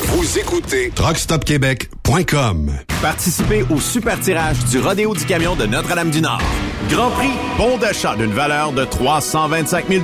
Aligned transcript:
Vous 0.00 0.38
écoutez 0.38 0.90
truckstopquebec.com. 0.94 2.72
Participez 3.02 3.64
au 3.68 3.80
super 3.80 4.18
tirage 4.20 4.58
du 4.66 4.78
Rodéo 4.78 5.14
du 5.14 5.24
Camion 5.24 5.56
de 5.56 5.66
Notre-Dame-du-Nord. 5.66 6.40
Grand 6.88 7.10
prix, 7.10 7.32
bon 7.56 7.76
d'achat 7.78 8.14
d'une 8.16 8.32
valeur 8.32 8.72
de 8.72 8.84
325 8.84 9.88
000 9.88 10.02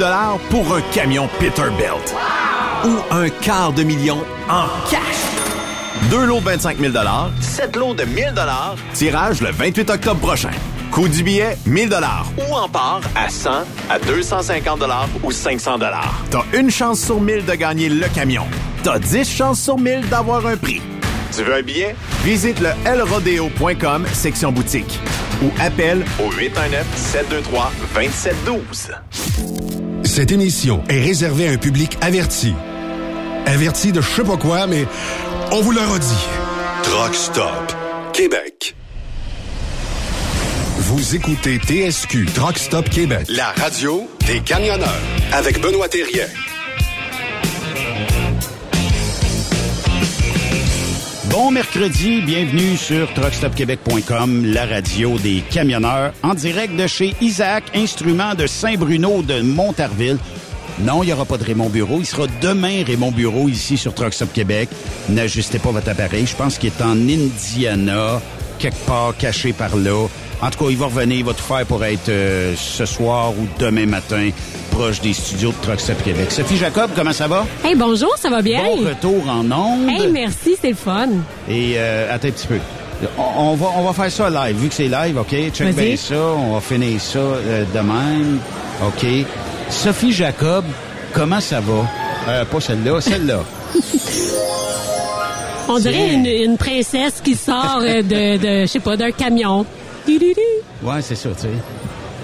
pour 0.50 0.74
un 0.74 0.80
camion 0.92 1.28
Peterbilt. 1.38 2.14
Ou 2.84 3.14
un 3.14 3.28
quart 3.28 3.72
de 3.72 3.84
million 3.84 4.18
en 4.48 4.66
cash. 4.90 5.00
Deux 6.10 6.26
lots 6.26 6.40
de 6.40 6.44
25 6.46 6.78
000 6.78 6.92
sept 7.40 7.76
lots 7.76 7.94
de 7.94 8.04
1000 8.04 8.34
tirage 8.94 9.40
le 9.40 9.50
28 9.52 9.90
octobre 9.90 10.20
prochain. 10.20 10.50
Coût 10.90 11.08
du 11.08 11.22
billet, 11.22 11.56
1000 11.66 11.94
Ou 12.48 12.54
en 12.54 12.68
part 12.68 13.00
à 13.14 13.28
100, 13.28 13.50
à 13.90 13.98
250 14.00 14.82
ou 15.22 15.30
500 15.30 15.78
T'as 16.30 16.42
une 16.52 16.70
chance 16.70 17.00
sur 17.00 17.20
1000 17.20 17.44
de 17.44 17.54
gagner 17.54 17.88
le 17.88 18.06
camion. 18.08 18.44
T'as 18.84 18.98
10 18.98 19.24
chances 19.26 19.62
sur 19.62 19.78
1000 19.78 20.10
d'avoir 20.10 20.46
un 20.46 20.58
prix. 20.58 20.82
Tu 21.34 21.42
veux 21.42 21.54
un 21.54 21.62
billet? 21.62 21.96
Visite 22.22 22.60
le 22.60 22.68
lrodeo.com, 22.98 24.04
section 24.12 24.52
boutique. 24.52 24.98
Ou 25.42 25.46
appelle 25.58 26.04
au 26.20 26.28
819-723-2712. 27.94 30.04
Cette 30.04 30.32
émission 30.32 30.84
est 30.90 31.00
réservée 31.00 31.48
à 31.48 31.52
un 31.52 31.56
public 31.56 31.96
averti. 32.02 32.52
Averti 33.46 33.90
de 33.90 34.02
je 34.02 34.10
sais 34.10 34.22
pas 34.22 34.36
quoi, 34.36 34.66
mais 34.66 34.84
on 35.50 35.62
vous 35.62 35.72
le 35.72 35.80
redit. 35.80 36.26
Truck 36.82 37.14
Stop 37.14 37.74
Québec. 38.12 38.76
Vous 40.80 41.16
écoutez 41.16 41.58
TSQ 41.58 42.26
Truck 42.34 42.58
Stop 42.58 42.90
Québec, 42.90 43.24
la 43.30 43.46
radio 43.52 44.06
des 44.26 44.40
camionneurs 44.40 45.00
avec 45.32 45.58
Benoît 45.62 45.88
Thérien. 45.88 46.26
Bon 51.34 51.50
mercredi, 51.50 52.20
bienvenue 52.20 52.76
sur 52.76 53.12
truckstopquebec.com, 53.12 54.44
la 54.44 54.66
radio 54.66 55.18
des 55.18 55.42
camionneurs, 55.50 56.12
en 56.22 56.32
direct 56.32 56.76
de 56.76 56.86
chez 56.86 57.12
Isaac 57.20 57.64
Instruments 57.74 58.36
de 58.36 58.46
Saint-Bruno 58.46 59.20
de 59.20 59.42
Montarville. 59.42 60.18
Non, 60.78 61.02
il 61.02 61.06
n'y 61.06 61.12
aura 61.12 61.24
pas 61.24 61.36
de 61.36 61.42
Raymond 61.42 61.70
Bureau. 61.70 61.98
Il 61.98 62.06
sera 62.06 62.28
demain 62.40 62.84
Raymond 62.86 63.10
Bureau 63.10 63.48
ici 63.48 63.76
sur 63.76 63.94
Truck 63.94 64.14
Stop 64.14 64.32
Québec. 64.32 64.68
N'ajustez 65.08 65.58
pas 65.58 65.72
votre 65.72 65.88
appareil. 65.88 66.24
Je 66.24 66.36
pense 66.36 66.56
qu'il 66.56 66.68
est 66.70 66.80
en 66.80 66.92
Indiana, 66.92 68.22
quelque 68.60 68.86
part 68.86 69.16
caché 69.16 69.52
par 69.52 69.74
là. 69.76 70.06
En 70.42 70.50
tout 70.50 70.64
cas, 70.64 70.70
il 70.70 70.76
va 70.76 70.86
revenir, 70.86 71.18
il 71.18 71.24
va 71.24 71.32
tout 71.32 71.42
faire 71.42 71.64
pour 71.66 71.84
être 71.84 72.08
euh, 72.08 72.54
ce 72.56 72.84
soir 72.84 73.30
ou 73.30 73.46
demain 73.58 73.86
matin 73.86 74.30
proche 74.70 75.00
des 75.00 75.12
studios 75.12 75.50
de 75.52 75.56
Truck 75.66 75.80
Stop 75.80 76.02
Québec. 76.02 76.30
Sophie 76.30 76.56
Jacob, 76.56 76.90
comment 76.96 77.12
ça 77.12 77.28
va? 77.28 77.46
Hey, 77.64 77.74
bonjour, 77.76 78.16
ça 78.18 78.28
va 78.28 78.42
bien? 78.42 78.62
Bon 78.62 78.76
retour 78.88 79.22
en 79.28 79.50
ondes. 79.50 79.88
Hey, 79.88 80.08
merci, 80.10 80.56
c'est 80.60 80.70
le 80.70 80.74
fun. 80.74 81.08
Et 81.48 81.74
euh, 81.76 82.12
attends 82.14 82.28
un 82.28 82.32
petit 82.32 82.46
peu. 82.46 82.58
On, 83.18 83.54
va, 83.54 83.66
on 83.76 83.84
va 83.84 83.92
faire 83.92 84.10
ça 84.10 84.30
live. 84.30 84.56
Vu 84.56 84.68
que 84.68 84.74
c'est 84.74 84.88
live, 84.88 85.18
OK? 85.18 85.34
Check 85.52 85.74
bien 85.74 85.96
ça. 85.96 86.14
On 86.16 86.54
va 86.54 86.60
finir 86.60 87.00
ça 87.00 87.18
euh, 87.18 87.64
de 87.72 87.78
même. 87.78 88.38
OK. 88.86 89.06
Sophie 89.70 90.12
Jacob, 90.12 90.64
comment 91.12 91.40
ça 91.40 91.60
va? 91.60 91.86
Euh, 92.28 92.44
pas 92.44 92.60
celle-là, 92.60 93.00
celle-là. 93.00 93.40
On 95.68 95.78
dirait 95.78 96.12
une, 96.14 96.26
une 96.26 96.56
princesse 96.58 97.20
qui 97.22 97.34
sort 97.34 97.80
euh, 97.80 98.02
de, 98.02 98.36
de 98.36 98.60
je 98.62 98.66
sais 98.66 98.80
pas, 98.80 98.96
d'un 98.96 99.10
camion. 99.12 99.64
Ouais, 100.82 101.00
c'est 101.00 101.14
ça, 101.14 101.30
tu 101.30 101.42
sais. 101.42 101.48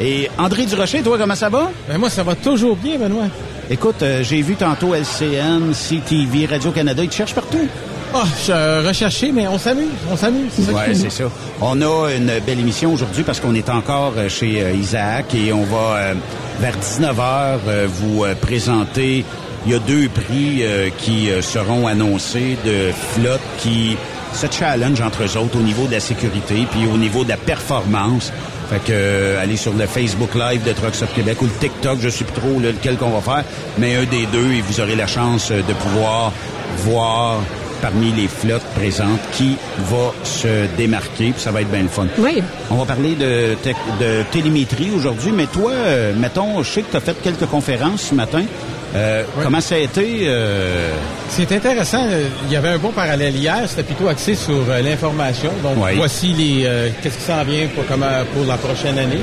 Et 0.01 0.31
André 0.39 0.65
Durocher, 0.65 1.03
toi, 1.03 1.19
comment 1.19 1.35
ça 1.35 1.49
va? 1.49 1.71
Ben 1.89 1.99
moi, 1.99 2.09
ça 2.09 2.23
va 2.23 2.35
toujours 2.35 2.77
bien, 2.77 2.99
Benoît. 2.99 3.27
Écoute, 3.69 4.03
euh, 4.03 4.23
j'ai 4.23 4.41
vu 4.43 4.55
tantôt 4.57 4.95
LCN, 4.95 5.73
CTV, 5.73 6.47
Radio-Canada, 6.47 7.03
ils 7.03 7.09
te 7.09 7.15
cherchent 7.15 7.35
partout. 7.35 7.69
Ah, 8.13 8.25
je 8.47 8.51
euh, 8.51 8.83
recherché, 8.89 9.31
mais 9.31 9.47
on 9.47 9.59
s'amuse, 9.59 9.91
on 10.11 10.17
s'amuse. 10.17 10.51
C'est 10.57 10.63
ça 10.63 10.73
Ouais, 10.73 10.95
c'est 10.95 11.11
ça. 11.11 11.25
On 11.61 11.81
a 11.81 12.11
une 12.11 12.41
belle 12.45 12.59
émission 12.59 12.93
aujourd'hui 12.93 13.23
parce 13.23 13.39
qu'on 13.39 13.55
est 13.55 13.69
encore 13.69 14.15
euh, 14.17 14.29
chez 14.29 14.75
Isaac 14.75 15.35
et 15.35 15.53
on 15.53 15.63
va, 15.63 15.97
euh, 15.97 16.15
vers 16.61 16.77
19h, 16.77 17.87
vous 17.87 18.25
présenter... 18.41 19.25
Il 19.67 19.73
y 19.73 19.75
a 19.75 19.79
deux 19.79 20.09
prix 20.09 20.63
euh, 20.63 20.89
qui 20.97 21.29
seront 21.43 21.87
annoncés 21.87 22.57
de 22.65 22.91
flottes 23.13 23.41
qui 23.59 23.97
se 24.35 24.47
challenge 24.51 25.01
entre 25.01 25.25
eux 25.25 25.37
autres 25.37 25.59
au 25.59 25.63
niveau 25.63 25.87
de 25.87 25.93
la 25.93 26.01
sécurité 26.01 26.67
puis 26.71 26.87
au 26.93 26.97
niveau 26.97 27.25
de 27.25 27.31
la 27.31 27.37
performance. 27.37 28.33
Fait 28.71 28.79
que 28.79 28.93
euh, 28.93 29.43
allez 29.43 29.57
sur 29.57 29.73
le 29.73 29.87
Facebook 29.87 30.35
Live 30.35 30.63
de 30.63 30.73
Trucks 30.73 31.03
Up 31.03 31.09
Québec 31.15 31.43
ou 31.43 31.47
le 31.47 31.51
TikTok, 31.59 31.99
je 32.01 32.09
sais 32.09 32.25
plus 32.25 32.41
trop 32.41 32.61
là, 32.61 32.71
lequel 32.71 32.97
qu'on 32.97 33.11
va 33.11 33.21
faire, 33.21 33.45
mais 33.79 33.97
un 33.97 34.05
des 34.05 34.27
deux 34.27 34.53
et 34.53 34.61
vous 34.61 34.81
aurez 34.81 34.95
la 34.95 35.09
chance 35.09 35.51
euh, 35.51 35.63
de 35.63 35.73
pouvoir 35.73 36.33
voir 36.85 37.41
parmi 37.83 38.13
les 38.13 38.29
flottes 38.29 38.65
présentes 38.77 39.21
qui 39.33 39.57
va 39.91 40.13
se 40.23 40.67
démarquer, 40.77 41.33
puis 41.33 41.41
ça 41.41 41.51
va 41.51 41.63
être 41.63 41.71
bien 41.71 41.83
le 41.83 41.89
fun. 41.89 42.07
Oui. 42.19 42.43
On 42.71 42.77
va 42.77 42.85
parler 42.85 43.15
de, 43.15 43.57
de 44.01 44.23
télémétrie 44.31 44.91
aujourd'hui, 44.95 45.33
mais 45.33 45.47
toi, 45.47 45.73
euh, 45.73 46.13
mettons, 46.15 46.63
je 46.63 46.71
sais 46.71 46.83
que 46.83 46.91
tu 46.91 46.97
as 46.97 47.01
fait 47.01 47.17
quelques 47.23 47.47
conférences 47.47 48.03
ce 48.11 48.15
matin. 48.15 48.43
Euh, 48.95 49.23
Comment 49.43 49.61
ça 49.61 49.77
a 49.77 49.79
été? 49.79 50.23
euh, 50.25 50.91
C'est 51.29 51.51
intéressant. 51.53 52.05
euh, 52.09 52.25
Il 52.47 52.53
y 52.53 52.57
avait 52.57 52.71
un 52.71 52.79
bon 52.79 52.91
parallèle 52.91 53.37
hier. 53.37 53.59
C'était 53.69 53.85
plutôt 53.85 54.09
axé 54.09 54.35
sur 54.35 54.55
euh, 54.69 54.81
l'information. 54.83 55.51
Donc, 55.63 55.75
Oui. 55.77 55.93
voici 55.97 56.29
les 56.33 56.65
euh, 56.67 56.89
qu'est-ce 57.03 57.19
qui 57.19 57.23
s'en 57.25 57.45
vient 57.45 57.69
pour, 57.75 57.85
la 58.47 58.57
prochaine 58.57 58.99
année. 58.99 59.21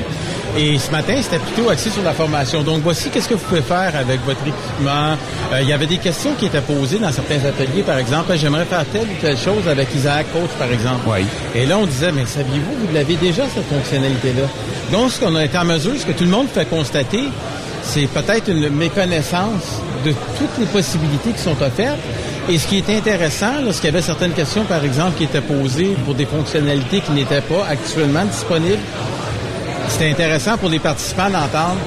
Et 0.57 0.79
ce 0.79 0.89
matin, 0.89 1.13
c'était 1.21 1.39
plutôt 1.39 1.69
axé 1.69 1.89
sur 1.89 2.01
la 2.03 2.13
formation. 2.13 2.63
Donc, 2.63 2.79
voici 2.81 3.09
qu'est-ce 3.09 3.27
que 3.27 3.33
vous 3.33 3.43
pouvez 3.45 3.61
faire 3.61 3.91
avec 3.99 4.21
votre 4.25 4.39
équipement. 4.41 5.17
Euh, 5.51 5.61
il 5.61 5.67
y 5.67 5.73
avait 5.73 5.85
des 5.85 5.97
questions 5.97 6.31
qui 6.39 6.45
étaient 6.45 6.61
posées 6.61 6.99
dans 6.99 7.11
certains 7.11 7.43
ateliers. 7.45 7.83
Par 7.85 7.97
exemple, 7.97 8.31
j'aimerais 8.37 8.65
faire 8.65 8.85
telle 8.91 9.01
ou 9.03 9.21
telle 9.21 9.37
chose 9.37 9.67
avec 9.69 9.93
Isaac 9.93 10.27
Coach, 10.31 10.49
par 10.57 10.71
exemple. 10.71 11.01
Oui. 11.07 11.25
Et 11.53 11.65
là, 11.65 11.77
on 11.77 11.85
disait, 11.85 12.13
mais 12.13 12.25
saviez-vous, 12.25 12.87
vous 12.87 12.93
l'avez 12.93 13.15
déjà, 13.15 13.43
cette 13.53 13.67
fonctionnalité-là? 13.67 14.47
Donc, 14.93 15.11
ce 15.11 15.19
qu'on 15.19 15.35
a 15.35 15.43
été 15.43 15.57
en 15.57 15.65
mesure, 15.65 15.91
ce 15.99 16.05
que 16.05 16.13
tout 16.13 16.23
le 16.23 16.29
monde 16.29 16.47
fait 16.47 16.65
constater, 16.69 17.25
c'est 17.87 18.07
peut-être 18.07 18.49
une 18.49 18.69
méconnaissance 18.69 19.81
de 20.05 20.11
toutes 20.37 20.57
les 20.59 20.65
possibilités 20.65 21.31
qui 21.31 21.41
sont 21.41 21.59
offertes. 21.61 21.97
Et 22.49 22.57
ce 22.57 22.67
qui 22.67 22.77
est 22.77 22.89
intéressant, 22.89 23.61
lorsqu'il 23.63 23.87
y 23.87 23.89
avait 23.89 24.01
certaines 24.01 24.33
questions, 24.33 24.63
par 24.63 24.83
exemple, 24.83 25.17
qui 25.17 25.23
étaient 25.23 25.41
posées 25.41 25.95
pour 26.05 26.13
des 26.13 26.25
fonctionnalités 26.25 27.01
qui 27.01 27.11
n'étaient 27.11 27.41
pas 27.41 27.65
actuellement 27.69 28.23
disponibles, 28.25 28.83
c'était 29.89 30.11
intéressant 30.11 30.57
pour 30.57 30.69
les 30.69 30.79
participants 30.79 31.29
d'entendre 31.29 31.77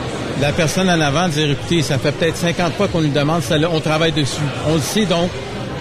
la 0.41 0.53
personne 0.53 0.89
en 0.89 1.01
avant 1.01 1.29
dire, 1.29 1.51
écoutez, 1.51 1.83
ça 1.83 1.99
fait 1.99 2.13
peut-être 2.13 2.37
50 2.37 2.75
fois 2.75 2.89
qu'on 2.89 3.03
nous 3.03 3.13
demande 3.13 3.43
celle-là, 3.43 3.69
on 3.73 3.81
travaille 3.81 4.13
dessus. 4.13 4.41
On 4.69 4.75
le 4.75 4.81
sait 4.81 5.05
donc, 5.05 5.31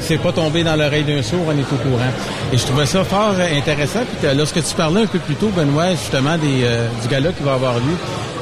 c'est 0.01 0.17
pas 0.17 0.31
tombé 0.31 0.63
dans 0.63 0.75
l'oreille 0.75 1.03
d'un 1.03 1.21
sourd, 1.21 1.45
on 1.47 1.51
est 1.51 1.61
au 1.61 1.89
courant. 1.89 2.11
Et 2.51 2.57
je 2.57 2.65
trouvais 2.65 2.85
ça 2.85 3.03
fort 3.03 3.35
euh, 3.37 3.57
intéressant. 3.57 3.99
Puis 3.99 4.27
que 4.27 4.35
lorsque 4.35 4.63
tu 4.63 4.75
parlais 4.75 5.03
un 5.03 5.07
peu 5.07 5.19
plus 5.19 5.35
tôt, 5.35 5.49
Benoît, 5.49 5.91
justement, 5.91 6.37
des, 6.37 6.63
euh, 6.63 6.87
du 7.01 7.07
gala 7.07 7.31
qui 7.31 7.43
va 7.43 7.53
avoir 7.53 7.75
lieu, 7.75 7.95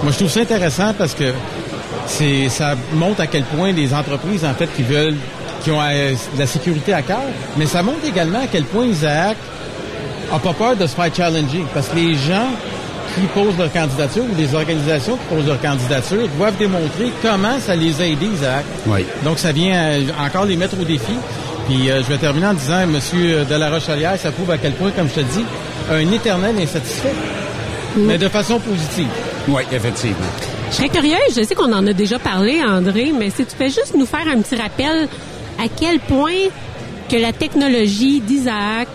moi 0.03 0.11
je 0.11 0.17
trouve 0.17 0.29
ça 0.29 0.41
intéressant 0.41 0.93
parce 0.97 1.13
que 1.13 1.33
c'est 2.07 2.49
ça 2.49 2.75
montre 2.93 3.21
à 3.21 3.27
quel 3.27 3.43
point 3.43 3.71
les 3.71 3.93
entreprises, 3.93 4.45
en 4.45 4.53
fait, 4.53 4.67
qui 4.75 4.83
veulent, 4.83 5.17
qui 5.63 5.71
ont 5.71 5.81
euh, 5.81 6.13
de 6.33 6.39
la 6.39 6.47
sécurité 6.47 6.93
à 6.93 7.01
cœur, 7.01 7.21
mais 7.57 7.65
ça 7.65 7.83
montre 7.83 8.05
également 8.07 8.39
à 8.39 8.47
quel 8.51 8.63
point 8.63 8.85
Isaac 8.85 9.37
a 10.33 10.39
pas 10.39 10.53
peur 10.53 10.75
de 10.75 10.85
se 10.87 10.95
faire 10.95 11.13
challenger 11.13 11.63
parce 11.73 11.87
que 11.87 11.95
les 11.95 12.15
gens 12.15 12.47
qui 13.15 13.21
posent 13.27 13.57
leur 13.57 13.71
candidature 13.71 14.23
ou 14.23 14.35
les 14.37 14.53
organisations 14.53 15.15
qui 15.17 15.35
posent 15.35 15.47
leur 15.47 15.61
candidature 15.61 16.27
doivent 16.37 16.57
démontrer 16.57 17.11
comment 17.21 17.59
ça 17.59 17.75
les 17.75 18.01
a 18.01 18.07
aidés, 18.07 18.27
Isaac. 18.27 18.65
Oui. 18.85 19.05
Donc, 19.23 19.39
ça 19.39 19.51
vient 19.51 19.75
euh, 19.75 20.01
encore 20.19 20.45
les 20.45 20.55
mettre 20.57 20.79
au 20.79 20.83
défi. 20.83 21.13
Puis, 21.67 21.89
euh, 21.89 22.01
je 22.03 22.07
vais 22.07 22.17
terminer 22.17 22.47
en 22.47 22.53
disant, 22.53 22.85
Monsieur 22.87 23.43
de 23.45 23.55
la 23.55 23.69
Rochelière, 23.69 24.17
ça 24.19 24.31
prouve 24.31 24.51
à 24.51 24.57
quel 24.57 24.73
point, 24.73 24.91
comme 24.91 25.09
je 25.09 25.15
te 25.15 25.19
dis, 25.21 25.45
un 25.91 26.11
éternel 26.11 26.55
insatisfait, 26.61 27.13
mais 27.97 28.17
de 28.17 28.27
façon 28.27 28.59
positive. 28.59 29.07
Oui, 29.47 29.63
effectivement. 29.71 30.56
Je 30.69 30.75
serais 30.75 30.89
curieuse, 30.89 31.33
je 31.35 31.43
sais 31.43 31.55
qu'on 31.55 31.71
en 31.71 31.87
a 31.87 31.93
déjà 31.93 32.19
parlé, 32.19 32.61
André, 32.63 33.13
mais 33.17 33.29
si 33.29 33.45
tu 33.45 33.55
fais 33.55 33.69
juste 33.69 33.95
nous 33.95 34.05
faire 34.05 34.27
un 34.27 34.41
petit 34.41 34.55
rappel 34.55 35.07
à 35.57 35.67
quel 35.67 35.99
point 35.99 36.49
que 37.09 37.15
la 37.15 37.31
technologie 37.31 38.19
d'Isaac, 38.19 38.89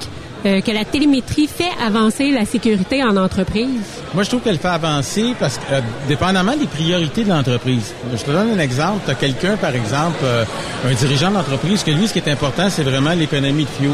euh, 0.45 0.61
que 0.61 0.71
la 0.73 0.85
télémétrie 0.85 1.47
fait 1.47 1.71
avancer 1.85 2.31
la 2.31 2.45
sécurité 2.45 3.03
en 3.03 3.17
entreprise. 3.17 3.81
Moi, 4.13 4.25
je 4.25 4.29
trouve 4.29 4.41
qu'elle 4.43 4.59
fait 4.59 4.69
avancer 4.69 5.35
parce 5.39 5.57
que, 5.57 5.73
euh, 5.73 5.81
dépendamment 6.09 6.57
des 6.57 6.67
priorités 6.67 7.23
de 7.25 7.31
l'entreprise. 7.31 7.95
Je 8.13 8.23
te 8.23 8.31
donne 8.31 8.51
un 8.51 8.59
exemple. 8.59 9.03
Tu 9.05 9.11
as 9.13 9.15
quelqu'un, 9.15 9.57
par 9.57 9.75
exemple, 9.75 10.19
euh, 10.25 10.45
un 10.85 10.95
dirigeant 10.95 11.31
d'entreprise, 11.31 11.85
que 11.85 11.93
lui, 11.93 12.09
ce 12.09 12.13
qui 12.13 12.19
est 12.19 12.29
important, 12.29 12.69
c'est 12.71 12.83
vraiment 12.83 13.13
l'économie 13.13 13.65
de 13.65 13.71
fuel. 13.71 13.93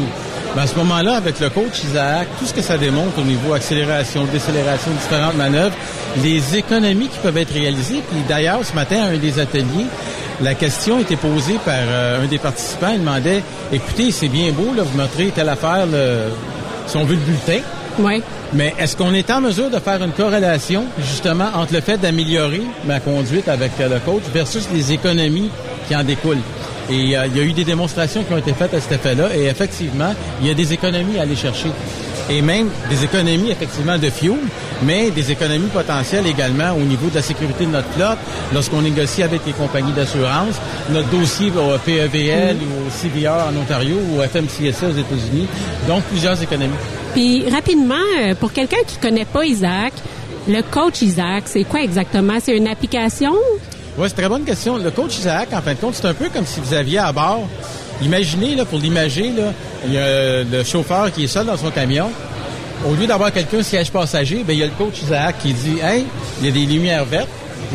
Ben, 0.55 0.63
à 0.63 0.67
ce 0.67 0.75
moment-là, 0.75 1.15
avec 1.15 1.39
le 1.39 1.49
coach 1.49 1.83
Isaac, 1.83 2.27
tout 2.39 2.45
ce 2.45 2.53
que 2.53 2.61
ça 2.61 2.77
démontre 2.77 3.19
au 3.19 3.23
niveau 3.23 3.53
accélération, 3.53 4.25
décélération, 4.25 4.91
différentes 4.91 5.35
manœuvres, 5.37 5.75
les 6.23 6.57
économies 6.57 7.07
qui 7.07 7.19
peuvent 7.19 7.37
être 7.37 7.53
réalisées. 7.53 8.01
Puis 8.09 8.21
d'ailleurs, 8.27 8.59
ce 8.63 8.73
matin, 8.73 8.97
à 9.03 9.07
un 9.13 9.17
des 9.17 9.39
ateliers, 9.39 9.85
la 10.41 10.55
question 10.55 10.99
était 10.99 11.17
posée 11.17 11.59
par 11.63 11.75
euh, 11.77 12.23
un 12.23 12.27
des 12.27 12.39
participants. 12.39 12.89
Il 12.93 13.01
demandait, 13.01 13.43
écoutez, 13.71 14.11
c'est 14.11 14.27
bien 14.27 14.51
beau, 14.51 14.73
là, 14.75 14.83
vous 14.83 14.97
montrez 14.97 15.27
telle 15.27 15.49
affaire, 15.49 15.85
le- 15.85 16.31
si 16.87 16.97
on 16.97 17.03
veut 17.03 17.15
le 17.15 17.21
bulletin, 17.21 17.59
Oui. 17.99 18.23
mais 18.53 18.73
est-ce 18.79 18.95
qu'on 18.97 19.13
est 19.13 19.29
en 19.29 19.41
mesure 19.41 19.69
de 19.69 19.77
faire 19.79 20.03
une 20.03 20.11
corrélation 20.13 20.85
justement 20.99 21.49
entre 21.55 21.73
le 21.73 21.81
fait 21.81 21.97
d'améliorer 21.97 22.63
ma 22.85 22.99
conduite 22.99 23.47
avec 23.47 23.71
euh, 23.79 23.87
le 23.89 23.99
coach 23.99 24.23
versus 24.33 24.67
les 24.73 24.91
économies 24.93 25.51
qui 25.87 25.95
en 25.95 26.03
découlent? 26.03 26.37
Et 26.89 27.17
euh, 27.17 27.27
il 27.27 27.37
y 27.37 27.39
a 27.39 27.43
eu 27.43 27.53
des 27.53 27.63
démonstrations 27.63 28.23
qui 28.23 28.33
ont 28.33 28.37
été 28.37 28.53
faites 28.53 28.73
à 28.73 28.81
cet 28.81 28.93
effet-là 28.93 29.35
et 29.35 29.45
effectivement, 29.45 30.13
il 30.41 30.47
y 30.47 30.51
a 30.51 30.53
des 30.53 30.73
économies 30.73 31.19
à 31.19 31.23
aller 31.23 31.35
chercher. 31.35 31.69
Et 32.29 32.41
même 32.41 32.69
des 32.89 33.03
économies 33.03 33.49
effectivement 33.49 33.97
de 33.97 34.09
fuel, 34.09 34.37
mais 34.83 35.09
des 35.09 35.31
économies 35.31 35.69
potentielles 35.69 36.27
également 36.27 36.73
au 36.73 36.81
niveau 36.81 37.09
de 37.09 37.15
la 37.15 37.21
sécurité 37.23 37.65
de 37.65 37.71
notre 37.71 37.89
flotte 37.89 38.19
lorsqu'on 38.53 38.81
négocie 38.81 39.23
avec 39.23 39.41
les 39.47 39.53
compagnies 39.53 39.93
d'assurance, 39.93 40.55
notre 40.91 41.09
dossier 41.09 41.51
au 41.51 41.77
PEVL 41.79 42.57
ou 42.57 42.87
au 42.87 42.89
CVR 42.89 43.47
en 43.49 43.59
Ontario 43.59 43.95
ou 44.11 44.19
au 44.19 44.23
FMCSA 44.23 44.87
aux 44.87 44.97
États-Unis. 44.97 45.47
Donc 45.87 46.03
plusieurs 46.03 46.41
économies. 46.41 46.73
Puis 47.13 47.49
rapidement, 47.49 47.95
euh, 48.21 48.35
pour 48.35 48.53
quelqu'un 48.53 48.83
qui 48.85 48.97
connaît 48.97 49.25
pas 49.25 49.45
Isaac, 49.45 49.93
le 50.47 50.61
coach 50.61 51.01
Isaac, 51.01 51.43
c'est 51.45 51.63
quoi 51.63 51.81
exactement? 51.81 52.37
C'est 52.41 52.55
une 52.55 52.67
application? 52.67 53.33
Oui, 53.97 54.07
c'est 54.07 54.15
très 54.15 54.29
bonne 54.29 54.43
question. 54.43 54.77
Le 54.77 54.91
coach 54.91 55.17
Isaac, 55.17 55.49
en 55.53 55.61
fin 55.61 55.73
de 55.73 55.79
compte, 55.79 55.95
c'est 55.95 56.07
un 56.07 56.13
peu 56.13 56.29
comme 56.29 56.45
si 56.45 56.59
vous 56.59 56.73
aviez 56.73 56.99
à 56.99 57.11
bord. 57.11 57.47
Imaginez, 58.01 58.55
là, 58.55 58.65
pour 58.65 58.79
l'imager, 58.79 59.33
il 59.85 59.93
y 59.93 59.97
a 59.97 60.43
le 60.43 60.63
chauffeur 60.63 61.11
qui 61.11 61.25
est 61.25 61.27
seul 61.27 61.45
dans 61.45 61.57
son 61.57 61.69
camion. 61.69 62.09
Au 62.87 62.93
lieu 62.93 63.07
d'avoir 63.07 63.33
quelqu'un 63.33 63.61
siège 63.61 63.91
passager, 63.91 64.43
ben, 64.47 64.53
il 64.53 64.59
y 64.59 64.63
a 64.63 64.67
le 64.67 64.71
coach 64.71 65.01
Isaac 65.03 65.35
qui 65.39 65.53
dit 65.53 65.79
Hey, 65.83 66.05
il 66.39 66.45
y 66.45 66.49
a 66.49 66.51
des 66.51 66.65
lumières 66.65 67.03
vertes, 67.03 67.27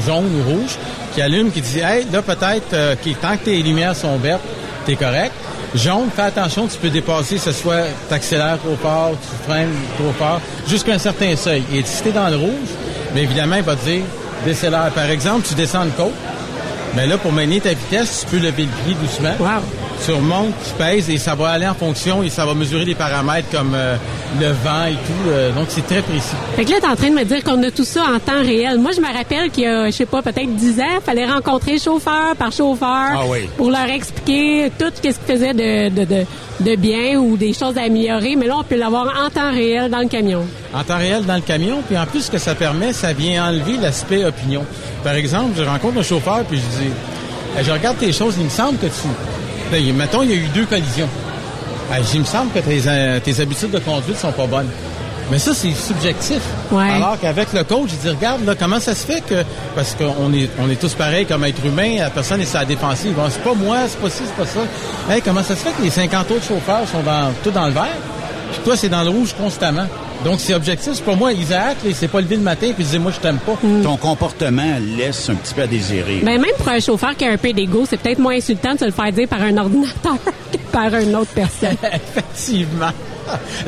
jaunes 0.06 0.30
ou 0.40 0.50
rouges, 0.50 0.76
qui 1.14 1.20
allument, 1.20 1.50
qui 1.50 1.60
dit 1.60 1.80
Hey, 1.80 2.06
là, 2.10 2.22
peut-être, 2.22 2.72
euh, 2.72 2.94
que 2.96 3.10
tant 3.10 3.36
que 3.36 3.44
tes 3.44 3.62
lumières 3.62 3.94
sont 3.94 4.16
vertes, 4.16 4.40
t'es 4.86 4.96
correct. 4.96 5.32
Jaune, 5.74 6.08
fais 6.14 6.22
attention, 6.22 6.68
tu 6.68 6.78
peux 6.78 6.88
dépasser, 6.88 7.36
ce 7.36 7.50
soit 7.50 7.82
t'accélères 8.08 8.58
trop 8.64 8.76
fort, 8.76 9.10
tu 9.10 9.50
freines 9.50 9.74
trop 9.98 10.12
fort, 10.12 10.40
jusqu'à 10.68 10.92
un 10.92 10.98
certain 10.98 11.34
seuil. 11.34 11.64
Et 11.74 11.82
si 11.84 12.02
t'es 12.02 12.12
dans 12.12 12.28
le 12.28 12.36
rouge, 12.36 12.70
bien 13.12 13.24
évidemment, 13.24 13.56
il 13.56 13.62
va 13.62 13.74
te 13.74 13.84
dire 13.84 14.02
décélère. 14.44 14.90
Par 14.94 15.10
exemple, 15.10 15.46
tu 15.48 15.54
descends 15.54 15.84
une 15.84 15.92
côte, 15.92 16.12
mais 16.94 17.06
là, 17.06 17.18
pour 17.18 17.32
mener 17.32 17.60
ta 17.60 17.70
vitesse, 17.70 18.20
tu 18.24 18.36
peux 18.36 18.42
lever 18.44 18.64
le 18.64 18.84
pied 18.84 18.94
doucement. 19.00 19.34
Tu 20.04 20.12
remontes, 20.12 20.52
tu 20.66 20.72
pèses 20.76 21.08
et 21.08 21.16
ça 21.16 21.34
va 21.34 21.48
aller 21.50 21.66
en 21.66 21.72
fonction 21.74 22.22
et 22.22 22.28
ça 22.28 22.44
va 22.44 22.52
mesurer 22.52 22.84
des 22.84 22.94
paramètres 22.94 23.48
comme 23.50 23.72
euh, 23.74 23.96
le 24.38 24.48
vent 24.48 24.84
et 24.86 24.92
tout. 24.92 25.30
euh, 25.30 25.50
donc, 25.52 25.66
c'est 25.68 25.86
très 25.86 26.02
précis. 26.02 26.34
Fait 26.56 26.64
que 26.66 26.70
là, 26.72 26.76
t'es 26.80 26.86
en 26.88 26.94
train 26.96 27.08
de 27.08 27.14
me 27.14 27.24
dire 27.24 27.42
qu'on 27.42 27.62
a 27.62 27.70
tout 27.70 27.84
ça 27.84 28.02
en 28.14 28.18
temps 28.18 28.42
réel. 28.42 28.78
Moi, 28.78 28.90
je 28.94 29.00
me 29.00 29.06
rappelle 29.10 29.50
qu'il 29.50 29.64
y 29.64 29.66
a, 29.66 29.86
je 29.86 29.92
sais 29.92 30.04
pas, 30.04 30.20
peut-être 30.20 30.54
10 30.54 30.80
ans, 30.80 31.00
fallait 31.04 31.24
rencontrer 31.24 31.78
chauffeur 31.78 32.36
par 32.38 32.52
chauffeur 32.52 32.86
Ah 33.14 33.22
oui. 33.26 33.48
pour 33.56 33.70
leur 33.70 33.86
expliquer 33.88 34.70
tout 34.78 34.90
ce 34.94 35.00
qu'ils 35.00 35.14
faisaient 35.14 35.54
de, 35.54 35.88
de, 35.88 36.04
de, 36.04 36.26
de 36.60 36.76
bien 36.76 37.18
ou 37.18 37.38
des 37.38 37.54
choses 37.54 37.78
à 37.78 37.82
améliorer. 37.84 38.36
Mais 38.36 38.46
là, 38.46 38.56
on 38.58 38.64
peut 38.64 38.76
l'avoir 38.76 39.06
en 39.24 39.30
temps 39.30 39.50
réel 39.52 39.90
dans 39.90 40.00
le 40.00 40.08
camion. 40.08 40.42
en 40.74 40.84
temps 40.84 40.98
réel 40.98 41.24
dans 41.24 41.36
le 41.36 41.40
camion. 41.40 41.78
Puis 41.88 41.96
en 41.96 42.04
plus, 42.04 42.22
ce 42.26 42.30
que 42.30 42.38
ça 42.38 42.54
permet, 42.54 42.92
ça 42.92 43.14
vient 43.14 43.46
enlever 43.48 43.78
l'aspect 43.80 44.24
opinion. 44.26 44.64
Par 45.02 45.14
exemple, 45.14 45.52
je 45.56 45.62
rencontre 45.62 45.98
un 45.98 46.02
chauffeur, 46.02 46.40
puis 46.46 46.58
je 46.58 46.82
dis, 46.82 46.90
je 47.64 47.70
regarde 47.70 47.96
tes 47.96 48.12
choses, 48.12 48.34
il 48.38 48.44
me 48.44 48.50
semble 48.50 48.76
que 48.78 48.86
tu... 48.86 49.08
Il- 49.72 49.94
mettons, 49.94 50.22
il 50.22 50.30
y 50.30 50.32
a 50.34 50.36
eu 50.36 50.46
deux 50.54 50.66
collisions. 50.66 51.08
Eh, 51.92 52.00
il 52.14 52.20
me 52.20 52.24
semble 52.24 52.50
que 52.52 52.58
tes, 52.60 52.82
euh, 52.86 53.20
tes 53.20 53.40
habitudes 53.40 53.70
de 53.70 53.78
conduite 53.78 54.18
sont 54.18 54.32
pas 54.32 54.46
bonnes. 54.46 54.68
Mais 55.30 55.38
ça, 55.38 55.52
c'est 55.54 55.72
subjectif. 55.72 56.40
Ouais. 56.70 56.90
Alors 56.90 57.18
qu'avec 57.20 57.52
le 57.54 57.64
coach, 57.64 57.88
il 57.92 57.98
dit, 57.98 58.10
regarde, 58.10 58.44
là, 58.44 58.54
comment 58.58 58.78
ça 58.78 58.94
se 58.94 59.06
fait 59.06 59.22
que, 59.22 59.42
parce 59.74 59.94
qu'on 59.94 60.32
est, 60.34 60.50
on 60.58 60.68
est 60.68 60.76
tous 60.78 60.92
pareils 60.94 61.24
comme 61.24 61.44
être 61.44 61.64
humain, 61.64 61.96
la 61.98 62.10
personne 62.10 62.40
est 62.42 62.52
la 62.54 62.64
défensive. 62.66 63.12
Bon, 63.14 63.22
c'est 63.30 63.42
pas 63.42 63.54
moi, 63.54 63.78
c'est 63.88 63.98
pas 64.00 64.10
ci, 64.10 64.22
c'est 64.26 64.36
pas 64.36 64.46
ça. 64.48 64.60
Hey, 65.12 65.22
comment 65.22 65.42
ça 65.42 65.56
se 65.56 65.60
fait 65.62 65.70
que 65.72 65.82
les 65.82 65.90
50 65.90 66.30
autres 66.30 66.44
chauffeurs 66.46 66.86
sont 66.90 67.02
dans, 67.02 67.32
tout 67.42 67.50
dans 67.50 67.66
le 67.66 67.72
vert? 67.72 67.96
Puis 68.52 68.60
toi, 68.64 68.76
c'est 68.76 68.90
dans 68.90 69.02
le 69.02 69.10
rouge 69.10 69.34
constamment. 69.38 69.86
Donc, 70.24 70.40
c'est 70.40 70.54
objectif. 70.54 70.92
C'est 70.94 71.04
pas 71.04 71.14
moi, 71.14 71.32
Isaac, 71.32 71.76
il 71.84 71.94
s'est 71.94 72.08
pas 72.08 72.20
levé 72.20 72.36
le 72.36 72.42
matin 72.42 72.68
puis 72.74 72.76
il 72.78 72.84
disait, 72.84 72.98
moi, 72.98 73.12
je 73.14 73.20
t'aime 73.20 73.38
pas. 73.38 73.56
Ton 73.82 73.96
comportement 73.96 74.76
laisse 74.96 75.28
un 75.28 75.34
petit 75.34 75.54
peu 75.54 75.62
à 75.62 75.66
désirer. 75.66 76.20
Ben, 76.22 76.40
même 76.40 76.54
pour 76.56 76.68
un 76.68 76.80
chauffeur 76.80 77.16
qui 77.16 77.24
a 77.24 77.30
un 77.30 77.36
peu 77.36 77.52
d'ego, 77.52 77.84
c'est 77.88 77.96
peut-être 77.98 78.18
moins 78.18 78.34
insultant 78.36 78.74
de 78.74 78.78
se 78.78 78.84
le 78.84 78.90
faire 78.90 79.12
dire 79.12 79.28
par 79.28 79.42
un 79.42 79.56
ordinateur 79.56 80.16
que 80.52 80.58
par 80.72 80.94
une 80.94 81.14
autre 81.16 81.32
personne. 81.34 81.76
Effectivement. 81.92 82.92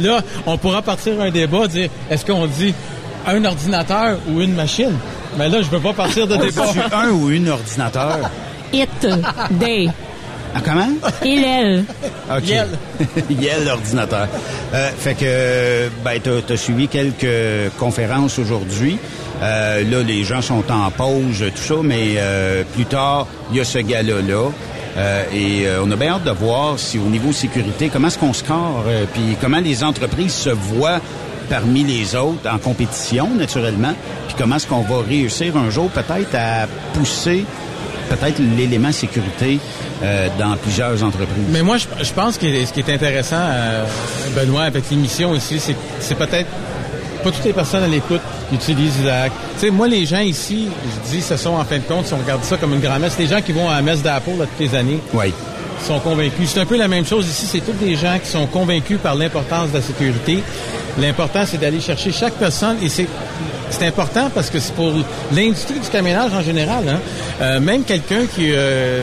Là, 0.00 0.20
on 0.46 0.58
pourra 0.58 0.82
partir 0.82 1.20
un 1.20 1.30
débat, 1.30 1.66
dire, 1.66 1.88
est-ce 2.10 2.24
qu'on 2.24 2.46
dit 2.46 2.74
un 3.26 3.44
ordinateur 3.44 4.18
ou 4.28 4.40
une 4.40 4.54
machine? 4.54 4.92
Mais 5.38 5.48
là, 5.48 5.60
je 5.62 5.68
veux 5.68 5.80
pas 5.80 5.92
partir 5.92 6.26
de 6.26 6.36
débat. 6.36 6.64
Un 6.92 7.10
ou 7.10 7.30
une 7.30 7.48
ordinateur? 7.48 8.30
It, 8.72 8.88
they, 9.60 9.90
Ah, 10.56 10.60
comment? 10.64 10.88
il, 11.24 11.44
elle. 11.44 11.84
OK. 12.34 12.48
Yel. 12.48 12.68
Yel, 13.30 13.64
l'ordinateur. 13.66 14.26
Euh, 14.72 14.90
fait 14.98 15.14
que, 15.14 15.88
ben, 16.02 16.18
t'as 16.22 16.54
as 16.54 16.56
suivi 16.56 16.88
quelques 16.88 17.70
conférences 17.78 18.38
aujourd'hui. 18.38 18.98
Euh, 19.42 19.82
là, 19.90 20.02
les 20.02 20.24
gens 20.24 20.40
sont 20.40 20.64
en 20.70 20.90
pause, 20.90 21.44
tout 21.54 21.62
ça, 21.62 21.74
mais 21.82 22.14
euh, 22.16 22.62
plus 22.74 22.86
tard, 22.86 23.26
il 23.50 23.58
y 23.58 23.60
a 23.60 23.64
ce 23.64 23.78
gars-là. 23.78 24.50
Euh, 24.96 25.24
et 25.30 25.66
euh, 25.66 25.82
on 25.84 25.90
a 25.90 25.96
bien 25.96 26.14
hâte 26.14 26.24
de 26.24 26.30
voir 26.30 26.78
si 26.78 26.98
au 26.98 27.02
niveau 27.02 27.30
sécurité, 27.32 27.90
comment 27.92 28.08
est-ce 28.08 28.18
qu'on 28.18 28.32
score, 28.32 28.84
euh, 28.86 29.04
puis 29.12 29.36
comment 29.40 29.60
les 29.60 29.84
entreprises 29.84 30.32
se 30.32 30.48
voient 30.48 31.00
parmi 31.50 31.84
les 31.84 32.16
autres 32.16 32.48
en 32.50 32.58
compétition, 32.58 33.28
naturellement, 33.34 33.92
puis 34.26 34.36
comment 34.38 34.56
est-ce 34.56 34.66
qu'on 34.66 34.80
va 34.80 35.02
réussir 35.06 35.54
un 35.56 35.68
jour 35.68 35.90
peut-être 35.90 36.34
à 36.34 36.66
pousser 36.94 37.44
peut-être 38.08 38.38
l'élément 38.56 38.92
sécurité 38.92 39.58
euh, 40.02 40.28
dans 40.38 40.56
plusieurs 40.56 41.02
entreprises. 41.02 41.44
Mais 41.50 41.62
moi, 41.62 41.76
je, 41.76 41.86
je 42.04 42.12
pense 42.12 42.38
que 42.38 42.46
ce 42.64 42.72
qui 42.72 42.80
est 42.80 42.90
intéressant, 42.92 43.36
euh, 43.40 43.84
Benoît, 44.34 44.62
avec 44.64 44.84
l'émission 44.90 45.34
ici, 45.34 45.58
c'est 45.60 45.76
c'est 46.00 46.14
peut-être 46.14 46.48
pas 47.24 47.30
toutes 47.30 47.44
les 47.44 47.52
personnes 47.52 47.82
à 47.84 47.88
l'écoute 47.88 48.20
qui 48.48 48.54
utilisent 48.56 48.98
Isaac. 49.00 49.32
Tu 49.54 49.60
sais, 49.66 49.70
moi, 49.70 49.88
les 49.88 50.06
gens 50.06 50.20
ici, 50.20 50.68
je 51.06 51.10
dis, 51.10 51.22
ce 51.22 51.36
sont 51.36 51.54
en 51.54 51.64
fin 51.64 51.78
de 51.78 51.82
compte, 51.82 52.06
si 52.06 52.14
on 52.14 52.18
regarde 52.18 52.44
ça 52.44 52.56
comme 52.56 52.72
une 52.74 52.80
grand-messe, 52.80 53.18
les 53.18 53.26
gens 53.26 53.40
qui 53.40 53.52
vont 53.52 53.68
à 53.68 53.74
la 53.76 53.82
messe 53.82 54.02
d'Apple 54.02 54.30
toutes 54.38 54.48
les 54.60 54.74
années, 54.76 55.00
Oui. 55.12 55.32
sont 55.84 55.98
convaincus. 55.98 56.50
C'est 56.52 56.60
un 56.60 56.66
peu 56.66 56.76
la 56.76 56.88
même 56.88 57.04
chose 57.04 57.26
ici. 57.28 57.46
C'est 57.46 57.60
tous 57.60 57.72
des 57.84 57.96
gens 57.96 58.18
qui 58.22 58.28
sont 58.30 58.46
convaincus 58.46 58.98
par 59.02 59.14
l'importance 59.16 59.70
de 59.70 59.78
la 59.78 59.82
sécurité. 59.82 60.42
L'important, 61.00 61.44
c'est 61.46 61.58
d'aller 61.58 61.80
chercher 61.80 62.12
chaque 62.12 62.34
personne 62.34 62.76
et 62.82 62.88
c'est 62.88 63.06
c'est 63.70 63.86
important 63.86 64.30
parce 64.34 64.48
que 64.48 64.60
c'est 64.60 64.74
pour 64.74 64.92
l'industrie 65.32 65.80
du 65.80 65.88
camionnage 65.88 66.32
en 66.32 66.42
général. 66.42 66.84
Hein. 66.88 67.00
Euh, 67.40 67.60
même 67.60 67.82
quelqu'un 67.82 68.26
qui 68.26 68.52
euh, 68.52 69.02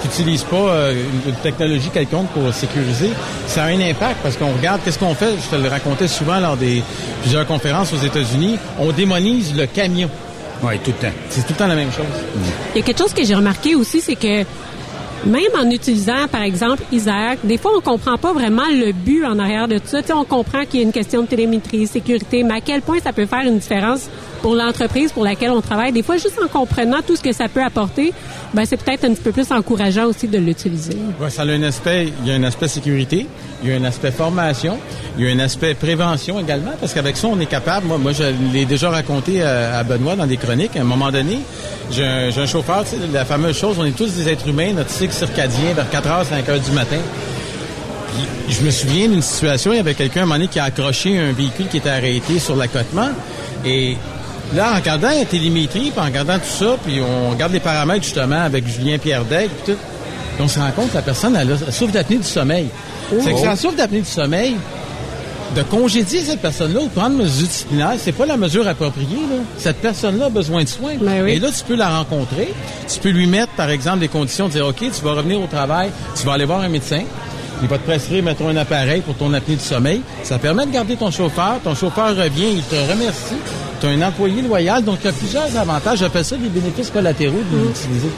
qui 0.00 0.08
n'utilise 0.08 0.44
pas 0.44 0.56
euh, 0.56 0.92
une, 0.92 1.30
une 1.30 1.36
technologie 1.36 1.90
quelconque 1.92 2.28
pour 2.28 2.52
sécuriser, 2.54 3.10
ça 3.46 3.64
a 3.64 3.66
un 3.66 3.80
impact 3.80 4.18
parce 4.22 4.36
qu'on 4.36 4.52
regarde 4.52 4.80
qu'est-ce 4.84 4.98
qu'on 4.98 5.14
fait. 5.14 5.32
Je 5.44 5.56
te 5.56 5.60
le 5.60 5.68
racontais 5.68 6.08
souvent 6.08 6.38
lors 6.38 6.56
des 6.56 6.82
plusieurs 7.22 7.46
conférences 7.46 7.92
aux 7.92 8.04
États-Unis. 8.04 8.58
On 8.78 8.92
démonise 8.92 9.54
le 9.56 9.66
camion. 9.66 10.08
Oui, 10.62 10.78
tout 10.82 10.92
le 10.98 11.08
temps. 11.08 11.14
C'est 11.28 11.42
tout 11.42 11.52
le 11.52 11.56
temps 11.56 11.66
la 11.66 11.74
même 11.74 11.92
chose. 11.92 12.06
Il 12.74 12.78
y 12.78 12.82
a 12.82 12.84
quelque 12.84 12.98
chose 12.98 13.12
que 13.12 13.24
j'ai 13.24 13.34
remarqué 13.34 13.74
aussi, 13.74 14.00
c'est 14.00 14.16
que 14.16 14.44
même 15.24 15.42
en 15.58 15.70
utilisant, 15.70 16.28
par 16.30 16.42
exemple, 16.42 16.82
Isaac, 16.92 17.38
des 17.44 17.58
fois, 17.58 17.72
on 17.76 17.80
comprend 17.80 18.18
pas 18.18 18.32
vraiment 18.32 18.68
le 18.70 18.92
but 18.92 19.24
en 19.24 19.38
arrière 19.38 19.68
de 19.68 19.78
tout 19.78 19.86
ça. 19.86 20.00
On 20.14 20.24
comprend 20.24 20.64
qu'il 20.64 20.80
y 20.80 20.82
a 20.82 20.86
une 20.86 20.92
question 20.92 21.22
de 21.22 21.26
télémétrie, 21.26 21.86
sécurité, 21.86 22.42
mais 22.42 22.54
à 22.54 22.60
quel 22.60 22.82
point 22.82 22.98
ça 23.00 23.12
peut 23.12 23.26
faire 23.26 23.40
une 23.46 23.58
différence 23.58 24.08
pour 24.42 24.54
l'entreprise 24.54 25.12
pour 25.12 25.24
laquelle 25.24 25.50
on 25.50 25.60
travaille. 25.60 25.92
Des 25.92 26.02
fois, 26.02 26.16
juste 26.16 26.38
en 26.42 26.48
comprenant 26.48 26.98
tout 27.06 27.16
ce 27.16 27.22
que 27.22 27.32
ça 27.32 27.48
peut 27.48 27.62
apporter, 27.62 28.12
ben, 28.54 28.64
c'est 28.64 28.76
peut-être 28.76 29.04
un 29.04 29.12
petit 29.12 29.22
peu 29.22 29.32
plus 29.32 29.50
encourageant 29.50 30.06
aussi 30.06 30.28
de 30.28 30.38
l'utiliser. 30.38 30.96
Ouais, 31.20 31.30
ça 31.30 31.42
a 31.42 31.46
un 31.46 31.62
aspect, 31.62 32.12
il 32.22 32.28
y 32.28 32.32
a 32.32 32.34
un 32.34 32.42
aspect 32.42 32.68
sécurité, 32.68 33.26
il 33.62 33.70
y 33.70 33.72
a 33.72 33.76
un 33.76 33.84
aspect 33.84 34.10
formation, 34.10 34.78
il 35.18 35.26
y 35.26 35.28
a 35.28 35.32
un 35.32 35.38
aspect 35.40 35.74
prévention 35.74 36.38
également, 36.40 36.72
parce 36.80 36.94
qu'avec 36.94 37.16
ça, 37.16 37.28
on 37.28 37.38
est 37.40 37.46
capable, 37.46 37.86
moi, 37.86 37.98
moi 37.98 38.12
je 38.12 38.24
l'ai 38.52 38.64
déjà 38.64 38.90
raconté 38.90 39.42
à, 39.42 39.82
Benoît 39.82 40.16
dans 40.16 40.26
des 40.26 40.36
chroniques, 40.36 40.76
à 40.76 40.80
un 40.80 40.84
moment 40.84 41.10
donné, 41.10 41.38
j'ai 41.90 42.04
un, 42.04 42.28
un 42.36 42.46
chauffeur, 42.46 42.84
tu 42.84 42.90
sais, 42.90 42.96
la 43.12 43.24
fameuse 43.24 43.58
chose, 43.58 43.76
on 43.78 43.84
est 43.84 43.96
tous 43.96 44.14
des 44.14 44.28
êtres 44.28 44.48
humains, 44.48 44.72
notre 44.72 44.90
cycle 44.90 45.12
circadien 45.12 45.72
vers 45.74 45.86
4h, 45.90 46.26
5h 46.26 46.64
du 46.64 46.70
matin. 46.72 46.98
Je 48.48 48.62
me 48.62 48.70
souviens 48.70 49.08
d'une 49.08 49.22
situation, 49.22 49.72
il 49.72 49.76
y 49.76 49.80
avait 49.80 49.94
quelqu'un 49.94 50.20
à 50.20 50.22
un 50.22 50.26
moment 50.26 50.36
donné 50.36 50.48
qui 50.48 50.58
a 50.58 50.64
accroché 50.64 51.18
un 51.18 51.32
véhicule 51.32 51.68
qui 51.68 51.78
était 51.78 51.90
arrêté 51.90 52.38
sur 52.38 52.56
l'accotement, 52.56 53.08
et 53.64 53.96
Là, 54.54 54.72
en 54.72 54.76
regardant 54.76 55.10
la 55.10 55.24
télémétrie, 55.24 55.90
puis 55.90 56.00
en 56.00 56.04
regardant 56.04 56.38
tout 56.38 56.64
ça, 56.64 56.76
puis 56.84 57.00
on 57.00 57.30
regarde 57.30 57.52
les 57.52 57.60
paramètres 57.60 58.04
justement 58.04 58.42
avec 58.42 58.66
Julien 58.66 58.98
Pierre 58.98 59.24
Daigle, 59.24 59.50
puis 59.64 59.74
tout, 59.74 59.78
puis 60.36 60.44
on 60.44 60.48
se 60.48 60.58
rend 60.58 60.70
compte 60.70 60.90
que 60.90 60.96
la 60.96 61.02
personne 61.02 61.36
elle 61.36 61.52
a 61.52 61.72
souffre 61.72 61.92
d'apnée 61.92 62.18
du 62.18 62.24
sommeil. 62.24 62.68
C'est 63.22 63.32
que 63.32 63.40
ça 63.40 63.56
souffre 63.56 63.76
d'apnée 63.76 64.00
du 64.00 64.08
sommeil, 64.08 64.56
de 65.54 65.62
congédier 65.62 66.20
cette 66.20 66.40
personne-là 66.40 66.80
ou 66.80 66.88
de 66.88 66.90
prendre 66.90 67.16
mesures 67.16 67.46
disciplinaires, 67.46 67.94
c'est 67.98 68.12
pas 68.12 68.26
la 68.26 68.36
mesure 68.36 68.66
appropriée. 68.66 69.26
Là. 69.30 69.36
Cette 69.58 69.78
personne-là 69.78 70.26
a 70.26 70.30
besoin 70.30 70.64
de 70.64 70.68
soins. 70.68 70.94
Ben 71.00 71.22
oui. 71.24 71.32
Et 71.32 71.38
là, 71.38 71.48
tu 71.56 71.64
peux 71.64 71.76
la 71.76 71.98
rencontrer. 71.98 72.52
Tu 72.92 73.00
peux 73.00 73.10
lui 73.10 73.26
mettre, 73.26 73.52
par 73.52 73.70
exemple, 73.70 74.00
des 74.00 74.08
conditions, 74.08 74.48
de 74.48 74.52
dire, 74.52 74.66
OK, 74.66 74.78
tu 74.78 75.04
vas 75.04 75.12
revenir 75.12 75.40
au 75.40 75.46
travail, 75.46 75.90
tu 76.14 76.26
vas 76.26 76.34
aller 76.34 76.44
voir 76.44 76.60
un 76.60 76.68
médecin. 76.68 77.02
Il 77.62 77.68
va 77.68 77.78
te 77.78 77.84
prescrire, 77.84 78.22
mettons, 78.22 78.48
un 78.48 78.56
appareil 78.56 79.00
pour 79.00 79.14
ton 79.14 79.32
apnée 79.32 79.56
du 79.56 79.62
sommeil. 79.62 80.02
Ça 80.22 80.38
permet 80.38 80.66
de 80.66 80.72
garder 80.72 80.96
ton 80.96 81.10
chauffeur. 81.10 81.58
Ton 81.64 81.74
chauffeur 81.74 82.14
revient, 82.14 82.50
il 82.52 82.62
te 82.62 82.76
remercie. 82.90 83.36
Tu 83.80 83.86
as 83.86 83.90
un 83.90 84.02
employé 84.02 84.42
loyal, 84.42 84.84
donc 84.84 84.98
il 85.02 85.06
y 85.06 85.08
a 85.08 85.12
plusieurs 85.12 85.56
avantages. 85.56 85.98
J'appelle 85.98 86.24
ça 86.24 86.36
des 86.36 86.48
bénéfices 86.48 86.90
collatéraux 86.90 87.42
de 87.52 87.66
l'utiliser. 87.66 88.10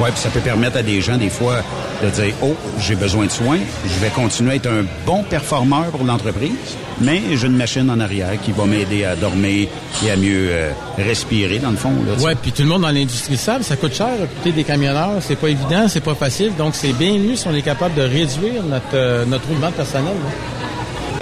Oui, 0.00 0.08
puis 0.10 0.20
ça 0.20 0.30
peut 0.30 0.40
permettre 0.40 0.78
à 0.78 0.82
des 0.82 1.00
gens, 1.00 1.16
des 1.16 1.28
fois, 1.28 1.56
de 2.02 2.08
dire 2.10 2.34
Oh, 2.42 2.54
j'ai 2.80 2.94
besoin 2.94 3.26
de 3.26 3.30
soins, 3.30 3.58
je 3.84 4.04
vais 4.04 4.10
continuer 4.10 4.52
à 4.52 4.54
être 4.56 4.66
un 4.68 4.84
bon 5.06 5.22
performeur 5.22 5.86
pour 5.86 6.04
l'entreprise, 6.04 6.76
mais 7.00 7.20
j'ai 7.34 7.46
une 7.46 7.56
machine 7.56 7.88
en 7.90 8.00
arrière 8.00 8.40
qui 8.42 8.52
va 8.52 8.64
m'aider 8.64 9.04
à 9.04 9.16
dormir 9.16 9.68
et 10.04 10.10
à 10.10 10.16
mieux 10.16 10.48
euh, 10.50 10.70
respirer, 10.98 11.58
dans 11.58 11.70
le 11.70 11.76
fond. 11.76 11.92
Ouais, 12.20 12.34
puis 12.34 12.52
tout 12.52 12.62
le 12.62 12.68
monde 12.68 12.82
dans 12.82 12.90
l'industrie 12.90 13.36
savent, 13.36 13.62
ça 13.62 13.76
coûte 13.76 13.94
cher 13.94 14.08
recruter 14.20 14.52
des 14.52 14.64
camionneurs, 14.64 15.16
c'est 15.20 15.36
pas 15.36 15.48
évident, 15.48 15.86
c'est 15.88 16.00
pas 16.00 16.14
facile, 16.14 16.52
donc 16.56 16.74
c'est 16.74 16.92
bien 16.94 17.18
mieux 17.18 17.36
si 17.36 17.46
on 17.48 17.54
est 17.54 17.62
capable 17.62 17.94
de 17.94 18.02
réduire 18.02 18.62
notre 18.64 18.84
euh, 18.94 19.24
notre 19.26 19.46
roulement 19.48 19.68
de 19.68 19.74
personnel. 19.74 20.14
là. 20.24 20.30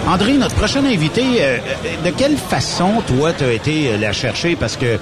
André, 0.07 0.33
notre 0.33 0.55
prochain 0.55 0.83
invité, 0.83 1.21
euh, 1.41 1.57
euh, 1.85 2.09
de 2.09 2.15
quelle 2.15 2.35
façon, 2.35 3.03
toi, 3.07 3.33
tu 3.37 3.43
as 3.43 3.53
été 3.53 3.89
euh, 3.89 3.97
la 3.97 4.11
chercher? 4.11 4.55
Parce 4.55 4.75
que 4.75 4.97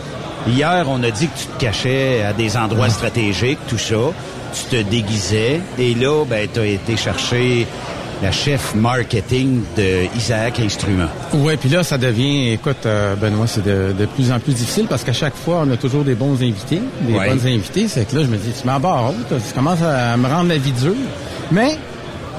hier, 0.48 0.86
on 0.88 1.01
a 1.03 1.12
dit 1.12 1.27
que 1.27 1.38
tu 1.39 1.46
te 1.46 1.60
cachais 1.60 2.24
à 2.24 2.34
des 2.34 2.55
endroits 2.58 2.89
stratégiques, 2.89 3.60
tout 3.67 3.77
ça. 3.77 3.96
Tu 4.53 4.63
te 4.77 4.81
déguisais. 4.89 5.62
Et 5.77 5.93
là, 5.93 6.25
ben, 6.25 6.48
tu 6.51 6.60
as 6.60 6.65
été 6.65 6.98
chercher 6.98 7.67
la 8.22 8.31
chef 8.31 8.74
marketing 8.75 9.62
de 9.77 10.05
Isaac 10.17 10.60
Instruments. 10.60 11.08
Ouais, 11.34 11.55
puis 11.55 11.69
là, 11.69 11.84
ça 11.84 11.98
devient, 11.98 12.51
écoute, 12.51 12.86
euh, 12.86 13.15
Benoît, 13.15 13.48
c'est 13.48 13.63
de, 13.63 13.93
de 13.98 14.05
plus 14.08 14.31
en 14.31 14.39
plus 14.39 14.53
difficile 14.53 14.88
parce 14.89 15.03
qu'à 15.03 15.13
chaque 15.13 15.36
fois, 15.36 15.63
on 15.65 15.72
a 15.72 15.77
toujours 15.77 16.03
des 16.03 16.15
bons 16.15 16.34
invités, 16.41 16.81
des 17.01 17.13
Ouais. 17.13 17.29
bonnes 17.29 17.46
invités. 17.48 17.88
C'est 17.88 18.05
que 18.10 18.15
là, 18.17 18.24
je 18.24 18.27
me 18.27 18.38
dis, 18.38 18.51
tu 18.60 18.67
m'en 18.67 18.79
barres 18.79 19.13
tu 19.29 19.53
commences 19.55 19.81
à 19.81 20.17
me 20.17 20.27
rendre 20.27 20.50
la 20.50 20.58
vie 20.58 20.72
dure. 20.74 20.96
Mais 21.51 21.77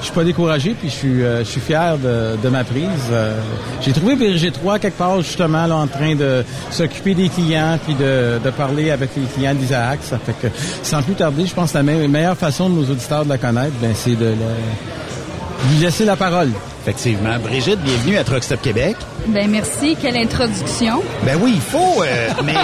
je 0.01 0.07
suis 0.07 0.15
pas 0.15 0.25
découragé, 0.25 0.75
puis 0.79 0.89
je 0.89 0.95
suis, 0.95 1.23
euh, 1.23 1.41
je 1.45 1.51
suis 1.51 1.61
fier 1.61 1.97
de, 1.99 2.37
de 2.43 2.49
ma 2.49 2.65
prise. 2.65 2.85
Euh, 3.13 3.39
J'ai 3.83 3.93
trouvé 3.93 4.17
Brigitte 4.17 4.57
Roy 4.63 4.79
quelque 4.79 4.97
part, 4.99 5.21
justement, 5.21 5.67
là, 5.67 5.77
en 5.77 5.87
train 5.87 6.15
de 6.15 6.45
s'occuper 6.71 7.15
des 7.15 7.29
clients, 7.29 7.79
puis 7.85 7.95
de, 7.95 8.39
de 8.43 8.51
parler 8.51 8.91
avec 8.91 9.11
les 9.17 9.25
clients 9.27 9.55
d'Isaac. 9.55 9.99
Ça 10.03 10.19
fait 10.19 10.33
que, 10.41 10.47
sans 10.83 11.03
plus 11.03 11.15
tarder, 11.15 11.45
je 11.47 11.53
pense 11.55 11.73
que 11.73 11.77
la 11.79 11.83
me- 11.83 12.09
meilleure 12.09 12.37
façon 12.37 12.71
de 12.71 12.75
nos 12.77 12.91
auditeurs 12.91 13.25
de 13.25 13.31
la 13.31 13.39
connaître, 13.39 13.75
ben, 13.81 13.93
c'est 13.95 14.17
de 14.17 14.27
la- 14.27 15.71
lui 15.71 15.79
laisser 15.85 16.05
la 16.07 16.17
parole. 16.17 16.51
Effectivement. 16.83 17.39
Brigitte, 17.43 17.79
bienvenue 17.81 18.17
à 18.17 18.25
Truck 18.25 18.43
Stop 18.43 18.63
Québec. 18.63 18.97
Ben 19.27 19.51
merci, 19.51 19.95
quelle 20.01 20.17
introduction. 20.17 21.03
Ben 21.27 21.39
oui, 21.43 21.53
il 21.57 21.61
faut, 21.61 22.03
euh, 22.03 22.29
mais 22.43 22.55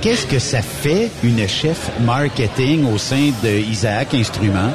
qu'est-ce 0.00 0.26
que 0.26 0.40
ça 0.40 0.60
fait 0.60 1.08
une 1.22 1.46
chef 1.46 1.88
marketing 2.04 2.92
au 2.92 2.98
sein 2.98 3.30
de 3.44 3.48
Isaac 3.48 4.12
Instruments? 4.14 4.72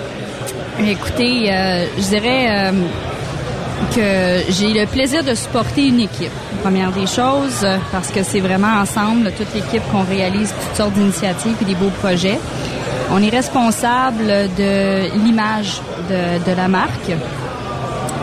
Écoutez, 0.79 1.51
euh, 1.51 1.85
je 1.97 2.07
dirais 2.09 2.47
euh, 2.49 2.71
que 3.95 4.51
j'ai 4.51 4.73
le 4.73 4.85
plaisir 4.87 5.23
de 5.23 5.35
supporter 5.35 5.87
une 5.87 5.99
équipe. 5.99 6.31
Première 6.63 6.91
des 6.91 7.07
choses, 7.07 7.63
euh, 7.63 7.77
parce 7.91 8.09
que 8.09 8.23
c'est 8.23 8.39
vraiment 8.39 8.79
ensemble, 8.81 9.31
toute 9.37 9.53
l'équipe, 9.53 9.83
qu'on 9.91 10.03
réalise 10.03 10.53
toutes 10.63 10.75
sortes 10.75 10.93
d'initiatives 10.93 11.55
et 11.61 11.65
des 11.65 11.75
beaux 11.75 11.91
projets. 12.01 12.39
On 13.11 13.21
est 13.21 13.29
responsable 13.29 14.25
de 14.57 15.13
l'image 15.23 15.81
de, 16.09 16.49
de 16.49 16.55
la 16.55 16.67
marque. 16.67 17.11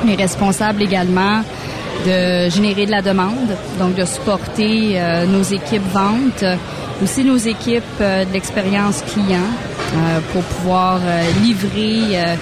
On 0.05 0.09
est 0.09 0.17
responsable 0.17 0.83
également 0.83 1.43
de 2.07 2.49
générer 2.49 2.87
de 2.87 2.91
la 2.91 3.03
demande, 3.03 3.57
donc 3.79 3.95
de 3.95 4.05
supporter 4.05 4.95
euh, 4.95 5.27
nos 5.27 5.43
équipes 5.43 5.87
ventes, 5.93 6.45
aussi 7.03 7.25
nos 7.25 7.37
équipes 7.37 7.83
euh, 8.01 8.25
de 8.25 8.33
l'expérience 8.33 9.03
client 9.03 9.51
pour 10.33 10.43
pouvoir 10.43 11.01
euh, 11.03 11.23
livrer 11.43 12.19
euh, 12.19 12.37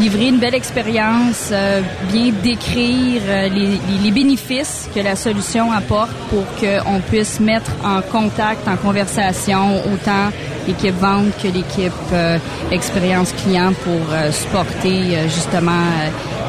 livrer 0.00 0.28
une 0.28 0.38
belle 0.38 0.54
expérience, 0.54 1.50
euh, 1.52 1.80
bien 2.10 2.32
décrire 2.42 3.22
euh, 3.26 3.48
les, 3.48 3.78
les, 4.02 4.10
bénéfices 4.10 4.88
que 4.94 5.00
la 5.00 5.16
solution 5.16 5.70
apporte 5.72 6.10
pour 6.30 6.44
qu'on 6.56 7.00
puisse 7.00 7.40
mettre 7.40 7.70
en 7.84 8.00
contact, 8.02 8.66
en 8.66 8.76
conversation, 8.76 9.76
autant 9.92 10.30
l'équipe 10.66 10.98
vente 10.98 11.36
que 11.40 11.48
l'équipe 11.48 11.92
euh, 12.12 12.38
expérience 12.70 13.32
client 13.32 13.72
pour 13.84 14.32
supporter 14.32 15.28
justement 15.28 15.84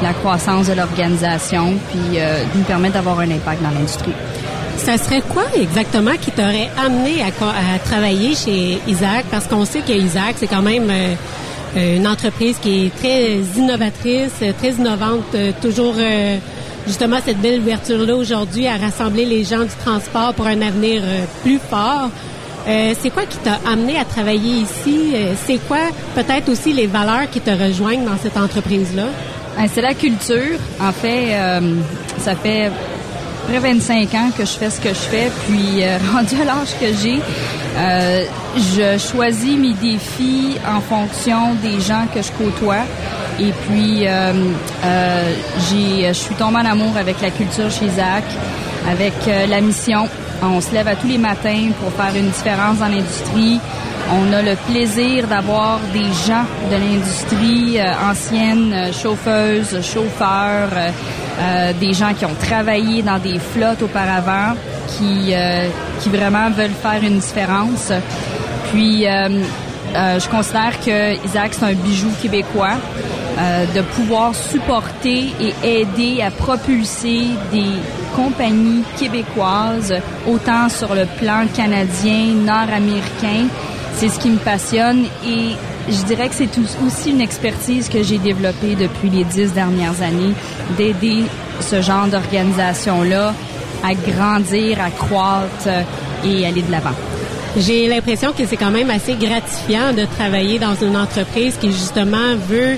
la 0.02 0.12
croissance 0.12 0.68
de 0.68 0.72
l'organisation, 0.72 1.74
puis 1.90 2.18
nous 2.54 2.62
permettre 2.62 2.94
d'avoir 2.94 3.20
un 3.20 3.30
impact 3.30 3.62
dans 3.62 3.70
l'industrie. 3.70 4.12
Ça 4.76 4.98
serait 4.98 5.22
quoi 5.22 5.44
exactement 5.54 6.12
qui 6.20 6.30
t'aurait 6.30 6.70
amené 6.78 7.22
à, 7.22 7.26
à, 7.26 7.78
travailler 7.78 8.34
chez 8.34 8.78
Isaac? 8.86 9.24
Parce 9.30 9.46
qu'on 9.46 9.64
sait 9.64 9.80
que 9.80 9.92
Isaac, 9.92 10.36
c'est 10.38 10.46
quand 10.46 10.62
même 10.62 10.90
euh, 11.76 11.96
une 11.96 12.06
entreprise 12.06 12.56
qui 12.58 12.86
est 12.86 12.96
très 12.96 13.36
innovatrice, 13.56 14.32
très 14.58 14.70
innovante, 14.70 15.24
euh, 15.34 15.52
toujours 15.60 15.94
euh, 15.98 16.38
justement 16.86 17.18
cette 17.24 17.38
belle 17.38 17.60
ouverture-là 17.60 18.16
aujourd'hui 18.16 18.66
à 18.66 18.76
rassembler 18.76 19.26
les 19.26 19.44
gens 19.44 19.62
du 19.62 19.74
transport 19.84 20.32
pour 20.32 20.46
un 20.46 20.62
avenir 20.62 21.02
plus 21.42 21.58
fort. 21.58 22.08
c'est 22.66 23.10
quoi 23.10 23.24
qui 23.26 23.38
t'a 23.38 23.58
amené 23.70 23.98
à 23.98 24.04
travailler 24.04 24.62
ici? 24.62 25.14
c'est 25.44 25.58
quoi 25.66 25.78
peut-être 26.14 26.48
aussi 26.48 26.72
les 26.72 26.86
valeurs 26.86 27.28
qui 27.30 27.40
te 27.40 27.50
rejoignent 27.50 28.04
dans 28.04 28.16
cette 28.16 28.36
entreprise-là? 28.36 29.06
C'est 29.72 29.82
la 29.82 29.94
culture. 29.94 30.58
En 30.80 30.92
fait, 30.92 31.34
ça 32.18 32.36
fait 32.36 32.70
près 33.46 33.58
25 33.58 34.14
ans 34.14 34.30
que 34.36 34.44
je 34.44 34.52
fais 34.52 34.70
ce 34.70 34.80
que 34.80 34.88
je 34.88 34.94
fais, 34.94 35.30
puis 35.46 35.82
rendu 36.12 36.34
à 36.40 36.44
l'âge 36.44 36.74
que 36.80 36.86
j'ai, 37.00 37.20
euh, 37.76 38.24
je 38.56 38.98
choisis 38.98 39.56
mes 39.56 39.74
défis 39.74 40.56
en 40.66 40.80
fonction 40.80 41.54
des 41.62 41.78
gens 41.80 42.06
que 42.12 42.22
je 42.22 42.32
côtoie. 42.32 42.84
Et 43.38 43.52
puis, 43.68 44.06
euh, 44.06 44.32
euh, 44.84 45.34
j'ai, 45.68 46.08
je 46.08 46.12
suis 46.14 46.34
tombée 46.36 46.56
en 46.56 46.64
amour 46.64 46.96
avec 46.96 47.20
la 47.20 47.30
culture 47.30 47.70
chez 47.70 47.88
Zach, 47.90 48.24
avec 48.90 49.12
la 49.26 49.60
mission. 49.60 50.08
On 50.42 50.60
se 50.60 50.72
lève 50.72 50.88
à 50.88 50.96
tous 50.96 51.06
les 51.08 51.18
matins 51.18 51.70
pour 51.80 51.92
faire 51.92 52.14
une 52.16 52.30
différence 52.30 52.78
dans 52.78 52.88
l'industrie. 52.88 53.60
On 54.10 54.32
a 54.32 54.40
le 54.40 54.56
plaisir 54.70 55.26
d'avoir 55.26 55.80
des 55.92 56.04
gens 56.04 56.44
de 56.70 56.76
l'industrie, 56.76 57.78
anciennes 58.08 58.92
chauffeuses, 58.92 59.82
chauffeurs, 59.82 60.70
des 61.80 61.92
gens 61.92 62.14
qui 62.14 62.24
ont 62.24 62.34
travaillé 62.40 63.02
dans 63.02 63.18
des 63.18 63.38
flottes 63.38 63.82
auparavant 63.82 64.54
qui, 64.86 65.32
euh, 65.34 65.68
qui 66.00 66.08
vraiment 66.08 66.50
veulent 66.50 66.70
faire 66.70 67.02
une 67.02 67.18
différence. 67.18 67.92
Puis, 68.72 69.06
euh, 69.06 69.28
euh, 69.94 70.20
je 70.20 70.28
considère 70.28 70.78
que 70.84 71.24
Isaac, 71.24 71.54
c'est 71.54 71.64
un 71.64 71.74
bijou 71.74 72.08
québécois. 72.22 72.76
de 73.74 73.82
pouvoir 73.82 74.34
supporter 74.34 75.30
et 75.38 75.82
aider 75.82 76.22
à 76.22 76.30
propulser 76.30 77.26
des 77.52 77.68
compagnies 78.14 78.82
québécoises, 78.98 79.92
autant 80.26 80.70
sur 80.70 80.94
le 80.94 81.04
plan 81.18 81.44
canadien, 81.54 82.32
nord-américain. 82.46 83.48
C'est 83.92 84.08
ce 84.08 84.18
qui 84.18 84.30
me 84.30 84.38
passionne 84.38 85.04
et 85.22 85.54
je 85.88 86.02
dirais 86.04 86.28
que 86.28 86.34
c'est 86.34 86.50
aussi 86.86 87.10
une 87.10 87.20
expertise 87.20 87.88
que 87.88 88.02
j'ai 88.02 88.18
développée 88.18 88.74
depuis 88.74 89.10
les 89.10 89.24
dix 89.24 89.52
dernières 89.52 90.00
années, 90.02 90.34
d'aider 90.76 91.24
ce 91.60 91.80
genre 91.80 92.06
d'organisation-là 92.06 93.34
à 93.82 93.94
grandir, 93.94 94.78
à 94.80 94.90
croître 94.90 95.68
et 96.24 96.46
aller 96.46 96.62
de 96.62 96.70
l'avant. 96.70 96.94
J'ai 97.56 97.88
l'impression 97.88 98.32
que 98.32 98.44
c'est 98.46 98.56
quand 98.56 98.70
même 98.70 98.90
assez 98.90 99.14
gratifiant 99.14 99.92
de 99.96 100.04
travailler 100.04 100.58
dans 100.58 100.74
une 100.74 100.96
entreprise 100.96 101.56
qui 101.58 101.68
justement 101.72 102.36
veut. 102.48 102.76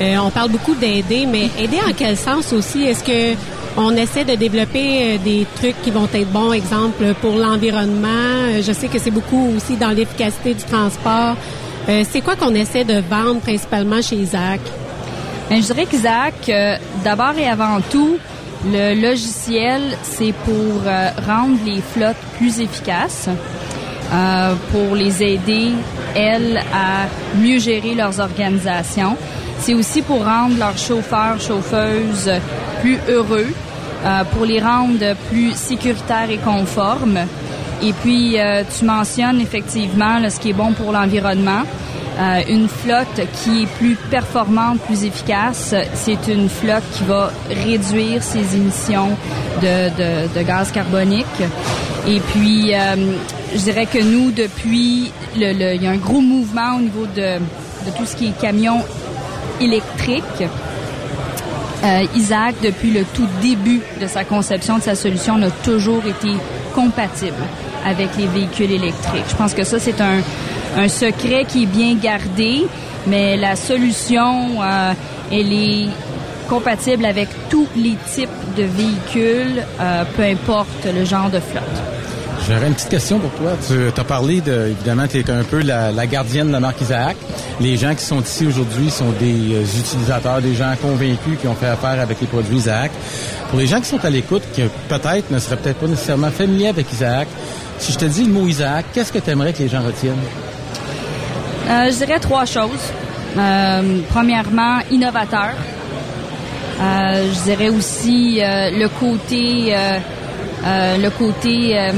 Euh, 0.00 0.16
on 0.22 0.30
parle 0.30 0.50
beaucoup 0.50 0.74
d'aider, 0.74 1.26
mais 1.26 1.48
aider 1.58 1.78
en 1.88 1.92
quel 1.96 2.16
sens 2.16 2.52
aussi? 2.52 2.84
Est-ce 2.84 3.02
que 3.02 3.36
on 3.80 3.94
essaie 3.96 4.24
de 4.24 4.34
développer 4.34 5.14
euh, 5.14 5.18
des 5.24 5.46
trucs 5.54 5.80
qui 5.82 5.90
vont 5.90 6.08
être 6.12 6.30
bons, 6.30 6.52
exemple 6.52 7.14
pour 7.20 7.36
l'environnement. 7.36 8.08
Euh, 8.08 8.60
je 8.60 8.72
sais 8.72 8.88
que 8.88 8.98
c'est 8.98 9.12
beaucoup 9.12 9.52
aussi 9.56 9.76
dans 9.76 9.90
l'efficacité 9.90 10.54
du 10.54 10.64
transport. 10.64 11.36
C'est 11.88 12.20
quoi 12.20 12.36
qu'on 12.36 12.54
essaie 12.54 12.84
de 12.84 13.00
vendre 13.08 13.40
principalement 13.40 14.02
chez 14.02 14.16
Isaac? 14.16 14.60
Ben, 15.48 15.62
je 15.62 15.66
dirais 15.72 15.86
qu'Isaac, 15.86 16.50
d'abord 17.02 17.38
et 17.38 17.48
avant 17.48 17.80
tout, 17.90 18.18
le 18.64 19.00
logiciel, 19.00 19.82
c'est 20.02 20.32
pour 20.32 20.82
euh, 20.84 21.10
rendre 21.26 21.58
les 21.64 21.80
flottes 21.80 22.16
plus 22.36 22.60
efficaces, 22.60 23.28
euh, 24.12 24.54
pour 24.72 24.96
les 24.96 25.22
aider, 25.22 25.72
elles, 26.16 26.58
à 26.72 27.06
mieux 27.36 27.60
gérer 27.60 27.94
leurs 27.94 28.18
organisations. 28.18 29.16
C'est 29.60 29.74
aussi 29.74 30.02
pour 30.02 30.24
rendre 30.24 30.58
leurs 30.58 30.78
chauffeurs, 30.78 31.40
chauffeuses 31.40 32.32
plus 32.80 32.98
heureux, 33.08 33.46
euh, 34.04 34.24
pour 34.32 34.44
les 34.44 34.60
rendre 34.60 35.14
plus 35.30 35.54
sécuritaires 35.54 36.30
et 36.30 36.38
conformes. 36.38 37.20
Et 37.82 37.92
puis, 37.92 38.36
tu 38.76 38.84
mentionnes 38.84 39.40
effectivement 39.40 40.18
ce 40.28 40.40
qui 40.40 40.50
est 40.50 40.54
bon 40.54 40.72
pour 40.72 40.92
l'environnement. 40.92 41.62
Euh, 42.18 42.42
une 42.48 42.66
flotte 42.66 43.20
qui 43.32 43.62
est 43.62 43.66
plus 43.78 43.94
performante, 44.10 44.80
plus 44.80 45.04
efficace, 45.04 45.72
c'est 45.94 46.26
une 46.26 46.48
flotte 46.48 46.82
qui 46.92 47.04
va 47.04 47.30
réduire 47.48 48.24
ses 48.24 48.56
émissions 48.56 49.10
de, 49.62 50.42
gaz 50.42 50.72
carbonique. 50.72 51.26
Et 52.08 52.18
puis, 52.18 52.74
euh, 52.74 52.96
je 53.54 53.58
dirais 53.58 53.86
que 53.86 54.02
nous, 54.02 54.32
depuis, 54.32 55.12
le, 55.36 55.74
il 55.76 55.82
y 55.82 55.86
a 55.86 55.90
un 55.90 55.96
gros 55.96 56.20
mouvement 56.20 56.74
au 56.78 56.80
niveau 56.80 57.06
de, 57.14 57.38
tout 57.96 58.04
ce 58.04 58.16
qui 58.16 58.26
est 58.26 58.40
camion 58.40 58.82
électrique. 59.60 60.24
Euh, 61.84 62.02
Isaac, 62.16 62.56
depuis 62.64 62.90
le 62.90 63.04
tout 63.04 63.28
début 63.40 63.80
de 64.00 64.08
sa 64.08 64.24
conception 64.24 64.78
de 64.78 64.82
sa 64.82 64.96
solution, 64.96 65.38
n'a 65.38 65.52
toujours 65.52 66.04
été 66.04 66.32
compatible 66.74 67.44
avec 67.88 68.16
les 68.16 68.26
véhicules 68.26 68.70
électriques. 68.70 69.24
Je 69.28 69.36
pense 69.36 69.54
que 69.54 69.64
ça, 69.64 69.78
c'est 69.78 70.00
un, 70.00 70.20
secret 70.88 71.44
qui 71.48 71.64
est 71.64 71.66
bien 71.66 71.94
gardé, 71.94 72.66
mais 73.06 73.36
la 73.36 73.56
solution, 73.56 74.62
euh, 74.62 74.92
elle 75.32 75.52
est 75.52 75.88
compatible 76.48 77.04
avec 77.04 77.28
tous 77.48 77.66
les 77.74 77.96
types 78.14 78.28
de 78.56 78.62
véhicules, 78.62 79.64
euh, 79.80 80.04
peu 80.16 80.22
importe 80.22 80.86
le 80.94 81.04
genre 81.04 81.30
de 81.30 81.40
flotte. 81.40 81.97
J'aurais 82.48 82.68
une 82.68 82.74
petite 82.74 82.88
question 82.88 83.18
pour 83.18 83.30
toi. 83.32 83.50
Tu 83.66 84.00
as 84.00 84.04
parlé 84.04 84.40
de, 84.40 84.68
évidemment, 84.68 85.06
tu 85.06 85.18
es 85.18 85.30
un 85.30 85.42
peu 85.42 85.60
la, 85.60 86.06
gardienne 86.06 86.46
de 86.46 86.52
la 86.52 86.60
marque 86.60 86.80
Isaac. 86.80 87.16
Les 87.60 87.76
gens 87.76 87.94
qui 87.94 88.02
sont 88.02 88.22
ici 88.22 88.46
aujourd'hui 88.46 88.88
sont 88.88 89.10
des 89.20 89.54
euh, 89.54 89.62
utilisateurs, 89.62 90.40
des 90.40 90.54
gens 90.54 90.72
convaincus 90.80 91.38
qui 91.38 91.46
ont 91.46 91.54
fait 91.54 91.66
affaire 91.66 92.00
avec 92.00 92.18
les 92.22 92.26
produits 92.26 92.56
Isaac. 92.56 92.90
Pour 93.50 93.58
les 93.58 93.66
gens 93.66 93.80
qui 93.80 93.86
sont 93.86 94.02
à 94.02 94.08
l'écoute, 94.08 94.42
qui 94.54 94.62
peut-être 94.88 95.30
ne 95.30 95.38
seraient 95.38 95.56
peut-être 95.56 95.76
pas 95.76 95.88
nécessairement 95.88 96.30
familiers 96.30 96.68
avec 96.68 96.90
Isaac, 96.90 97.28
si 97.78 97.92
je 97.92 97.98
te 97.98 98.06
dis 98.06 98.24
le 98.24 98.32
mot 98.32 98.46
Isaac, 98.46 98.86
qu'est-ce 98.94 99.12
que 99.12 99.18
tu 99.18 99.28
aimerais 99.28 99.52
que 99.52 99.58
les 99.58 99.68
gens 99.68 99.82
retiennent? 99.82 100.14
Euh, 101.68 101.90
je 101.90 101.96
dirais 101.98 102.18
trois 102.18 102.46
choses. 102.46 102.92
Euh, 103.36 104.00
premièrement, 104.08 104.78
innovateur. 104.90 105.50
Je 106.80 107.42
dirais 107.42 107.68
aussi 107.68 108.40
le 108.40 108.86
côté, 108.86 109.74
le 110.64 111.08
côté 111.10 111.90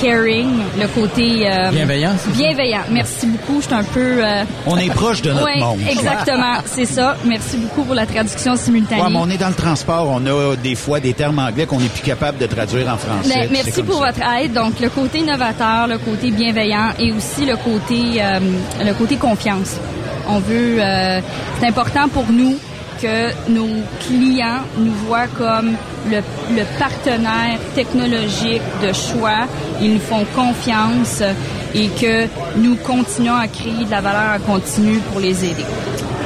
caring, 0.00 0.62
le 0.78 0.86
côté 0.88 1.48
euh, 1.48 1.70
bienveillant. 1.70 2.14
Bienveillant. 2.34 2.82
Merci 2.90 3.26
beaucoup. 3.26 3.60
Je 3.60 3.66
suis 3.66 3.74
un 3.74 3.84
peu. 3.84 4.24
Euh, 4.24 4.44
on 4.66 4.76
est 4.76 4.90
proche 4.90 5.22
de 5.22 5.32
notre 5.32 5.58
monde. 5.58 5.80
Exactement, 5.88 6.56
c'est 6.66 6.86
ça. 6.86 7.16
Merci 7.24 7.56
beaucoup 7.58 7.84
pour 7.84 7.94
la 7.94 8.06
traduction 8.06 8.56
simultanée. 8.56 9.00
Ouais, 9.00 9.08
mais 9.10 9.18
on 9.20 9.30
est 9.30 9.38
dans 9.38 9.48
le 9.48 9.54
transport. 9.54 10.08
On 10.08 10.24
a 10.26 10.56
des 10.56 10.74
fois 10.74 11.00
des 11.00 11.14
termes 11.14 11.38
anglais 11.38 11.66
qu'on 11.66 11.80
n'est 11.80 11.88
plus 11.88 12.02
capable 12.02 12.38
de 12.38 12.46
traduire 12.46 12.88
en 12.88 12.96
français. 12.96 13.48
Ben, 13.48 13.48
merci 13.52 13.82
pour 13.82 13.98
votre 13.98 14.20
aide. 14.38 14.52
Donc 14.52 14.80
le 14.80 14.88
côté 14.90 15.18
innovateur, 15.18 15.86
le 15.86 15.98
côté 15.98 16.30
bienveillant 16.30 16.90
et 16.98 17.12
aussi 17.12 17.46
le 17.46 17.56
côté 17.56 18.22
euh, 18.22 18.40
le 18.84 18.92
côté 18.94 19.16
confiance. 19.16 19.76
On 20.28 20.38
veut. 20.38 20.78
c'est 21.60 21.66
important 21.66 22.08
pour 22.08 22.24
nous 22.30 22.56
que 23.02 23.50
nos 23.50 23.68
clients 24.00 24.62
nous 24.78 24.92
voient 25.06 25.26
comme 25.26 25.76
le, 26.10 26.64
partenaire 26.78 27.58
technologique 27.74 28.62
de 28.82 28.92
choix. 28.92 29.46
Ils 29.80 29.94
nous 29.94 30.00
font 30.00 30.24
confiance 30.34 31.22
et 31.74 31.88
que 31.88 32.26
nous 32.56 32.76
continuons 32.76 33.34
à 33.34 33.48
créer 33.48 33.84
de 33.84 33.90
la 33.90 34.00
valeur 34.00 34.42
continue 34.44 34.98
pour 35.10 35.20
les 35.20 35.44
aider. 35.44 35.64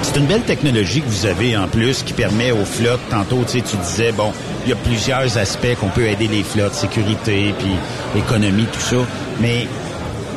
C'est 0.02 0.16
une 0.16 0.26
belle 0.26 0.42
technologie 0.42 1.02
que 1.02 1.08
vous 1.08 1.26
avez 1.26 1.56
en 1.56 1.68
plus 1.68 2.02
qui 2.02 2.12
permet 2.12 2.52
aux 2.52 2.64
flottes, 2.64 3.00
tantôt 3.10 3.44
tu, 3.46 3.60
tu 3.62 3.76
disais, 3.76 4.12
bon, 4.12 4.32
il 4.64 4.70
y 4.70 4.72
a 4.72 4.76
plusieurs 4.76 5.38
aspects 5.38 5.74
qu'on 5.80 5.88
peut 5.88 6.06
aider 6.06 6.28
les 6.28 6.42
flottes, 6.42 6.74
sécurité, 6.74 7.54
puis 7.58 7.72
économie, 8.16 8.66
tout 8.72 8.80
ça. 8.80 8.96
Mais 9.40 9.66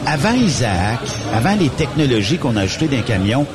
avant 0.05 0.33
Isaac, 0.33 0.99
avant 1.33 1.55
les 1.59 1.69
technologies 1.69 2.37
qu'on 2.37 2.55
a 2.57 2.61
ajoutées 2.61 2.87
d'un 2.87 3.01
camion, 3.01 3.45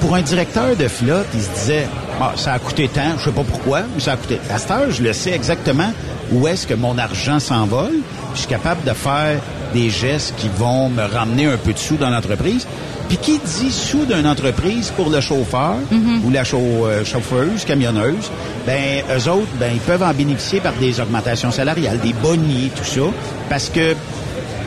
pour 0.00 0.14
un 0.14 0.22
directeur 0.22 0.76
de 0.76 0.88
flotte, 0.88 1.26
il 1.34 1.40
se 1.40 1.50
disait, 1.50 1.86
ah, 2.20 2.32
ça 2.34 2.54
a 2.54 2.58
coûté 2.58 2.88
tant, 2.88 3.16
je 3.18 3.24
sais 3.24 3.30
pas 3.30 3.44
pourquoi, 3.44 3.82
mais 3.94 4.00
ça 4.00 4.12
a 4.12 4.16
coûté. 4.16 4.40
À 4.50 4.58
cette 4.58 4.70
heure, 4.72 4.90
je 4.90 5.02
le 5.02 5.12
sais 5.12 5.30
exactement 5.30 5.92
où 6.32 6.48
est-ce 6.48 6.66
que 6.66 6.74
mon 6.74 6.98
argent 6.98 7.38
s'envole. 7.38 7.94
Je 8.34 8.40
suis 8.40 8.48
capable 8.48 8.82
de 8.84 8.92
faire 8.92 9.40
des 9.72 9.88
gestes 9.88 10.34
qui 10.36 10.48
vont 10.48 10.88
me 10.88 11.02
ramener 11.02 11.46
un 11.46 11.56
peu 11.56 11.72
de 11.72 11.78
sous 11.78 11.96
dans 11.96 12.10
l'entreprise. 12.10 12.66
Puis 13.08 13.18
qui 13.18 13.38
dit 13.38 13.70
sous 13.70 14.04
d'une 14.04 14.26
entreprise 14.26 14.92
pour 14.94 15.08
le 15.08 15.20
chauffeur 15.20 15.76
ou 16.24 16.30
la 16.30 16.42
euh, 16.42 17.04
chauffeuse, 17.04 17.64
camionneuse, 17.64 18.30
ben 18.66 19.02
eux 19.16 19.30
autres, 19.30 19.48
ben 19.58 19.70
ils 19.72 19.80
peuvent 19.80 20.02
en 20.02 20.12
bénéficier 20.12 20.60
par 20.60 20.74
des 20.74 21.00
augmentations 21.00 21.50
salariales, 21.50 22.00
des 22.00 22.12
bonnies, 22.12 22.70
tout 22.76 22.84
ça, 22.84 23.06
parce 23.48 23.70
que 23.70 23.94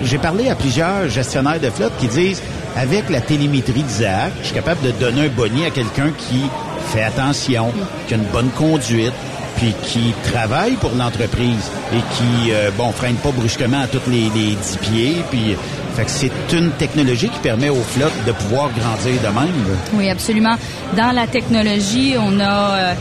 j'ai 0.04 0.18
parlé 0.18 0.50
à 0.50 0.56
plusieurs 0.56 1.08
gestionnaires 1.08 1.60
de 1.60 1.70
flotte 1.70 1.94
qui 2.00 2.08
disent 2.08 2.42
avec 2.76 3.10
la 3.10 3.22
télémétrie 3.22 3.84
d'Isaac, 3.84 4.32
je 4.42 4.46
suis 4.48 4.56
capable 4.56 4.82
de 4.82 4.92
donner 4.92 5.26
un 5.26 5.30
bonnier 5.30 5.68
à 5.68 5.70
quelqu'un 5.70 6.12
qui 6.18 6.42
fait 6.88 7.04
attention, 7.04 7.72
qui 8.08 8.14
a 8.14 8.18
une 8.18 8.26
bonne 8.26 8.50
conduite, 8.50 9.14
puis 9.58 9.74
qui 9.84 10.14
travaille 10.32 10.74
pour 10.74 10.92
l'entreprise 10.98 11.70
et 11.94 12.00
qui, 12.16 12.52
euh, 12.52 12.72
bon, 12.78 12.92
freine 12.92 13.16
pas 13.16 13.32
brusquement 13.32 13.82
à 13.82 13.88
tous 13.88 14.10
les, 14.10 14.30
les 14.36 14.56
10 14.56 14.78
pieds. 14.82 15.16
Puis, 15.30 15.56
fait 15.96 16.06
que 16.06 16.10
c'est 16.10 16.32
une 16.54 16.72
technologie 16.72 17.30
qui 17.30 17.40
permet 17.40 17.70
aux 17.70 17.84
flottes 17.84 18.26
de 18.26 18.32
pouvoir 18.32 18.70
grandir 18.72 19.22
de 19.22 19.28
même. 19.28 19.78
Oui, 19.94 20.10
absolument. 20.10 20.56
Dans 20.96 21.12
la 21.12 21.28
technologie, 21.28 22.16
on 22.18 22.40
a, 22.40 22.44
euh, 22.44 22.94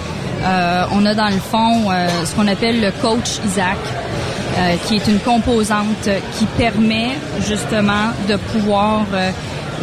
euh, 0.43 0.85
on 0.93 1.07
a 1.07 1.15
dans 1.15 1.29
le 1.29 1.39
fond 1.39 1.89
ce 2.25 2.35
qu'on 2.35 2.49
appelle 2.49 2.81
le 2.81 2.91
coach 3.01 3.39
Isaac, 3.47 3.79
qui 4.87 4.97
est 4.97 5.07
une 5.09 5.21
composante 5.21 6.09
qui 6.37 6.45
permet 6.59 7.13
justement 7.47 8.11
de 8.29 8.37
pouvoir 8.37 9.07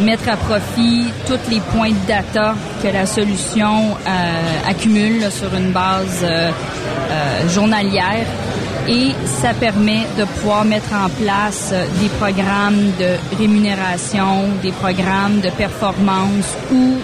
mettre 0.00 0.28
à 0.28 0.36
profit 0.36 1.06
tous 1.26 1.50
les 1.50 1.60
points 1.60 1.90
de 1.90 2.06
data 2.06 2.54
que 2.82 2.88
la 2.88 3.06
solution 3.06 3.96
euh, 4.06 4.70
accumule 4.70 5.30
sur 5.30 5.52
une 5.54 5.72
base 5.72 6.20
euh, 6.22 6.50
euh, 7.10 7.48
journalière. 7.48 8.26
Et 8.88 9.10
ça 9.26 9.52
permet 9.52 10.06
de 10.18 10.24
pouvoir 10.24 10.64
mettre 10.64 10.94
en 10.94 11.08
place 11.22 11.70
euh, 11.72 11.86
des 12.00 12.08
programmes 12.08 12.92
de 12.98 13.36
rémunération, 13.38 14.44
des 14.62 14.72
programmes 14.72 15.40
de 15.40 15.50
performance 15.50 16.56
où 16.72 16.94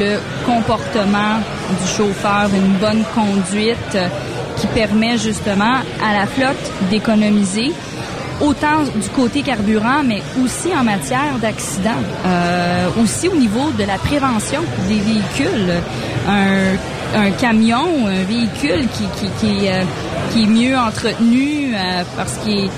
le 0.00 0.18
comportement 0.44 1.38
du 1.80 1.88
chauffeur, 1.96 2.48
une 2.52 2.74
bonne 2.78 3.04
conduite 3.14 3.94
euh, 3.94 4.08
qui 4.56 4.66
permet 4.68 5.16
justement 5.18 5.76
à 6.04 6.12
la 6.12 6.26
flotte 6.26 6.72
d'économiser 6.90 7.72
autant 8.40 8.82
du 8.94 9.08
côté 9.10 9.42
carburant, 9.42 10.02
mais 10.04 10.22
aussi 10.42 10.68
en 10.76 10.84
matière 10.84 11.38
d'accidents, 11.40 11.90
euh, 12.26 12.88
aussi 13.02 13.28
au 13.28 13.36
niveau 13.36 13.70
de 13.78 13.84
la 13.84 13.98
prévention 13.98 14.60
des 14.88 14.98
véhicules. 14.98 15.72
Un, 16.28 16.76
un 17.16 17.30
camion, 17.32 18.06
un 18.06 18.24
véhicule 18.24 18.86
qui, 18.88 19.04
qui, 19.18 19.30
qui, 19.40 19.68
euh, 19.68 19.82
qui 20.32 20.42
est 20.42 20.46
mieux 20.46 20.76
entretenu 20.76 21.74
euh, 21.74 22.02
parce 22.16 22.36
que 22.38 22.68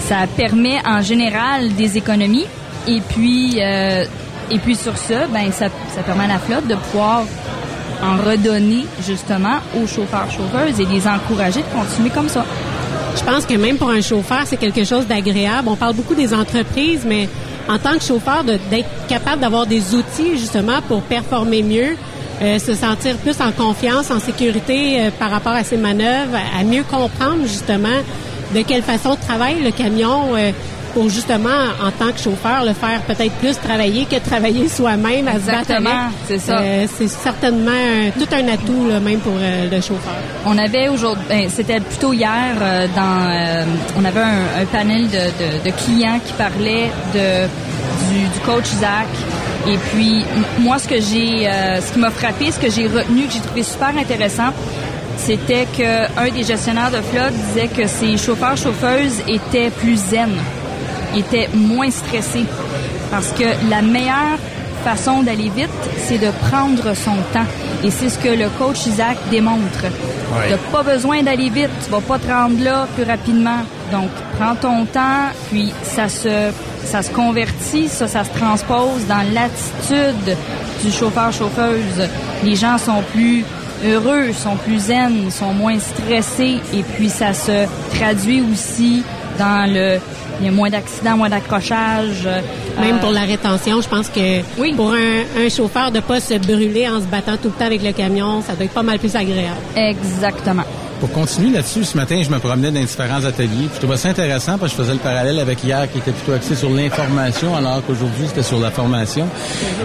ça 0.00 0.26
permet 0.36 0.78
en 0.86 1.02
général 1.02 1.72
des 1.74 1.96
économies. 1.96 2.46
Et 2.88 3.00
puis, 3.00 3.58
euh, 3.60 4.04
et 4.50 4.58
puis 4.58 4.76
sur 4.76 4.96
ça, 4.96 5.26
ben 5.32 5.50
ça, 5.52 5.66
ça 5.94 6.02
permet 6.02 6.24
à 6.24 6.28
la 6.28 6.38
flotte 6.38 6.66
de 6.66 6.74
pouvoir 6.74 7.22
en 8.02 8.16
redonner 8.28 8.86
justement 9.06 9.58
aux 9.80 9.86
chauffeurs 9.86 10.30
chauffeuses 10.30 10.78
et 10.80 10.84
les 10.86 11.06
encourager 11.06 11.60
de 11.60 11.80
continuer 11.80 12.10
comme 12.10 12.28
ça. 12.28 12.44
Je 13.16 13.24
pense 13.24 13.46
que 13.46 13.54
même 13.54 13.76
pour 13.78 13.90
un 13.90 14.02
chauffeur, 14.02 14.42
c'est 14.44 14.56
quelque 14.56 14.84
chose 14.84 15.06
d'agréable. 15.06 15.68
On 15.68 15.76
parle 15.76 15.94
beaucoup 15.94 16.14
des 16.14 16.34
entreprises, 16.34 17.04
mais 17.06 17.28
en 17.68 17.78
tant 17.78 17.96
que 17.98 18.04
chauffeur, 18.04 18.44
d'être 18.44 18.88
capable 19.08 19.40
d'avoir 19.40 19.66
des 19.66 19.94
outils 19.94 20.38
justement 20.38 20.80
pour 20.86 21.02
performer 21.02 21.62
mieux, 21.62 21.96
euh, 22.42 22.58
se 22.58 22.74
sentir 22.74 23.16
plus 23.16 23.40
en 23.40 23.50
confiance, 23.50 24.10
en 24.10 24.20
sécurité 24.20 25.00
euh, 25.00 25.10
par 25.18 25.30
rapport 25.30 25.54
à 25.54 25.64
ses 25.64 25.78
manœuvres, 25.78 26.36
à, 26.36 26.60
à 26.60 26.64
mieux 26.64 26.82
comprendre 26.84 27.42
justement 27.44 27.98
de 28.54 28.60
quelle 28.62 28.82
façon 28.82 29.16
travaille 29.16 29.62
le 29.62 29.70
camion 29.70 30.36
euh, 30.36 30.52
pour 30.96 31.10
justement, 31.10 31.60
en 31.86 31.90
tant 31.90 32.10
que 32.10 32.18
chauffeur, 32.18 32.64
le 32.64 32.72
faire 32.72 33.02
peut-être 33.06 33.32
plus 33.34 33.54
travailler 33.60 34.06
que 34.06 34.16
travailler 34.16 34.66
soi-même 34.66 35.28
à 35.28 35.34
se 35.34 35.40
battre 35.40 35.58
Exactement, 35.70 36.08
c'est 36.26 36.38
ça. 36.38 36.58
Euh, 36.60 36.86
c'est 36.96 37.08
certainement 37.08 37.70
un- 37.70 38.10
tout 38.18 38.28
un 38.34 38.48
atout 38.48 38.88
là, 38.88 38.98
même 38.98 39.18
pour 39.18 39.34
euh, 39.38 39.68
le 39.70 39.76
chauffeur. 39.82 40.14
On 40.46 40.56
avait 40.56 40.88
aujourd'hui, 40.88 41.24
ben, 41.28 41.50
c'était 41.54 41.80
plutôt 41.80 42.14
hier, 42.14 42.54
euh, 42.62 42.86
dans, 42.96 44.00
on 44.00 44.04
avait 44.06 44.20
un, 44.22 44.62
un 44.62 44.64
panel 44.72 45.02
de, 45.08 45.16
de- 45.40 45.64
de 45.66 45.70
clients 45.84 46.18
qui 46.24 46.32
parlaient 46.32 46.90
de 47.14 47.46
du, 48.10 48.20
du 48.34 48.40
coach 48.46 48.72
Isaac. 48.72 49.06
Et 49.68 49.76
puis 49.92 50.24
moi, 50.60 50.78
ce 50.78 50.88
que 50.88 50.96
j'ai, 50.96 51.50
ce 51.84 51.92
qui 51.92 51.98
m'a 51.98 52.10
frappé, 52.10 52.50
ce 52.52 52.58
que 52.58 52.70
j'ai 52.70 52.86
retenu, 52.86 53.26
que 53.26 53.32
j'ai 53.34 53.40
trouvé 53.40 53.62
super 53.62 53.92
intéressant, 53.98 54.50
c'était 55.18 55.66
que 55.76 56.06
un 56.18 56.30
des 56.30 56.42
gestionnaires 56.44 56.90
de 56.90 57.02
flotte 57.02 57.32
disait 57.48 57.68
que 57.68 57.86
ses 57.86 58.16
chauffeurs 58.16 58.56
chauffeuses 58.56 59.20
étaient 59.28 59.70
plus 59.70 59.96
zen, 59.96 60.30
étaient 61.14 61.48
moins 61.54 61.90
stressés, 61.90 62.46
parce 63.10 63.32
que 63.32 63.44
la 63.70 63.82
meilleure 63.82 64.38
façon 64.84 65.22
d'aller 65.22 65.50
vite, 65.54 65.70
c'est 65.98 66.18
de 66.18 66.30
prendre 66.48 66.94
son 66.94 67.16
temps. 67.32 67.48
Et 67.82 67.90
c'est 67.90 68.08
ce 68.08 68.18
que 68.18 68.28
le 68.28 68.48
coach 68.50 68.86
Isaac 68.86 69.16
démontre. 69.30 69.82
Ouais. 69.82 70.52
Tu 70.52 70.72
pas 70.72 70.82
besoin 70.82 71.22
d'aller 71.22 71.50
vite, 71.50 71.70
tu 71.84 71.90
vas 71.90 72.00
pas 72.00 72.18
te 72.18 72.28
rendre 72.28 72.62
là 72.62 72.86
plus 72.94 73.04
rapidement. 73.04 73.58
Donc, 73.90 74.10
prends 74.38 74.54
ton 74.54 74.84
temps, 74.84 75.30
puis 75.50 75.72
ça 75.82 76.08
se, 76.08 76.50
ça 76.84 77.02
se 77.02 77.10
convertit, 77.10 77.88
ça, 77.88 78.06
ça 78.06 78.22
se 78.22 78.30
transpose 78.38 79.06
dans 79.08 79.24
l'attitude 79.34 80.36
du 80.84 80.92
chauffeur-chauffeuse. 80.92 82.08
Les 82.44 82.54
gens 82.54 82.78
sont 82.78 83.02
plus 83.12 83.44
heureux, 83.84 84.32
sont 84.32 84.56
plus 84.56 84.78
zen, 84.78 85.30
sont 85.30 85.52
moins 85.52 85.78
stressés, 85.78 86.60
et 86.72 86.82
puis 86.94 87.10
ça 87.10 87.34
se 87.34 87.66
traduit 87.96 88.42
aussi 88.52 89.02
dans 89.38 89.68
le, 89.72 89.98
il 90.40 90.46
y 90.46 90.48
a 90.48 90.52
moins 90.52 90.70
d'accidents, 90.70 91.16
moins 91.16 91.28
d'accrochages. 91.30 92.24
Même 92.80 92.96
Euh, 92.96 93.00
pour 93.00 93.10
la 93.10 93.22
rétention, 93.22 93.80
je 93.80 93.88
pense 93.88 94.08
que 94.08 94.42
Oui. 94.58 94.74
pour 94.74 94.92
un, 94.92 95.44
un 95.44 95.48
chauffeur 95.48 95.90
de 95.90 96.00
pas 96.00 96.20
se 96.20 96.34
brûler 96.34 96.88
en 96.88 97.00
se 97.00 97.06
battant 97.06 97.36
tout 97.36 97.48
le 97.48 97.54
temps 97.54 97.64
avec 97.66 97.82
le 97.82 97.92
camion, 97.92 98.42
ça 98.42 98.54
doit 98.54 98.64
être 98.66 98.74
pas 98.74 98.82
mal 98.82 98.98
plus 98.98 99.14
agréable. 99.16 99.56
Exactement. 99.76 100.64
Pour 101.00 101.12
continuer 101.12 101.50
là-dessus, 101.50 101.84
ce 101.84 101.96
matin, 101.96 102.22
je 102.22 102.30
me 102.30 102.38
promenais 102.38 102.70
dans 102.70 102.80
différents 102.80 103.22
ateliers. 103.24 103.68
Je 103.74 103.78
trouvais 103.78 103.98
ça 103.98 104.08
intéressant 104.08 104.56
parce 104.56 104.72
que 104.72 104.78
je 104.78 104.82
faisais 104.82 104.94
le 104.94 104.98
parallèle 104.98 105.38
avec 105.38 105.62
hier 105.62 105.90
qui 105.92 105.98
était 105.98 106.12
plutôt 106.12 106.32
axé 106.32 106.54
sur 106.54 106.70
l'information 106.70 107.54
alors 107.54 107.82
qu'aujourd'hui, 107.86 108.26
c'était 108.28 108.42
sur 108.42 108.58
la 108.58 108.70
formation. 108.70 109.28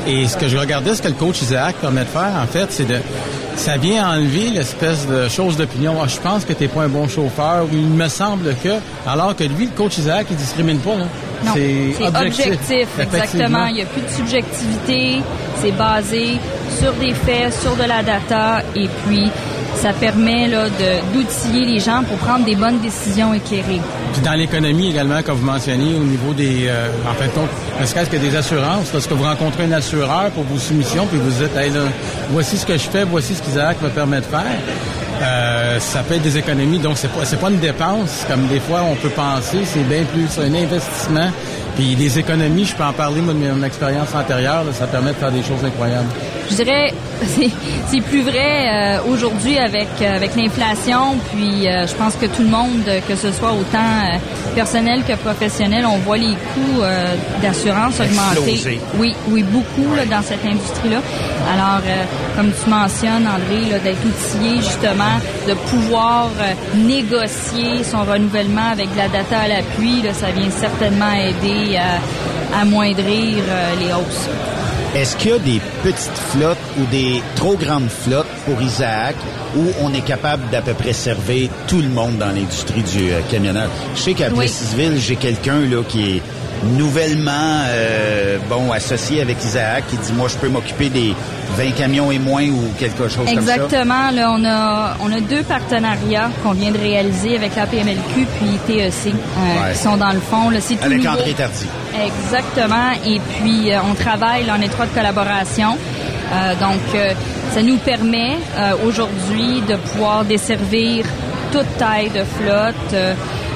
Et 0.08 0.26
ce 0.28 0.38
que 0.38 0.48
je 0.48 0.58
regardais, 0.58 0.96
ce 0.96 1.02
que 1.02 1.10
le 1.10 1.14
coach 1.16 1.42
Isaac 1.42 1.76
permet 1.76 2.02
de 2.02 2.10
faire, 2.10 2.32
en 2.42 2.48
fait, 2.48 2.72
c'est 2.72 2.86
de... 2.86 2.98
Ça 3.58 3.76
vient 3.76 4.10
enlever 4.10 4.50
l'espèce 4.52 5.06
de 5.06 5.28
chose 5.28 5.58
d'opinion. 5.58 5.96
Ah, 6.02 6.08
je 6.08 6.18
pense 6.18 6.46
que 6.46 6.54
t'es 6.54 6.70
pas 6.70 6.84
un 6.84 6.88
bon 6.88 7.08
chauffeur 7.10 7.66
ou 7.66 7.76
il 7.76 7.90
me 7.90 8.08
semble 8.08 8.56
que... 8.64 8.70
Alors 9.06 9.36
que 9.36 9.44
lui, 9.44 9.66
le 9.66 9.72
coach 9.76 9.98
Isaac, 9.98 10.28
il 10.32 10.38
discrimine 10.38 10.80
pas. 10.80 10.96
Là. 10.96 11.06
Non, 11.44 11.52
c'est 11.54 12.06
objectif. 12.08 12.88
exactement. 12.98 13.02
Effectivement. 13.02 13.66
Il 13.66 13.74
n'y 13.76 13.82
a 13.82 13.86
plus 13.86 14.02
de 14.02 14.10
subjectivité. 14.10 15.22
C'est 15.62 15.72
basé 15.74 16.40
sur 16.80 16.94
des 16.94 17.14
faits, 17.14 17.54
sur 17.62 17.76
de 17.76 17.84
la 17.84 18.02
data, 18.02 18.64
et 18.76 18.88
puis 19.06 19.30
ça 19.76 19.94
permet 19.94 20.48
là 20.48 20.70
de 20.70 21.14
d'outiller 21.14 21.66
les 21.66 21.80
gens 21.80 22.04
pour 22.04 22.18
prendre 22.18 22.46
des 22.46 22.56
bonnes 22.56 22.80
décisions 22.80 23.34
éclairées. 23.34 23.82
Puis 24.14 24.22
dans 24.22 24.34
l'économie 24.34 24.90
également, 24.90 25.22
comme 25.24 25.38
vous 25.38 25.46
mentionnez, 25.46 25.96
au 25.96 26.04
niveau 26.04 26.34
des, 26.34 26.68
euh, 26.68 26.90
en 27.06 27.14
de 27.14 27.30
compte, 27.32 27.50
ne 27.80 27.86
serait-ce 27.86 28.10
que 28.10 28.18
des 28.18 28.36
assurances, 28.36 28.90
parce 28.90 29.08
que 29.08 29.14
vous 29.14 29.24
rencontrez 29.24 29.64
un 29.64 29.72
assureur 29.72 30.32
pour 30.32 30.44
vos 30.44 30.58
soumissions, 30.58 31.06
puis 31.08 31.20
vous 31.20 31.44
dites, 31.44 31.56
hey, 31.56 31.72
là, 31.72 31.82
voici 32.30 32.58
ce 32.58 32.66
que 32.66 32.74
je 32.74 32.90
fais, 32.90 33.04
voici 33.04 33.36
ce 33.36 33.42
qu'Isaac 33.42 33.82
me 33.82 33.90
permet 33.90 34.20
de 34.20 34.26
faire. 34.26 34.60
Euh, 35.22 35.80
ça 35.80 36.00
peut 36.00 36.16
être 36.16 36.24
des 36.24 36.38
économies, 36.38 36.80
donc 36.80 36.98
c'est 36.98 37.12
pas 37.12 37.26
c'est 37.26 37.40
pas 37.40 37.50
une 37.50 37.60
dépense 37.60 38.26
comme 38.28 38.48
des 38.48 38.60
fois 38.60 38.82
on 38.90 38.96
peut 38.96 39.10
penser, 39.10 39.60
c'est 39.66 39.88
bien 39.88 40.04
plus 40.04 40.40
un 40.40 40.54
investissement. 40.54 41.30
Puis 41.76 41.96
les 41.96 42.20
économies, 42.20 42.66
je 42.66 42.76
peux 42.76 42.84
en 42.84 42.94
parler 42.94 43.22
moi, 43.22 43.34
de 43.34 43.40
mon 43.40 43.64
expérience 43.64 44.14
antérieure, 44.14 44.64
là, 44.64 44.72
ça 44.74 44.88
permet 44.88 45.12
de 45.12 45.18
faire 45.18 45.32
des 45.32 45.44
choses 45.44 45.64
incroyables. 45.66 46.10
Je 46.50 46.56
dirais, 46.56 46.94
c'est 47.26 47.50
c'est 47.88 48.02
plus 48.02 48.22
vrai 48.22 48.98
euh, 48.98 49.12
aujourd'hui 49.12 49.58
avec 49.58 49.88
euh, 50.02 50.16
avec 50.16 50.36
l'inflation. 50.36 51.16
Puis 51.34 51.68
euh, 51.68 51.88
je 51.88 51.96
pense 51.96 52.16
que 52.16 52.26
tout 52.26 52.42
le 52.44 52.50
monde, 52.50 52.84
que 53.08 53.16
ce 53.16 53.32
soit 53.32 53.52
autant 53.52 53.80
euh, 53.80 54.18
personnel 54.56 55.04
que 55.08 55.14
professionnel, 55.16 55.86
on 55.86 55.98
voit 56.00 56.18
les 56.18 56.34
coûts 56.54 56.82
euh, 56.82 57.16
d'assurance 57.42 58.00
augmenter. 58.00 58.52
Exploser. 58.52 58.80
Oui, 58.98 59.14
oui, 59.30 59.44
beaucoup 59.44 59.96
là, 59.96 60.06
dans 60.06 60.22
cette 60.22 60.46
industrie-là. 60.46 61.02
Alors, 61.54 61.82
euh, 61.86 62.04
comme 62.36 62.52
tu 62.52 62.70
mentionnes, 62.70 63.28
André, 63.28 63.80
d'être 63.84 64.00
outillé 64.06 64.58
justement, 64.58 65.20
de 65.48 65.54
pouvoir 65.54 66.30
euh, 66.40 66.54
négocier 66.78 67.84
son 67.84 68.04
renouvellement 68.04 68.72
avec 68.72 68.92
de 68.94 68.98
la 68.98 69.08
data 69.08 69.40
à 69.40 69.48
l'appui, 69.48 70.04
ça 70.14 70.32
vient 70.32 70.50
certainement 70.50 71.12
aider 71.12 71.61
à 71.78 72.60
amoindrir 72.62 73.44
euh, 73.48 73.76
les 73.80 73.94
hausses. 73.94 74.30
Est-ce 74.94 75.16
qu'il 75.16 75.32
y 75.32 75.34
a 75.34 75.40
des 75.40 75.62
petites 75.84 76.18
flottes 76.32 76.58
ou 76.78 76.86
des 76.88 77.22
trop 77.36 77.56
grandes 77.56 77.90
flottes 77.90 78.28
pour 78.46 78.62
Isaac 78.62 79.16
où 79.56 79.64
on 79.82 79.94
est 79.94 80.02
capable 80.02 80.44
d'à 80.52 80.62
peu 80.62 80.74
près 80.74 80.92
servir 80.92 81.50
tout 81.68 81.82
le 81.82 81.88
monde 81.88 82.18
dans 82.18 82.28
l'industrie 82.28 82.84
du 82.84 83.12
euh, 83.12 83.22
camionnage? 83.30 83.70
Je 83.96 84.02
sais 84.02 84.14
qu'à 84.14 84.28
Oui. 84.30 84.40
Plessisville, 84.40 85.00
j'ai 85.00 85.16
quelqu'un 85.16 85.62
là 85.62 85.82
qui 85.88 86.18
est 86.18 86.22
nouvellement, 86.64 87.64
euh, 87.70 88.38
bon, 88.50 88.72
associé 88.72 89.22
avec 89.22 89.44
Isaac, 89.44 89.84
qui 89.90 89.98
dit, 89.98 90.14
moi, 90.14 90.28
je 90.30 90.36
peux 90.38 90.48
m'occuper 90.50 90.90
des 90.90 91.14
20 91.58 91.72
camions 91.72 92.12
et 92.12 92.20
moins 92.20 92.48
ou 92.48 92.72
quelque 92.80 93.08
chose 93.08 93.26
comme 93.26 93.46
ça. 93.46 93.56
Exactement. 93.56 94.12
Là, 94.12 94.32
on 94.38 94.44
a, 94.46 94.96
on 95.02 95.12
a 95.12 95.20
deux 95.20 95.44
partenariats 95.44 96.30
qu'on 96.44 96.52
vient 96.52 96.72
de 96.72 96.78
réaliser 96.78 97.36
avec 97.36 97.56
la 97.56 97.66
PMLQ 97.66 98.28
puis 98.40 98.58
TEC, 98.68 98.94
euh, 99.08 99.10
Ouais. 99.12 99.74
qui 99.74 99.80
sont 99.80 99.98
dans 99.98 100.12
le 100.12 100.20
fond. 100.20 100.50
Là, 100.50 100.60
c'est 100.62 100.82
Avec 100.84 100.98
nouveau. 101.04 101.10
André 101.18 101.34
Tardy. 101.34 101.66
Exactement. 102.06 102.92
Et 103.06 103.20
puis, 103.20 103.72
euh, 103.72 103.80
on 103.90 103.94
travaille 103.96 104.46
là, 104.46 104.56
en 104.58 104.62
étroite 104.62 104.90
collaboration. 104.94 105.78
Euh, 106.34 106.54
donc, 106.56 106.80
euh, 106.96 107.12
ça 107.54 107.62
nous 107.62 107.78
permet 107.78 108.38
euh, 108.58 108.72
aujourd'hui 108.86 109.62
de 109.68 109.76
pouvoir 109.76 110.24
desservir 110.24 111.06
toute 111.52 111.78
taille 111.78 112.10
de 112.10 112.24
flotte, 112.24 112.96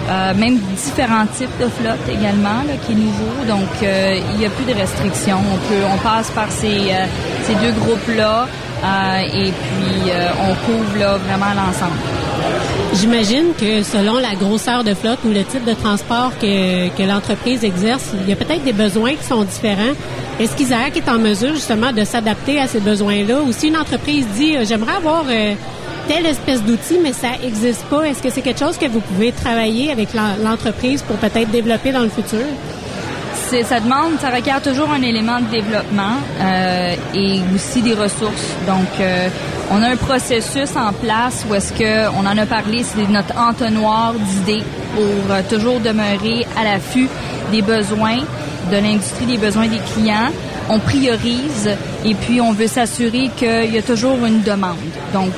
euh, 0.08 0.34
même 0.36 0.60
différents 0.76 1.26
types 1.36 1.58
de 1.60 1.68
flotte 1.68 2.08
également, 2.08 2.62
là, 2.68 2.74
qui 2.86 2.92
est 2.92 2.96
nouveau. 2.96 3.44
Donc, 3.48 3.70
euh, 3.82 4.20
il 4.34 4.38
n'y 4.38 4.46
a 4.46 4.50
plus 4.50 4.66
de 4.66 4.78
restrictions. 4.78 5.38
On 5.40 5.58
peut, 5.68 5.82
on 5.92 5.98
passe 5.98 6.30
par 6.30 6.52
ces, 6.52 6.92
euh, 6.92 7.06
ces 7.44 7.56
deux 7.56 7.72
groupes-là 7.72 8.48
et 9.34 9.52
puis 9.52 10.12
on 10.42 10.54
couvre 10.66 11.00
là, 11.00 11.18
vraiment 11.18 11.54
l'ensemble. 11.56 11.98
J'imagine 12.94 13.54
que 13.60 13.82
selon 13.82 14.20
la 14.20 14.36
grosseur 14.36 14.84
de 14.84 14.94
flotte 14.94 15.18
ou 15.26 15.30
le 15.30 15.44
type 15.44 15.66
de 15.66 15.74
transport 15.74 16.34
que, 16.40 16.90
que 16.90 17.02
l'entreprise 17.02 17.64
exerce, 17.64 18.12
il 18.22 18.30
y 18.30 18.34
a 18.34 18.36
peut-être 18.36 18.64
des 18.64 18.74
besoins 18.74 19.16
qui 19.16 19.24
sont 19.24 19.44
différents. 19.44 19.96
Est-ce 20.40 20.56
qu'Isaac 20.56 20.96
est 20.98 21.10
en 21.10 21.18
mesure 21.18 21.56
justement 21.56 21.94
de 21.94 22.04
s'adapter 22.04 22.60
à 22.60 22.68
ces 22.68 22.80
besoins-là? 22.80 23.42
Ou 23.42 23.52
si 23.54 23.70
une 23.70 23.78
entreprise 23.78 24.28
dit, 24.36 24.54
j'aimerais 24.66 24.98
avoir 24.98 25.24
telle 26.08 26.26
espèce 26.26 26.62
d'outil, 26.64 27.00
mais 27.02 27.14
ça 27.14 27.30
n'existe 27.42 27.84
pas, 27.86 28.04
est-ce 28.04 28.22
que 28.22 28.30
c'est 28.30 28.42
quelque 28.42 28.60
chose 28.60 28.78
que 28.78 28.88
vous 28.88 29.00
pouvez 29.02 29.32
travailler 29.32 29.92
avec 29.92 30.14
l'en- 30.14 30.36
l'entreprise 30.44 31.02
pour 31.02 31.16
peut-être 31.18 31.50
développer 31.52 31.92
dans 31.92 32.02
le 32.02 32.10
futur? 32.10 32.46
Ça 33.70 33.80
demande, 33.80 34.20
ça 34.20 34.30
requiert 34.32 34.62
toujours 34.62 34.90
un 34.92 35.02
élément 35.02 35.40
de 35.40 35.46
développement 35.52 36.16
euh, 36.42 36.96
et 37.14 37.40
aussi 37.54 37.82
des 37.82 37.94
ressources. 37.94 38.48
Donc, 38.68 38.88
euh, 39.00 39.30
on 39.72 39.82
a 39.84 39.88
un 39.90 39.96
processus 39.96 40.70
en 40.76 40.92
place 40.94 41.46
où 41.50 41.54
est-ce 41.54 41.72
que 41.72 42.10
on 42.20 42.26
en 42.26 42.38
a 42.38 42.46
parlé, 42.48 42.84
c'est 42.84 43.08
notre 43.08 43.38
entonnoir 43.38 44.14
d'idées 44.14 44.64
pour 44.96 45.32
euh, 45.32 45.42
toujours 45.48 45.80
demeurer 45.80 46.46
à 46.60 46.64
l'affût 46.64 47.08
des 47.52 47.62
besoins 47.62 48.18
de 48.72 48.78
l'industrie, 48.78 49.26
des 49.26 49.38
besoins 49.38 49.68
des 49.68 49.80
clients. 49.94 50.32
On 50.68 50.80
priorise 50.80 51.70
et 52.04 52.16
puis 52.16 52.42
on 52.42 52.52
veut 52.52 52.68
s'assurer 52.68 53.30
qu'il 53.38 53.72
y 53.74 53.78
a 53.78 53.84
toujours 53.84 54.26
une 54.26 54.42
demande. 54.42 54.76
Donc, 55.14 55.34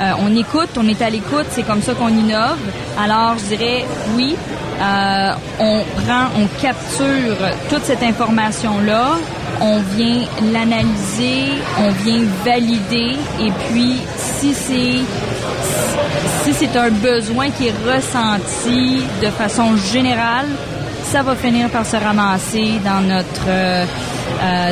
euh, 0.00 0.12
on 0.20 0.34
écoute, 0.36 0.70
on 0.76 0.86
est 0.86 1.02
à 1.02 1.10
l'écoute, 1.10 1.46
c'est 1.50 1.64
comme 1.64 1.82
ça 1.82 1.94
qu'on 1.94 2.08
innove. 2.08 2.58
Alors, 3.02 3.36
je 3.38 3.56
dirais 3.56 3.84
oui, 4.16 4.36
euh, 4.80 5.32
on 5.58 5.82
prend, 6.02 6.26
on 6.40 6.46
capture 6.60 7.36
toute 7.68 7.84
cette 7.84 8.02
information-là, 8.02 9.16
on 9.60 9.80
vient 9.96 10.20
l'analyser, 10.52 11.46
on 11.80 11.90
vient 12.04 12.22
valider, 12.44 13.16
et 13.40 13.50
puis 13.68 13.96
si 14.16 14.54
c'est 14.54 15.00
si 16.44 16.54
c'est 16.54 16.76
un 16.76 16.90
besoin 16.90 17.50
qui 17.50 17.66
est 17.66 17.74
ressenti 17.84 19.02
de 19.20 19.28
façon 19.30 19.76
générale, 19.92 20.46
ça 21.02 21.22
va 21.22 21.34
finir 21.34 21.68
par 21.70 21.84
se 21.84 21.96
ramasser 21.96 22.74
dans 22.84 23.00
notre 23.00 23.48
euh, 23.48 23.84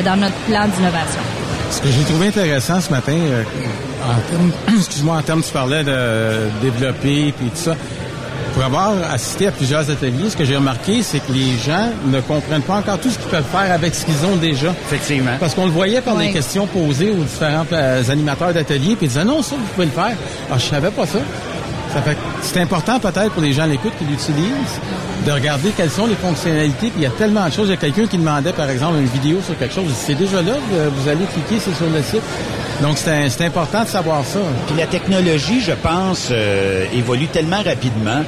dans 0.03 0.15
notre 0.15 0.37
plan 0.47 0.67
d'innovation. 0.67 1.21
Ce 1.69 1.81
que 1.81 1.89
j'ai 1.89 2.03
trouvé 2.03 2.27
intéressant 2.27 2.79
ce 2.79 2.91
matin, 2.91 3.17
en 4.03 4.29
termes, 4.31 4.51
excuse-moi, 4.77 5.17
en 5.17 5.21
termes, 5.21 5.41
tu 5.43 5.51
parlais 5.51 5.83
de 5.83 6.49
développer 6.61 7.33
puis 7.37 7.47
tout 7.49 7.55
ça. 7.55 7.75
Pour 8.53 8.63
avoir 8.65 8.93
assisté 9.13 9.47
à 9.47 9.51
plusieurs 9.51 9.87
ateliers, 9.89 10.29
ce 10.31 10.37
que 10.37 10.43
j'ai 10.43 10.55
remarqué, 10.55 11.03
c'est 11.03 11.19
que 11.19 11.31
les 11.31 11.55
gens 11.63 11.89
ne 12.07 12.19
comprennent 12.21 12.63
pas 12.63 12.77
encore 12.77 12.97
tout 12.99 13.09
ce 13.11 13.19
qu'ils 13.19 13.29
peuvent 13.29 13.43
faire 13.51 13.71
avec 13.71 13.93
ce 13.93 14.03
qu'ils 14.05 14.25
ont 14.25 14.35
déjà. 14.35 14.73
Effectivement. 14.87 15.31
Parce 15.39 15.53
qu'on 15.53 15.65
le 15.65 15.71
voyait 15.71 16.01
par 16.01 16.17
les 16.17 16.31
questions 16.31 16.65
posées 16.65 17.11
aux 17.11 17.23
différents 17.23 17.65
euh, 17.71 18.01
animateurs 18.09 18.53
d'ateliers, 18.53 18.95
puis 18.95 19.05
ils 19.05 19.09
disaient 19.09 19.25
non, 19.25 19.43
ça, 19.43 19.55
vous 19.55 19.65
pouvez 19.75 19.85
le 19.85 19.91
faire. 19.91 20.15
Ah, 20.51 20.55
je 20.57 20.63
savais 20.65 20.89
pas 20.89 21.05
ça. 21.05 21.19
Ça 21.93 22.01
fait 22.01 22.15
que 22.15 22.19
c'est 22.41 22.59
important 22.59 22.99
peut-être 22.99 23.31
pour 23.31 23.41
les 23.43 23.53
gens 23.53 23.63
à 23.63 23.67
l'écoute 23.67 23.93
qui 23.99 24.05
l'utilisent 24.05 24.79
de 25.25 25.31
regarder 25.31 25.69
quelles 25.77 25.91
sont 25.91 26.07
les 26.07 26.15
fonctionnalités. 26.15 26.87
Puis 26.89 26.93
il 26.97 27.03
y 27.03 27.05
a 27.05 27.11
tellement 27.11 27.47
de 27.47 27.53
choses. 27.53 27.67
Il 27.67 27.71
y 27.71 27.73
a 27.73 27.77
quelqu'un 27.77 28.07
qui 28.07 28.17
demandait, 28.17 28.53
par 28.53 28.69
exemple, 28.71 28.97
une 28.97 29.05
vidéo 29.05 29.37
sur 29.45 29.57
quelque 29.57 29.73
chose. 29.75 29.85
C'est 29.95 30.15
déjà 30.15 30.41
là, 30.41 30.53
vous- 30.69 31.01
vous 31.03 31.07
allez 31.09 31.25
cliquer, 31.25 31.61
c'est 31.63 31.75
sur 31.75 31.85
le 31.93 32.01
site. 32.01 32.21
Donc 32.81 32.97
c'est 32.97 33.41
important 33.41 33.83
de 33.83 33.87
savoir 33.87 34.23
ça. 34.23 34.39
Puis 34.67 34.77
la 34.77 34.85
technologie, 34.85 35.61
je 35.61 35.71
pense, 35.71 36.29
euh, 36.31 36.85
évolue 36.93 37.27
tellement 37.27 37.61
rapidement. 37.63 38.23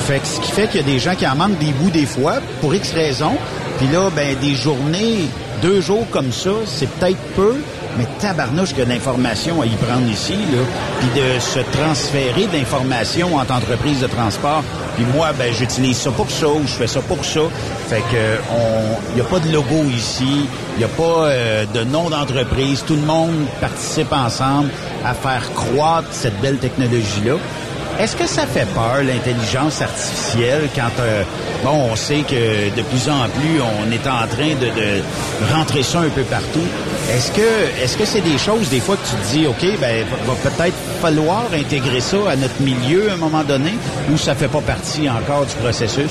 Fait 0.00 0.18
que 0.18 0.26
ce 0.26 0.40
qui 0.40 0.50
fait 0.52 0.66
qu'il 0.68 0.80
y 0.80 0.84
a 0.84 0.86
des 0.86 0.98
gens 0.98 1.14
qui 1.14 1.26
en 1.26 1.36
manquent 1.36 1.58
des 1.58 1.72
bouts 1.72 1.90
des 1.90 2.06
fois, 2.06 2.36
pour 2.60 2.74
X 2.74 2.92
raisons. 2.92 3.36
Puis 3.78 3.88
là, 3.88 4.08
ben 4.14 4.34
des 4.40 4.54
journées, 4.54 5.28
deux 5.60 5.80
jours 5.80 6.06
comme 6.10 6.32
ça, 6.32 6.50
c'est 6.64 6.88
peut-être 6.88 7.18
peu, 7.34 7.56
mais 7.98 8.06
tabarnouche 8.18 8.74
que 8.74 8.82
d'informations 8.82 9.60
à 9.60 9.66
y 9.66 9.76
prendre 9.76 10.08
ici, 10.10 10.34
là. 10.34 10.62
Puis 11.00 11.20
de 11.20 11.40
se 11.40 11.60
transférer 11.76 12.46
d'informations 12.46 13.36
entre 13.36 13.54
entreprises 13.54 14.00
de 14.00 14.06
transport. 14.06 14.62
Puis 14.96 15.04
moi, 15.14 15.32
ben 15.38 15.52
j'utilise 15.52 15.96
ça 15.96 16.10
pour 16.10 16.30
ça 16.30 16.48
ou 16.48 16.62
je 16.66 16.72
fais 16.72 16.86
ça 16.86 17.00
pour 17.00 17.24
ça. 17.24 17.40
Fait 17.88 18.02
que 18.10 18.40
on, 18.52 19.16
y 19.18 19.20
a 19.20 19.24
pas 19.24 19.38
de 19.40 19.52
logo 19.52 19.84
ici, 19.94 20.46
il 20.76 20.80
y 20.80 20.84
a 20.84 20.88
pas 20.88 21.02
euh, 21.02 21.64
de 21.72 21.84
nom 21.84 22.10
d'entreprise. 22.10 22.82
Tout 22.86 22.96
le 22.96 23.02
monde 23.02 23.46
participe 23.60 24.12
ensemble 24.12 24.70
à 25.04 25.14
faire 25.14 25.52
croître 25.54 26.08
cette 26.12 26.40
belle 26.40 26.58
technologie-là. 26.58 27.34
Est-ce 27.98 28.14
que 28.14 28.26
ça 28.26 28.46
fait 28.46 28.66
peur, 28.74 28.98
l'intelligence 29.02 29.80
artificielle, 29.80 30.68
quand, 30.74 30.90
euh, 31.00 31.22
on 31.64 31.96
sait 31.96 32.20
que 32.28 32.68
de 32.76 32.82
plus 32.82 33.08
en 33.08 33.26
plus, 33.28 33.60
on 33.60 33.90
est 33.90 34.06
en 34.06 34.26
train 34.28 34.54
de, 34.60 35.00
rentrer 35.54 35.82
ça 35.82 36.00
un 36.00 36.08
peu 36.10 36.22
partout? 36.22 36.60
Est-ce 37.10 37.96
que 37.96 38.04
c'est 38.04 38.20
des 38.20 38.36
choses, 38.38 38.68
des 38.68 38.80
fois, 38.80 38.96
que 38.96 39.06
tu 39.08 39.16
te 39.16 39.32
dis, 39.38 39.46
OK, 39.46 39.64
ben, 39.80 40.04
va 40.26 40.34
peut-être 40.50 40.76
falloir 41.00 41.44
intégrer 41.54 42.00
ça 42.00 42.16
à 42.30 42.36
notre 42.36 42.60
milieu 42.60 43.10
à 43.10 43.14
un 43.14 43.16
moment 43.16 43.44
donné, 43.44 43.72
ou 44.12 44.16
ça 44.18 44.34
fait 44.34 44.48
pas 44.48 44.60
partie 44.60 45.08
encore 45.08 45.46
du 45.46 45.54
processus? 45.54 46.10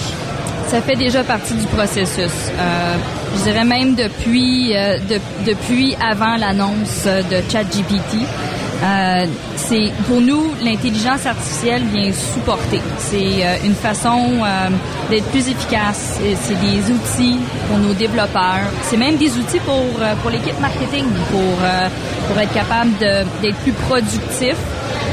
Ça 0.67 0.82
fait 0.82 0.95
déjà 0.95 1.24
partie 1.24 1.54
du 1.54 1.67
processus. 1.67 2.32
Euh, 2.58 2.95
je 3.38 3.43
dirais 3.43 3.63
même 3.65 3.93
depuis 3.93 4.76
euh, 4.76 4.98
de- 4.98 5.19
depuis 5.45 5.95
avant 6.02 6.36
l'annonce 6.38 7.06
de 7.06 7.38
ChatGPT. 7.52 8.26
Euh, 8.83 9.25
c'est 9.55 9.91
pour 10.07 10.19
nous 10.19 10.51
l'intelligence 10.63 11.25
artificielle 11.25 11.83
vient 11.93 12.11
supporter. 12.11 12.81
C'est 12.97 13.17
euh, 13.45 13.55
une 13.65 13.73
façon 13.75 14.19
euh, 14.43 14.69
d'être 15.09 15.25
plus 15.27 15.47
efficace. 15.47 16.19
C'est- 16.19 16.55
des 16.55 16.91
outils 16.91 17.39
pour 17.67 17.77
nos 17.77 17.93
développeurs. 17.93 18.67
C'est 18.83 18.97
même 18.97 19.15
des 19.17 19.31
outils 19.38 19.59
pour 19.59 19.75
euh, 20.01 20.13
pour 20.21 20.29
l'équipe 20.31 20.59
marketing 20.59 21.05
pour 21.31 21.41
euh, 21.63 21.88
pour 22.27 22.38
être 22.39 22.53
capable 22.53 22.91
d'être 23.41 23.57
plus 23.63 23.73
productif 23.88 24.55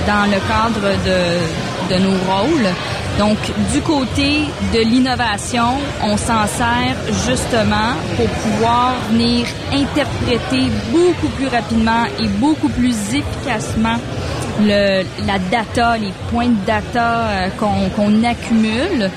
dans 0.07 0.25
le 0.35 0.38
cadre 0.53 0.88
de 1.09 1.94
de 1.94 1.98
nos 2.03 2.16
rôles. 2.31 2.68
Donc, 3.18 3.38
du 3.72 3.81
côté 3.83 4.40
de 4.72 4.81
l'innovation, 4.81 5.79
on 6.03 6.16
s'en 6.16 6.46
sert 6.46 6.96
justement 7.27 7.92
pour 8.16 8.27
pouvoir 8.27 8.94
venir 9.11 9.46
interpréter 9.72 10.70
beaucoup 10.90 11.29
plus 11.37 11.48
rapidement 11.48 12.05
et 12.18 12.27
beaucoup 12.27 12.68
plus 12.70 12.94
efficacement 13.14 13.98
le, 14.61 15.03
la 15.27 15.38
data, 15.51 15.96
les 15.98 16.12
points 16.31 16.48
de 16.48 16.66
data 16.66 17.29
euh, 17.29 17.48
qu'on 17.59 18.25
accumule 18.25 19.11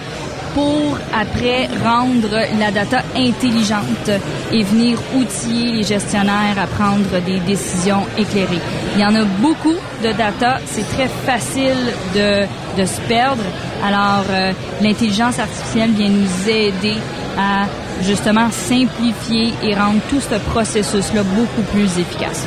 pour 0.53 0.97
après 1.13 1.67
rendre 1.84 2.39
la 2.58 2.71
data 2.71 3.01
intelligente 3.15 4.10
et 4.53 4.63
venir 4.63 4.97
outiller 5.13 5.73
les 5.73 5.84
gestionnaires 5.84 6.58
à 6.58 6.65
prendre 6.65 7.19
des 7.25 7.39
décisions 7.41 8.03
éclairées. 8.17 8.62
Il 8.95 9.01
y 9.01 9.05
en 9.05 9.15
a 9.15 9.25
beaucoup 9.41 9.75
de 10.01 10.12
data, 10.13 10.60
c'est 10.65 10.88
très 10.95 11.10
facile 11.25 11.91
de, 12.15 12.45
de 12.81 12.86
se 12.86 13.01
perdre. 13.01 13.43
Alors, 13.83 14.25
euh, 14.29 14.51
l'intelligence 14.81 15.39
artificielle 15.39 15.91
vient 15.91 16.09
nous 16.09 16.49
aider 16.49 16.95
à 17.38 17.65
justement 18.01 18.49
simplifier 18.51 19.53
et 19.63 19.75
rendre 19.75 19.99
tout 20.09 20.19
ce 20.19 20.35
processus-là 20.49 21.23
beaucoup 21.23 21.61
plus 21.73 21.99
efficace. 21.99 22.45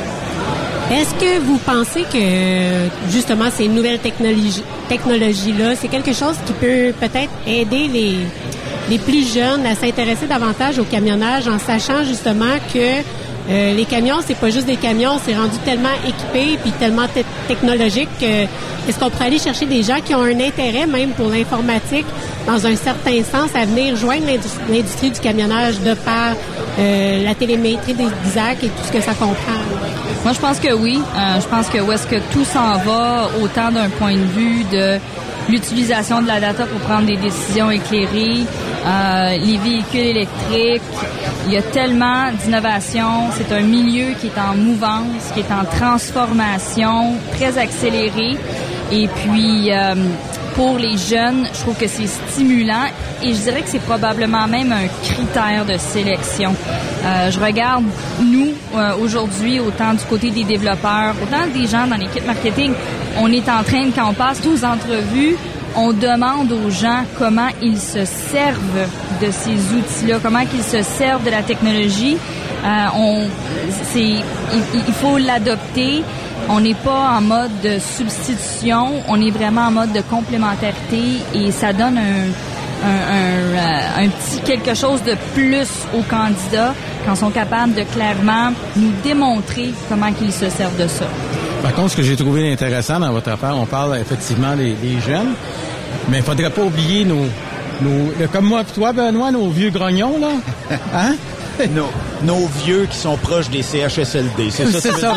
Est-ce 0.91 1.13
que 1.15 1.39
vous 1.41 1.59
pensez 1.59 2.01
que 2.01 3.11
justement 3.11 3.51
ces 3.51 3.67
nouvelles 3.67 3.99
technologies 3.99 4.63
technologies-là, 4.87 5.75
c'est 5.75 5.87
quelque 5.87 6.13
chose 6.13 6.35
qui 6.47 6.53
peut 6.53 6.93
peut-être 6.99 7.31
aider 7.45 7.87
les 8.89 8.97
plus 8.97 9.31
jeunes 9.31 9.67
à 9.67 9.75
s'intéresser 9.75 10.25
davantage 10.25 10.79
au 10.79 10.83
camionnage 10.83 11.47
en 11.47 11.59
sachant 11.59 12.03
justement 12.03 12.55
que 12.73 13.03
euh, 13.49 13.73
les 13.73 13.85
camions, 13.85 14.17
c'est 14.25 14.37
pas 14.37 14.49
juste 14.49 14.67
des 14.67 14.75
camions, 14.75 15.19
c'est 15.25 15.35
rendu 15.35 15.57
tellement 15.65 15.89
équipé 16.07 16.57
puis 16.61 16.71
tellement 16.73 17.07
te- 17.07 17.23
technologique 17.47 18.09
que 18.19 18.25
est-ce 18.87 18.99
qu'on 18.99 19.09
pourrait 19.09 19.25
aller 19.27 19.39
chercher 19.39 19.65
des 19.65 19.81
gens 19.83 19.99
qui 20.03 20.13
ont 20.15 20.21
un 20.23 20.39
intérêt 20.39 20.85
même 20.87 21.11
pour 21.11 21.29
l'informatique 21.29 22.05
dans 22.47 22.65
un 22.65 22.75
certain 22.75 23.23
sens 23.23 23.49
à 23.55 23.65
venir 23.65 23.95
joindre 23.95 24.25
l'indus- 24.27 24.59
l'industrie 24.71 25.11
du 25.11 25.19
camionnage 25.19 25.79
de 25.81 25.93
par 25.95 26.33
euh, 26.79 27.23
la 27.23 27.33
télémétrie 27.35 27.93
des 27.93 28.07
Isaac 28.27 28.57
et 28.63 28.67
tout 28.67 28.83
ce 28.87 28.91
que 28.91 29.01
ça 29.01 29.13
comprend? 29.13 29.59
Moi, 30.23 30.33
je 30.33 30.39
pense 30.39 30.59
que 30.59 30.73
oui. 30.73 30.99
Euh, 31.15 31.39
je 31.41 31.47
pense 31.47 31.67
que 31.69 31.77
où 31.79 31.91
est-ce 31.91 32.05
que 32.07 32.17
tout 32.31 32.43
s'en 32.45 32.77
va, 32.79 33.29
autant 33.41 33.71
d'un 33.71 33.89
point 33.89 34.13
de 34.13 34.25
vue 34.37 34.63
de 34.71 34.99
l'utilisation 35.49 36.21
de 36.21 36.27
la 36.27 36.39
data 36.39 36.65
pour 36.65 36.79
prendre 36.81 37.07
des 37.07 37.17
décisions 37.17 37.71
éclairées, 37.71 38.45
euh, 38.85 39.37
les 39.37 39.57
véhicules 39.57 39.99
électriques. 39.99 40.81
Il 41.47 41.53
y 41.53 41.57
a 41.57 41.61
tellement 41.61 42.31
d'innovations. 42.31 43.31
C'est 43.33 43.51
un 43.53 43.61
milieu 43.61 44.13
qui 44.19 44.27
est 44.27 44.39
en 44.39 44.55
mouvance, 44.55 45.31
qui 45.33 45.39
est 45.39 45.51
en 45.51 45.65
transformation, 45.65 47.15
très 47.33 47.57
accéléré. 47.57 48.37
Et 48.91 49.07
puis, 49.07 49.71
euh, 49.71 49.95
pour 50.59 50.77
les 50.77 50.97
jeunes, 50.97 51.47
je 51.53 51.59
trouve 51.61 51.77
que 51.77 51.87
c'est 51.87 52.05
stimulant 52.05 52.83
et 53.23 53.33
je 53.33 53.39
dirais 53.39 53.61
que 53.61 53.69
c'est 53.69 53.79
probablement 53.79 54.45
même 54.45 54.73
un 54.73 54.87
critère 55.01 55.63
de 55.65 55.77
sélection. 55.77 56.53
Euh, 57.05 57.31
je 57.31 57.39
regarde, 57.39 57.85
nous, 58.21 58.49
euh, 58.75 58.91
aujourd'hui, 59.01 59.61
autant 59.61 59.93
du 59.93 60.03
côté 60.03 60.31
des 60.31 60.43
développeurs, 60.43 61.15
autant 61.23 61.47
des 61.53 61.65
gens 61.65 61.87
dans 61.87 61.95
l'équipe 61.95 62.25
marketing, 62.27 62.73
on 63.21 63.31
est 63.31 63.47
en 63.47 63.63
train, 63.63 63.89
quand 63.95 64.09
on 64.09 64.13
passe 64.13 64.41
aux 64.45 64.65
entrevues, 64.65 65.37
on 65.77 65.93
demande 65.93 66.51
aux 66.51 66.69
gens 66.69 67.05
comment 67.17 67.47
ils 67.61 67.79
se 67.79 68.03
servent 68.03 68.87
de 69.21 69.31
ces 69.31 69.55
outils-là, 69.77 70.17
comment 70.21 70.43
ils 70.53 70.63
se 70.63 70.83
servent 70.83 71.23
de 71.23 71.31
la 71.31 71.41
technologie. 71.41 72.17
Euh, 72.65 72.85
on, 72.97 73.27
il, 73.95 74.23
il 74.87 74.93
faut 74.93 75.17
l'adopter. 75.17 76.03
On 76.51 76.59
n'est 76.61 76.73
pas 76.73 77.17
en 77.17 77.21
mode 77.21 77.51
de 77.63 77.77
substitution, 77.79 79.03
on 79.07 79.21
est 79.21 79.29
vraiment 79.29 79.67
en 79.67 79.71
mode 79.71 79.93
de 79.93 80.01
complémentarité 80.01 81.21
et 81.33 81.51
ça 81.51 81.73
donne 81.73 81.97
un, 81.97 82.25
un, 82.83 84.01
un, 84.01 84.03
un, 84.03 84.09
petit 84.09 84.39
quelque 84.41 84.73
chose 84.73 85.03
de 85.03 85.15
plus 85.35 85.67
aux 85.93 86.01
candidats 86.01 86.73
quand 87.05 87.13
ils 87.13 87.17
sont 87.17 87.29
capables 87.29 87.75
de 87.75 87.83
clairement 87.83 88.51
nous 88.75 88.91
démontrer 89.03 89.73
comment 89.87 90.07
ils 90.21 90.33
se 90.33 90.49
servent 90.49 90.81
de 90.81 90.87
ça. 90.87 91.05
Par 91.61 91.73
contre, 91.73 91.91
ce 91.91 91.97
que 91.97 92.03
j'ai 92.03 92.15
trouvé 92.15 92.51
intéressant 92.51 92.99
dans 92.99 93.11
votre 93.11 93.29
affaire, 93.29 93.55
on 93.55 93.65
parle 93.67 93.97
effectivement 93.97 94.55
des, 94.55 94.73
des 94.73 94.99
jeunes, 95.01 95.33
mais 96.09 96.17
il 96.17 96.23
faudrait 96.23 96.49
pas 96.49 96.63
oublier 96.63 97.05
nos, 97.05 97.25
nos 97.81 98.27
comme 98.31 98.45
moi 98.45 98.61
et 98.61 98.73
toi, 98.73 98.91
Benoît, 98.91 99.31
nos 99.31 99.49
vieux 99.49 99.69
grognons, 99.69 100.17
là. 100.19 100.29
Hein? 100.95 101.15
nos, 101.75 101.89
nos, 102.23 102.47
vieux 102.63 102.87
qui 102.89 102.97
sont 102.97 103.17
proches 103.17 103.49
des 103.49 103.61
CHSLD. 103.61 104.49
C'est 104.51 104.65
ça. 104.67 104.79
C'est 104.81 104.93
ça. 104.93 105.13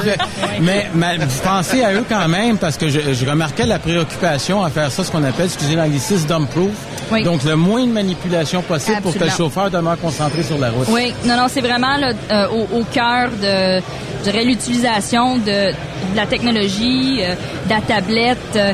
mais, 0.60 0.88
mais 0.94 1.18
pensez 1.42 1.82
à 1.82 1.92
eux 1.94 2.04
quand 2.08 2.28
même 2.28 2.58
parce 2.58 2.76
que 2.76 2.88
je, 2.88 3.12
je, 3.12 3.26
remarquais 3.26 3.66
la 3.66 3.78
préoccupation 3.78 4.62
à 4.62 4.70
faire 4.70 4.90
ça, 4.90 5.04
ce 5.04 5.10
qu'on 5.10 5.24
appelle, 5.24 5.46
excusez 5.46 5.76
l'anglicisme, 5.76 6.26
dump 6.26 6.50
proof. 6.50 6.70
Oui. 7.10 7.22
Donc 7.24 7.44
le 7.44 7.56
moins 7.56 7.86
de 7.86 7.92
manipulation 7.92 8.62
possible 8.62 8.96
Absolument. 8.98 9.12
pour 9.12 9.20
que 9.20 9.24
le 9.24 9.30
chauffeur 9.30 9.70
demeure 9.70 9.98
concentré 10.00 10.42
sur 10.42 10.58
la 10.58 10.70
route. 10.70 10.88
Oui, 10.90 11.14
non, 11.24 11.36
non, 11.36 11.46
c'est 11.48 11.60
vraiment 11.60 11.96
là, 11.96 12.12
euh, 12.30 12.48
au, 12.48 12.80
au 12.80 12.84
cœur 12.84 13.30
de, 13.30 13.82
je 14.18 14.30
dirais, 14.30 14.44
l'utilisation 14.44 15.38
de, 15.38 15.70
de, 15.72 16.16
la 16.16 16.26
technologie, 16.26 17.20
euh, 17.22 17.34
de 17.66 17.70
la 17.70 17.80
tablette. 17.80 18.38
Euh, 18.56 18.72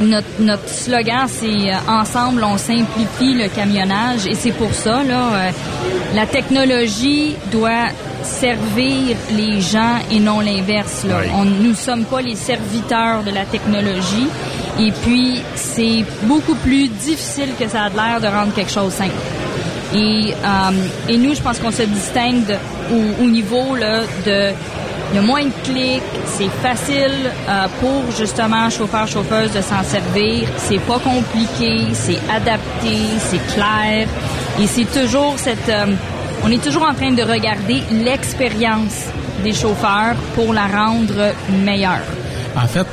notre, 0.00 0.40
notre 0.40 0.68
slogan, 0.68 1.26
c'est 1.28 1.70
euh, 1.70 1.76
Ensemble, 1.88 2.44
on 2.44 2.58
simplifie 2.58 3.34
le 3.34 3.48
camionnage. 3.48 4.26
Et 4.26 4.34
c'est 4.34 4.52
pour 4.52 4.74
ça, 4.74 5.02
là, 5.02 5.32
euh, 5.32 5.50
la 6.14 6.26
technologie 6.26 7.36
doit 7.50 7.88
servir 8.22 9.16
les 9.36 9.60
gens 9.60 9.96
et 10.10 10.20
non 10.20 10.40
l'inverse. 10.40 11.04
Là. 11.04 11.18
Oui. 11.22 11.30
On, 11.34 11.44
nous 11.44 11.74
sommes 11.74 12.04
pas 12.04 12.20
les 12.20 12.36
serviteurs 12.36 13.22
de 13.24 13.30
la 13.30 13.44
technologie. 13.44 14.28
Et 14.80 14.90
puis, 14.90 15.42
c'est 15.54 16.04
beaucoup 16.22 16.54
plus 16.54 16.88
difficile 16.88 17.50
que 17.58 17.68
ça 17.68 17.82
a 17.82 17.88
l'air 17.88 18.20
de 18.20 18.26
rendre 18.26 18.54
quelque 18.54 18.70
chose 18.70 18.92
simple. 18.92 19.12
Et, 19.94 20.32
euh, 20.32 21.08
et 21.08 21.18
nous, 21.18 21.34
je 21.34 21.42
pense 21.42 21.58
qu'on 21.58 21.70
se 21.70 21.82
distingue 21.82 22.46
de, 22.46 22.54
au, 22.94 23.24
au, 23.24 23.26
niveau 23.26 23.76
là, 23.76 24.00
de 24.24 24.52
il 25.12 25.16
y 25.16 25.18
a 25.18 25.22
moins 25.22 25.44
de 25.44 25.52
clics, 25.62 26.02
c'est 26.24 26.48
facile 26.48 27.30
euh, 27.46 27.66
pour 27.80 28.10
justement 28.16 28.70
chauffeur 28.70 29.06
chauffeuse 29.06 29.52
de 29.52 29.60
s'en 29.60 29.82
servir, 29.82 30.48
c'est 30.56 30.80
pas 30.80 30.98
compliqué, 30.98 31.92
c'est 31.92 32.18
adapté, 32.34 32.96
c'est 33.18 33.46
clair 33.54 34.08
et 34.58 34.66
c'est 34.66 34.86
toujours 34.86 35.34
cette 35.36 35.68
euh, 35.68 35.94
on 36.44 36.50
est 36.50 36.62
toujours 36.62 36.82
en 36.82 36.94
train 36.94 37.12
de 37.12 37.22
regarder 37.22 37.82
l'expérience 37.92 39.04
des 39.44 39.52
chauffeurs 39.52 40.16
pour 40.34 40.52
la 40.52 40.66
rendre 40.66 41.32
meilleure. 41.62 42.06
En 42.56 42.66
fait, 42.66 42.86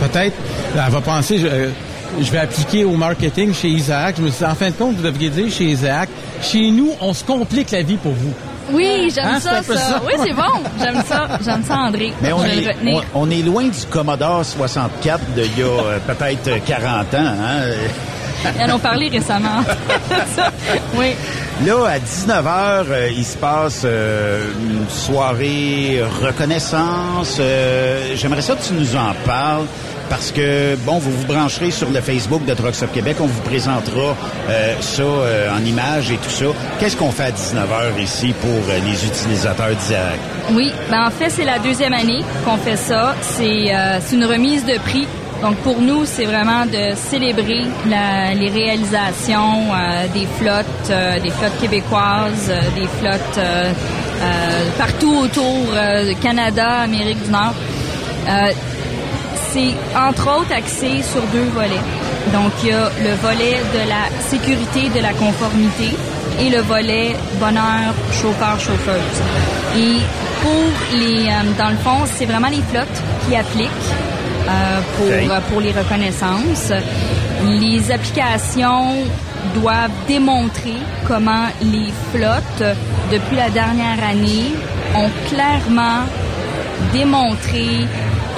peut-être 0.00 0.36
elle 0.74 0.92
va 0.92 1.00
penser 1.00 1.38
je, 1.38 1.46
euh, 1.46 1.70
vais 2.30 2.38
appliquer 2.38 2.84
au 2.84 2.92
marketing 2.92 3.54
chez 3.54 3.68
Isaac. 3.68 4.16
En 4.20 4.54
fin 4.54 4.68
de 4.68 4.74
compte, 4.74 4.96
vous 4.96 5.02
devriez 5.02 5.30
dire 5.30 5.50
chez 5.50 5.64
Isaac, 5.64 6.10
chez 6.42 6.70
nous, 6.70 6.90
on 7.00 7.14
se 7.14 7.24
complique 7.24 7.70
la 7.70 7.82
vie 7.82 7.96
pour 7.96 8.12
vous. 8.12 8.34
Oui, 8.70 9.10
j'aime 9.14 9.26
Hein, 9.26 9.40
ça, 9.40 9.62
ça, 9.62 9.76
ça. 9.76 10.02
Oui, 10.04 10.12
c'est 10.24 10.32
bon. 10.32 10.42
J'aime 10.80 11.02
ça. 11.06 11.28
J'aime 11.44 11.62
ça, 11.64 11.74
André. 11.78 12.12
Mais 12.20 12.32
on 12.32 12.44
est, 12.44 12.68
retenir. 12.68 13.02
on, 13.14 13.22
on 13.22 13.30
est 13.30 13.42
loin 13.42 13.64
du 13.64 13.86
Commodore 13.90 14.44
64 14.44 15.20
d'il 15.34 15.58
y 15.58 15.62
a 15.62 15.66
euh, 15.66 15.98
peut-être 16.06 16.64
40 16.64 17.14
ans. 17.14 17.18
Hein? 17.18 17.62
Ils 18.58 18.70
en 18.70 18.76
ont 18.76 18.78
parlé 18.78 19.08
récemment. 19.08 19.62
Oui. 20.94 21.14
Là, 21.66 21.86
à 21.88 21.98
19h, 21.98 22.84
euh, 22.90 23.10
il 23.16 23.24
se 23.24 23.36
passe 23.36 23.82
euh, 23.84 24.50
une 24.60 24.88
soirée 24.88 26.02
reconnaissance. 26.22 27.36
Euh, 27.40 28.14
J'aimerais 28.14 28.42
ça 28.42 28.54
que 28.54 28.62
tu 28.62 28.74
nous 28.74 28.94
en 28.96 29.12
parles 29.24 29.64
parce 30.08 30.30
que, 30.30 30.76
bon, 30.84 30.98
vous 30.98 31.10
vous 31.10 31.26
brancherez 31.26 31.70
sur 31.70 31.90
le 31.90 32.00
Facebook 32.00 32.44
de 32.44 32.54
Trucks 32.54 32.82
Up 32.82 32.90
Québec. 32.92 33.16
On 33.20 33.26
vous 33.26 33.42
présentera 33.42 34.16
euh, 34.48 34.74
ça 34.80 35.02
euh, 35.02 35.56
en 35.56 35.64
images 35.64 36.10
et 36.10 36.16
tout 36.16 36.30
ça. 36.30 36.46
Qu'est-ce 36.78 36.96
qu'on 36.96 37.10
fait 37.10 37.24
à 37.24 37.30
19h 37.30 38.00
ici 38.02 38.34
pour 38.40 38.50
euh, 38.50 38.78
les 38.84 39.06
utilisateurs 39.06 39.74
d'Isaac? 39.74 40.18
Oui, 40.52 40.72
ben 40.90 41.06
en 41.06 41.10
fait, 41.10 41.30
c'est 41.30 41.44
la 41.44 41.58
deuxième 41.58 41.92
année 41.92 42.22
qu'on 42.44 42.56
fait 42.56 42.76
ça. 42.76 43.14
C'est 43.20 43.70
une 44.12 44.24
remise 44.24 44.64
de 44.64 44.78
prix. 44.78 45.06
Donc 45.42 45.56
pour 45.56 45.80
nous, 45.80 46.06
c'est 46.06 46.24
vraiment 46.24 46.64
de 46.64 46.94
célébrer 46.94 47.64
les 47.84 48.48
réalisations 48.48 49.68
des 50.14 50.26
flottes, 50.38 51.22
des 51.22 51.30
flottes 51.30 51.60
québécoises, 51.60 52.50
des 52.74 52.86
flottes 52.98 53.44
partout 54.78 55.14
autour 55.24 55.66
du 56.06 56.14
Canada, 56.16 56.80
Amérique 56.80 57.22
du 57.22 57.30
Nord. 57.30 57.54
C'est 59.56 59.74
entre 59.98 60.26
autres 60.38 60.52
axé 60.52 61.02
sur 61.02 61.22
deux 61.32 61.48
volets. 61.54 61.80
Donc 62.30 62.52
il 62.62 62.68
y 62.68 62.72
a 62.72 62.90
le 63.02 63.14
volet 63.22 63.56
de 63.72 63.88
la 63.88 64.04
sécurité, 64.20 64.90
de 64.94 65.00
la 65.00 65.14
conformité 65.14 65.96
et 66.38 66.50
le 66.50 66.60
volet 66.60 67.16
bonheur 67.40 67.94
chauffeur-chauffeuse. 68.12 69.16
Et 69.78 69.96
pour 70.42 70.98
les, 70.98 71.28
euh, 71.28 71.52
dans 71.56 71.70
le 71.70 71.76
fond, 71.76 72.04
c'est 72.04 72.26
vraiment 72.26 72.48
les 72.48 72.60
flottes 72.70 73.00
qui 73.26 73.34
appliquent 73.34 73.70
euh, 74.46 74.80
pour, 74.98 75.06
Okay. 75.06 75.26
euh, 75.30 75.40
pour 75.50 75.60
les 75.62 75.72
reconnaissances. 75.72 76.70
Les 77.62 77.90
applications 77.90 78.88
doivent 79.54 79.90
démontrer 80.06 80.76
comment 81.08 81.46
les 81.62 81.90
flottes, 82.12 82.76
depuis 83.10 83.36
la 83.36 83.48
dernière 83.48 84.04
année, 84.06 84.52
ont 84.94 85.10
clairement 85.30 86.02
démontré 86.92 87.86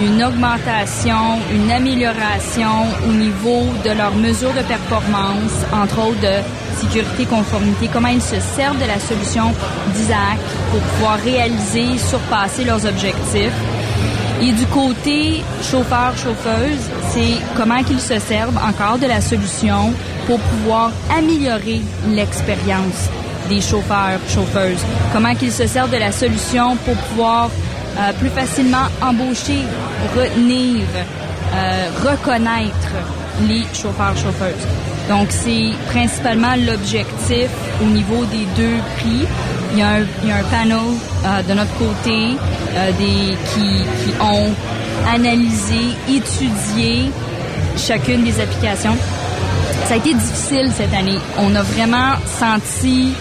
une 0.01 0.23
augmentation, 0.23 1.41
une 1.53 1.71
amélioration 1.71 2.87
au 3.09 3.13
niveau 3.13 3.67
de 3.85 3.91
leurs 3.91 4.15
mesures 4.15 4.53
de 4.53 4.63
performance, 4.63 5.53
entre 5.73 5.99
autres 6.07 6.21
de 6.21 6.81
sécurité, 6.81 7.25
conformité, 7.25 7.89
comment 7.93 8.09
ils 8.09 8.23
se 8.23 8.39
servent 8.39 8.79
de 8.79 8.87
la 8.87 9.01
solution 9.01 9.53
d'Isaac 9.95 10.39
pour 10.71 10.81
pouvoir 10.81 11.19
réaliser, 11.19 11.99
surpasser 11.99 12.65
leurs 12.65 12.87
objectifs. 12.87 13.53
Et 14.41 14.53
du 14.53 14.67
côté 14.67 15.43
chauffeur-chauffeuse, 15.63 16.79
c'est 17.11 17.43
comment 17.57 17.83
qu'ils 17.83 18.01
se 18.01 18.21
servent 18.21 18.57
encore 18.57 18.99
de 18.99 19.07
la 19.07 19.21
solution 19.21 19.93
pour 20.27 20.39
pouvoir 20.39 20.93
améliorer 21.17 21.83
l'expérience 22.11 23.09
des 23.49 23.61
chauffeurs-chauffeuses. 23.61 24.85
Comment 25.13 25.35
qu'ils 25.35 25.53
se 25.53 25.67
servent 25.67 25.91
de 25.91 25.97
la 25.97 26.13
solution 26.13 26.77
pour 26.85 26.95
pouvoir 26.95 27.51
euh, 27.97 28.13
plus 28.19 28.31
facilement 28.31 28.87
embaucher, 29.03 29.63
retenir, 30.17 30.85
euh, 31.55 31.89
reconnaître 32.05 32.93
les 33.49 33.63
chauffeurs-chauffeuses. 33.75 34.67
Donc, 35.09 35.29
c'est 35.31 35.71
principalement 35.91 36.55
l'objectif 36.67 37.49
au 37.83 37.87
niveau 37.87 38.25
des 38.27 38.47
deux 38.57 38.79
prix. 38.99 39.27
Il 39.73 39.79
y 39.79 39.83
a 39.83 39.89
un, 39.89 40.01
il 40.25 40.33
panel 40.51 40.73
euh, 40.77 41.43
de 41.43 41.55
notre 41.55 41.75
côté 41.79 42.37
qui, 43.55 43.85
qui 44.05 44.21
ont 44.21 44.53
analysé, 45.13 45.97
étudié 46.09 47.11
chacune 47.77 48.25
des 48.25 48.41
applications. 48.41 48.97
Ça 49.87 49.95
a 49.95 49.97
été 49.97 50.13
difficile 50.13 50.71
cette 50.77 50.93
année. 50.93 51.19
On 51.39 51.55
a 51.55 51.63
vraiment 51.63 52.13
senti 52.27 53.15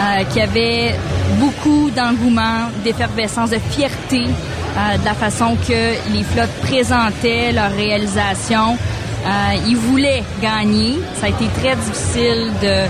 euh, 0.00 0.24
qu'il 0.24 0.38
y 0.38 0.44
avait 0.44 0.94
beaucoup 1.38 1.90
d'engouement, 1.90 2.70
d'effervescence, 2.82 3.50
de 3.50 3.58
fierté 3.70 4.22
euh, 4.24 4.96
de 4.96 5.04
la 5.04 5.12
façon 5.12 5.56
que 5.56 6.12
les 6.14 6.24
flottes 6.24 6.54
présentaient 6.62 7.52
leur 7.52 7.70
réalisation. 7.70 8.78
Euh, 8.78 9.28
ils 9.68 9.76
voulaient 9.76 10.22
gagner. 10.40 10.98
Ça 11.20 11.26
a 11.26 11.28
été 11.28 11.46
très 11.60 11.76
difficile 11.76 12.50
de 12.62 12.88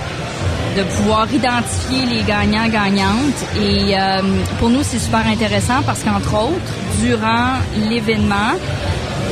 de 0.76 0.84
pouvoir 0.84 1.26
identifier 1.34 2.06
les 2.06 2.22
gagnants-gagnantes. 2.22 3.44
Et 3.60 3.96
pour 4.60 4.70
nous, 4.70 4.84
c'est 4.84 5.00
super 5.00 5.26
intéressant 5.26 5.82
parce 5.84 6.04
qu'entre 6.04 6.32
autres, 6.32 6.72
durant 7.02 7.54
l'événement, 7.88 8.54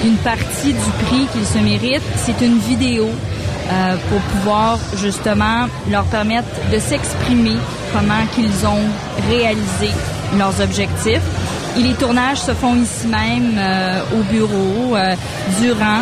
une 0.04 0.16
partie 0.16 0.72
du 0.72 0.90
prix 1.04 1.26
qu'ils 1.32 1.46
se 1.46 1.58
méritent, 1.58 2.02
c'est 2.16 2.44
une 2.44 2.58
vidéo 2.58 3.08
euh, 3.70 3.96
pour 4.08 4.20
pouvoir 4.20 4.78
justement 4.96 5.66
leur 5.90 6.04
permettre 6.04 6.48
de 6.72 6.78
s'exprimer 6.78 7.56
comment 7.92 8.26
qu'ils 8.34 8.66
ont 8.66 8.88
réalisé 9.30 9.90
leurs 10.38 10.60
objectifs. 10.60 11.22
Et 11.76 11.82
les 11.82 11.94
tournages 11.94 12.38
se 12.40 12.52
font 12.52 12.74
ici 12.74 13.06
même 13.06 13.56
euh, 13.58 14.00
au 14.18 14.22
bureau 14.32 14.96
euh, 14.96 15.14
durant 15.60 16.00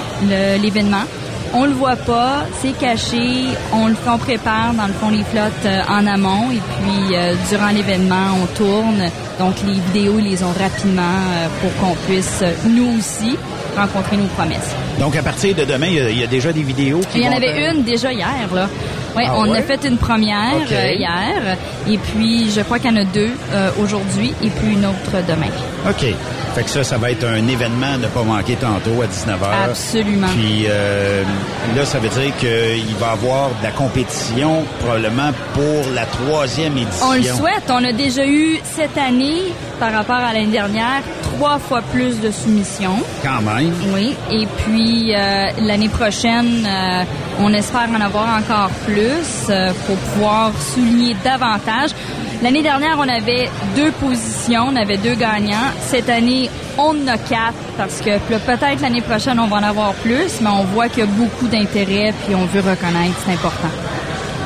l'événement. 0.62 1.05
On 1.55 1.64
le 1.64 1.73
voit 1.73 1.97
pas, 1.97 2.45
c'est 2.61 2.77
caché, 2.77 3.47
on 3.73 3.87
le 3.87 3.95
fait, 3.95 4.11
on 4.11 4.19
prépare 4.19 4.75
dans 4.75 4.87
le 4.87 4.93
fond 4.93 5.11
les 5.11 5.23
flottes 5.25 5.53
euh, 5.64 5.81
en 5.89 6.07
amont 6.07 6.51
et 6.51 6.61
puis 6.61 7.17
euh, 7.17 7.35
durant 7.49 7.69
l'événement 7.69 8.37
on 8.43 8.47
tourne. 8.57 9.11
Donc 9.39 9.55
les 9.67 9.75
vidéos 9.75 10.19
ils 10.19 10.31
les 10.31 10.43
ont 10.43 10.53
rapidement 10.59 11.03
euh, 11.03 11.47
pour 11.61 11.75
qu'on 11.77 11.95
puisse 12.07 12.43
nous 12.69 12.99
aussi 12.99 13.37
rencontrer 13.77 14.16
nos 14.16 14.27
promesses. 14.27 14.74
Donc 14.99 15.16
à 15.16 15.22
partir 15.22 15.55
de 15.55 15.64
demain, 15.64 15.89
il 15.89 16.18
y, 16.18 16.24
a 16.24 16.27
déjà 16.27 16.53
des 16.53 16.62
vidéos 16.62 17.01
qui 17.12 17.18
Il 17.18 17.24
y 17.24 17.29
en 17.29 17.33
avait 17.33 17.70
une 17.70 17.83
déjà 17.83 18.12
hier 18.12 18.49
là. 18.53 18.68
Ouais, 19.17 19.25
Ah 19.29 19.35
on 19.37 19.51
ouais? 19.51 19.59
a 19.59 19.62
fait 19.62 19.85
une 19.85 19.97
première 19.97 20.55
euh, 20.71 20.93
hier 20.93 21.57
et 21.89 21.99
puis 21.99 22.51
je 22.51 22.61
crois 22.61 22.79
qu'il 22.79 22.91
y 22.91 22.95
en 22.95 23.01
a 23.01 23.05
deux 23.05 23.31
euh, 23.53 23.71
aujourd'hui 23.81 24.35
et 24.43 24.49
puis 24.51 24.73
une 24.75 24.85
autre 24.87 25.25
demain. 25.27 25.47
OK. 25.89 26.07
Fait 26.55 26.62
que 26.62 26.71
ça, 26.71 26.83
ça 26.85 26.97
va 26.97 27.11
être 27.11 27.25
un 27.25 27.47
événement 27.49 27.95
à 27.95 27.99
ne 27.99 28.07
pas 28.07 28.23
manquer 28.23 28.57
tantôt 28.57 29.03
à 29.03 29.07
19h. 29.07 29.71
Absolument. 29.71 30.29
Puis 30.29 30.64
euh, 30.69 31.23
là, 31.77 31.85
ça 31.85 31.99
veut 31.99 32.09
dire 32.09 32.35
qu'il 32.39 32.95
va 32.99 33.09
y 33.09 33.11
avoir 33.11 33.49
de 33.51 33.62
la 33.62 33.71
compétition 33.73 34.64
probablement 34.83 35.33
pour 35.53 35.93
la 35.95 36.07
troisième 36.07 36.79
édition. 36.79 37.07
On 37.09 37.12
le 37.12 37.23
souhaite. 37.25 37.64
On 37.69 37.85
a 37.85 37.93
déjà 37.93 38.27
eu 38.27 38.59
cette 38.64 38.97
année, 38.97 39.43
par 39.79 39.93
rapport 39.93 40.17
à 40.17 40.33
l'année 40.33 40.47
dernière, 40.47 41.03
trois 41.23 41.59
fois 41.59 41.83
plus 41.93 42.21
de 42.21 42.31
soumissions. 42.31 43.03
Quand 43.23 43.43
même. 43.43 43.73
Oui. 43.95 44.14
Et 44.33 44.47
puis 44.64 45.14
euh, 45.14 45.45
l'année 45.61 45.91
prochaine, 45.91 46.67
euh, 46.67 47.03
on 47.41 47.53
espère 47.53 47.89
en 47.91 48.01
avoir 48.01 48.39
encore 48.39 48.70
plus 48.84 49.49
euh, 49.51 49.72
pour 49.87 49.97
pouvoir 49.97 50.53
souligner 50.61 51.16
davantage. 51.24 51.91
L'année 52.43 52.62
dernière, 52.62 52.97
on 52.99 53.09
avait 53.09 53.49
deux 53.74 53.91
positions, 53.93 54.66
on 54.68 54.76
avait 54.76 54.99
deux 54.99 55.14
gagnants. 55.14 55.72
Cette 55.80 56.09
année, 56.09 56.51
on 56.78 56.91
en 56.91 57.09
a 57.09 57.18
quatre 57.18 57.55
parce 57.76 58.01
que 58.01 58.18
peut-être 58.18 58.80
l'année 58.82 59.01
prochaine, 59.01 59.41
on 59.41 59.47
va 59.47 59.57
en 59.57 59.62
avoir 59.62 59.95
plus, 59.95 60.41
mais 60.41 60.51
on 60.51 60.64
voit 60.64 60.89
qu'il 60.89 61.01
y 61.01 61.03
a 61.03 61.07
beaucoup 61.07 61.47
d'intérêt 61.49 62.12
puis 62.24 62.34
on 62.34 62.45
veut 62.47 62.61
reconnaître, 62.61 63.16
c'est 63.24 63.32
important. 63.32 63.70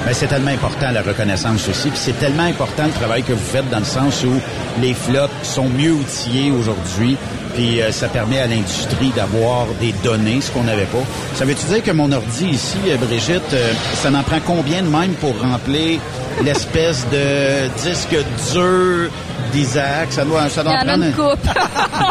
Ben, 0.06 0.14
c'est 0.14 0.28
tellement 0.28 0.50
important 0.50 0.90
la 0.90 1.02
reconnaissance 1.02 1.68
aussi. 1.68 1.90
Puis 1.90 1.98
c'est 1.98 2.18
tellement 2.18 2.44
important 2.44 2.86
le 2.86 2.92
travail 2.92 3.22
que 3.22 3.32
vous 3.32 3.44
faites 3.44 3.68
dans 3.70 3.78
le 3.78 3.84
sens 3.84 4.24
où 4.24 4.32
les 4.80 4.94
flottes 4.94 5.30
sont 5.42 5.68
mieux 5.68 5.92
outillées 5.92 6.50
aujourd'hui. 6.50 7.16
Puis 7.54 7.80
euh, 7.80 7.92
ça 7.92 8.08
permet 8.08 8.38
à 8.38 8.46
l'industrie 8.46 9.10
d'avoir 9.14 9.66
des 9.80 9.92
données, 10.04 10.40
ce 10.40 10.50
qu'on 10.50 10.64
n'avait 10.64 10.84
pas. 10.84 11.02
Ça 11.34 11.44
veut-tu 11.44 11.66
dire 11.66 11.82
que 11.82 11.90
mon 11.90 12.10
ordi 12.12 12.46
ici, 12.46 12.78
euh, 12.88 12.96
Brigitte, 12.96 13.52
euh, 13.52 13.72
ça 13.94 14.08
en 14.08 14.22
prend 14.22 14.40
combien 14.46 14.82
de 14.82 14.88
même 14.88 15.12
pour 15.14 15.38
remplir 15.40 16.00
l'espèce 16.42 17.06
de 17.12 17.68
disque 17.82 18.16
dur 18.52 19.10
d'Isaac? 19.50 20.10
Ça 20.10 20.24
doit, 20.24 20.48
ça 20.48 20.62
doit 20.62 20.72
Il 20.72 20.88
y 20.88 20.90
en 20.90 20.94
a 20.94 20.98
prendre 20.98 21.04
une 21.04 21.12
coupe. 21.12 21.48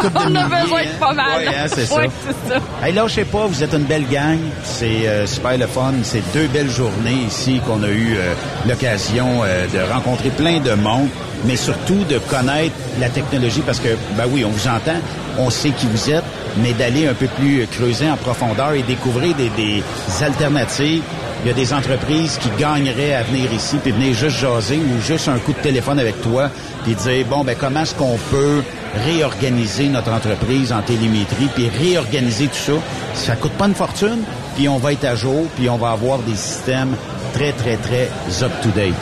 coupe 0.00 0.12
de 0.12 0.30
on 0.30 0.34
a 0.34 0.62
besoin 0.62 0.82
de 0.82 0.98
pas 0.98 1.12
mal. 1.12 1.38
Ouais, 1.38 1.46
hein, 1.48 1.66
c'est 1.68 1.86
ça. 1.86 2.02
Ça. 2.48 2.86
Hey, 2.86 2.92
là, 2.94 3.04
je 3.06 3.14
sais 3.14 3.24
pas, 3.24 3.46
vous 3.46 3.62
êtes 3.62 3.72
une 3.74 3.84
belle 3.84 4.08
gang. 4.08 4.38
C'est 4.64 5.06
euh, 5.08 5.26
super 5.26 5.58
le 5.58 5.66
fun. 5.66 5.92
C'est 6.02 6.22
deux 6.32 6.46
belles 6.48 6.70
journées 6.70 7.24
ici 7.26 7.60
qu'on 7.66 7.82
a 7.82 7.88
eu 7.88 8.16
euh, 8.16 8.34
l'occasion 8.68 9.42
euh, 9.42 9.66
de 9.66 9.92
rencontrer 9.92 10.30
plein 10.30 10.60
de 10.60 10.72
monde, 10.72 11.08
mais 11.44 11.56
surtout 11.56 12.04
de 12.08 12.18
connaître 12.18 12.74
la 12.98 13.08
technologie 13.08 13.62
parce 13.64 13.80
que, 13.80 13.88
ben 14.16 14.24
oui, 14.30 14.44
on 14.44 14.50
vous 14.50 14.68
entend, 14.68 15.00
on 15.38 15.50
sait 15.50 15.70
qui 15.70 15.86
vous 15.86 16.10
êtes, 16.10 16.24
mais 16.58 16.72
d'aller 16.72 17.06
un 17.08 17.14
peu 17.14 17.26
plus 17.26 17.66
creuser 17.66 18.10
en 18.10 18.16
profondeur 18.16 18.72
et 18.72 18.82
découvrir 18.82 19.34
des, 19.36 19.50
des 19.50 19.82
alternatives. 20.22 21.02
Il 21.42 21.48
y 21.48 21.50
a 21.50 21.54
des 21.54 21.72
entreprises 21.72 22.38
qui 22.38 22.50
gagneraient 22.58 23.14
à 23.14 23.22
venir 23.22 23.50
ici 23.50 23.76
puis 23.82 23.92
venir 23.92 24.12
juste 24.14 24.38
jaser 24.38 24.76
ou 24.76 25.00
juste 25.00 25.26
un 25.28 25.38
coup 25.38 25.54
de 25.54 25.58
téléphone 25.58 25.98
avec 25.98 26.20
toi 26.20 26.50
puis 26.84 26.94
dire 26.94 27.26
bon 27.26 27.44
ben 27.44 27.56
comment 27.58 27.80
est-ce 27.80 27.94
qu'on 27.94 28.18
peut 28.30 28.62
réorganiser 29.06 29.88
notre 29.88 30.12
entreprise 30.12 30.70
en 30.70 30.82
télémétrie 30.82 31.48
puis 31.54 31.70
réorganiser 31.70 32.48
tout 32.48 32.54
ça? 32.54 32.72
Ça 33.14 33.36
coûte 33.36 33.52
pas 33.52 33.68
une 33.68 33.74
fortune 33.74 34.18
puis 34.54 34.68
on 34.68 34.76
va 34.76 34.92
être 34.92 35.06
à 35.06 35.14
jour 35.14 35.46
puis 35.56 35.70
on 35.70 35.78
va 35.78 35.92
avoir 35.92 36.18
des 36.18 36.36
systèmes 36.36 36.94
très 37.32 37.52
très 37.52 37.76
très 37.76 38.10
up 38.42 38.52
to 38.62 38.68
date. 38.76 38.92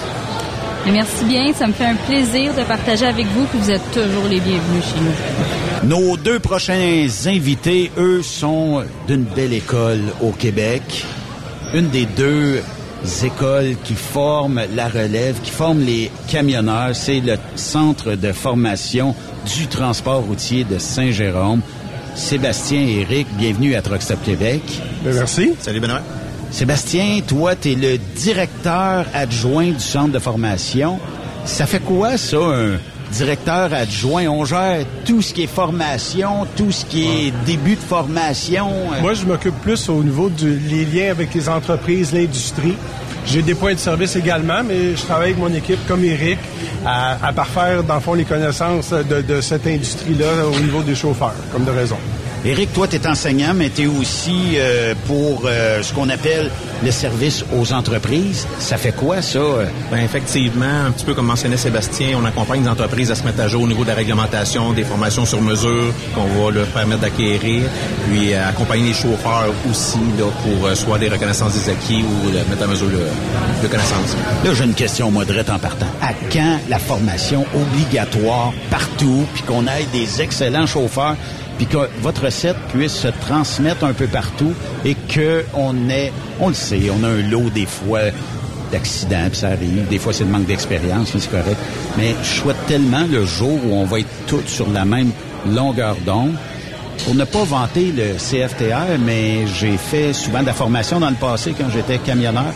Mais 0.86 0.92
Merci 0.92 1.24
bien, 1.24 1.52
ça 1.52 1.66
me 1.66 1.72
fait 1.72 1.86
un 1.86 1.96
plaisir 1.96 2.54
de 2.54 2.62
partager 2.62 3.06
avec 3.06 3.26
vous 3.26 3.46
que 3.46 3.56
vous 3.56 3.70
êtes 3.70 3.90
toujours 3.90 4.28
les 4.30 4.38
bienvenus 4.38 4.84
chez 4.84 5.00
nous. 5.00 5.88
Nos 5.88 6.16
deux 6.16 6.38
prochains 6.38 7.06
invités, 7.26 7.90
eux, 7.98 8.22
sont 8.22 8.84
d'une 9.08 9.24
belle 9.24 9.52
école 9.52 10.02
au 10.22 10.30
Québec. 10.30 11.04
Une 11.74 11.90
des 11.90 12.06
deux 12.06 12.62
écoles 13.22 13.76
qui 13.84 13.94
forment 13.94 14.62
la 14.74 14.88
relève, 14.88 15.38
qui 15.42 15.50
forment 15.50 15.80
les 15.82 16.10
camionneurs, 16.26 16.96
c'est 16.96 17.20
le 17.20 17.36
Centre 17.56 18.14
de 18.14 18.32
formation 18.32 19.14
du 19.54 19.66
transport 19.66 20.22
routier 20.22 20.64
de 20.64 20.78
Saint-Jérôme. 20.78 21.60
Sébastien 22.14 22.80
et 22.80 23.00
Eric, 23.00 23.26
bienvenue 23.36 23.74
à 23.74 23.82
Truck 23.82 24.00
Stop 24.00 24.22
Québec. 24.24 24.62
merci. 25.04 25.52
Salut 25.60 25.80
Benoît. 25.80 26.00
Sébastien, 26.50 27.20
toi, 27.26 27.54
tu 27.54 27.72
es 27.72 27.74
le 27.74 27.98
directeur 28.16 29.04
adjoint 29.12 29.70
du 29.70 29.80
centre 29.80 30.12
de 30.12 30.18
formation. 30.18 30.98
Ça 31.44 31.66
fait 31.66 31.80
quoi, 31.80 32.16
ça, 32.16 32.38
un 32.38 32.78
directeur 33.10 33.72
adjoint? 33.72 34.26
On 34.28 34.44
gère 34.44 34.84
tout 35.04 35.22
ce 35.22 35.32
qui 35.34 35.44
est 35.44 35.46
formation, 35.46 36.46
tout 36.56 36.70
ce 36.72 36.84
qui 36.84 37.04
est 37.26 37.32
début 37.46 37.74
de 37.76 37.80
formation. 37.80 38.68
Moi, 39.00 39.14
je 39.14 39.24
m'occupe 39.24 39.54
plus 39.60 39.88
au 39.88 40.02
niveau 40.02 40.28
des 40.28 40.84
liens 40.84 41.10
avec 41.10 41.34
les 41.34 41.48
entreprises, 41.48 42.12
l'industrie. 42.12 42.74
J'ai 43.26 43.42
des 43.42 43.54
points 43.54 43.74
de 43.74 43.78
service 43.78 44.16
également, 44.16 44.62
mais 44.66 44.96
je 44.96 45.02
travaille 45.02 45.32
avec 45.32 45.38
mon 45.38 45.52
équipe, 45.52 45.86
comme 45.86 46.02
Eric, 46.04 46.38
à, 46.86 47.26
à 47.26 47.32
parfaire, 47.32 47.82
dans 47.82 47.96
le 47.96 48.00
fond, 48.00 48.14
les 48.14 48.24
connaissances 48.24 48.90
de, 48.90 49.20
de 49.20 49.40
cette 49.42 49.66
industrie-là 49.66 50.46
au 50.46 50.58
niveau 50.60 50.80
des 50.82 50.94
chauffeurs, 50.94 51.34
comme 51.52 51.64
de 51.64 51.70
raison. 51.70 51.96
Éric, 52.48 52.72
toi, 52.72 52.88
tu 52.88 52.96
es 52.96 53.06
enseignant, 53.06 53.52
mais 53.54 53.68
tu 53.68 53.82
es 53.82 53.86
aussi 53.86 54.54
euh, 54.54 54.94
pour 55.06 55.42
euh, 55.44 55.82
ce 55.82 55.92
qu'on 55.92 56.08
appelle 56.08 56.50
le 56.82 56.90
service 56.90 57.44
aux 57.54 57.74
entreprises. 57.74 58.46
Ça 58.58 58.78
fait 58.78 58.92
quoi, 58.92 59.20
ça? 59.20 59.38
Ben 59.90 59.98
effectivement, 59.98 60.86
un 60.86 60.90
petit 60.90 61.04
peu 61.04 61.12
comme 61.12 61.26
mentionnait 61.26 61.58
Sébastien, 61.58 62.18
on 62.18 62.24
accompagne 62.24 62.62
les 62.62 62.68
entreprises 62.70 63.10
à 63.10 63.16
se 63.16 63.24
mettre 63.24 63.42
à 63.42 63.48
jour 63.48 63.64
au 63.64 63.66
niveau 63.68 63.82
de 63.82 63.88
la 63.90 63.96
réglementation, 63.96 64.72
des 64.72 64.84
formations 64.84 65.26
sur 65.26 65.42
mesure 65.42 65.92
qu'on 66.14 66.24
va 66.24 66.50
leur 66.50 66.66
permettre 66.68 67.02
d'acquérir, 67.02 67.64
puis 68.08 68.32
euh, 68.32 68.48
accompagner 68.48 68.88
les 68.88 68.94
chauffeurs 68.94 69.52
aussi 69.70 69.98
là, 70.18 70.24
pour 70.42 70.74
soit 70.74 70.96
des 70.96 71.10
reconnaissances 71.10 71.52
des 71.52 71.70
acquis 71.70 72.02
ou 72.02 72.30
mettre 72.30 72.62
à 72.62 72.66
mesure 72.66 72.88
de, 72.88 73.62
de 73.62 73.68
connaissances. 73.68 74.16
Là, 74.42 74.54
j'ai 74.54 74.64
une 74.64 74.72
question 74.72 75.10
modérée 75.10 75.44
en 75.50 75.58
partant. 75.58 75.88
À 76.00 76.14
quand 76.32 76.60
la 76.70 76.78
formation 76.78 77.44
obligatoire 77.54 78.54
partout, 78.70 79.26
puis 79.34 79.42
qu'on 79.42 79.66
ait 79.66 79.84
des 79.92 80.22
excellents 80.22 80.66
chauffeurs, 80.66 81.16
puis 81.58 81.66
que 81.66 81.76
votre 82.00 82.24
recette 82.24 82.56
puisse 82.72 82.92
se 82.94 83.08
transmettre 83.08 83.84
un 83.84 83.92
peu 83.92 84.06
partout 84.06 84.52
et 84.84 84.94
que 84.94 85.44
on 85.54 85.90
ait, 85.90 86.12
on 86.40 86.48
le 86.48 86.54
sait, 86.54 86.80
on 86.90 87.04
a 87.04 87.08
un 87.08 87.22
lot 87.28 87.50
des 87.50 87.66
fois 87.66 88.00
d'accidents, 88.72 89.28
puis 89.30 89.38
ça 89.38 89.48
arrive. 89.48 89.86
Des 89.88 89.98
fois, 89.98 90.12
c'est 90.12 90.24
le 90.24 90.30
manque 90.30 90.46
d'expérience, 90.46 91.12
mais 91.14 91.20
c'est 91.20 91.30
correct. 91.30 91.56
Mais 91.96 92.14
je 92.22 92.28
souhaite 92.40 92.66
tellement 92.66 93.04
le 93.10 93.24
jour 93.24 93.58
où 93.66 93.74
on 93.74 93.84
va 93.84 94.00
être 94.00 94.08
tous 94.26 94.46
sur 94.46 94.68
la 94.70 94.84
même 94.84 95.10
longueur 95.46 95.96
d'onde. 96.06 96.34
Pour 97.04 97.14
ne 97.14 97.24
pas 97.24 97.44
vanter 97.44 97.92
le 97.96 98.14
CFTR, 98.18 98.98
mais 99.04 99.46
j'ai 99.46 99.76
fait 99.76 100.12
souvent 100.12 100.40
de 100.40 100.46
la 100.46 100.52
formation 100.52 100.98
dans 101.00 101.08
le 101.10 101.14
passé 101.16 101.54
quand 101.56 101.70
j'étais 101.72 101.98
camionneur. 101.98 102.52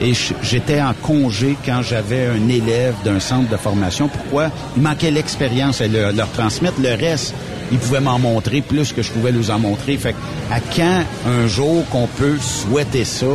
Et 0.00 0.14
j'étais 0.42 0.80
en 0.80 0.94
congé 0.94 1.56
quand 1.64 1.82
j'avais 1.82 2.26
un 2.26 2.48
élève 2.48 2.94
d'un 3.04 3.20
centre 3.20 3.48
de 3.50 3.56
formation. 3.56 4.08
Pourquoi? 4.08 4.48
Il 4.76 4.82
manquait 4.82 5.10
l'expérience 5.12 5.80
à 5.80 5.86
le- 5.86 6.10
leur 6.10 6.28
transmettre. 6.32 6.80
Le 6.82 6.94
reste, 6.94 7.34
ils 7.72 7.78
pouvaient 7.78 8.00
m'en 8.00 8.18
montrer 8.18 8.60
plus 8.60 8.92
que 8.92 9.02
je 9.02 9.10
pouvais 9.10 9.32
nous 9.32 9.50
en 9.50 9.58
montrer. 9.58 9.96
Fait 9.96 10.14
à 10.50 10.60
quand 10.60 11.04
un 11.26 11.46
jour 11.46 11.84
qu'on 11.90 12.06
peut 12.06 12.38
souhaiter 12.38 13.04
ça 13.04 13.26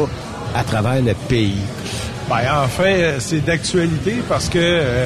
à 0.55 0.63
travers 0.63 1.01
le 1.01 1.13
pays? 1.27 1.57
Ben, 2.29 2.41
en 2.61 2.67
fait, 2.67 3.01
euh, 3.01 3.15
c'est 3.19 3.39
d'actualité 3.39 4.15
parce 4.27 4.49
que 4.49 4.59
euh, 4.59 5.05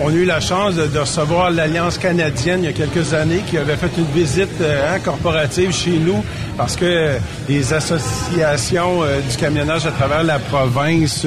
on, 0.00 0.08
a 0.08 0.12
eu 0.12 0.24
la 0.24 0.40
chance 0.40 0.76
de, 0.76 0.98
recevoir 0.98 1.50
l'Alliance 1.50 1.98
canadienne 1.98 2.60
il 2.62 2.66
y 2.66 2.68
a 2.68 2.72
quelques 2.72 3.12
années 3.12 3.42
qui 3.46 3.58
avait 3.58 3.76
fait 3.76 3.90
une 3.98 4.06
visite 4.06 4.48
euh, 4.62 4.94
hein, 4.94 4.98
corporative 5.00 5.72
chez 5.72 5.98
nous 5.98 6.24
parce 6.56 6.76
que 6.76 6.86
euh, 6.86 7.18
les 7.50 7.74
associations 7.74 9.00
du 9.28 9.36
camionnage 9.36 9.84
à 9.84 9.90
travers 9.90 10.22
la 10.22 10.38
province 10.38 11.26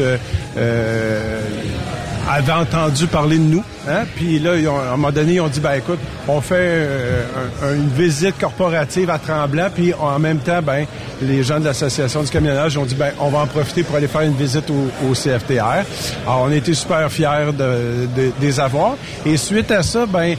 avaient 2.30 2.51
entendu 2.53 3.07
parler 3.07 3.38
de 3.38 3.43
nous. 3.43 3.63
Hein? 3.88 4.03
Puis 4.15 4.39
là, 4.39 4.55
ils 4.55 4.67
ont- 4.67 4.80
à 4.80 4.88
un 4.88 4.91
moment 4.91 5.11
donné, 5.11 5.34
ils 5.36 5.41
ont 5.41 5.47
dit, 5.47 5.59
ben 5.59 5.73
écoute, 5.73 5.99
on 6.28 6.41
fait 6.41 6.55
euh, 6.57 7.23
un- 7.61 7.67
un- 7.67 7.76
une 7.76 7.89
visite 7.89 8.38
corporative 8.39 9.09
à 9.09 9.19
Tremblant, 9.19 9.67
puis 9.73 9.93
en 9.93 10.17
même 10.19 10.39
temps, 10.39 10.61
ben 10.61 10.86
les 11.21 11.43
gens 11.43 11.59
de 11.59 11.65
l'association 11.65 12.23
du 12.23 12.30
camionnage 12.30 12.78
ont 12.78 12.86
dit, 12.86 12.95
ben 12.95 13.11
on 13.19 13.30
va 13.30 13.39
en 13.39 13.47
profiter 13.47 13.84
pour 13.84 13.95
aller 13.95 14.07
faire 14.07 14.21
une 14.21 14.36
visite 14.36 14.69
au, 14.69 15.07
au 15.09 15.13
CFTR. 15.13 15.84
Alors, 16.26 16.47
on 16.47 16.51
été 16.51 16.73
super 16.73 17.11
fiers 17.11 17.51
de, 17.57 18.07
de- 18.15 18.28
de 18.28 18.32
les 18.41 18.59
avoir. 18.59 18.95
Et 19.26 19.38
suite 19.38 19.69
à 19.71 19.84
ça, 19.84 20.05
ben 20.05 20.36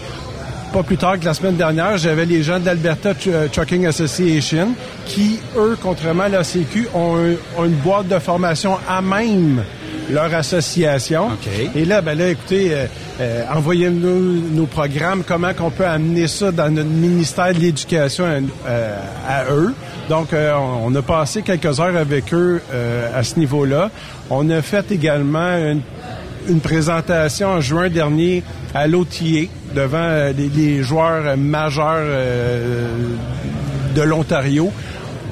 pas 0.73 0.83
plus 0.83 0.97
tard 0.97 1.19
que 1.19 1.25
la 1.25 1.33
semaine 1.33 1.55
dernière, 1.57 1.97
j'avais 1.97 2.27
les 2.27 2.43
gens 2.43 2.59
de 2.59 2.67
l'Alberta 2.67 3.13
Tr- 3.13 3.49
Trucking 3.51 3.87
Association 3.87 4.71
qui, 5.07 5.39
eux, 5.57 5.77
contrairement 5.81 6.25
à 6.25 6.29
la 6.29 6.43
CQ, 6.43 6.89
ont, 6.93 7.17
ont 7.57 7.65
une 7.65 7.77
boîte 7.77 8.09
de 8.09 8.19
formation 8.19 8.77
à 8.89 9.01
même 9.01 9.63
leur 10.11 10.33
association. 10.35 11.31
Et 11.75 11.85
là, 11.85 12.01
ben 12.01 12.17
là, 12.17 12.29
écoutez, 12.29 12.73
euh, 12.73 12.87
euh, 13.21 13.45
envoyez-nous 13.53 14.55
nos 14.55 14.67
programmes, 14.67 15.23
comment 15.27 15.53
qu'on 15.55 15.71
peut 15.71 15.87
amener 15.87 16.29
ça 16.29 16.53
dans 16.53 16.73
notre 16.73 16.91
ministère 16.91 17.53
de 17.53 17.59
l'Éducation 17.59 18.25
euh, 18.67 18.97
à 19.29 19.51
eux. 19.53 19.75
Donc, 20.09 20.33
euh, 20.33 20.55
on, 20.55 20.95
a 20.95 21.03
passé 21.03 21.43
quelques 21.43 21.81
heures 21.81 21.97
avec 21.97 22.33
eux 22.33 22.63
euh, 22.73 23.19
à 23.19 23.23
ce 23.25 23.39
niveau-là. 23.39 23.91
On 24.31 24.49
a 24.51 24.63
fait 24.63 24.91
également 24.93 25.57
une 25.57 25.81
une 26.49 26.61
présentation 26.61 27.49
en 27.49 27.61
juin 27.61 27.89
dernier 27.89 28.43
à 28.75 28.87
l'OTA 28.87 29.49
devant 29.75 29.99
euh, 29.99 30.33
les, 30.33 30.49
les 30.49 30.83
joueurs 30.83 31.37
majeurs 31.37 31.99
euh, 31.99 32.89
de 33.95 34.03
l'Ontario 34.03 34.71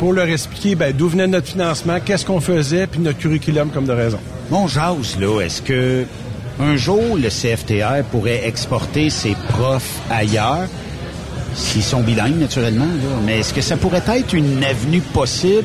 pour 0.05 0.13
leur 0.13 0.29
expliquer 0.29 0.75
ben, 0.75 0.93
d'où 0.95 1.09
venait 1.09 1.27
notre 1.27 1.47
financement, 1.47 1.97
qu'est-ce 1.99 2.27
qu'on 2.27 2.43
faisait, 2.43 2.87
puis 2.87 3.01
notre 3.01 3.17
curriculum 3.17 3.71
comme 3.71 3.87
de 3.87 3.93
raison. 3.95 4.19
Mon 4.51 4.69
jase, 4.69 5.19
là, 5.19 5.41
est-ce 5.41 5.63
que 5.63 6.05
un 6.61 6.77
jour 6.77 7.17
le 7.17 7.31
CFTR 7.31 8.05
pourrait 8.13 8.47
exporter 8.47 9.09
ses 9.09 9.35
profs 9.49 10.03
ailleurs, 10.11 10.67
s'ils 11.55 11.83
sont 11.83 12.03
bilingues 12.03 12.39
naturellement, 12.39 12.85
mais 13.25 13.39
est-ce 13.39 13.55
que 13.55 13.63
ça 13.63 13.79
pourrait 13.79 14.03
être 14.07 14.35
une 14.35 14.63
avenue 14.63 15.01
possible 15.01 15.65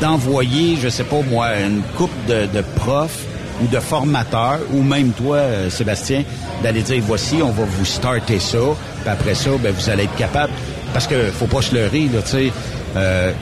d'envoyer, 0.00 0.76
je 0.80 0.88
sais 0.88 1.02
pas 1.02 1.20
moi, 1.28 1.48
une 1.58 1.82
coupe 1.96 2.14
de, 2.28 2.46
de 2.54 2.64
profs 2.76 3.24
ou 3.64 3.66
de 3.66 3.80
formateurs, 3.80 4.60
ou 4.72 4.84
même 4.84 5.10
toi, 5.10 5.38
euh, 5.38 5.70
Sébastien, 5.70 6.22
d'aller 6.62 6.82
dire 6.82 7.02
voici, 7.04 7.42
on 7.42 7.50
va 7.50 7.64
vous 7.64 7.84
starter 7.84 8.38
ça, 8.38 8.58
puis 9.00 9.10
après 9.10 9.34
ça, 9.34 9.50
ben, 9.60 9.74
vous 9.76 9.90
allez 9.90 10.04
être 10.04 10.14
capable. 10.14 10.52
Parce 10.92 11.08
que 11.08 11.16
faut 11.32 11.46
pas 11.46 11.62
se 11.62 11.74
leurrer, 11.74 12.08
là, 12.12 12.20
tu 12.22 12.30
sais. 12.30 12.52
Euh, 12.96 13.32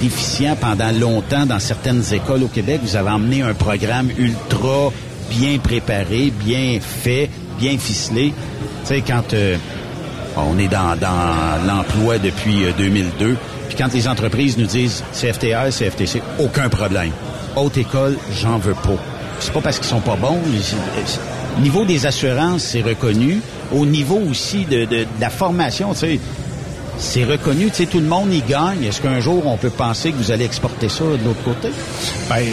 déficient 0.00 0.54
pendant 0.60 0.90
longtemps 0.92 1.46
dans 1.46 1.58
certaines 1.58 2.02
écoles 2.12 2.42
au 2.44 2.48
Québec. 2.48 2.80
Vous 2.82 2.96
avez 2.96 3.10
emmené 3.10 3.42
un 3.42 3.54
programme 3.54 4.08
ultra 4.18 4.92
bien 5.30 5.58
préparé, 5.58 6.32
bien 6.44 6.78
fait, 6.80 7.28
bien 7.58 7.76
ficelé. 7.78 8.32
Tu 8.82 8.88
sais, 8.94 9.00
quand 9.06 9.32
euh, 9.32 9.56
on 10.36 10.58
est 10.58 10.68
dans, 10.68 10.96
dans 11.00 11.66
l'emploi 11.66 12.18
depuis 12.18 12.64
euh, 12.64 12.72
2002, 12.78 13.36
puis 13.68 13.76
quand 13.76 13.92
les 13.92 14.06
entreprises 14.06 14.58
nous 14.58 14.66
disent 14.66 15.02
CFTR, 15.12 15.70
CFTC, 15.70 16.22
aucun 16.38 16.68
problème. 16.68 17.10
Haute 17.56 17.76
école, 17.78 18.16
j'en 18.40 18.58
veux 18.58 18.74
pas. 18.74 18.96
C'est 19.40 19.52
pas 19.52 19.60
parce 19.60 19.78
qu'ils 19.78 19.88
sont 19.88 20.00
pas 20.00 20.16
bons. 20.16 20.38
Au 21.56 21.60
niveau 21.60 21.84
des 21.84 22.06
assurances, 22.06 22.62
c'est 22.62 22.82
reconnu. 22.82 23.40
Au 23.72 23.86
niveau 23.86 24.20
aussi 24.30 24.64
de, 24.64 24.84
de- 24.84 24.86
de 24.86 25.06
la 25.20 25.30
formation, 25.30 25.92
tu 25.92 25.98
sais, 26.00 26.20
c'est 26.98 27.24
reconnu. 27.24 27.66
Tu 27.66 27.74
sais, 27.74 27.86
tout 27.86 28.00
le 28.00 28.06
monde 28.06 28.32
y 28.32 28.42
gagne. 28.42 28.84
Est-ce 28.84 29.00
qu'un 29.00 29.20
jour, 29.20 29.46
on 29.46 29.56
peut 29.56 29.70
penser 29.70 30.12
que 30.12 30.16
vous 30.16 30.30
allez 30.30 30.44
exporter 30.44 30.88
ça 30.88 31.04
de 31.04 31.24
l'autre 31.24 31.42
côté? 31.44 31.68
Ben, 32.28 32.44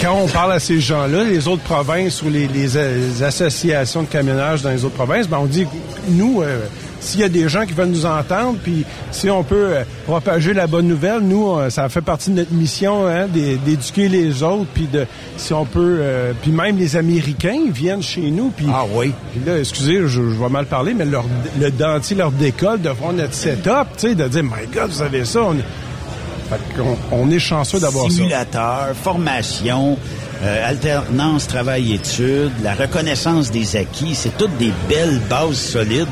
quand 0.00 0.14
on 0.14 0.28
parle 0.28 0.52
à 0.52 0.60
ces 0.60 0.80
gens-là, 0.80 1.24
les 1.24 1.48
autres 1.48 1.62
provinces 1.62 2.22
ou 2.22 2.30
les, 2.30 2.48
euh, 2.76 3.10
associations 3.22 4.02
de 4.02 4.08
camionnage 4.08 4.62
dans 4.62 4.70
les 4.70 4.84
autres 4.84 4.94
provinces, 4.94 5.28
ben 5.28 5.38
on 5.40 5.46
dit, 5.46 5.66
nous, 6.08 6.42
euh, 6.42 6.60
s'il 7.02 7.20
y 7.20 7.24
a 7.24 7.28
des 7.28 7.48
gens 7.48 7.66
qui 7.66 7.72
veulent 7.74 7.88
nous 7.88 8.06
entendre, 8.06 8.56
puis 8.62 8.84
si 9.10 9.28
on 9.28 9.42
peut 9.42 9.56
euh, 9.70 9.82
propager 10.06 10.54
la 10.54 10.66
bonne 10.66 10.86
nouvelle, 10.86 11.20
nous, 11.20 11.48
ça 11.68 11.88
fait 11.88 12.00
partie 12.00 12.30
de 12.30 12.36
notre 12.36 12.52
mission 12.52 13.06
hein, 13.06 13.26
d'é- 13.26 13.56
d'éduquer 13.56 14.08
les 14.08 14.42
autres, 14.42 14.66
puis 14.72 14.86
de, 14.86 15.04
si 15.36 15.52
on 15.52 15.64
peut, 15.64 15.98
euh, 16.00 16.32
puis 16.40 16.52
même 16.52 16.78
les 16.78 16.96
Américains 16.96 17.58
ils 17.66 17.72
viennent 17.72 18.02
chez 18.02 18.30
nous, 18.30 18.50
puis 18.50 18.66
ah 18.72 18.84
oui, 18.94 19.12
puis 19.32 19.40
là, 19.44 19.58
excusez, 19.58 19.96
je, 20.02 20.08
je 20.08 20.20
vais 20.20 20.48
mal 20.48 20.66
parler, 20.66 20.94
mais 20.94 21.04
leur, 21.04 21.24
le 21.60 21.70
dentier 21.70 22.16
leur 22.16 22.30
décolle 22.30 22.80
de 22.80 22.90
voir 22.90 23.12
notre 23.12 23.34
setup, 23.34 23.88
tu 23.96 24.08
sais, 24.08 24.14
de 24.14 24.28
dire, 24.28 24.44
my 24.44 24.66
God, 24.72 24.90
vous 24.90 25.02
avez 25.02 25.24
ça, 25.24 25.40
on, 25.42 25.54
fait 25.54 26.82
on 27.10 27.30
est 27.30 27.38
chanceux 27.38 27.80
d'avoir 27.80 28.04
ça. 28.10 28.16
Simulateur, 28.16 28.88
formation, 29.02 29.96
euh, 30.42 30.68
alternance 30.68 31.46
travail-études, 31.46 32.52
la 32.62 32.74
reconnaissance 32.74 33.50
des 33.50 33.76
acquis, 33.76 34.14
c'est 34.14 34.36
toutes 34.36 34.56
des 34.58 34.72
belles 34.88 35.20
bases 35.30 35.56
solides. 35.56 36.06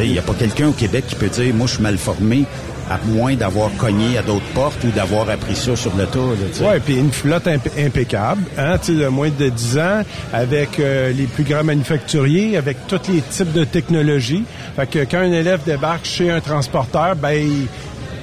Il 0.00 0.12
n'y 0.12 0.18
a 0.18 0.22
pas 0.22 0.34
quelqu'un 0.34 0.68
au 0.68 0.72
Québec 0.72 1.04
qui 1.08 1.14
peut 1.16 1.28
dire, 1.28 1.52
moi, 1.54 1.66
je 1.66 1.74
suis 1.74 1.82
mal 1.82 1.98
formé, 1.98 2.44
à 2.90 2.98
moins 3.06 3.34
d'avoir 3.34 3.70
cogné 3.78 4.18
à 4.18 4.22
d'autres 4.22 4.44
portes 4.54 4.82
ou 4.84 4.90
d'avoir 4.90 5.28
appris 5.30 5.56
ça 5.56 5.74
sur 5.74 5.96
le 5.96 6.06
sais. 6.52 6.64
Oui, 6.64 6.78
puis 6.84 6.96
une 6.98 7.10
flotte 7.10 7.46
imp- 7.48 7.70
impeccable, 7.78 8.42
hein, 8.58 8.76
tu 8.78 8.92
sais, 8.96 9.02
de 9.02 9.08
moins 9.08 9.30
de 9.36 9.48
10 9.48 9.78
ans, 9.78 10.02
avec 10.32 10.78
euh, 10.78 11.12
les 11.12 11.24
plus 11.24 11.44
grands 11.44 11.64
manufacturiers, 11.64 12.56
avec 12.56 12.86
tous 12.86 13.00
les 13.08 13.22
types 13.22 13.52
de 13.52 13.64
technologies. 13.64 14.44
Fait 14.76 14.88
que 14.88 14.98
quand 15.10 15.18
un 15.20 15.32
élève 15.32 15.60
débarque 15.64 16.04
chez 16.04 16.30
un 16.30 16.40
transporteur, 16.40 17.16
ben, 17.16 17.30
il 17.32 17.66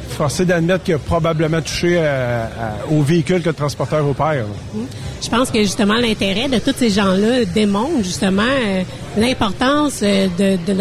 forcé 0.10 0.46
d'admettre 0.46 0.84
qu'il 0.84 0.94
a 0.96 0.98
probablement 1.00 1.62
touché 1.62 1.98
à- 1.98 2.44
à- 2.46 2.92
au 2.92 3.02
véhicule 3.02 3.42
que 3.42 3.50
le 3.50 3.56
transporteur 3.56 4.06
opère. 4.08 4.34
là. 4.36 4.80
Je 5.22 5.30
pense 5.30 5.52
que 5.52 5.60
justement 5.62 5.96
l'intérêt 5.96 6.48
de 6.48 6.60
tous 6.60 6.74
ces 6.78 6.90
gens-là 6.90 7.46
démontre 7.54 8.04
justement 8.04 8.42
euh, 8.44 8.84
l'importance 9.18 10.00
euh, 10.02 10.28
de, 10.38 10.74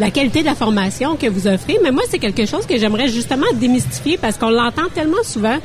la, 0.00 0.10
qualité 0.10 0.40
de 0.40 0.46
la 0.46 0.54
formation 0.54 1.16
que 1.16 1.26
vous 1.28 1.46
offrez. 1.46 1.78
Mais 1.82 1.90
moi, 1.90 2.02
c'est 2.10 2.18
quelque 2.18 2.44
chose 2.46 2.66
que 2.66 2.76
j'aimerais 2.78 3.08
justement 3.08 3.46
démystifier 3.54 4.18
parce 4.18 4.36
qu'on 4.36 4.50
l'entend 4.50 4.88
tellement 4.94 5.22
souvent 5.24 5.58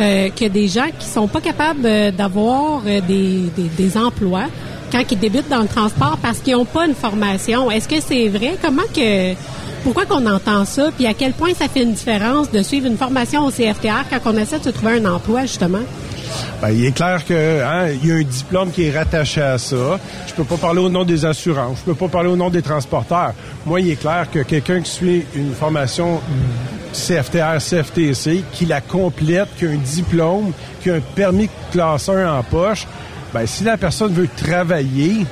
euh, 0.00 0.28
que 0.30 0.46
des 0.48 0.68
gens 0.68 0.88
qui 0.98 1.06
sont 1.06 1.28
pas 1.28 1.40
capables 1.40 1.80
euh, 1.86 2.10
d'avoir 2.10 2.82
euh, 2.86 3.00
des, 3.00 3.44
des, 3.56 3.68
des 3.76 3.96
emplois 3.96 4.44
quand 4.92 5.02
ils 5.10 5.18
débutent 5.18 5.48
dans 5.48 5.62
le 5.62 5.68
transport 5.68 6.18
parce 6.22 6.38
qu'ils 6.38 6.54
n'ont 6.54 6.64
pas 6.64 6.86
une 6.86 6.94
formation. 6.94 7.70
Est-ce 7.70 7.88
que 7.88 8.00
c'est 8.00 8.28
vrai? 8.28 8.56
Comment 8.62 8.82
que 8.94 9.32
pourquoi 9.86 10.04
qu'on 10.04 10.26
entend 10.26 10.64
ça? 10.64 10.90
Puis 10.96 11.06
à 11.06 11.14
quel 11.14 11.32
point 11.32 11.54
ça 11.54 11.68
fait 11.68 11.84
une 11.84 11.92
différence 11.92 12.50
de 12.50 12.60
suivre 12.60 12.88
une 12.88 12.96
formation 12.96 13.46
au 13.46 13.52
CFTR 13.52 14.08
quand 14.10 14.18
on 14.24 14.36
essaie 14.36 14.58
de 14.58 14.64
se 14.64 14.70
trouver 14.70 14.94
un 14.94 15.04
emploi, 15.04 15.42
justement? 15.42 15.82
Ben, 16.60 16.70
il 16.70 16.86
est 16.86 16.90
clair 16.90 17.24
que 17.24 17.62
hein, 17.62 17.90
il 18.02 18.08
y 18.08 18.10
a 18.10 18.16
un 18.16 18.22
diplôme 18.24 18.72
qui 18.72 18.88
est 18.88 18.90
rattaché 18.90 19.40
à 19.40 19.58
ça. 19.58 20.00
Je 20.26 20.34
peux 20.34 20.42
pas 20.42 20.56
parler 20.56 20.80
au 20.80 20.88
nom 20.88 21.04
des 21.04 21.24
assurances. 21.24 21.78
Je 21.78 21.92
peux 21.92 21.94
pas 21.94 22.08
parler 22.08 22.28
au 22.28 22.34
nom 22.34 22.50
des 22.50 22.62
transporteurs. 22.62 23.32
Moi, 23.64 23.80
il 23.80 23.90
est 23.90 24.00
clair 24.00 24.26
que 24.28 24.40
quelqu'un 24.40 24.80
qui 24.80 24.90
suit 24.90 25.24
une 25.36 25.52
formation 25.52 26.20
CFTR, 26.92 27.58
CFTC, 27.60 28.42
qui 28.52 28.66
la 28.66 28.80
complète, 28.80 29.50
qui 29.56 29.66
a 29.66 29.70
un 29.70 29.76
diplôme, 29.76 30.50
qui 30.82 30.90
a 30.90 30.94
un 30.94 31.00
permis 31.14 31.48
classe 31.70 32.08
1 32.08 32.38
en 32.38 32.42
poche, 32.42 32.88
ben, 33.32 33.46
si 33.46 33.62
la 33.62 33.76
personne 33.76 34.12
veut 34.12 34.28
travailler, 34.36 35.24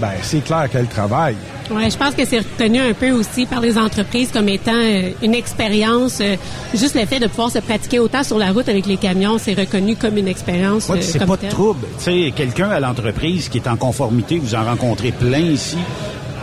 ben, 0.00 0.10
c'est 0.20 0.42
clair 0.42 0.68
qu'elle 0.68 0.88
travaille. 0.88 1.36
Ouais, 1.70 1.88
je 1.90 1.96
pense 1.96 2.14
que 2.14 2.24
c'est 2.24 2.38
reconnu 2.40 2.80
un 2.80 2.92
peu 2.94 3.10
aussi 3.12 3.46
par 3.46 3.60
les 3.60 3.78
entreprises 3.78 4.30
comme 4.32 4.48
étant 4.48 4.72
euh, 4.74 5.10
une 5.22 5.34
expérience. 5.34 6.18
euh, 6.20 6.36
juste 6.74 6.94
le 6.94 7.06
fait 7.06 7.20
de 7.20 7.26
pouvoir 7.28 7.50
se 7.50 7.58
pratiquer 7.60 7.98
autant 8.00 8.22
sur 8.24 8.38
la 8.38 8.50
route 8.52 8.68
avec 8.68 8.86
les 8.86 8.96
camions, 8.96 9.38
c'est 9.38 9.54
reconnu 9.54 9.94
comme 9.96 10.16
une 10.16 10.28
expérience. 10.28 10.88
Ouais, 10.88 10.98
euh, 10.98 11.02
c'est 11.02 11.24
pas 11.24 11.36
de 11.36 11.48
trouble. 11.48 11.86
Tu 11.98 12.04
sais, 12.04 12.32
quelqu'un 12.34 12.70
à 12.70 12.80
l'entreprise 12.80 13.48
qui 13.48 13.58
est 13.58 13.68
en 13.68 13.76
conformité, 13.76 14.38
vous 14.38 14.54
en 14.54 14.64
rencontrez 14.64 15.12
plein 15.12 15.38
ici, 15.38 15.76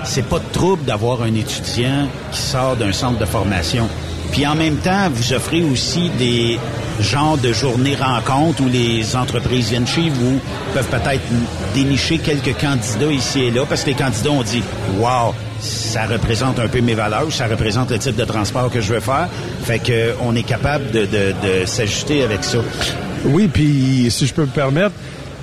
c'est 0.03 0.25
pas 0.25 0.39
de 0.39 0.51
trouble 0.53 0.85
d'avoir 0.85 1.21
un 1.23 1.33
étudiant 1.35 2.07
qui 2.31 2.39
sort 2.39 2.75
d'un 2.77 2.93
centre 2.93 3.19
de 3.19 3.25
formation. 3.25 3.87
Puis 4.31 4.45
en 4.45 4.55
même 4.55 4.77
temps, 4.77 5.09
vous 5.11 5.33
offrez 5.33 5.63
aussi 5.63 6.09
des 6.17 6.59
genres 6.99 7.37
de 7.37 7.53
journées 7.53 7.95
rencontres 7.95 8.61
où 8.63 8.67
les 8.67 9.15
entreprises 9.15 9.69
viennent 9.69 9.87
chez 9.87 10.09
vous, 10.09 10.39
peuvent 10.73 10.89
peut-être 10.89 11.21
dénicher 11.73 12.17
quelques 12.17 12.59
candidats 12.59 13.11
ici 13.11 13.43
et 13.43 13.51
là, 13.51 13.65
parce 13.67 13.83
que 13.83 13.89
les 13.89 13.95
candidats 13.95 14.31
ont 14.31 14.43
dit 14.43 14.63
Wow, 14.99 15.33
ça 15.59 16.05
représente 16.05 16.59
un 16.59 16.67
peu 16.67 16.81
mes 16.81 16.95
valeurs, 16.95 17.31
ça 17.31 17.47
représente 17.47 17.91
le 17.91 17.99
type 17.99 18.15
de 18.15 18.25
transport 18.25 18.69
que 18.71 18.81
je 18.81 18.93
veux 18.93 18.99
faire. 18.99 19.27
Fait 19.63 19.79
que 19.79 20.15
on 20.21 20.35
est 20.35 20.43
capable 20.43 20.91
de, 20.91 21.01
de, 21.01 21.33
de 21.61 21.65
s'ajuster 21.65 22.23
avec 22.23 22.43
ça. 22.43 22.59
Oui, 23.25 23.47
puis 23.47 24.07
si 24.09 24.27
je 24.27 24.33
peux 24.33 24.43
me 24.43 24.47
permettre, 24.47 24.93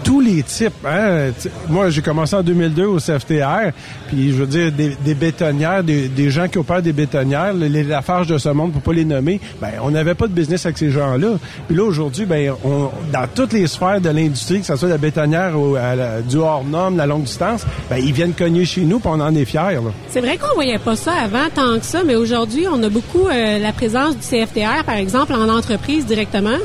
tous 0.05 0.21
les 0.21 0.43
types. 0.43 0.73
Hein, 0.87 1.31
moi, 1.69 1.91
j'ai 1.91 2.03
commencé 2.03 2.37
en 2.37 2.43
2002 2.43 2.85
au 2.85 2.99
CFTR, 2.99 3.73
puis 4.09 4.31
je 4.33 4.37
veux 4.37 4.47
dire, 4.47 4.71
des, 4.71 4.97
des 5.05 5.15
bétonnières, 5.15 5.83
des, 5.83 6.09
des 6.09 6.31
gens 6.31 6.47
qui 6.47 6.59
opèrent 6.59 6.83
des 6.83 6.93
bétonnières, 6.93 7.55
les, 7.55 7.69
les 7.69 7.83
Lafarge 7.83 8.27
de 8.29 8.39
ce 8.39 8.51
monde, 8.51 8.73
pour 8.73 8.83
pas 8.83 8.93
les 8.93 9.05
nommer, 9.05 9.41
ben, 9.61 9.71
on 9.83 9.91
n'avait 9.91 10.15
pas 10.15 10.27
de 10.27 10.33
business 10.33 10.67
avec 10.67 10.79
ces 10.79 10.91
gens-là. 10.91 11.39
Puis 11.67 11.77
là, 11.77 11.83
aujourd'hui, 11.85 12.27
ben, 12.27 12.53
on, 12.65 12.91
dans 13.13 13.27
toutes 13.35 13.53
les 13.55 13.67
sphères 13.67 14.01
de 14.01 14.11
l'industrie, 14.11 14.61
que 14.61 14.67
ce 14.67 14.77
soit 14.77 14.89
la 14.89 14.99
bétonnière 14.99 15.59
ou 15.59 15.75
à 15.77 15.95
la- 15.97 16.21
du 16.23 16.37
hors-norme, 16.37 16.97
la 16.97 17.07
longue 17.07 17.25
distance, 17.25 17.67
ben, 17.89 17.97
ils 17.97 18.13
viennent 18.13 18.35
cogner 18.35 18.65
chez 18.65 18.83
nous, 18.83 18.99
puis 19.01 19.09
on 19.11 19.21
en 19.21 19.35
est 19.35 19.45
fiers. 19.45 19.79
C'est 20.11 20.21
vrai 20.21 20.37
qu'on 20.37 20.55
voyait 20.55 20.79
pas 20.79 20.97
ça 20.97 21.13
avant 21.13 21.49
tant 21.55 21.79
que 21.79 21.87
ça, 21.87 22.03
mais 22.05 22.15
aujourd'hui, 22.17 22.67
on 22.71 22.83
a 22.83 22.89
beaucoup 22.91 23.27
euh, 23.27 23.59
la 23.59 23.73
présence 23.73 24.17
du 24.17 24.23
CFTR, 24.23 24.85
par 24.85 24.97
exemple, 24.97 25.33
en 25.33 25.49
entreprise 25.49 26.05
directement. 26.07 26.59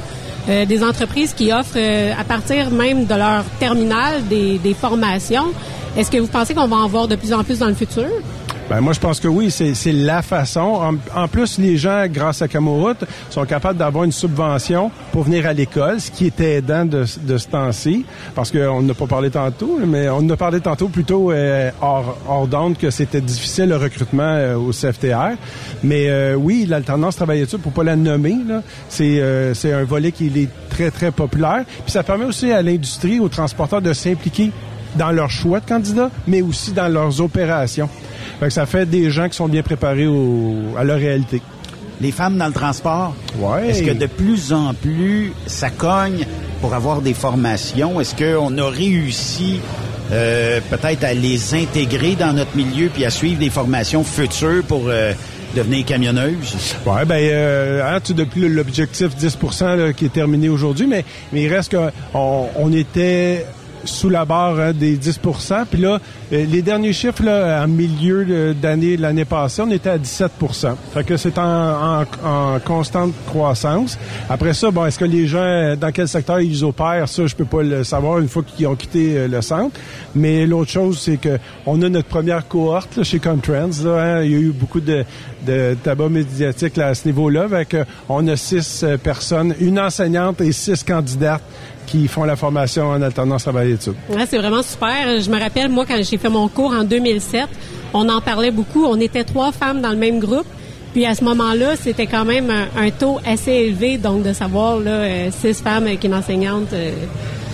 Euh, 0.50 0.66
des 0.66 0.84
entreprises 0.84 1.34
qui 1.34 1.54
offrent 1.54 1.78
euh, 1.78 2.12
à 2.20 2.24
partir 2.24 2.72
même 2.72 3.06
de 3.06 3.14
leur 3.14 3.44
terminal 3.60 4.26
des, 4.28 4.58
des 4.58 4.74
formations. 4.74 5.54
Est-ce 5.96 6.10
que 6.10 6.18
vous 6.18 6.28
pensez 6.28 6.56
qu'on 6.56 6.68
va 6.68 6.78
en 6.78 6.88
voir 6.88 7.08
de 7.08 7.16
plus 7.16 7.34
en 7.34 7.44
plus 7.44 7.60
dans 7.60 7.68
le 7.68 7.76
futur? 7.76 8.08
Ben 8.70 8.82
moi, 8.82 8.94
je 8.94 9.00
pense 9.00 9.20
que 9.20 9.28
oui, 9.28 9.50
c'est 9.50 9.92
la 9.92 10.22
façon. 10.22 10.96
En, 11.16 11.28
plus, 11.28 11.58
les 11.58 11.76
gens, 11.76 12.06
grâce 12.08 12.44
à 12.44 12.48
Camoroute, 12.48 13.04
sont 13.32 13.44
capables 13.46 13.80
d'avoir 13.80 14.04
une 14.04 14.12
subvention 14.12 14.92
pour 15.12 15.24
venir 15.24 15.48
à 15.48 15.54
l'école, 15.54 16.00
ce 16.00 16.12
qui 16.12 16.28
est 16.28 16.40
aidant 16.40 16.86
de, 16.86 17.04
de 17.22 17.38
ce 17.40 17.48
temps-ci, 17.48 18.06
parce 18.36 18.52
qu'on 18.52 18.84
n'a 18.84 18.94
pas 18.94 19.08
parlé 19.08 19.32
tantôt, 19.32 19.80
mais 19.84 20.08
on 20.10 20.30
a 20.30 20.38
parlé 20.38 20.60
tantôt 20.60 20.88
plutôt 20.88 21.32
euh, 21.32 21.72
hors, 21.82 22.16
hors 22.28 22.48
d'onde 22.48 22.78
que 22.78 22.92
c'était 22.92 23.22
difficile 23.22 23.70
le 23.70 23.78
recrutement 23.78 24.22
euh, 24.36 24.56
au 24.56 24.70
CFTR. 24.70 25.36
Mais 25.84 26.08
euh, 26.08 26.36
oui, 26.36 26.68
l'alternance 26.68 27.16
travail-études, 27.16 27.62
pour 27.62 27.72
pas 27.72 27.84
la 27.84 27.96
nommer, 27.96 28.36
c'est 28.88 29.20
euh, 29.20 29.56
c'est 29.56 29.74
un 29.74 29.84
volet 29.84 30.12
qui 30.12 30.28
est 30.28 30.50
très, 30.70 30.92
très 30.92 31.12
populaire. 31.12 31.64
Puis 31.84 31.92
ça 31.92 32.04
permet 32.04 32.26
aussi 32.26 32.52
à 32.52 32.62
l'industrie, 32.62 33.20
aux 33.20 33.30
transporteurs 33.30 33.82
de 33.82 33.94
s'impliquer 33.94 34.52
dans 34.96 35.12
leur 35.12 35.30
choix 35.30 35.60
de 35.60 35.66
candidats, 35.66 36.10
mais 36.28 36.42
aussi 36.42 36.72
dans 36.72 36.88
leurs 36.88 37.22
opérations. 37.22 37.90
Fait 38.40 38.48
que 38.48 38.54
ça 38.54 38.66
fait 38.66 38.86
des 38.86 39.12
gens 39.12 39.28
qui 39.30 39.36
sont 39.36 39.48
bien 39.48 39.62
préparés 39.64 40.08
au, 40.08 40.56
à 40.78 40.84
leur 40.84 40.98
réalité. 40.98 41.42
Les 42.02 42.12
femmes 42.12 42.38
dans 42.38 42.48
le 42.48 42.54
transport, 42.54 43.14
Ouais. 43.40 43.70
est-ce 43.70 43.84
que 43.84 43.92
de 43.92 44.06
plus 44.06 44.54
en 44.54 44.74
plus 44.74 45.34
ça 45.48 45.70
cogne 45.70 46.26
pour 46.62 46.74
avoir 46.74 47.02
des 47.02 47.14
formations? 47.14 48.00
Est-ce 48.00 48.16
qu'on 48.16 48.58
a 48.58 48.70
réussi 48.70 49.60
euh, 50.12 50.62
peut-être 50.70 51.04
à 51.04 51.14
les 51.14 51.54
intégrer 51.54 52.16
dans 52.16 52.32
notre 52.34 52.56
milieu 52.56 52.88
puis 52.88 53.04
à 53.06 53.10
suivre 53.10 53.40
des 53.40 53.50
formations 53.50 54.04
futures 54.06 54.64
pour 54.66 54.84
euh, 54.88 55.12
devenir 55.58 55.86
camionneuses? 55.86 56.56
Ouais, 56.86 57.04
ben, 57.06 57.16
euh, 57.22 57.82
hein, 57.96 58.00
tu 58.02 58.14
depuis 58.14 58.48
l'objectif 58.48 59.14
10 59.18 59.38
là, 59.62 59.92
qui 59.94 60.06
est 60.06 60.14
terminé 60.14 60.48
aujourd'hui, 60.48 60.88
mais, 60.88 61.04
mais 61.34 61.44
il 61.44 61.54
reste 61.54 61.76
qu'on 61.76 62.48
on 62.56 62.72
était 62.72 63.46
sous 63.84 64.10
la 64.10 64.26
barre 64.26 64.60
hein, 64.60 64.74
des 64.74 64.98
10% 64.98 65.66
Puis 65.70 65.82
là, 65.82 66.00
euh, 66.32 66.46
les 66.46 66.62
derniers 66.62 66.94
chiffres, 66.94 67.24
là, 67.24 67.64
en 67.64 67.68
milieu 67.68 68.54
d'année, 68.54 68.98
l'année 68.98 69.26
passée, 69.26 69.62
on 69.62 69.72
était 69.72 69.90
à 69.90 69.98
17% 69.98 70.76
Fait 70.94 71.04
que 71.04 71.18
c'est 71.18 71.38
en, 71.38 72.06
constante 72.66 73.14
croissance. 73.28 73.98
Après 74.30 74.54
ça, 74.54 74.72
bon, 74.72 74.86
est-ce 74.86 75.00
que 75.00 75.06
les 75.06 75.28
gens, 75.28 75.76
dans 75.76 75.92
quel 75.92 76.08
secteur 76.08 76.40
ils 76.40 76.64
opèrent, 76.64 77.08
ça, 77.08 77.26
je 77.28 77.36
peux 77.36 77.46
pas 77.46 77.64
le 77.64 77.84
savoir 77.84 78.20
une 78.20 78.28
fois 78.28 78.44
qu'ils 78.44 78.68
ont 78.68 78.76
quitté 78.76 79.18
euh, 79.18 79.28
le 79.28 79.42
centre. 79.42 79.80
Mais 80.16 80.46
l'autre 80.46 80.72
chose, 80.72 81.00
c'est 81.00 81.18
que 81.18 81.38
on 81.66 81.82
a 81.82 81.90
notre 81.90 82.08
première 82.08 82.48
cohorte 82.48 82.96
là, 82.98 83.04
chez 83.04 83.20
Comtrans. 83.20 83.70
Là, 83.84 84.02
hein. 84.02 84.24
Il 84.24 84.32
y 84.32 84.36
a 84.36 84.40
eu 84.40 84.52
beaucoup 84.52 84.82
de, 84.82 85.06
de 85.46 85.76
tabac 85.84 86.10
médiatique 86.10 86.78
à 86.78 86.94
ce 86.94 87.08
niveau-là. 87.08 87.48
On 88.08 88.28
a 88.28 88.36
six 88.36 88.84
euh, 88.84 88.98
personnes, 88.98 89.56
une 89.60 89.80
enseignante 89.80 90.42
et 90.42 90.52
six 90.52 90.84
candidates 90.84 91.44
qui 91.90 92.08
font 92.08 92.24
la 92.24 92.36
formation 92.36 92.90
en 92.90 93.02
alternance 93.02 93.44
travail-études. 93.44 93.96
Ouais, 94.10 94.26
c'est 94.30 94.38
vraiment 94.38 94.62
super. 94.62 95.20
Je 95.20 95.30
me 95.30 95.40
rappelle, 95.40 95.70
moi, 95.70 95.86
quand 95.88 95.98
j'ai 96.02 96.18
fait 96.18 96.30
mon 96.30 96.48
cours 96.48 96.72
en 96.72 96.84
2007, 96.84 97.48
on 97.94 98.08
en 98.10 98.22
parlait 98.22 98.52
beaucoup. 98.52 98.86
On 98.86 99.00
était 99.00 99.24
trois 99.24 99.52
femmes 99.52 99.82
dans 99.82 99.90
le 99.92 99.96
même 99.98 100.20
groupe. 100.20 100.46
Puis 100.94 101.06
à 101.06 101.14
ce 101.16 101.24
moment-là, 101.24 101.76
c'était 101.80 102.08
quand 102.08 102.26
même 102.26 102.50
un, 102.50 102.68
un 102.82 102.90
taux 102.90 103.20
assez 103.26 103.52
élevé, 103.52 103.98
donc 103.98 104.24
de 104.24 104.34
savoir 104.34 104.80
là, 104.80 104.92
euh, 104.92 105.30
six 105.32 105.62
femmes 105.62 105.86
avec 105.88 106.04
une 106.04 106.16
enseignante. 106.16 106.74
euh, 106.74 106.92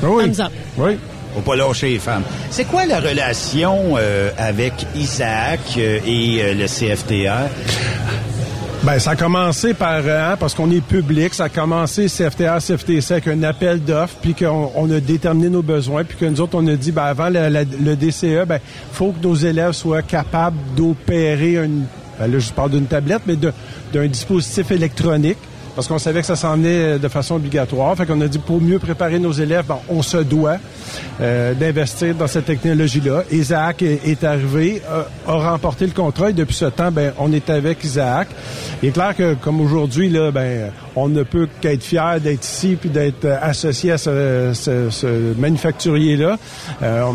oui. 0.03 0.23
thumbs 0.25 0.45
up. 0.45 0.51
Oui. 0.77 0.91
Faut 1.33 1.41
pas 1.41 1.55
lâcher 1.57 1.89
les 1.89 1.99
femmes. 1.99 2.23
C'est 2.49 2.63
quoi 2.63 2.85
la 2.85 3.01
relation 3.01 3.95
euh, 3.97 4.29
avec 4.37 4.71
Isaac 4.95 5.59
euh, 5.77 5.99
et 6.07 6.39
euh, 6.41 6.53
le 6.53 6.65
CFTR? 6.65 7.49
Ben, 8.85 8.99
ça 8.99 9.11
a 9.11 9.15
commencé 9.15 9.73
par, 9.73 10.01
euh, 10.05 10.33
hein, 10.33 10.37
parce 10.39 10.53
qu'on 10.53 10.69
est 10.69 10.79
public, 10.79 11.33
ça 11.33 11.45
a 11.45 11.49
commencé 11.49 12.05
CFTA, 12.05 12.59
CFTC 12.59 13.13
avec 13.13 13.27
un 13.27 13.41
appel 13.41 13.83
d'offres, 13.83 14.17
puis 14.21 14.35
qu'on 14.35 14.71
on 14.75 14.91
a 14.91 14.99
déterminé 14.99 15.49
nos 15.49 15.63
besoins, 15.63 16.03
puis 16.03 16.15
que 16.15 16.25
nous 16.25 16.39
autres, 16.39 16.55
on 16.55 16.67
a 16.67 16.75
dit, 16.75 16.91
ben, 16.91 17.05
avant 17.05 17.29
le 17.29 17.95
DCE, 17.95 18.45
ben, 18.47 18.59
faut 18.91 19.11
que 19.11 19.23
nos 19.23 19.33
élèves 19.33 19.71
soient 19.71 20.03
capables 20.03 20.57
d'opérer 20.75 21.55
une, 21.55 21.85
ben, 22.19 22.31
là, 22.31 22.37
je 22.37 22.51
parle 22.51 22.69
d'une 22.71 22.85
tablette, 22.85 23.23
mais 23.25 23.35
d'un 23.35 24.05
dispositif 24.05 24.69
électronique. 24.69 25.39
Parce 25.75 25.87
qu'on 25.89 25.99
savait 25.99 26.21
que 26.21 26.25
ça 26.27 26.37
s'en 26.37 26.53
venait 26.55 26.97
de 26.97 27.07
façon 27.09 27.35
obligatoire. 27.35 27.95
Fait 27.97 28.05
qu'on 28.05 28.21
a 28.21 28.27
dit, 28.27 28.39
pour 28.39 28.61
mieux 28.61 28.79
préparer 28.79 29.19
nos 29.19 29.33
élèves, 29.33 29.65
ben, 29.67 29.77
on 29.89 30.01
se 30.01 30.17
doit 30.17 30.55
euh, 31.19 31.53
d'investir 31.53 32.15
dans 32.15 32.27
cette 32.27 32.45
technologie-là. 32.45 33.23
Isaac 33.31 33.81
est, 33.81 34.23
arrivé, 34.23 34.81
a, 35.27 35.31
a 35.31 35.51
remporté 35.51 35.85
le 35.85 35.91
contrat 35.91 36.29
et 36.29 36.33
depuis 36.33 36.55
ce 36.55 36.65
temps, 36.65 36.91
ben, 36.91 37.11
on 37.19 37.33
est 37.33 37.49
avec 37.49 37.83
Isaac. 37.83 38.29
Il 38.81 38.89
est 38.89 38.91
clair 38.93 39.13
que, 39.15 39.33
comme 39.33 39.59
aujourd'hui, 39.59 40.09
là, 40.09 40.31
ben, 40.31 40.71
on 40.95 41.09
ne 41.09 41.23
peut 41.23 41.47
qu'être 41.59 41.83
fier 41.83 42.21
d'être 42.21 42.45
ici 42.45 42.77
puis 42.79 42.89
d'être 42.89 43.25
euh, 43.25 43.37
associé 43.41 43.91
à 43.91 43.97
ce, 43.97 44.51
ce- 44.53 44.89
ce 44.89 45.33
manufacturier-là. 45.37 46.37
Euh, 46.83 47.11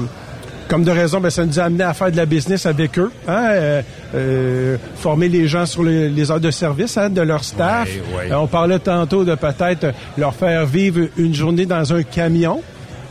comme 0.71 0.85
de 0.85 0.93
raison, 0.93 1.19
ben, 1.19 1.31
ça 1.31 1.45
nous 1.45 1.59
a 1.59 1.65
amené 1.65 1.83
à 1.83 1.93
faire 1.93 2.13
de 2.13 2.17
la 2.17 2.27
business 2.27 2.65
avec 2.65 2.97
eux, 2.97 3.11
hein, 3.27 3.45
euh, 3.51 3.83
euh, 4.15 4.77
former 4.95 5.29
les 5.29 5.49
gens 5.49 5.67
sur 5.67 5.83
les, 5.83 6.09
les 6.09 6.31
heures 6.31 6.39
de 6.39 6.53
service 6.53 6.97
hein, 6.97 7.11
de 7.11 7.21
leur 7.21 7.43
staff. 7.43 7.89
Ouais, 7.89 8.29
ouais. 8.29 8.33
Euh, 8.33 8.39
on 8.39 8.47
parlait 8.47 8.79
tantôt 8.79 9.25
de 9.25 9.35
peut-être 9.35 9.93
leur 10.17 10.33
faire 10.33 10.65
vivre 10.67 11.09
une 11.17 11.35
journée 11.35 11.67
dans 11.67 11.93
un 11.93 12.05
camion. 12.05 12.63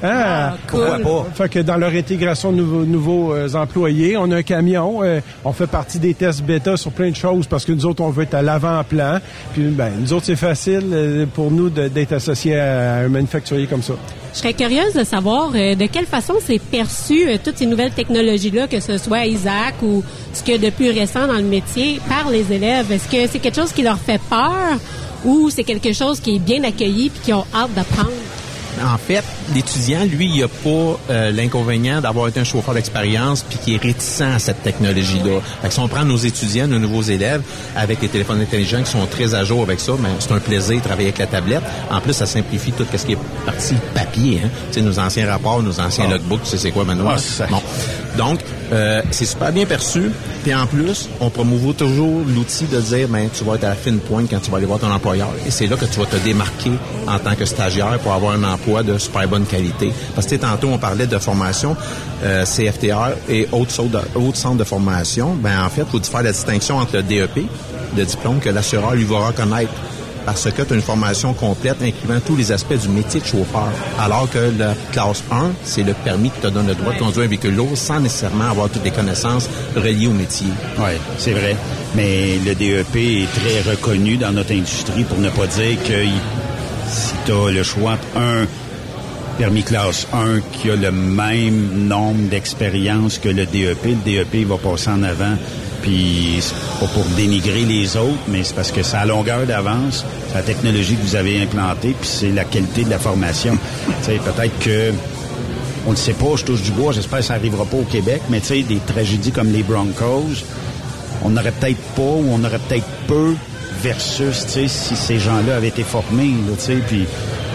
Hein? 0.04 0.10
Ah, 0.12 0.58
cool. 0.68 0.80
Pourquoi 1.02 1.24
pas? 1.24 1.30
Fait 1.36 1.50
que 1.50 1.60
dans 1.60 1.78
leur 1.78 1.91
intégration 1.91 2.52
de 2.52 2.58
nouveaux, 2.58 2.86
nouveaux, 2.86 3.34
euh, 3.34 3.54
employés, 3.54 4.18
on 4.18 4.32
a 4.32 4.38
un 4.38 4.43
camion, 4.43 5.04
euh, 5.04 5.20
on 5.43 5.52
fait 5.52 5.68
partie 5.68 6.00
des 6.00 6.14
tests 6.14 6.41
bêta 6.43 6.78
sur 6.78 6.91
plein 6.91 7.10
de 7.10 7.16
choses 7.16 7.47
parce 7.47 7.66
que 7.66 7.72
nous 7.72 7.86
autres, 7.86 8.04
on 8.04 8.10
veut 8.10 8.24
être 8.24 8.36
à 8.36 8.41
l'avant-plan. 8.41 9.20
Puis, 9.54 9.64
ben, 9.64 9.91
nous 10.00 10.14
autres, 10.14 10.26
c'est 10.26 10.36
facile 10.36 10.89
euh, 10.91 11.26
pour 11.26 11.52
nous 11.52 11.70
d'être 11.70 12.14
associés 12.14 12.58
à 12.60 12.97
un 12.97 13.10
manufacturier 13.10 13.68
comme 13.68 13.84
ça. 13.84 13.93
Je 14.34 14.38
serais 14.38 14.54
curieuse 14.54 14.93
de 14.93 15.04
savoir 15.04 15.52
euh, 15.56 15.76
de 15.76 15.86
quelle 15.88 16.06
façon 16.06 16.36
c'est 16.45 16.60
perçu 16.60 17.28
euh, 17.28 17.38
toutes 17.43 17.58
ces 17.58 17.66
nouvelles 17.66 17.91
technologies-là, 17.91 18.68
que 18.68 18.80
ce 18.80 18.97
soit 18.97 19.26
Isaac 19.26 19.76
ou 19.82 20.04
ce 20.34 20.43
qu'il 20.43 20.62
y 20.62 20.66
a 20.66 20.70
de 20.70 20.76
plus 20.76 20.91
récent 20.91 21.28
dans 21.28 21.38
le 21.38 21.43
métier, 21.43 22.00
par 22.08 22.30
les 22.30 22.54
élèves. 22.54 22.91
Est-ce 22.91 23.08
que 23.08 23.28
c'est 23.32 23.39
quelque 23.39 23.56
chose 23.56 23.74
qui 23.74 23.82
leur 23.82 23.97
fait 23.97 24.22
peur 24.30 24.78
ou 25.26 25.50
c'est 25.50 25.64
quelque 25.64 25.93
chose 25.93 26.20
qui 26.20 26.36
est 26.36 26.39
bien 26.39 26.64
accueilli 26.64 27.10
puis 27.10 27.22
qui 27.26 27.34
ont 27.34 27.45
hâte 27.54 27.74
d'apprendre? 27.74 28.12
En 28.84 28.98
fait, 28.98 29.24
l'étudiant, 29.54 30.04
lui, 30.06 30.28
il 30.34 30.42
n'a 30.42 30.48
pas 30.48 31.00
euh, 31.10 31.32
l'inconvénient 31.32 32.02
d'avoir 32.02 32.28
été 32.28 32.40
un 32.40 32.44
chauffeur 32.44 32.74
d'expérience 32.74 33.44
puis 33.48 33.58
qui 33.58 33.76
est 33.76 33.82
réticent 33.82 34.22
à 34.22 34.40
cette 34.40 34.64
technologie-là. 34.64 35.40
Fait 35.62 35.68
que 35.68 35.74
si 35.74 35.80
on 35.80 35.88
prend 35.88 36.06
nos 36.06 36.18
étudiants, 36.18 36.68
nos 36.68 36.80
nouveaux 36.80 37.02
élèves, 37.02 37.42
avec 37.76 38.02
les 38.02 38.08
téléphones 38.08 38.42
intelligents 38.42 38.82
qui 38.84 38.92
sont 38.92 39.06
très 39.08 39.34
à 39.36 39.44
jour 39.44 39.64
avec 39.64 39.80
ça, 39.80 39.94
ben, 40.00 40.10
c'est 40.20 40.32
un 40.32 40.40
plaisir 40.40 40.78
de 40.78 40.82
travailler 40.84 41.08
avec 41.10 41.20
la 41.20 41.28
tablette. 41.28 41.64
En 41.92 42.00
plus, 42.02 42.14
ça 42.14 42.26
simplifie 42.26 42.72
tout 42.72 42.86
ce 42.96 43.06
qui 43.06 43.14
est 43.14 43.18
partie 43.46 43.76
papier. 43.94 44.42
Hein? 44.44 44.50
Tu 44.72 44.80
sais, 44.80 44.82
nos 44.86 44.98
anciens 45.00 45.30
rapports, 45.30 45.62
nos 45.62 45.80
anciens 45.80 46.08
logbooks, 46.10 46.44
tu 46.44 46.50
sais 46.52 46.58
c'est 46.58 46.72
quoi 46.72 46.86
maintenant? 46.86 47.10
Ah, 47.10 47.48
Bon. 47.50 47.62
Donc, 48.18 48.40
euh, 48.72 49.02
c'est 49.12 49.26
super 49.26 49.52
bien 49.52 49.66
perçu. 49.66 50.12
Puis 50.44 50.54
en 50.54 50.66
plus, 50.68 51.10
on 51.20 51.30
promouvoit 51.30 51.74
toujours 51.74 52.22
l'outil 52.28 52.66
de 52.66 52.80
dire, 52.82 53.08
ben, 53.08 53.30
tu 53.36 53.44
vas 53.44 53.56
être 53.56 53.64
à 53.66 53.70
la 53.70 53.76
fine 53.76 54.00
pointe 54.00 54.28
quand 54.30 54.40
tu 54.40 54.52
vas 54.52 54.58
aller 54.58 54.66
voir 54.66 54.80
ton 54.80 54.92
employeur. 54.92 55.30
Et 55.48 55.52
c'est 55.52 55.68
là 55.68 55.76
que 55.76 55.86
tu 55.86 56.00
vas 56.00 56.06
te 56.06 56.18
démarquer 56.18 56.72
en 57.08 57.18
tant 57.20 57.36
que 57.36 57.46
stagiaire 57.46 57.98
pour 58.00 58.14
avoir 58.14 58.34
un 58.34 58.44
emploi 58.44 58.69
de 58.84 58.98
super 58.98 59.28
bonne 59.28 59.46
qualité. 59.46 59.92
Parce 60.16 60.28
que 60.28 60.36
tantôt, 60.36 60.68
on 60.70 60.78
parlait 60.78 61.08
de 61.08 61.18
formation 61.18 61.76
euh, 62.24 62.46
CFTR 62.46 63.12
et 63.30 63.48
autres, 63.52 63.72
centres 63.72 64.58
de 64.58 64.64
formation. 64.64 65.36
Ben, 65.36 65.64
en 65.64 65.70
fait, 65.70 65.82
il 65.94 66.00
faut 66.00 66.04
faire 66.04 66.24
la 66.24 66.32
distinction 66.32 66.78
entre 66.78 66.96
le 66.98 67.04
DEP, 67.04 67.40
le 67.98 68.06
diplôme 68.06 68.40
que 68.40 68.50
l'assureur 68.50 68.94
lui 68.94 69.04
va 69.06 69.28
reconnaître? 69.28 69.72
Parce 70.26 70.52
que 70.52 70.62
tu 70.62 70.74
as 70.74 70.76
une 70.76 70.82
formation 70.82 71.34
complète 71.34 71.78
incluant 71.82 72.20
tous 72.24 72.36
les 72.36 72.52
aspects 72.52 72.76
du 72.80 72.90
métier 72.90 73.20
de 73.20 73.26
chauffeur. 73.26 73.70
Alors 74.00 74.30
que 74.30 74.52
la 74.60 74.76
classe 74.92 75.24
1, 75.32 75.52
c'est 75.64 75.82
le 75.82 75.94
permis 75.94 76.30
qui 76.30 76.40
te 76.42 76.48
donne 76.48 76.68
le 76.68 76.76
droit 76.76 76.94
de 76.94 77.00
conduire 77.00 77.26
un 77.26 77.30
véhicule 77.30 77.56
lourd 77.56 77.72
sans 77.76 78.00
nécessairement 78.00 78.50
avoir 78.52 78.70
toutes 78.70 78.84
les 78.84 78.92
connaissances 78.92 79.50
reliées 79.76 80.08
au 80.08 80.12
métier. 80.12 80.48
Oui, 80.78 80.92
c'est 81.18 81.32
vrai. 81.32 81.56
Mais 81.96 82.38
le 82.46 82.54
DEP 82.54 82.96
est 82.96 83.28
très 83.40 83.72
reconnu 83.72 84.18
dans 84.18 84.32
notre 84.32 84.52
industrie 84.52 85.04
pour 85.04 85.18
ne 85.18 85.30
pas 85.30 85.48
dire 85.48 85.82
que 85.84 86.04
il- 86.04 86.22
si 86.90 87.14
tu 87.26 87.32
as 87.32 87.52
le 87.52 87.64
choix 87.64 87.94
entre 87.94 88.18
un 88.18 88.46
permis 89.38 89.64
classe 89.64 90.08
1 90.12 90.42
qui 90.52 90.70
a 90.70 90.76
le 90.76 90.92
même 90.92 91.88
nombre 91.88 92.28
d'expérience 92.30 93.20
que 93.20 93.30
le 93.30 93.46
DEP, 93.46 93.86
le 93.86 93.96
DEP 94.04 94.48
va 94.48 94.58
passer 94.58 94.90
en 94.90 95.04
avant. 95.04 95.36
Puis 95.82 96.44
pas 96.80 96.88
pour 96.88 97.06
dénigrer 97.16 97.64
les 97.64 97.96
autres, 97.96 98.20
mais 98.28 98.44
c'est 98.44 98.54
parce 98.54 98.72
que 98.72 98.84
c'est 98.84 98.98
à 98.98 99.06
longueur 99.06 99.46
d'avance, 99.46 100.04
la 100.36 100.42
technologie 100.42 100.96
que 100.96 101.02
vous 101.02 101.16
avez 101.16 101.42
implantée, 101.42 101.96
puis 101.98 102.10
c'est 102.10 102.32
la 102.32 102.44
qualité 102.44 102.84
de 102.84 102.90
la 102.90 103.00
formation. 103.00 103.58
peut-être 104.06 104.60
que 104.60 104.92
on 105.88 105.92
ne 105.92 105.96
sait 105.96 106.14
pas, 106.14 106.36
je 106.36 106.44
touche 106.44 106.62
du 106.62 106.72
bois, 106.72 106.92
j'espère 106.92 107.20
que 107.20 107.26
ça 107.26 107.36
n'arrivera 107.36 107.64
pas 107.64 107.78
au 107.78 107.84
Québec, 107.84 108.22
mais 108.30 108.42
tu 108.42 108.48
sais, 108.48 108.62
des 108.64 108.80
tragédies 108.80 109.32
comme 109.32 109.54
les 109.54 109.64
Broncos, 109.64 110.44
on 111.24 111.30
n'aurait 111.30 111.54
peut-être 111.54 111.80
pas 111.96 112.02
ou 112.02 112.26
on 112.30 112.44
aurait 112.44 112.60
peut-être 112.60 112.86
peu 113.08 113.36
versus, 113.82 114.46
tu 114.46 114.52
sais, 114.52 114.68
si 114.68 114.96
ces 114.96 115.20
gens-là 115.20 115.56
avaient 115.58 115.68
été 115.70 115.84
formés, 115.84 116.34
là, 116.48 116.54
tu 116.58 116.66
sais, 116.66 116.76
puis 116.88 117.06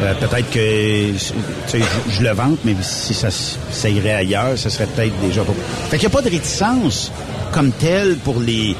euh, 0.02 0.14
peut-être 0.14 0.50
que, 0.50 1.10
tu 1.12 1.18
sais, 1.18 1.78
je, 1.80 2.12
je 2.16 2.22
le 2.22 2.30
vante, 2.32 2.58
mais 2.64 2.74
si 2.82 3.14
ça, 3.14 3.28
ça 3.30 3.88
irait 3.88 4.14
ailleurs, 4.14 4.56
ça 4.58 4.70
serait 4.70 4.86
peut-être 4.86 5.14
déjà 5.20 5.42
pas... 5.42 5.52
Fait 5.90 5.98
qu'il 5.98 6.08
n'y 6.08 6.14
a 6.14 6.16
pas 6.16 6.22
de 6.22 6.30
réticence 6.30 7.12
comme 7.52 7.70
telle 7.72 8.16
pour 8.16 8.40
les, 8.40 8.74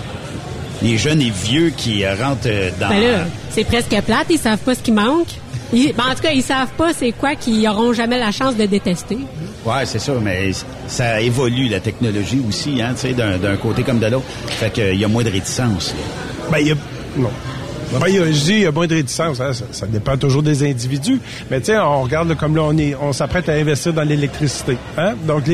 les 0.83 0.99
jeunes 0.99 1.21
et 1.23 1.31
vieux 1.31 1.73
qui 1.77 2.07
rentrent 2.07 2.41
euh, 2.47 2.71
dans... 2.81 2.89
Ben 2.89 3.01
là, 3.01 3.19
c'est 3.51 3.65
presque 3.65 3.95
plate, 4.03 4.27
ils 4.31 4.39
savent 4.39 4.59
pas 4.59 4.75
ce 4.75 4.81
qui 4.81 4.93
manque. 4.93 5.29
Ils- 5.73 5.93
ben, 5.93 6.05
en 6.11 6.15
tout 6.15 6.23
cas, 6.23 6.31
ils 6.33 6.43
savent 6.43 6.73
pas 6.77 6.93
c'est 6.93 7.13
quoi 7.13 7.35
qu'ils 7.37 7.67
auront 7.69 7.93
jamais 7.93 8.19
la 8.19 8.31
chance 8.33 8.57
de 8.57 8.65
détester. 8.67 9.19
Ouais, 9.65 9.87
c'est 9.87 9.99
ça, 9.99 10.13
mais 10.23 10.51
ça 10.89 11.21
évolue 11.21 11.69
la 11.69 11.81
technologie 11.81 12.43
aussi, 12.47 12.83
hein, 12.83 12.93
tu 12.95 13.09
sais, 13.09 13.13
d'un 13.15 13.57
côté 13.57 13.83
comme 13.83 13.99
de 13.99 14.07
l'autre. 14.07 14.27
Fait 14.47 14.71
qu'il 14.71 14.95
y 14.97 15.05
a 15.05 15.09
moins 15.09 15.23
de 15.25 15.31
réticence. 15.31 15.95
Ben, 16.51 16.59
il 16.59 16.69
y 16.69 16.73
a... 16.73 16.75
Non. 17.17 17.31
Ben, 17.93 18.09
je 18.09 18.31
dis, 18.31 18.53
il 18.53 18.61
y 18.61 18.67
a 18.67 18.73
moins 18.73 18.87
de 18.87 18.95
réticence. 18.95 19.41
Hein, 19.41 19.53
ça, 19.53 19.87
dépend 19.87 20.17
toujours 20.17 20.43
des 20.43 20.69
individus. 20.69 21.21
Mais 21.51 21.63
sais, 21.63 21.79
on 21.79 22.03
regarde 22.03 22.35
comme 22.37 22.57
là, 22.57 22.63
on 22.63 22.77
est, 22.77 22.97
on 23.01 23.13
s'apprête 23.13 23.49
à 23.49 23.53
investir 23.53 23.93
dans 23.93 24.03
l'électricité. 24.03 24.77
Hein? 24.99 25.15
Donc, 25.27 25.45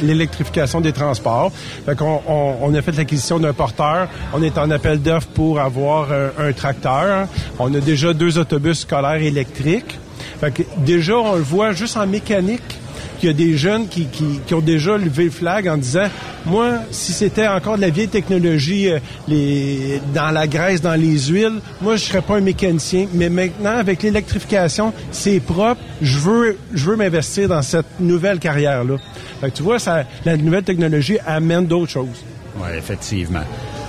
l'électrification 0.00 0.80
des 0.80 0.92
transports. 0.92 1.52
Fait 1.86 1.96
qu'on 1.96 2.20
on, 2.26 2.74
a 2.74 2.82
fait 2.82 2.96
l'acquisition 2.96 3.38
d'un 3.38 3.52
porteur. 3.52 4.08
On 4.34 4.42
est 4.42 4.58
en 4.58 4.70
appel 4.70 5.00
d'offres 5.00 5.28
pour 5.28 5.60
avoir 5.60 6.08
un, 6.12 6.52
tracteur. 6.52 7.26
On 7.58 7.72
a 7.74 7.80
déjà 7.80 8.12
deux 8.12 8.38
autobus 8.38 8.80
scolaires 8.80 9.22
électriques. 9.22 9.98
Fait 10.40 10.50
que 10.50 10.62
déjà, 10.78 11.16
on 11.16 11.36
le 11.36 11.42
voit 11.42 11.72
juste 11.72 11.96
en 11.96 12.06
mécanique 12.06 12.78
qu'il 13.20 13.28
y 13.28 13.32
a 13.32 13.36
des 13.36 13.56
jeunes 13.56 13.86
qui, 13.86 14.06
qui, 14.06 14.54
ont 14.54 14.60
déjà 14.60 14.96
levé 14.96 15.24
le 15.24 15.30
flag 15.30 15.68
en 15.68 15.76
disant 15.76 16.08
moi, 16.46 16.78
si 16.90 17.12
c'était 17.12 17.46
encore 17.46 17.76
de 17.76 17.82
la 17.82 17.90
vieille 17.90 18.08
technologie 18.08 18.90
euh, 18.90 18.98
les, 19.28 20.00
dans 20.14 20.30
la 20.30 20.46
graisse, 20.46 20.80
dans 20.80 20.94
les 20.94 21.18
huiles, 21.26 21.60
moi, 21.82 21.96
je 21.96 22.04
serais 22.06 22.22
pas 22.22 22.36
un 22.36 22.40
mécanicien. 22.40 23.06
Mais 23.12 23.28
maintenant, 23.28 23.76
avec 23.76 24.02
l'électrification, 24.02 24.92
c'est 25.12 25.40
propre. 25.40 25.80
Je 26.00 26.18
veux, 26.18 26.58
je 26.72 26.86
veux 26.86 26.96
m'investir 26.96 27.48
dans 27.48 27.62
cette 27.62 28.00
nouvelle 28.00 28.38
carrière-là. 28.38 28.96
Fait 29.40 29.50
que 29.50 29.56
tu 29.56 29.62
vois, 29.62 29.78
ça, 29.78 30.04
la 30.24 30.36
nouvelle 30.36 30.64
technologie 30.64 31.18
amène 31.26 31.66
d'autres 31.66 31.92
choses. 31.92 32.24
Oui, 32.56 32.68
effectivement. 32.76 33.44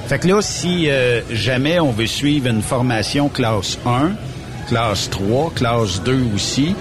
Fait 0.08 0.20
que 0.20 0.28
là, 0.28 0.42
si 0.42 0.90
euh, 0.90 1.22
jamais 1.32 1.80
on 1.80 1.92
veut 1.92 2.06
suivre 2.06 2.48
une 2.48 2.62
formation 2.62 3.30
classe 3.30 3.78
1, 3.86 4.12
classe 4.68 5.10
3, 5.10 5.54
classe 5.56 6.04
2 6.04 6.26
aussi, 6.36 6.76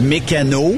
mécano, 0.00 0.76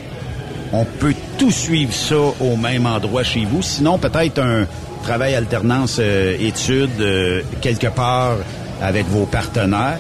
on 0.73 0.85
peut 0.85 1.15
tout 1.39 1.51
suivre 1.51 1.93
ça 1.93 2.17
au 2.17 2.57
même 2.57 2.87
endroit 2.87 3.23
chez 3.23 3.45
vous. 3.45 3.63
Sinon, 3.63 3.99
peut-être 3.99 4.39
un 4.39 4.67
travail 5.03 5.35
alternance 5.35 5.99
euh, 6.01 6.37
études 6.39 7.01
euh, 7.01 7.43
quelque 7.61 7.87
part 7.89 8.37
avec 8.83 9.07
vos 9.07 9.27
partenaires. 9.27 9.99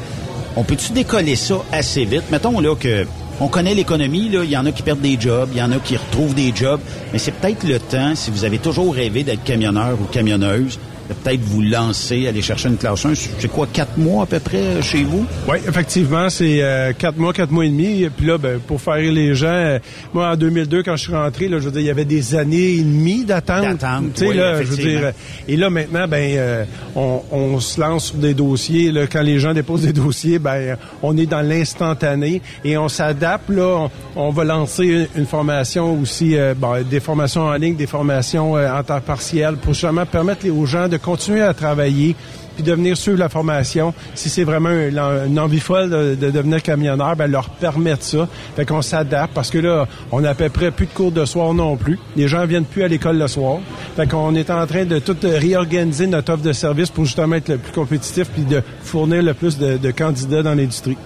On 0.57 0.65
peut-tu 0.65 0.93
décoller 0.93 1.37
ça 1.37 1.57
assez 1.73 2.05
vite? 2.05 2.25
Mettons 2.31 2.61
là 2.61 2.75
que 2.75 3.07
on 3.39 3.49
connaît 3.49 3.75
l'économie, 3.75 4.31
il 4.33 4.51
y 4.51 4.57
en 4.57 4.65
a 4.65 4.73
qui 4.73 4.83
perdent 4.83 5.03
des 5.03 5.21
jobs, 5.21 5.51
il 5.53 5.59
y 5.59 5.63
en 5.63 5.71
a 5.71 5.77
qui 5.77 5.97
retrouvent 5.97 6.35
des 6.35 6.53
jobs, 6.55 6.81
mais 7.13 7.19
c'est 7.19 7.33
peut-être 7.33 7.65
le 7.65 7.79
temps, 7.79 8.15
si 8.15 8.31
vous 8.31 8.45
avez 8.45 8.59
toujours 8.59 8.95
rêvé 8.95 9.25
d'être 9.25 9.45
camionneur 9.45 9.99
ou 10.01 10.05
camionneuse, 10.05 10.79
peut-être 11.15 11.41
vous 11.41 11.63
lancer, 11.63 12.27
aller 12.27 12.43
chercher 12.43 12.69
une 12.69 12.77
classe 12.77 13.05
1. 13.05 13.15
C'est 13.15 13.49
quoi, 13.49 13.67
quatre 13.73 13.97
mois 13.97 14.25
à 14.25 14.27
peu 14.27 14.41
près 14.41 14.59
euh, 14.59 14.83
chez 14.83 15.05
vous? 15.05 15.27
Oui, 15.49 15.59
effectivement, 15.67 16.29
c'est 16.29 16.63
euh, 16.63 16.93
quatre 16.93 17.19
mois, 17.19 17.33
quatre 17.33 17.51
mois 17.51 17.65
et 17.65 17.69
demi. 17.69 18.03
Et 18.03 18.11
puis 18.11 18.27
là, 18.27 18.39
ben, 18.39 18.59
pour 18.59 18.81
faire 18.81 18.97
les 18.97 19.35
gens, 19.35 19.47
euh, 19.47 19.79
moi, 20.13 20.31
en 20.31 20.37
2002, 20.37 20.83
quand 20.83 20.97
je 20.97 21.05
suis 21.05 21.15
rentré, 21.15 21.49
là, 21.49 21.59
je 21.59 21.65
veux 21.65 21.71
dire, 21.71 21.81
il 21.81 21.87
y 21.87 21.91
avait 21.91 22.05
des 22.05 22.35
années 22.35 22.75
et 22.75 22.83
demie 22.83 23.25
d'attente. 23.25 23.63
D'attente, 23.63 24.23
oui, 24.23 24.37
là, 24.37 24.63
je 24.63 24.69
veux 24.69 24.77
dire, 24.77 25.13
Et 25.49 25.57
là, 25.57 25.71
maintenant, 25.71 26.09
ben, 26.09 26.67
on, 26.95 27.23
on, 27.31 27.61
se 27.61 27.81
lance 27.81 28.07
sur 28.07 28.17
des 28.17 28.35
dossiers. 28.35 28.93
Là, 28.93 29.07
quand 29.07 29.23
les 29.23 29.39
gens 29.39 29.55
déposent 29.55 29.83
des 29.83 29.93
dossiers, 29.93 30.39
ben, 30.39 30.77
on 31.03 31.17
est 31.17 31.27
dans 31.27 31.43
l'instantané 31.43 32.43
et 32.65 32.77
on 32.77 32.89
s'adapte. 32.89 33.49
Là, 33.49 33.89
on, 34.15 34.31
va 34.31 34.45
lancer 34.45 35.09
une, 35.15 35.27
formation 35.27 36.01
aussi, 36.01 36.37
bon, 36.57 36.83
des 36.89 37.01
formations 37.01 37.43
en 37.43 37.55
ligne, 37.55 37.77
des 37.77 37.87
formations 37.87 38.55
en 38.55 38.83
temps 38.83 39.01
partiel 39.01 39.57
pour 39.57 39.73
justement 39.73 40.07
permettre 40.07 40.49
aux 40.49 40.67
gens 40.67 40.89
de 40.89 40.96
de 40.97 41.03
continuer 41.03 41.43
à 41.43 41.55
travailler 41.55 42.17
puis 42.57 42.65
de 42.65 42.73
venir 42.73 42.97
suivre 42.97 43.19
la 43.19 43.29
formation. 43.29 43.95
Si 44.15 44.29
c'est 44.31 44.45
vraiment 44.45 44.71
une, 44.71 45.39
envie 45.39 45.61
folle 45.61 45.91
de, 45.91 46.31
devenir 46.31 46.63
camionneur, 46.63 47.15
ben 47.15 47.31
leur 47.31 47.51
permettre 47.51 48.03
ça. 48.03 48.29
Fait 48.57 48.65
qu'on 48.65 48.83
s'adapte 48.83 49.35
parce 49.35 49.51
que 49.51 49.59
là, 49.59 49.87
on 50.11 50.25
a 50.25 50.31
à 50.31 50.35
peu 50.35 50.49
près 50.49 50.71
plus 50.71 50.87
de 50.87 50.93
cours 50.93 51.13
de 51.13 51.25
soir 51.25 51.53
non 51.55 51.77
plus. 51.77 51.99
Les 52.17 52.29
gens 52.29 52.45
viennent 52.47 52.65
plus 52.65 52.83
à 52.83 52.89
l'école 52.89 53.19
le 53.19 53.29
soir. 53.29 53.59
Fait 53.95 54.09
qu'on 54.09 54.35
est 54.35 54.51
en 54.51 54.67
train 54.67 54.87
de 54.87 54.99
tout 54.99 55.17
réorganiser 55.23 56.07
notre 56.07 56.33
offre 56.33 56.43
de 56.43 56.53
service 56.53 56.91
pour 56.91 57.05
justement 57.05 57.37
être 57.37 57.49
le 57.49 57.59
plus 57.59 57.73
compétitif 57.73 58.29
puis 58.31 58.43
de 58.43 58.63
fournir 58.83 59.23
le 59.23 59.35
plus 59.35 59.59
de, 59.59 59.91
candidats 59.91 60.43
dans 60.43 60.55
l'industrie. 60.55 60.97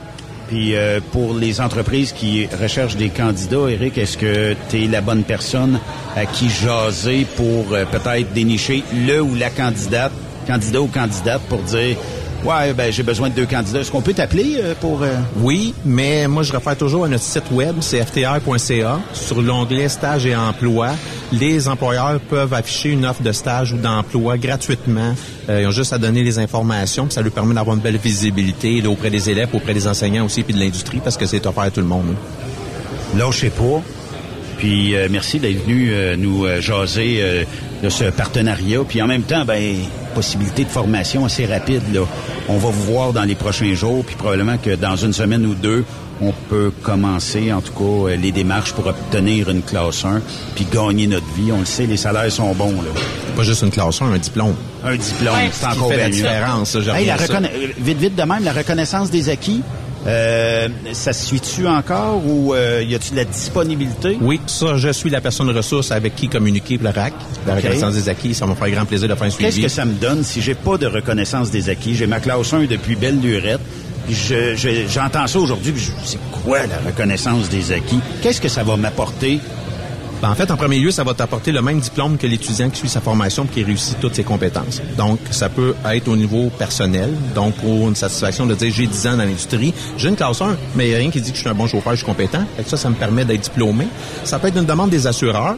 Puis 0.50 0.74
euh, 0.74 0.98
pour 1.12 1.32
les 1.32 1.60
entreprises 1.60 2.10
qui 2.10 2.48
recherchent 2.60 2.96
des 2.96 3.10
candidats, 3.10 3.68
Eric, 3.70 3.96
est-ce 3.96 4.18
que 4.18 4.56
tu 4.68 4.82
es 4.82 4.88
la 4.88 5.00
bonne 5.00 5.22
personne 5.22 5.78
à 6.16 6.26
qui 6.26 6.48
jaser 6.50 7.24
pour 7.36 7.72
euh, 7.72 7.84
peut-être 7.84 8.32
dénicher 8.32 8.82
le 9.06 9.22
ou 9.22 9.36
la 9.36 9.50
candidate, 9.50 10.10
candidat 10.48 10.80
ou 10.80 10.88
candidate 10.88 11.40
pour 11.42 11.60
dire 11.60 11.96
Ouais, 12.44 12.72
ben 12.72 12.90
j'ai 12.90 13.02
besoin 13.02 13.28
de 13.28 13.34
deux 13.34 13.44
candidats. 13.44 13.80
Est-ce 13.80 13.90
qu'on 13.90 14.00
peut 14.00 14.14
t'appeler 14.14 14.56
euh, 14.58 14.74
pour... 14.80 15.02
Euh? 15.02 15.14
Oui, 15.36 15.74
mais 15.84 16.26
moi 16.26 16.42
je 16.42 16.52
réfère 16.52 16.76
toujours 16.76 17.04
à 17.04 17.08
notre 17.08 17.22
site 17.22 17.50
web, 17.50 17.76
c'est 17.80 18.02
ftr.ca. 18.02 19.00
Sur 19.12 19.42
l'onglet 19.42 19.90
stage 19.90 20.24
et 20.24 20.34
emploi, 20.34 20.92
les 21.32 21.68
employeurs 21.68 22.18
peuvent 22.18 22.54
afficher 22.54 22.90
une 22.90 23.04
offre 23.04 23.22
de 23.22 23.32
stage 23.32 23.74
ou 23.74 23.76
d'emploi 23.76 24.38
gratuitement. 24.38 25.14
Euh, 25.50 25.60
ils 25.60 25.66
ont 25.66 25.70
juste 25.70 25.92
à 25.92 25.98
donner 25.98 26.22
les 26.22 26.38
informations, 26.38 27.04
puis 27.04 27.14
ça 27.14 27.20
leur 27.20 27.32
permet 27.32 27.54
d'avoir 27.54 27.76
une 27.76 27.82
belle 27.82 27.98
visibilité 27.98 28.82
auprès 28.86 29.10
des 29.10 29.28
élèves, 29.28 29.50
auprès 29.52 29.74
des 29.74 29.86
enseignants 29.86 30.24
aussi, 30.24 30.42
puis 30.42 30.54
de 30.54 30.60
l'industrie, 30.60 31.00
parce 31.04 31.18
que 31.18 31.26
c'est 31.26 31.46
offert 31.46 31.64
à 31.64 31.70
tout 31.70 31.80
le 31.80 31.86
monde. 31.86 32.14
Là, 33.18 33.26
je 33.30 33.38
sais 33.38 33.50
pas. 33.50 33.82
Puis 34.56 34.94
merci 35.10 35.38
d'être 35.38 35.64
venu 35.64 35.92
nous 36.18 36.46
jaser 36.60 37.46
de 37.82 37.88
ce 37.88 38.04
partenariat. 38.04 38.80
Puis 38.86 39.00
en 39.02 39.06
même 39.06 39.22
temps, 39.22 39.44
ben 39.44 39.76
possibilité 40.14 40.64
de 40.64 40.70
formation 40.70 41.24
assez 41.24 41.46
rapide. 41.46 41.82
Là. 41.92 42.00
On 42.48 42.58
va 42.58 42.70
vous 42.70 42.92
voir 42.92 43.12
dans 43.12 43.22
les 43.24 43.34
prochains 43.34 43.74
jours, 43.74 44.04
puis 44.04 44.16
probablement 44.16 44.58
que 44.58 44.74
dans 44.74 44.96
une 44.96 45.12
semaine 45.12 45.46
ou 45.46 45.54
deux, 45.54 45.84
on 46.20 46.32
peut 46.48 46.70
commencer, 46.82 47.52
en 47.52 47.60
tout 47.60 47.72
cas, 47.72 48.10
euh, 48.10 48.16
les 48.16 48.32
démarches 48.32 48.72
pour 48.72 48.86
obtenir 48.86 49.48
une 49.48 49.62
classe 49.62 50.04
1, 50.04 50.20
puis 50.54 50.66
gagner 50.70 51.06
notre 51.06 51.26
vie. 51.34 51.50
On 51.52 51.60
le 51.60 51.64
sait, 51.64 51.86
les 51.86 51.96
salaires 51.96 52.30
sont 52.30 52.52
bons. 52.54 52.72
Là. 52.72 52.90
Pas 53.36 53.42
juste 53.42 53.62
une 53.62 53.70
classe 53.70 54.02
1, 54.02 54.12
un 54.12 54.18
diplôme. 54.18 54.54
Un 54.84 54.96
diplôme, 54.96 55.34
c'est 55.52 55.66
encore 55.66 55.90
la 55.90 56.10
différence. 56.10 56.74
Hey, 56.74 57.06
la 57.06 57.16
Vite, 57.78 57.98
vite 57.98 58.16
de 58.16 58.22
même, 58.22 58.44
la 58.44 58.52
reconnaissance 58.52 59.10
des 59.10 59.28
acquis, 59.30 59.62
euh, 60.06 60.68
ça 60.92 61.12
se 61.12 61.26
suit-tu 61.26 61.66
encore 61.66 62.22
ou 62.26 62.54
euh, 62.54 62.82
y 62.82 62.94
a-t-il 62.94 63.12
de 63.12 63.16
la 63.16 63.24
disponibilité? 63.24 64.16
Oui, 64.20 64.40
ça, 64.46 64.76
je 64.76 64.90
suis 64.92 65.10
la 65.10 65.20
personne 65.20 65.50
ressource 65.50 65.90
avec 65.90 66.14
qui 66.16 66.28
communiquer 66.28 66.78
pour 66.78 66.88
le 66.88 66.98
RAC, 66.98 67.12
la 67.46 67.56
reconnaissance 67.56 67.94
des 67.94 68.08
acquis. 68.08 68.34
Ça 68.34 68.46
m'a 68.46 68.54
fait 68.54 68.70
grand 68.70 68.86
plaisir 68.86 69.08
de 69.08 69.14
faire 69.14 69.26
un 69.26 69.30
suivi. 69.30 69.50
Qu'est-ce 69.50 69.62
que 69.62 69.68
ça 69.68 69.84
me 69.84 69.94
donne 69.94 70.24
si 70.24 70.40
j'ai 70.40 70.54
pas 70.54 70.78
de 70.78 70.86
reconnaissance 70.86 71.50
des 71.50 71.68
acquis? 71.68 71.94
J'ai 71.94 72.06
ma 72.06 72.20
classe 72.20 72.52
1 72.52 72.64
depuis 72.64 72.96
belle 72.96 73.20
lurette. 73.20 73.60
J'entends 74.88 75.26
ça 75.26 75.38
aujourd'hui, 75.38 75.74
je 75.76 75.90
c'est 76.04 76.18
quoi 76.42 76.66
la 76.66 76.78
reconnaissance 76.90 77.48
des 77.48 77.70
acquis? 77.72 78.00
Qu'est-ce 78.22 78.40
que 78.40 78.48
ça 78.48 78.64
va 78.64 78.76
m'apporter 78.76 79.38
ben, 80.20 80.30
en 80.30 80.34
fait, 80.34 80.50
en 80.50 80.56
premier 80.56 80.78
lieu, 80.78 80.90
ça 80.90 81.02
va 81.02 81.14
t'apporter 81.14 81.50
le 81.50 81.62
même 81.62 81.80
diplôme 81.80 82.18
que 82.18 82.26
l'étudiant 82.26 82.68
qui 82.68 82.76
suit 82.76 82.88
sa 82.90 83.00
formation 83.00 83.44
et 83.44 83.48
qui 83.48 83.64
réussit 83.64 83.98
toutes 84.00 84.14
ses 84.14 84.22
compétences. 84.22 84.82
Donc, 84.98 85.18
ça 85.30 85.48
peut 85.48 85.74
être 85.86 86.08
au 86.08 86.16
niveau 86.16 86.50
personnel, 86.58 87.10
donc 87.34 87.54
pour 87.54 87.88
une 87.88 87.96
satisfaction 87.96 88.44
de 88.44 88.54
dire 88.54 88.70
j'ai 88.70 88.86
10 88.86 89.06
ans 89.06 89.16
dans 89.16 89.24
l'industrie, 89.24 89.72
j'ai 89.96 90.08
une 90.08 90.16
classe 90.16 90.42
1, 90.42 90.56
mais 90.76 90.86
il 90.86 90.88
n'y 90.90 90.94
a 90.94 90.98
rien 90.98 91.10
qui 91.10 91.22
dit 91.22 91.30
que 91.30 91.36
je 91.36 91.40
suis 91.40 91.48
un 91.48 91.54
bon 91.54 91.66
chauffeur, 91.66 91.92
je 91.92 91.98
suis 91.98 92.06
compétent. 92.06 92.44
Et 92.58 92.64
ça, 92.64 92.76
ça 92.76 92.90
me 92.90 92.96
permet 92.96 93.24
d'être 93.24 93.40
diplômé. 93.40 93.86
Ça 94.24 94.38
peut 94.38 94.48
être 94.48 94.58
une 94.58 94.66
demande 94.66 94.90
des 94.90 95.06
assureurs 95.06 95.56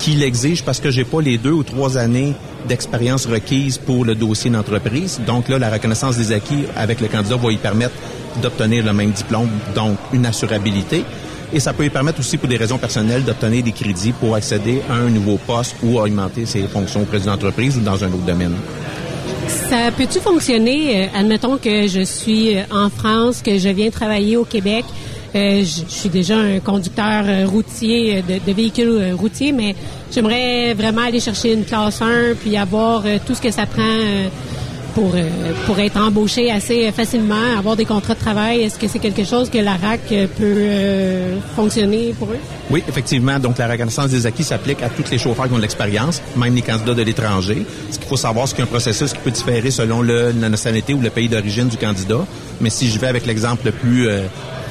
qui 0.00 0.12
l'exigent 0.12 0.64
parce 0.64 0.80
que 0.80 0.90
j'ai 0.90 1.04
pas 1.04 1.20
les 1.20 1.38
deux 1.38 1.52
ou 1.52 1.62
trois 1.62 1.96
années 1.96 2.34
d'expérience 2.66 3.26
requise 3.26 3.78
pour 3.78 4.04
le 4.04 4.16
dossier 4.16 4.50
d'entreprise. 4.50 5.20
Donc 5.26 5.48
là, 5.48 5.58
la 5.58 5.70
reconnaissance 5.70 6.16
des 6.16 6.32
acquis 6.32 6.64
avec 6.76 7.00
le 7.00 7.06
candidat 7.06 7.36
va 7.36 7.52
y 7.52 7.56
permettre 7.56 7.94
d'obtenir 8.42 8.84
le 8.84 8.92
même 8.92 9.10
diplôme, 9.12 9.48
donc 9.74 9.96
une 10.12 10.26
assurabilité 10.26 11.04
et 11.52 11.60
ça 11.60 11.72
peut 11.72 11.82
lui 11.82 11.90
permettre 11.90 12.20
aussi, 12.20 12.36
pour 12.36 12.48
des 12.48 12.56
raisons 12.56 12.78
personnelles, 12.78 13.24
d'obtenir 13.24 13.62
des 13.62 13.72
crédits 13.72 14.12
pour 14.12 14.34
accéder 14.34 14.82
à 14.88 14.94
un 14.94 15.08
nouveau 15.08 15.38
poste 15.46 15.76
ou 15.82 15.98
augmenter 15.98 16.46
ses 16.46 16.62
fonctions 16.62 17.02
auprès 17.02 17.18
d'une 17.18 17.30
entreprise 17.30 17.76
ou 17.76 17.80
dans 17.80 18.02
un 18.02 18.08
autre 18.08 18.24
domaine. 18.26 18.54
Ça 19.48 19.90
peut-tu 19.96 20.20
fonctionner, 20.20 21.04
euh, 21.04 21.18
admettons 21.18 21.56
que 21.56 21.86
je 21.86 22.02
suis 22.02 22.56
euh, 22.56 22.62
en 22.70 22.88
France, 22.88 23.42
que 23.42 23.58
je 23.58 23.68
viens 23.68 23.90
travailler 23.90 24.36
au 24.36 24.44
Québec, 24.44 24.84
euh, 25.34 25.60
je, 25.60 25.84
suis 25.88 26.08
déjà 26.08 26.36
un 26.36 26.58
conducteur 26.60 27.48
routier 27.48 28.22
de, 28.22 28.44
de 28.44 28.52
véhicules 28.52 29.14
routiers, 29.16 29.52
mais 29.52 29.74
j'aimerais 30.12 30.74
vraiment 30.74 31.02
aller 31.02 31.20
chercher 31.20 31.52
une 31.52 31.64
classe 31.64 32.02
1 32.02 32.34
puis 32.40 32.56
avoir 32.56 33.04
tout 33.26 33.34
ce 33.34 33.40
que 33.40 33.50
ça 33.52 33.66
prend 33.66 33.82
pour, 34.90 35.12
euh, 35.14 35.28
pour 35.66 35.78
être 35.78 35.96
embauché 35.96 36.50
assez 36.50 36.90
facilement, 36.92 37.58
avoir 37.58 37.76
des 37.76 37.84
contrats 37.84 38.14
de 38.14 38.20
travail? 38.20 38.62
Est-ce 38.62 38.78
que 38.78 38.88
c'est 38.88 38.98
quelque 38.98 39.24
chose 39.24 39.50
que 39.50 39.58
la 39.58 39.72
RAC 39.72 40.08
peut 40.08 40.26
euh, 40.42 41.38
fonctionner 41.56 42.14
pour 42.18 42.28
eux? 42.28 42.38
Oui, 42.70 42.82
effectivement. 42.88 43.38
Donc, 43.38 43.58
la 43.58 43.68
reconnaissance 43.68 44.10
des 44.10 44.26
acquis 44.26 44.44
s'applique 44.44 44.82
à 44.82 44.88
tous 44.88 45.10
les 45.10 45.18
chauffeurs 45.18 45.46
qui 45.46 45.52
ont 45.52 45.56
de 45.56 45.62
l'expérience, 45.62 46.22
même 46.36 46.54
les 46.54 46.62
candidats 46.62 46.94
de 46.94 47.02
l'étranger. 47.02 47.66
Ce 47.90 47.98
qu'il 47.98 48.08
faut 48.08 48.16
savoir, 48.16 48.46
c'est 48.46 48.54
qu'il 48.54 48.64
y 48.64 48.66
a 48.66 48.70
un 48.70 48.72
processus 48.72 49.12
qui 49.12 49.18
peut 49.18 49.30
différer 49.30 49.70
selon 49.70 50.02
la 50.02 50.32
nationalité 50.32 50.94
ou 50.94 51.00
le 51.00 51.10
pays 51.10 51.28
d'origine 51.28 51.68
du 51.68 51.76
candidat. 51.76 52.24
Mais 52.60 52.70
si 52.70 52.90
je 52.90 52.98
vais 52.98 53.08
avec 53.08 53.26
l'exemple 53.26 53.66
le 53.66 53.72
plus 53.72 54.08
euh, 54.08 54.26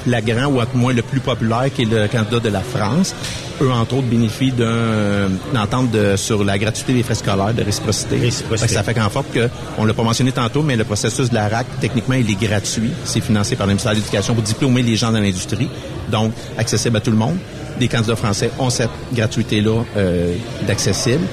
flagrant 0.05 0.47
ou 0.47 0.59
à 0.59 0.65
tout 0.65 0.77
moins 0.77 0.93
le 0.93 1.01
plus 1.01 1.19
populaire, 1.19 1.65
qui 1.73 1.83
est 1.83 1.85
le 1.85 2.07
candidat 2.07 2.39
de 2.39 2.49
la 2.49 2.61
France. 2.61 3.13
Eux, 3.61 3.69
entre 3.71 3.95
autres, 3.95 4.07
bénéficient 4.07 4.51
d'un- 4.53 5.27
d'une 5.49 5.57
entente 5.59 5.91
de- 5.91 6.15
sur 6.15 6.43
la 6.43 6.57
gratuité 6.57 6.93
des 6.93 7.03
frais 7.03 7.15
scolaires, 7.15 7.53
de 7.53 7.63
réciprocité. 7.63 8.17
Réciprocité. 8.17 8.67
Fait 8.67 8.73
que 8.73 8.73
ça 8.73 8.83
fait 8.83 8.93
qu'en 8.93 9.09
sorte 9.09 9.31
que, 9.33 9.49
on 9.77 9.83
l'a 9.85 9.93
pas 9.93 10.03
mentionné 10.03 10.31
tantôt, 10.31 10.61
mais 10.63 10.75
le 10.77 10.85
processus 10.85 11.29
de 11.29 11.35
la 11.35 11.47
RAC, 11.49 11.65
techniquement, 11.81 12.15
il 12.15 12.29
est 12.29 12.39
gratuit. 12.47 12.91
C'est 13.03 13.21
financé 13.21 13.55
par 13.55 13.67
le 13.67 13.71
ministère 13.73 13.91
de 13.91 13.97
l'Éducation 13.97 14.33
pour 14.33 14.43
diplômer 14.43 14.81
les 14.81 14.95
gens 14.95 15.11
dans 15.11 15.19
l'industrie. 15.19 15.69
Donc, 16.09 16.31
accessible 16.57 16.97
à 16.97 17.01
tout 17.01 17.11
le 17.11 17.17
monde. 17.17 17.35
Les 17.79 17.87
candidats 17.87 18.15
français 18.15 18.51
ont 18.59 18.69
cette 18.69 18.89
gratuité-là 19.13 19.83
euh, 19.97 20.33
d'accessible. 20.67 21.23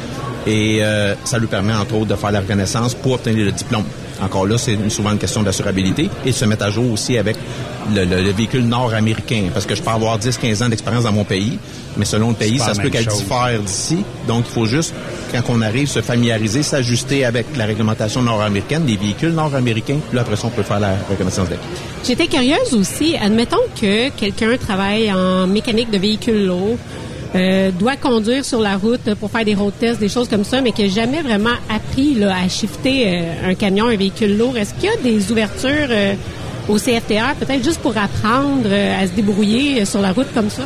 Et 0.46 0.78
euh, 0.82 1.14
ça 1.24 1.38
lui 1.38 1.46
permet, 1.48 1.72
entre 1.74 1.94
autres, 1.94 2.06
de 2.06 2.14
faire 2.14 2.30
la 2.30 2.40
reconnaissance 2.40 2.94
pour 2.94 3.12
obtenir 3.12 3.44
le 3.46 3.52
diplôme. 3.52 3.84
Encore 4.22 4.46
là, 4.46 4.56
c'est 4.56 4.78
souvent 4.88 5.12
une 5.12 5.18
question 5.18 5.42
d'assurabilité 5.42 6.08
et 6.24 6.30
de 6.30 6.34
se 6.34 6.44
mettre 6.46 6.64
à 6.64 6.70
jour 6.70 6.90
aussi 6.90 7.18
avec 7.18 7.36
le, 7.94 8.04
le- 8.04 8.22
le 8.22 8.30
véhicule 8.32 8.62
nord-américain. 8.66 9.42
Parce 9.52 9.66
que 9.66 9.74
je 9.74 9.82
peux 9.82 9.90
avoir 9.90 10.18
10-15 10.18 10.64
ans 10.64 10.68
d'expérience 10.70 11.04
dans 11.04 11.12
mon 11.12 11.24
pays, 11.24 11.58
mais 11.98 12.04
selon 12.06 12.30
le 12.30 12.34
pays, 12.34 12.58
ça 12.58 12.72
se 12.74 12.80
peut 12.80 12.88
qu'elle 12.88 13.04
chose. 13.04 13.18
diffère 13.18 13.60
d'ici. 13.60 13.98
Donc, 14.26 14.44
il 14.48 14.52
faut 14.54 14.64
juste, 14.66 14.94
quand 15.32 15.42
on 15.50 15.60
arrive, 15.60 15.88
se 15.88 16.00
familiariser, 16.00 16.62
s'ajuster 16.62 17.24
avec 17.26 17.46
la 17.56 17.66
réglementation 17.66 18.22
nord-américaine, 18.22 18.84
des 18.86 18.96
véhicules 18.96 19.32
nord-américains. 19.32 19.98
Puis 20.08 20.16
là, 20.16 20.22
après 20.22 20.36
ça, 20.36 20.46
on 20.46 20.50
peut 20.50 20.62
faire 20.62 20.80
la 20.80 20.94
reconnaissance 21.10 21.48
d'acquis. 21.50 21.62
J'étais 22.06 22.26
curieuse 22.28 22.72
aussi. 22.72 23.16
Admettons 23.20 23.56
que 23.78 24.08
quelqu'un 24.10 24.56
travaille 24.56 25.12
en 25.12 25.46
mécanique 25.46 25.90
de 25.90 25.98
véhicules 25.98 26.46
lourds, 26.46 26.78
euh, 27.36 27.70
doit 27.70 27.96
conduire 27.96 28.44
sur 28.44 28.60
la 28.60 28.76
route 28.76 29.14
pour 29.14 29.30
faire 29.30 29.44
des 29.44 29.54
road 29.54 29.72
tests, 29.78 30.00
des 30.00 30.08
choses 30.08 30.28
comme 30.28 30.44
ça, 30.44 30.60
mais 30.60 30.72
qui 30.72 30.82
n'a 30.84 30.88
jamais 30.88 31.22
vraiment 31.22 31.54
appris 31.68 32.22
à 32.24 32.48
shifter 32.48 33.06
euh, 33.06 33.50
un 33.50 33.54
camion, 33.54 33.86
un 33.86 33.96
véhicule 33.96 34.38
lourd. 34.38 34.56
Est-ce 34.56 34.72
qu'il 34.74 34.84
y 34.84 34.88
a 34.88 34.96
des 34.96 35.30
ouvertures 35.30 35.88
euh, 35.90 36.14
au 36.68 36.76
CFTR, 36.76 37.34
peut-être 37.38 37.62
juste 37.62 37.80
pour 37.80 37.96
apprendre 37.96 38.68
à 38.72 39.06
se 39.06 39.12
débrouiller 39.12 39.84
sur 39.84 40.00
la 40.00 40.12
route 40.12 40.32
comme 40.34 40.50
ça? 40.50 40.62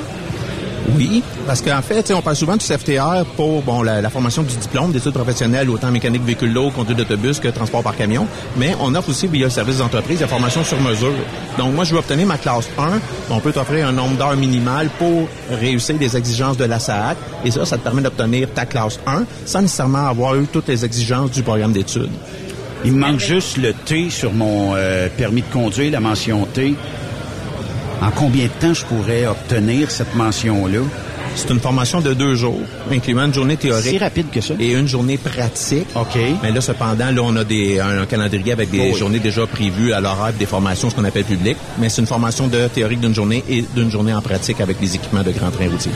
Oui, 0.97 1.23
parce 1.47 1.63
qu'en 1.63 1.83
fait, 1.83 2.13
on 2.13 2.23
parle 2.23 2.37
souvent 2.37 2.57
du 2.57 2.65
CFTR 2.65 3.25
pour 3.37 3.63
bon 3.63 3.83
la, 3.83 4.09
formation 4.11 4.43
du 4.43 4.55
diplôme 4.57 4.93
d'études 4.93 5.13
professionnelles, 5.13 5.71
autant 5.71 5.91
mécanique 5.91 6.23
véhicule 6.25 6.53
lourd, 6.53 6.73
conduite 6.73 6.99
d'autobus 6.99 7.39
que 7.39 7.49
transport 7.49 7.83
par 7.83 7.97
camion. 7.97 8.27
Mais 8.57 8.75
on 8.81 8.95
offre 8.95 9.11
aussi 9.11 9.27
via 9.27 9.47
le 9.47 9.51
service 9.51 9.79
d'entreprise 9.79 10.21
la 10.21 10.27
formation 10.27 10.65
sur 10.65 10.81
mesure. 10.81 11.13
Donc 11.59 11.75
moi, 11.75 11.85
je 11.85 11.93
vais 11.93 11.99
obtenir 11.99 12.27
ma 12.27 12.39
classe 12.39 12.69
1. 12.79 13.01
On 13.31 13.41
peut 13.41 13.53
t'offrir 13.53 13.87
un 13.87 13.93
nombre 13.93 14.17
d'heures 14.17 14.37
minimal 14.37 14.89
pour 14.99 15.29
réussir 15.51 15.97
les 15.99 16.17
exigences 16.17 16.57
de 16.57 16.65
la 16.65 16.79
SAAC. 16.79 17.17
Et 17.45 17.51
ça, 17.51 17.65
ça 17.65 17.79
te 17.79 17.83
permet 17.83 18.03
d'obtenir 18.03 18.49
ta 18.53 18.67
classe 18.67 18.99
1 19.07 19.25
sans 19.47 19.63
nécessairement 19.63 20.07
avoir 20.07 20.35
eu 20.37 20.47
toutes 20.47 20.69
les 20.69 20.85
exigences 20.85 21.31
du 21.31 21.43
programme 21.43 21.73
d'études. 21.73 22.11
Il 22.85 22.93
me 22.93 23.01
manque 23.01 23.21
juste 23.21 23.59
le 23.59 23.75
T 23.75 24.09
sur 24.09 24.33
mon 24.33 24.73
euh, 24.75 25.09
permis 25.15 25.43
de 25.43 25.53
conduire, 25.53 25.93
la 25.93 26.01
mention 26.01 26.47
T. 26.47 26.75
En 28.03 28.11
combien 28.11 28.45
de 28.45 28.51
temps 28.61 28.73
je 28.75 28.85
pourrais 28.85 29.27
obtenir 29.27 29.91
cette 29.91 30.15
mention-là? 30.15 30.81
C'est 31.37 31.51
une 31.51 31.61
formation 31.61 32.01
de 32.01 32.13
deux 32.13 32.35
jours, 32.35 32.59
incluant 32.91 33.27
une 33.27 33.35
journée 33.35 33.57
théorique. 33.57 33.91
Si 33.91 33.99
rapide 33.99 34.31
que 34.33 34.41
ça? 34.41 34.55
Et 34.59 34.73
une 34.73 34.89
journée 34.89 35.17
pratique. 35.17 35.87
OK. 35.95 36.19
Mais 36.43 36.51
là, 36.51 36.61
cependant, 36.61 37.11
là, 37.11 37.23
on 37.23 37.37
a 37.37 37.45
des, 37.45 37.79
un, 37.79 38.03
un 38.03 38.07
calendrier 38.07 38.53
avec 38.53 38.71
des 38.71 38.81
Oh 38.81 38.91
oui. 38.93 38.99
journées 38.99 39.21
déjà 39.21 39.47
prévues 39.47 39.93
à 39.93 40.01
l'horaire, 40.01 40.33
des 40.33 40.47
formations, 40.47 40.91
ce 40.91 40.95
qu'on 40.97 41.05
appelle 41.05 41.25
public. 41.25 41.57
Mais 41.79 41.89
c'est 41.89 42.01
une 42.01 42.09
formation 42.09 42.49
de 42.49 42.67
théorique 42.69 43.01
d'une 43.01 43.15
journée 43.15 43.45
et 43.49 43.65
d'une 43.77 43.91
journée 43.91 44.13
en 44.13 44.21
pratique 44.23 44.61
avec 44.61 44.81
les 44.81 44.97
équipements 44.97 45.23
de 45.23 45.31
grand 45.31 45.51
train 45.51 45.69
routier. 45.69 45.93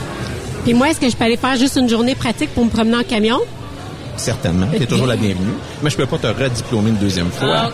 Puis 0.63 0.73
moi, 0.73 0.89
est-ce 0.89 0.99
que 1.01 1.09
je 1.09 1.15
peux 1.17 1.25
aller 1.25 1.37
faire 1.37 1.57
juste 1.57 1.75
une 1.75 1.89
journée 1.89 2.15
pratique 2.15 2.51
pour 2.53 2.63
me 2.63 2.69
promener 2.69 2.97
en 2.97 3.03
camion? 3.03 3.39
Certainement. 4.15 4.67
Tu 4.77 4.83
es 4.83 4.85
toujours 4.85 5.07
la 5.07 5.15
bienvenue. 5.17 5.51
Mais 5.83 5.89
je 5.89 5.97
peux 5.97 6.05
pas 6.05 6.17
te 6.17 6.27
rediplômer 6.27 6.91
une 6.91 6.97
deuxième 6.97 7.29
fois. 7.31 7.71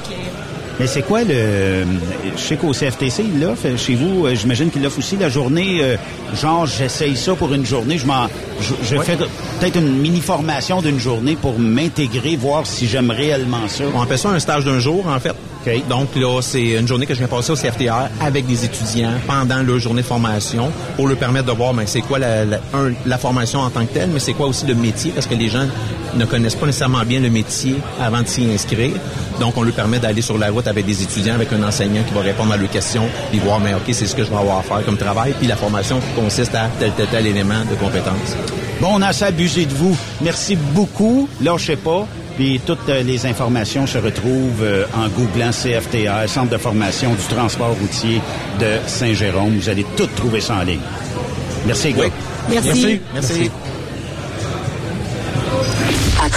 Mais 0.81 0.87
c'est 0.87 1.03
quoi 1.03 1.23
le... 1.23 1.85
Je 2.35 2.41
sais 2.41 2.55
qu'au 2.55 2.71
CFTC, 2.71 3.23
il 3.23 3.39
l'offre. 3.39 3.67
Chez 3.77 3.93
vous, 3.93 4.25
euh, 4.25 4.33
j'imagine 4.33 4.71
qu'il 4.71 4.83
offre 4.83 4.97
aussi 4.97 5.15
la 5.15 5.29
journée, 5.29 5.77
euh, 5.83 5.95
genre, 6.41 6.65
j'essaye 6.65 7.15
ça 7.15 7.35
pour 7.35 7.53
une 7.53 7.63
journée. 7.67 7.99
Je 7.99 8.07
m'en... 8.07 8.25
Je, 8.59 8.73
je 8.89 8.95
Ouais. 8.95 9.05
fais 9.05 9.15
peut-être 9.15 9.75
une 9.77 9.99
mini-formation 9.99 10.81
d'une 10.81 10.99
journée 10.99 11.35
pour 11.39 11.59
m'intégrer, 11.59 12.35
voir 12.35 12.65
si 12.65 12.87
j'aime 12.87 13.11
réellement 13.11 13.67
ça. 13.67 13.83
On 13.93 14.01
appelle 14.01 14.17
ça 14.17 14.29
un 14.29 14.39
stage 14.39 14.65
d'un 14.65 14.79
jour, 14.79 15.05
en 15.07 15.19
fait. 15.19 15.35
Donc 15.89 16.15
là, 16.15 16.41
c'est 16.41 16.71
une 16.71 16.87
journée 16.87 17.05
que 17.05 17.13
je 17.13 17.19
viens 17.19 17.27
passer 17.27 17.51
au 17.51 17.55
CFTR 17.55 18.09
avec 18.19 18.47
des 18.47 18.65
étudiants 18.65 19.13
pendant 19.27 19.61
leur 19.61 19.79
journée 19.79 20.01
de 20.01 20.07
formation 20.07 20.71
pour 20.95 21.07
leur 21.07 21.17
permettre 21.17 21.45
de 21.45 21.51
voir 21.51 21.73
ben, 21.73 21.83
c'est 21.85 22.01
quoi 22.01 22.17
la, 22.17 22.41
un, 22.73 22.91
la 23.05 23.17
formation 23.17 23.59
en 23.59 23.69
tant 23.69 23.85
que 23.85 23.93
telle, 23.93 24.09
mais 24.09 24.19
c'est 24.19 24.33
quoi 24.33 24.47
aussi 24.47 24.65
le 24.65 24.73
métier, 24.73 25.11
parce 25.11 25.27
que 25.27 25.35
les 25.35 25.49
gens 25.49 25.67
ne 26.15 26.25
connaissent 26.25 26.55
pas 26.55 26.65
nécessairement 26.65 27.03
bien 27.03 27.19
le 27.19 27.29
métier 27.29 27.75
avant 28.01 28.21
de 28.21 28.27
s'y 28.27 28.45
inscrire. 28.51 28.91
Donc, 29.39 29.55
on 29.57 29.63
leur 29.63 29.73
permet 29.73 29.99
d'aller 29.99 30.21
sur 30.21 30.37
la 30.37 30.49
route 30.49 30.67
avec 30.67 30.85
des 30.85 31.03
étudiants, 31.03 31.35
avec 31.35 31.53
un 31.53 31.63
enseignant 31.63 32.03
qui 32.03 32.13
va 32.13 32.21
répondre 32.21 32.51
à 32.53 32.57
leurs 32.57 32.69
questions, 32.69 33.07
puis 33.29 33.39
voir, 33.39 33.59
mais 33.59 33.73
OK, 33.73 33.83
c'est 33.93 34.07
ce 34.07 34.15
que 34.15 34.23
je 34.23 34.29
vais 34.29 34.37
avoir 34.37 34.59
à 34.59 34.63
faire 34.63 34.83
comme 34.83 34.97
travail, 34.97 35.33
puis 35.37 35.47
la 35.47 35.55
formation 35.55 35.99
consiste 36.15 36.55
à 36.55 36.69
tel, 36.79 36.91
tel, 36.97 37.07
tel 37.07 37.27
élément 37.27 37.63
de 37.69 37.75
compétence. 37.75 38.35
Bon, 38.81 38.89
on 38.93 39.01
a 39.01 39.07
assez 39.07 39.25
abusé 39.25 39.65
de 39.65 39.73
vous. 39.73 39.95
Merci 40.21 40.55
beaucoup. 40.55 41.29
Là, 41.41 41.55
je 41.57 41.65
sais 41.65 41.75
pas. 41.75 42.07
Puis 42.35 42.61
toutes 42.65 42.89
euh, 42.89 43.03
les 43.03 43.25
informations 43.25 43.85
se 43.85 43.97
retrouvent 43.97 44.63
euh, 44.63 44.85
en 44.95 45.07
googlant 45.09 45.51
CFTR, 45.51 46.27
Centre 46.27 46.49
de 46.49 46.57
formation 46.57 47.11
du 47.11 47.23
transport 47.35 47.75
routier 47.79 48.21
de 48.59 48.77
Saint-Jérôme. 48.87 49.57
Vous 49.57 49.69
allez 49.69 49.85
tout 49.97 50.07
trouver 50.15 50.41
ça 50.41 50.55
en 50.55 50.63
ligne. 50.63 50.79
Merci, 51.65 51.93
gars. 51.93 52.05
Merci. 52.49 52.99
Merci. 53.13 53.51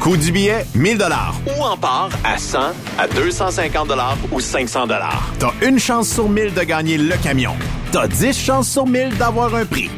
Coût 0.00 0.16
du 0.16 0.32
billet, 0.32 0.66
1000 0.74 0.98
Ou 1.46 1.62
en 1.62 1.76
part 1.76 2.10
à 2.24 2.38
100, 2.38 2.58
à 2.98 3.08
250 3.08 3.88
ou 4.32 4.40
500 4.40 4.86
T'as 5.38 5.52
une 5.62 5.78
chance 5.78 6.08
sur 6.08 6.28
1000 6.28 6.54
de 6.54 6.62
gagner 6.62 6.98
le 6.98 7.16
camion. 7.16 7.54
T'as 7.92 8.06
10 8.06 8.38
chances 8.38 8.68
sur 8.68 8.86
1000 8.86 9.16
d'avoir 9.16 9.54
un 9.54 9.64
prix. 9.64 9.90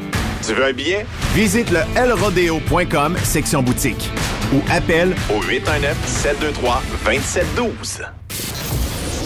Tu 0.47 0.55
veux 0.55 0.66
un 0.66 0.72
billet? 0.72 1.07
Visite 1.34 1.70
le 1.70 1.80
lrodeo.com, 2.09 3.16
section 3.24 3.62
boutique. 3.62 4.11
Ou 4.55 4.61
appelle 4.70 5.14
au 5.30 5.40
819-723-2712. 5.42 8.03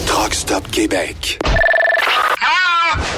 Truck 0.06 0.34
Stop 0.34 0.70
Québec. 0.70 1.38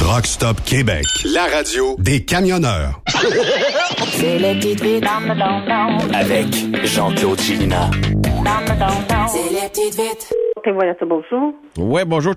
Truck 0.00 0.24
Stop 0.24 0.56
Québec. 0.64 1.04
La 1.34 1.44
radio 1.54 1.94
Des 1.98 2.24
camionneurs. 2.24 3.02
C'est 4.12 4.38
le 4.38 4.58
petit 4.58 4.74
vite 4.74 5.04
dans 5.04 5.20
le 5.20 5.38
don 5.38 6.14
Avec 6.14 6.46
Jean-Claude 6.86 7.38
Chilina. 7.38 7.90
C'est 9.28 9.50
les 9.52 9.68
petites 9.68 10.32
voyage 10.72 10.96
bonjour. 11.06 11.52
Ouais, 11.76 12.06
bonjour. 12.06 12.32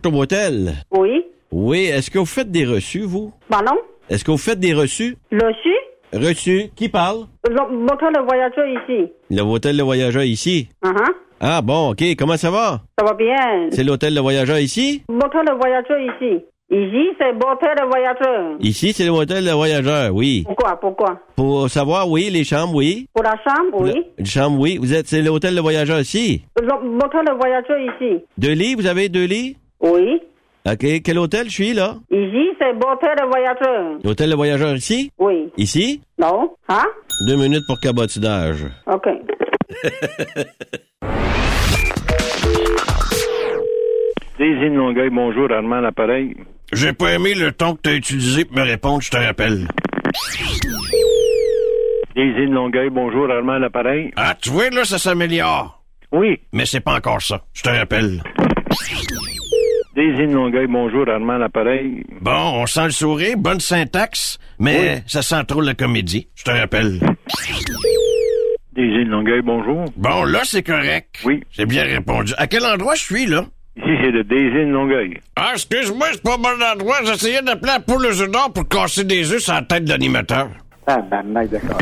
Oui. 0.91 1.25
Oui, 1.53 1.85
est-ce 1.85 2.11
que 2.11 2.19
vous 2.19 2.25
faites 2.25 2.51
des 2.51 2.65
reçus, 2.65 3.03
vous? 3.03 3.31
Pardon? 3.47 3.77
Est-ce 4.09 4.25
que 4.25 4.31
vous 4.31 4.37
faites 4.37 4.59
des 4.59 4.73
reçus? 4.73 5.15
Reçu? 5.31 5.73
Reçus? 6.11 6.69
Qui 6.75 6.89
parle? 6.89 7.27
Moteur 7.49 8.11
le 8.11 8.25
voyageur 8.25 8.65
ici. 8.67 9.09
Le 9.29 9.41
hôtel 9.41 9.77
Le 9.77 9.83
Voyageur 9.83 10.23
ici. 10.23 10.67
Uh-huh. 10.83 11.13
Ah 11.39 11.61
bon, 11.61 11.91
ok, 11.91 12.03
comment 12.19 12.35
ça 12.35 12.51
va? 12.51 12.81
Ça 12.99 13.05
va 13.05 13.13
bien. 13.13 13.69
C'est 13.71 13.85
l'hôtel 13.85 14.13
Le 14.13 14.19
Voyageur 14.19 14.59
ici? 14.59 15.03
Moteur 15.09 15.43
le 15.43 15.55
voyageur 15.57 15.99
ici. 15.99 16.43
Ici, 16.71 17.09
c'est 17.19 17.33
moteur 17.33 17.75
le 17.79 17.87
voyageur. 17.87 18.55
Ici, 18.59 18.93
c'est 18.93 19.05
l'hôtel 19.05 19.45
Le 19.45 19.51
Voyageur, 19.51 20.11
oui. 20.13 20.43
Pourquoi? 20.45 20.79
Pourquoi? 20.79 21.19
Pour 21.35 21.69
savoir, 21.69 22.09
oui, 22.09 22.29
les 22.31 22.43
chambres, 22.43 22.73
oui. 22.75 23.07
Pour 23.13 23.23
la 23.23 23.35
chambre, 23.45 23.81
oui. 23.81 24.03
Les 24.17 24.25
chambres, 24.25 24.59
oui. 24.59 24.77
Vous 24.79 24.93
êtes, 24.93 25.07
c'est 25.07 25.21
l'hôtel 25.21 25.53
Le 25.55 25.61
Voyageur 25.61 25.99
ici? 25.99 26.43
Moteur 26.83 27.21
le 27.23 27.35
voyageur 27.37 27.77
ici. 27.79 28.23
Deux 28.37 28.53
lits, 28.53 28.75
vous 28.75 28.87
avez 28.87 29.09
deux 29.09 29.25
lits? 29.25 29.57
Oui. 29.81 30.21
Ok, 30.65 31.01
quel 31.03 31.19
hôtel 31.19 31.47
je 31.49 31.53
suis, 31.53 31.73
là? 31.73 31.95
Ici, 32.09 32.49
c'est 32.57 32.73
moteur 32.73 33.13
le 33.21 33.27
voyageur. 33.27 33.99
L'hôtel 34.03 34.29
Le 34.29 34.35
Voyageur 34.35 34.75
ici? 34.75 35.11
Oui. 35.19 35.51
Ici? 35.57 36.01
Non? 36.17 36.51
Hein? 36.69 36.85
Deux 37.27 37.35
minutes 37.35 37.63
pour 37.67 37.79
cabotinage. 37.81 38.65
OK. 38.87 39.09
Désine 44.43 44.75
Longueuil, 44.75 45.09
bonjour, 45.09 45.49
Armand, 45.53 45.79
l'appareil. 45.79 46.35
J'ai 46.73 46.91
pas 46.91 47.13
aimé 47.13 47.33
le 47.33 47.53
ton 47.53 47.75
que 47.75 47.81
t'as 47.83 47.93
utilisé 47.93 48.43
pour 48.43 48.57
me 48.57 48.63
répondre, 48.63 49.01
je 49.01 49.09
te 49.09 49.15
rappelle. 49.15 49.69
Désine 52.13 52.53
Longueuil, 52.53 52.89
bonjour, 52.89 53.31
Armand, 53.31 53.57
l'appareil. 53.57 54.11
Ah, 54.17 54.35
tu 54.41 54.49
vois, 54.49 54.69
là, 54.69 54.83
ça 54.83 54.97
s'améliore. 54.97 55.81
Oui. 56.11 56.41
Mais 56.51 56.65
c'est 56.65 56.81
pas 56.81 56.95
encore 56.95 57.21
ça, 57.21 57.41
je 57.53 57.61
te 57.61 57.69
rappelle. 57.69 58.21
Désine 59.95 60.33
Longueuil, 60.33 60.67
bonjour, 60.67 61.07
Armand, 61.07 61.37
l'appareil. 61.37 62.03
Bon, 62.19 62.61
on 62.61 62.65
sent 62.65 62.83
le 62.83 62.91
sourire, 62.91 63.37
bonne 63.37 63.61
syntaxe, 63.61 64.39
mais 64.59 65.03
ça 65.07 65.21
sent 65.21 65.45
trop 65.47 65.61
la 65.61 65.73
comédie, 65.73 66.27
je 66.35 66.43
te 66.43 66.51
rappelle. 66.51 66.99
Désine 68.73 69.07
Longueuil, 69.07 69.41
bonjour. 69.41 69.85
Bon, 69.95 70.25
là, 70.25 70.41
c'est 70.43 70.63
correct. 70.63 71.21
Oui. 71.23 71.41
J'ai 71.51 71.65
bien 71.65 71.83
répondu. 71.83 72.33
À 72.37 72.47
quel 72.47 72.65
endroit 72.65 72.95
je 72.95 73.03
suis, 73.03 73.25
là? 73.25 73.45
Ici, 73.75 73.89
c'est 74.01 74.11
de 74.11 74.21
Désine 74.21 74.71
Longueuil. 74.71 75.19
Ah, 75.35 75.51
excuse-moi, 75.53 76.07
c'est 76.11 76.21
pas 76.21 76.37
bon 76.37 76.61
endroit. 76.61 76.97
J'essayais 77.03 77.41
d'appeler 77.41 77.71
la 77.73 77.79
poule 77.79 78.05
aux 78.05 78.27
d'or 78.27 78.53
pour 78.53 78.67
casser 78.67 79.03
des 79.03 79.31
œufs 79.31 79.41
sur 79.41 79.53
la 79.53 79.63
tête 79.63 79.85
de 79.85 79.89
l'animateur. 79.89 80.49
Ah, 80.85 80.97
ben, 81.01 81.23
d'accord. 81.47 81.77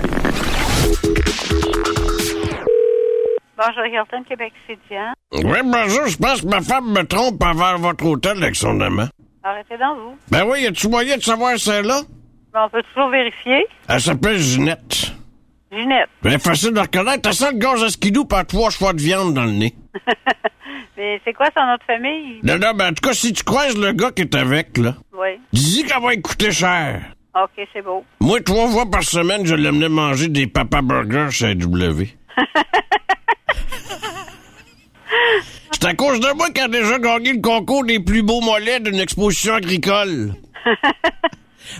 Bonjour, 3.57 3.85
Hilton, 3.85 4.23
Québec 4.27 4.53
Citizen. 4.67 5.13
Oui, 5.33 5.59
bonjour, 5.63 6.07
je 6.07 6.17
pense 6.17 6.41
que 6.41 6.47
ma 6.47 6.61
femme 6.61 6.91
me 6.91 7.03
trompe 7.03 7.43
envers 7.43 7.77
votre 7.77 8.05
hôtel 8.05 8.41
avec 8.41 8.55
son 8.55 8.79
amant. 8.79 9.07
Arrêtez 9.43 9.77
donc, 9.77 9.97
vous. 9.97 10.15
Ben 10.31 10.45
oui, 10.47 10.63
y 10.63 10.67
a-tu 10.67 10.87
moyen 10.87 11.17
de 11.17 11.21
savoir 11.21 11.59
celle-là? 11.59 12.01
On 12.55 12.69
peut 12.69 12.83
toujours 12.93 13.09
vérifier? 13.09 13.65
Elle 13.89 14.01
s'appelle 14.01 14.37
Ginette. 14.37 15.13
Ginette. 15.71 16.09
Ben 16.23 16.39
facile 16.39 16.73
de 16.73 16.79
reconnaître. 16.79 17.21
T'as 17.21 17.33
ça 17.33 17.51
le 17.51 17.57
gaz 17.57 17.83
à 17.83 17.89
skidoo 17.89 18.25
par 18.25 18.45
trois 18.45 18.69
choix 18.69 18.93
de 18.93 19.01
viande 19.01 19.33
dans 19.33 19.45
le 19.45 19.51
nez. 19.51 19.73
C'est 21.25 21.33
quoi 21.33 21.47
son 21.55 21.63
autre 21.73 21.85
famille? 21.87 22.39
Non, 22.43 22.57
non, 22.59 22.73
ben 22.75 22.89
en 22.91 22.93
tout 22.93 23.01
cas, 23.07 23.13
si 23.13 23.33
tu 23.33 23.43
croises 23.43 23.77
le 23.77 23.91
gars 23.93 24.11
qui 24.11 24.21
est 24.23 24.35
avec, 24.35 24.77
là, 24.77 24.95
Oui. 25.13 25.39
dis 25.53 25.83
qu'elle 25.83 26.01
va 26.01 26.15
coûter 26.17 26.51
cher. 26.51 27.01
OK, 27.35 27.67
c'est 27.73 27.81
beau. 27.81 28.03
Moi, 28.19 28.41
trois 28.41 28.67
fois 28.69 28.85
par 28.89 29.03
semaine, 29.03 29.45
je 29.45 29.55
l'amenais 29.55 29.87
manger 29.89 30.27
des 30.27 30.47
papa 30.47 30.81
burgers 30.81 31.31
chez 31.31 31.55
W. 31.55 32.09
C'est 35.71 35.85
à 35.87 35.93
cause 35.95 36.19
de 36.19 36.35
moi 36.35 36.49
qu'elle 36.51 36.65
a 36.65 36.67
déjà 36.67 36.99
gagné 36.99 37.33
le 37.33 37.41
concours 37.41 37.83
des 37.85 37.99
plus 37.99 38.21
beaux 38.21 38.41
mollets 38.41 38.79
d'une 38.79 38.99
exposition 38.99 39.55
agricole. 39.55 40.33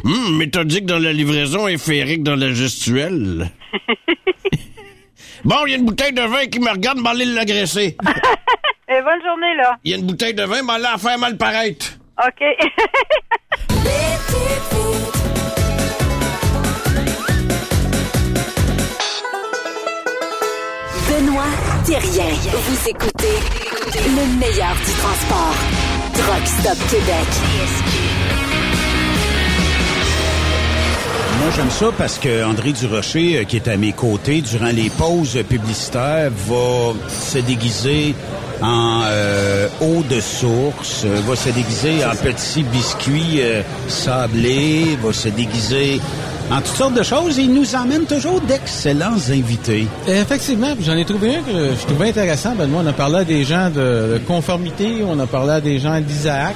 Hum, 0.04 0.38
méthodique 0.38 0.86
dans 0.86 0.98
la 1.00 1.14
livraison 1.14 1.68
et 1.68 1.78
féerique 1.78 2.24
dans 2.24 2.36
la 2.36 2.52
gestuelle. 2.52 3.52
bon, 5.44 5.56
il 5.68 5.72
y 5.72 5.74
a 5.76 5.78
une 5.78 5.86
bouteille 5.86 6.14
de 6.14 6.22
vin 6.22 6.46
qui 6.48 6.60
me 6.60 6.70
regarde, 6.72 7.00
m'aller 7.00 7.26
l'agresser. 7.26 7.96
Et 9.02 9.04
bonne 9.04 9.22
journée, 9.26 9.56
là. 9.58 9.78
Il 9.84 9.92
y 9.92 9.96
a 9.96 9.98
une 9.98 10.06
bouteille 10.06 10.36
de 10.36 10.44
vin, 10.44 10.62
m'aller 10.62 10.84
la 10.84 10.98
faire 11.00 11.18
mal 11.18 11.36
paraître. 11.36 11.88
OK. 12.20 12.44
Benoît 21.10 21.44
Thérien. 21.84 22.30
Vous 22.52 22.90
écoutez 22.90 23.40
le 23.96 24.26
meilleur 24.40 24.76
du 24.76 24.92
transport. 25.00 25.56
Truck 26.14 26.46
Stop 26.46 26.78
Québec. 26.92 27.28
Moi, 31.40 31.50
j'aime 31.56 31.72
ça 31.72 31.88
parce 31.98 32.20
que 32.20 32.44
André 32.44 32.72
Durocher, 32.74 33.40
euh, 33.40 33.44
qui 33.46 33.56
est 33.56 33.68
à 33.68 33.78
mes 33.78 33.94
côtés 33.94 34.42
durant 34.42 34.70
les 34.70 34.92
pauses 34.92 35.42
publicitaires, 35.50 36.30
va 36.30 36.94
se 37.10 37.40
déguiser 37.40 38.14
en 38.62 39.02
euh, 39.06 39.68
eau 39.82 40.04
de 40.08 40.20
source, 40.20 41.04
euh, 41.06 41.20
va 41.28 41.36
se 41.36 41.50
déguiser 41.50 42.06
en 42.06 42.16
petits 42.16 42.64
biscuits 42.64 43.42
euh, 43.42 43.62
sablés, 43.88 44.98
va 45.02 45.12
se 45.12 45.30
déguiser 45.30 46.00
en 46.52 46.58
toutes 46.58 46.76
sortes 46.76 46.94
de 46.94 47.04
choses. 47.04 47.38
Il 47.38 47.54
nous 47.54 47.76
emmène 47.76 48.06
toujours 48.06 48.40
d'excellents 48.42 49.18
invités. 49.30 49.88
Effectivement, 50.08 50.76
j'en 50.80 50.96
ai 50.96 51.06
trouvé 51.06 51.38
un 51.38 51.42
que 51.42 51.76
je 51.80 51.86
trouvais 51.88 52.10
intéressant. 52.10 52.54
Ben, 52.56 52.68
moi, 52.68 52.84
on 52.86 52.88
a 52.88 52.94
parlé 52.94 53.20
à 53.20 53.24
des 53.24 53.44
gens 53.44 53.70
de, 53.70 54.20
conformité, 54.28 55.04
on 55.08 55.20
a 55.20 55.26
parlé 55.26 55.54
à 55.54 55.62
des 55.62 55.80
gens 55.80 56.00
d'Isaac. 56.00 56.56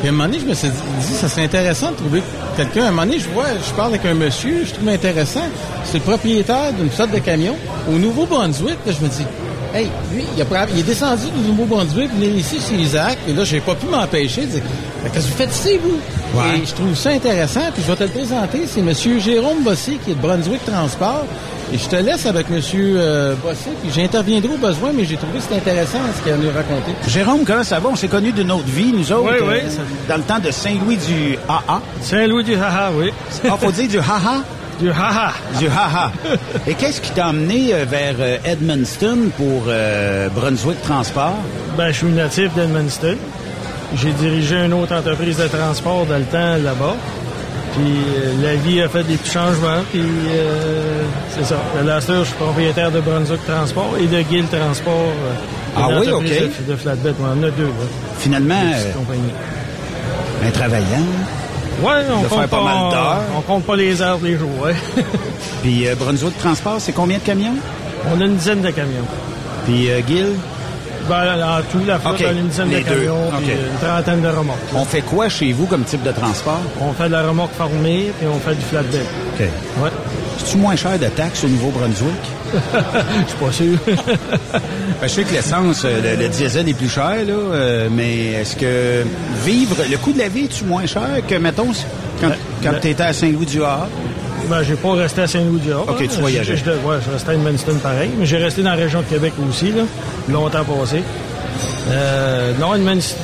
Puis 0.00 0.08
à 0.08 0.10
un 0.10 0.12
moment 0.12 0.24
donné, 0.24 0.40
je 0.40 0.46
me 0.46 0.54
suis 0.54 0.68
dit, 0.68 1.14
ça 1.14 1.28
serait 1.28 1.44
intéressant 1.44 1.90
de 1.92 1.96
trouver 1.96 2.22
quelqu'un. 2.56 2.84
À 2.84 2.88
un 2.88 2.90
moment 2.90 3.04
donné, 3.04 3.20
je 3.20 3.28
vois, 3.28 3.44
je 3.64 3.72
parle 3.74 3.94
avec 3.94 4.04
un 4.04 4.14
monsieur, 4.14 4.64
je 4.64 4.72
trouve 4.72 4.88
intéressant. 4.88 5.44
C'est 5.84 5.98
le 5.98 6.04
propriétaire 6.04 6.72
d'une 6.72 6.90
flotte 6.90 7.12
de 7.12 7.18
camions 7.18 7.56
au 7.88 7.98
Nouveau-Brunswick. 7.98 8.78
Je 8.86 9.04
me 9.04 9.08
dis, 9.08 9.24
hey, 9.74 9.88
lui, 10.12 10.24
il, 10.36 10.42
a, 10.42 10.66
il 10.72 10.78
est 10.80 10.82
descendu 10.82 11.26
du 11.36 11.48
Nouveau-Brunswick, 11.50 12.10
venir 12.14 12.34
ici 12.36 12.58
chez 12.60 12.74
Isaac. 12.76 13.18
Et 13.28 13.32
là, 13.32 13.44
j'ai 13.44 13.60
pas 13.60 13.74
pu 13.74 13.86
m'empêcher 13.86 14.42
de 14.42 14.46
dire, 14.46 14.62
Mais 15.02 15.10
qu'est-ce 15.10 15.26
que 15.26 15.30
vous 15.32 15.36
faites 15.38 15.54
ici, 15.54 15.78
vous? 15.82 15.98
Ouais. 16.38 16.58
Et 16.62 16.66
je 16.66 16.72
trouve 16.74 16.94
ça 16.94 17.10
intéressant. 17.10 17.60
Puis 17.74 17.82
je 17.86 17.90
vais 17.90 17.96
te 17.96 18.04
le 18.04 18.10
présenter. 18.10 18.62
C'est 18.66 18.82
monsieur 18.82 19.18
Jérôme 19.18 19.62
Bossé 19.62 19.98
qui 20.04 20.12
est 20.12 20.14
de 20.14 20.20
Brunswick 20.20 20.64
Transport. 20.64 21.24
Et 21.74 21.78
je 21.78 21.88
te 21.88 21.96
laisse 21.96 22.26
avec 22.26 22.50
monsieur 22.50 22.96
euh, 22.98 23.34
Bossé. 23.42 23.70
Puis 23.82 23.90
j'interviendrai 23.94 24.52
au 24.52 24.58
besoin, 24.58 24.90
mais 24.94 25.04
j'ai 25.06 25.16
trouvé 25.16 25.38
que 25.38 25.42
c'était 25.44 25.56
intéressant 25.56 25.98
ce 26.16 26.22
qu'il 26.22 26.32
a 26.32 26.36
nous 26.36 26.48
raconter. 26.48 26.92
Jérôme, 27.08 27.44
comment 27.46 27.64
ça 27.64 27.80
va? 27.80 27.88
On 27.90 27.96
s'est 27.96 28.08
connus 28.08 28.32
d'une 28.32 28.50
autre 28.52 28.66
vie, 28.66 28.92
nous 28.92 29.10
autres. 29.12 29.30
Oui, 29.30 29.46
oui. 29.48 29.56
euh, 29.64 29.82
Dans 30.08 30.16
le 30.18 30.22
temps 30.22 30.38
de 30.38 30.50
Saint-Louis 30.50 30.96
du 30.98 31.38
AA. 31.48 31.80
Saint-Louis 32.02 32.44
du 32.44 32.54
haha, 32.56 32.90
oui. 32.94 33.10
Ah, 33.48 33.56
faut 33.58 33.72
dire 33.72 33.88
du 33.88 33.98
haha? 33.98 34.42
Du 34.82 34.90
haha. 34.90 35.32
Du 35.60 35.68
haha. 35.68 36.10
Et 36.66 36.74
qu'est-ce 36.74 37.00
qui 37.00 37.12
t'a 37.12 37.28
emmené 37.28 37.72
euh, 37.72 37.84
vers 37.88 38.16
euh, 38.18 38.38
Edmundston 38.44 39.30
pour 39.36 39.62
euh, 39.68 40.28
Brunswick 40.30 40.82
Transport? 40.82 41.36
Ben, 41.78 41.92
je 41.92 41.98
suis 41.98 42.06
natif 42.08 42.52
d'Edmundston. 42.54 43.16
J'ai 43.94 44.10
dirigé 44.10 44.56
une 44.56 44.72
autre 44.72 44.92
entreprise 44.96 45.36
de 45.36 45.46
transport 45.46 46.04
dans 46.06 46.18
le 46.18 46.24
temps 46.24 46.56
là-bas. 46.56 46.96
Puis 47.74 47.92
euh, 47.92 48.32
la 48.42 48.56
vie 48.56 48.80
a 48.82 48.88
fait 48.88 49.04
des 49.04 49.14
petits 49.16 49.30
changements. 49.30 49.82
Puis 49.92 50.02
euh, 50.02 51.04
c'est 51.30 51.44
ça. 51.44 51.58
À 51.78 51.84
la 51.84 52.00
je 52.00 52.24
suis 52.24 52.34
propriétaire 52.34 52.90
de 52.90 53.00
Brunswick 53.00 53.46
Transport 53.46 53.94
et 54.00 54.06
de 54.08 54.20
Guild 54.22 54.50
Transport. 54.50 55.12
Ah 55.76 55.86
oui, 56.00 56.10
OK. 56.10 56.24
De, 56.24 56.72
de 56.72 56.76
flatbed. 56.76 57.14
On 57.20 57.38
en 57.38 57.42
a 57.44 57.50
deux. 57.50 57.66
là. 57.66 57.86
Finalement. 58.18 58.72
Un 60.44 60.50
travaillant. 60.50 61.06
Ouais, 61.82 61.92
on 62.10 62.22
De 62.22 62.28
compte 62.28 62.38
faire 62.38 62.48
pas 62.48 62.62
mal 62.64 62.90
d'heures. 62.90 63.20
On 63.36 63.40
compte 63.40 63.64
pas 63.64 63.76
les 63.76 64.00
heures 64.02 64.18
des 64.18 64.36
jours, 64.36 64.50
ouais. 64.62 64.74
Puis 65.62 65.88
euh, 65.88 65.94
Brunswick 65.94 66.38
Transport, 66.38 66.76
c'est 66.80 66.92
combien 66.92 67.18
de 67.18 67.22
camions? 67.22 67.56
On 68.14 68.20
a 68.20 68.24
une 68.24 68.36
dizaine 68.36 68.60
de 68.62 68.70
camions. 68.70 69.06
Puis 69.64 69.90
euh, 69.90 70.00
Guil? 70.00 70.28
Ben, 71.08 71.24
en 71.42 71.60
tout, 71.62 71.84
la 71.84 71.98
flotte, 71.98 72.22
on 72.22 72.28
a 72.28 72.32
une 72.32 72.46
dizaine 72.48 72.68
de 72.70 72.76
les 72.76 72.84
deux. 72.84 72.94
camions, 73.00 73.30
puis 73.42 73.50
une 73.52 73.78
trentaine 73.88 74.20
de 74.22 74.28
remorques. 74.28 74.58
On 74.74 74.84
fait 74.84 75.00
quoi 75.00 75.28
chez 75.28 75.52
vous 75.52 75.66
comme 75.66 75.82
type 75.82 76.02
de 76.04 76.12
transport? 76.12 76.60
On 76.80 76.92
fait 76.92 77.06
de 77.08 77.12
la 77.12 77.22
remorque 77.26 77.54
formée, 77.54 78.12
puis 78.18 78.28
on 78.32 78.38
fait 78.38 78.54
du 78.54 78.62
flatbed. 78.62 79.02
OK. 79.34 79.40
Ouais. 79.82 79.90
C'est-tu 80.38 80.56
moins 80.58 80.76
cher 80.76 80.98
de 80.98 81.06
taxes 81.06 81.44
au 81.44 81.48
Nouveau-Brunswick? 81.48 82.10
Je 82.54 83.28
suis 83.28 83.38
pas 83.38 83.52
sûr. 83.52 83.78
Ben, 85.00 85.08
je 85.08 85.14
sais 85.14 85.24
que 85.24 85.32
l'essence, 85.34 85.82
euh, 85.84 86.00
le, 86.16 86.22
le 86.22 86.28
diesel 86.28 86.68
est 86.68 86.74
plus 86.74 86.88
cher, 86.88 87.16
là, 87.26 87.32
euh, 87.32 87.88
mais 87.90 88.26
est-ce 88.34 88.54
que 88.54 89.02
vivre, 89.44 89.74
le 89.90 89.96
coût 89.96 90.12
de 90.12 90.18
la 90.20 90.28
vie 90.28 90.44
est-tu 90.44 90.62
moins 90.64 90.86
cher 90.86 91.08
que, 91.28 91.34
mettons, 91.34 91.72
quand, 92.20 92.28
quand 92.62 92.70
ben- 92.70 92.78
tu 92.80 92.88
étais 92.90 93.02
à 93.02 93.12
Saint-Louis-du-Havre? 93.12 93.88
Ben, 94.48 94.62
j'ai 94.62 94.74
pas 94.76 94.92
resté 94.92 95.22
à 95.22 95.26
Saint-Louis-du-Havre. 95.26 95.88
OK, 95.88 96.06
tu 96.08 96.20
voyageais. 96.20 96.56
Je- 96.56 96.64
je- 96.64 96.70
ouais, 96.86 96.98
je 97.04 97.10
restais 97.12 97.30
à 97.30 97.34
Edmundston 97.34 97.74
pareil, 97.82 98.10
mais 98.16 98.26
j'ai 98.26 98.36
resté 98.36 98.62
dans 98.62 98.70
la 98.70 98.76
région 98.76 99.00
de 99.00 99.06
Québec 99.06 99.32
aussi, 99.48 99.72
là, 99.72 99.82
longtemps 100.28 100.62
passé. 100.64 101.02
Euh, 101.90 102.52
non, 102.60 102.70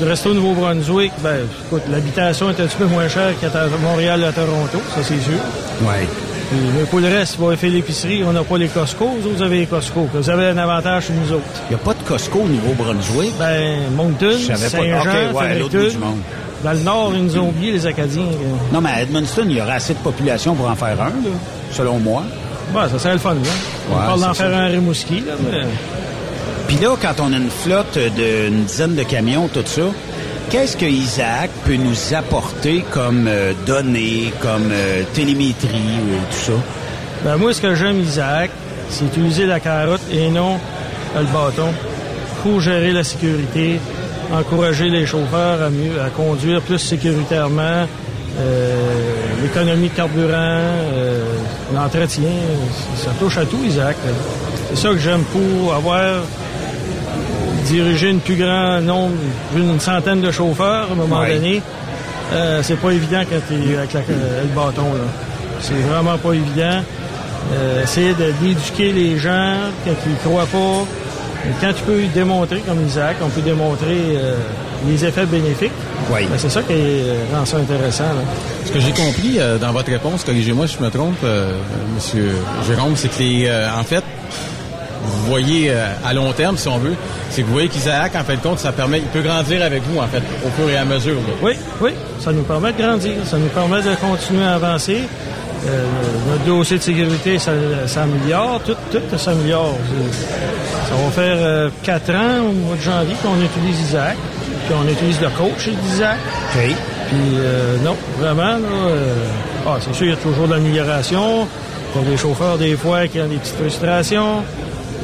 rester 0.04 0.28
au 0.30 0.34
Nouveau-Brunswick, 0.34 1.12
ben, 1.22 1.36
écoute, 1.66 1.82
l'habitation 1.92 2.48
est 2.50 2.60
un 2.60 2.66
petit 2.66 2.76
peu 2.76 2.86
moins 2.86 3.08
chère 3.08 3.38
qu'à 3.40 3.48
Montréal 3.82 4.24
à 4.24 4.32
Toronto, 4.32 4.78
ça 4.96 5.00
c'est 5.04 5.22
sûr. 5.22 5.38
Oui. 5.82 6.08
Mais 6.50 6.84
pour 6.84 7.00
le 7.00 7.08
reste, 7.08 7.36
vous 7.38 7.54
faire 7.56 7.70
l'épicerie, 7.70 8.22
on 8.24 8.32
n'a 8.32 8.42
pas 8.42 8.56
les 8.56 8.68
Costco, 8.68 9.06
vous 9.20 9.42
avez 9.42 9.58
les 9.60 9.66
Costco. 9.66 10.08
Vous 10.12 10.30
avez 10.30 10.46
un 10.46 10.56
avantage 10.58 11.06
sur 11.06 11.14
nous 11.14 11.32
autres. 11.32 11.44
Il 11.68 11.74
n'y 11.74 11.74
a 11.74 11.84
pas 11.84 11.92
de 11.92 12.02
Costco 12.08 12.38
au 12.40 12.48
Nouveau-Brunswick? 12.48 13.32
Ben, 13.38 13.76
Moncton. 13.94 14.32
Saint-Jean, 14.38 15.00
OK, 15.00 15.36
ouais, 15.40 15.58
l'autre 15.58 15.78
bout 15.78 15.90
du 15.90 15.98
monde. 15.98 16.18
Dans 16.64 16.72
le 16.72 16.78
nord, 16.80 17.12
ils 17.14 17.22
nous 17.24 17.38
ont 17.38 17.48
oublié, 17.50 17.72
les 17.72 17.86
Acadiens. 17.86 18.22
euh. 18.22 18.72
Non, 18.72 18.80
mais 18.80 18.90
à 18.90 19.02
Edmundston, 19.02 19.44
il 19.48 19.56
y 19.58 19.60
aurait 19.60 19.74
assez 19.74 19.92
de 19.94 19.98
population 19.98 20.54
pour 20.54 20.68
en 20.68 20.74
faire 20.74 21.00
un, 21.00 21.10
là, 21.10 21.30
selon 21.70 21.98
moi. 21.98 22.22
Ouais, 22.74 22.82
ça 22.90 22.98
serait 22.98 23.12
le 23.12 23.18
fun, 23.20 23.34
là. 23.34 23.40
On 23.90 23.94
Ouais, 23.94 24.06
parle 24.06 24.20
d'en 24.20 24.34
faire 24.34 24.56
un 24.56 24.66
Rimouski, 24.66 25.20
là, 25.26 25.34
mais... 25.50 25.60
Puis 26.66 26.76
là, 26.78 26.96
quand 27.00 27.14
on 27.22 27.32
a 27.32 27.36
une 27.36 27.48
flotte 27.50 27.96
d'une 28.16 28.64
dizaine 28.64 28.94
de 28.94 29.02
camions, 29.02 29.48
tout 29.52 29.62
ça, 29.64 29.82
qu'est-ce 30.50 30.76
que 30.76 30.86
Isaac 30.86 31.50
peut 31.64 31.76
nous 31.76 32.14
apporter 32.14 32.84
comme 32.90 33.26
euh, 33.28 33.52
données, 33.66 34.32
comme 34.40 34.70
euh, 34.70 35.02
télémétrie 35.12 35.98
ou 36.02 36.32
tout 36.32 36.52
ça? 36.52 36.52
Ben, 37.24 37.36
moi, 37.36 37.52
ce 37.52 37.60
que 37.60 37.74
j'aime, 37.74 38.00
Isaac, 38.00 38.50
c'est 38.88 39.04
utiliser 39.04 39.46
la 39.46 39.60
carotte 39.60 40.00
et 40.10 40.30
non 40.30 40.56
euh, 41.16 41.20
le 41.20 41.26
bâton 41.26 41.68
pour 42.42 42.60
gérer 42.60 42.92
la 42.92 43.04
sécurité, 43.04 43.80
encourager 44.32 44.88
les 44.88 45.06
chauffeurs 45.06 45.58
à 45.62 46.10
conduire 46.10 46.62
plus 46.62 46.78
sécuritairement, 46.78 47.86
l'économie 49.42 49.88
de 49.88 49.94
carburant, 49.94 50.60
l'entretien, 51.74 52.30
ça 52.96 53.10
touche 53.18 53.38
à 53.38 53.44
tout, 53.44 53.58
Isaac. 53.66 53.96
C'est 54.70 54.76
ça 54.76 54.90
que 54.90 54.98
j'aime 54.98 55.24
pour 55.24 55.74
avoir 55.74 56.22
dirigé 57.68 58.10
une 58.10 58.20
plus 58.20 58.36
grand 58.36 58.80
nombre, 58.80 59.14
une 59.56 59.78
centaine 59.80 60.20
de 60.20 60.30
chauffeurs 60.30 60.88
à 60.88 60.92
un 60.92 60.96
moment 60.96 61.20
Ouais. 61.20 61.34
donné. 61.34 61.62
Euh, 62.32 62.60
c'est 62.62 62.76
pas 62.76 62.90
évident 62.90 63.22
quand 63.28 63.38
tu 63.48 63.54
es 63.72 63.76
avec 63.76 63.92
la- 63.94 64.00
euh, 64.00 64.42
le 64.42 64.48
bâton. 64.54 64.82
là. 64.92 65.04
C'est 65.60 65.74
vraiment 65.90 66.18
pas 66.18 66.32
évident. 66.32 66.82
Euh, 67.54 67.82
essayer 67.82 68.12
d'éduquer 68.14 68.92
les 68.92 69.16
gens 69.18 69.54
quand 69.84 69.92
ils 70.06 70.16
croient 70.16 70.46
pas. 70.46 70.84
Et 71.46 71.52
Quand 71.60 71.72
tu 71.72 71.82
peux 71.84 72.02
démontrer, 72.14 72.58
comme 72.66 72.84
Isaac, 72.86 73.16
on 73.22 73.28
peut 73.28 73.40
démontrer 73.40 73.96
euh, 74.16 74.34
les 74.86 75.02
effets 75.04 75.24
bénéfiques. 75.24 75.72
Oui. 76.12 76.26
Ben, 76.30 76.36
c'est 76.36 76.50
ça 76.50 76.60
qui 76.62 76.74
rend 77.34 77.44
ça 77.46 77.56
intéressant. 77.58 78.04
là. 78.04 78.22
Ce 78.66 78.72
que 78.72 78.80
j'ai 78.80 78.90
compris 78.92 79.36
euh, 79.38 79.56
dans 79.56 79.72
votre 79.72 79.90
réponse, 79.90 80.24
corrigez-moi 80.24 80.66
si 80.66 80.76
je 80.78 80.84
me 80.84 80.90
trompe, 80.90 81.24
Monsieur 81.94 82.32
Jérôme, 82.66 82.92
c'est 82.96 83.08
que 83.08 83.18
les, 83.20 83.46
euh, 83.48 83.68
en 83.78 83.84
fait, 83.84 84.04
vous 85.08 85.30
voyez 85.30 85.70
euh, 85.70 85.86
à 86.06 86.12
long 86.14 86.32
terme, 86.32 86.56
si 86.56 86.68
on 86.68 86.78
veut, 86.78 86.94
c'est 87.30 87.42
que 87.42 87.46
vous 87.46 87.52
voyez 87.54 87.68
qu'Isaac, 87.68 88.14
en 88.14 88.24
fait 88.24 88.36
de 88.36 88.42
compte, 88.42 88.58
ça 88.58 88.72
permet, 88.72 88.98
il 88.98 89.04
peut 89.04 89.22
grandir 89.22 89.62
avec 89.64 89.82
vous, 89.84 89.98
en 89.98 90.06
fait, 90.06 90.22
au 90.46 90.50
fur 90.60 90.68
et 90.70 90.76
à 90.76 90.84
mesure. 90.84 91.14
là. 91.14 91.34
Oui, 91.42 91.52
oui, 91.80 91.90
ça 92.20 92.32
nous 92.32 92.42
permet 92.42 92.72
de 92.72 92.82
grandir, 92.82 93.12
ça 93.24 93.36
nous 93.38 93.48
permet 93.48 93.82
de 93.82 93.94
continuer 93.96 94.44
à 94.44 94.54
avancer. 94.54 95.02
Euh, 95.66 95.84
notre 96.30 96.44
dossier 96.44 96.78
de 96.78 96.82
sécurité 96.82 97.36
ça- 97.38 97.50
s'améliore, 97.86 98.60
tout, 98.64 98.76
tout 98.92 99.18
s'améliore. 99.18 99.74
Ça 100.88 100.94
va 100.94 101.10
faire 101.10 101.36
euh, 101.40 101.68
quatre 101.82 102.10
ans 102.10 102.46
au 102.48 102.52
mois 102.52 102.76
de 102.76 102.80
janvier 102.80 103.14
qu'on 103.22 103.34
utilise 103.42 103.80
Isaac, 103.88 104.16
puis 104.66 104.74
on 104.80 104.88
utilise 104.88 105.20
le 105.20 105.28
coach 105.30 105.68
d'Isaac. 105.68 106.16
OK. 106.54 106.60
Puis 107.08 107.18
euh, 107.38 107.76
non, 107.84 107.96
vraiment, 108.20 108.42
là, 108.52 108.58
euh, 108.88 109.14
ah, 109.66 109.76
c'est 109.80 109.94
sûr, 109.94 110.06
il 110.06 110.10
y 110.10 110.12
a 110.12 110.16
toujours 110.16 110.46
de 110.46 110.52
l'amélioration. 110.54 111.46
Il 111.96 112.02
y 112.02 112.06
a 112.06 112.10
des 112.10 112.16
chauffeurs, 112.18 112.56
des 112.58 112.76
fois, 112.76 113.08
qui 113.08 113.18
ont 113.20 113.26
des 113.26 113.36
petites 113.36 113.56
frustrations, 113.56 114.42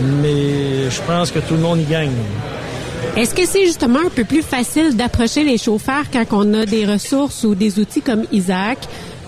mais 0.00 0.90
je 0.90 1.02
pense 1.02 1.30
que 1.30 1.38
tout 1.38 1.54
le 1.54 1.60
monde 1.60 1.80
y 1.80 1.84
gagne. 1.84 2.10
Est-ce 3.16 3.34
que 3.34 3.46
c'est 3.46 3.64
justement 3.64 4.00
un 4.00 4.10
peu 4.10 4.24
plus 4.24 4.42
facile 4.42 4.96
d'approcher 4.96 5.44
les 5.44 5.56
chauffeurs 5.56 6.04
quand 6.12 6.24
on 6.32 6.52
a 6.54 6.66
des 6.66 6.84
ressources 6.84 7.44
ou 7.44 7.54
des 7.54 7.78
outils 7.78 8.02
comme 8.02 8.24
Isaac 8.32 8.78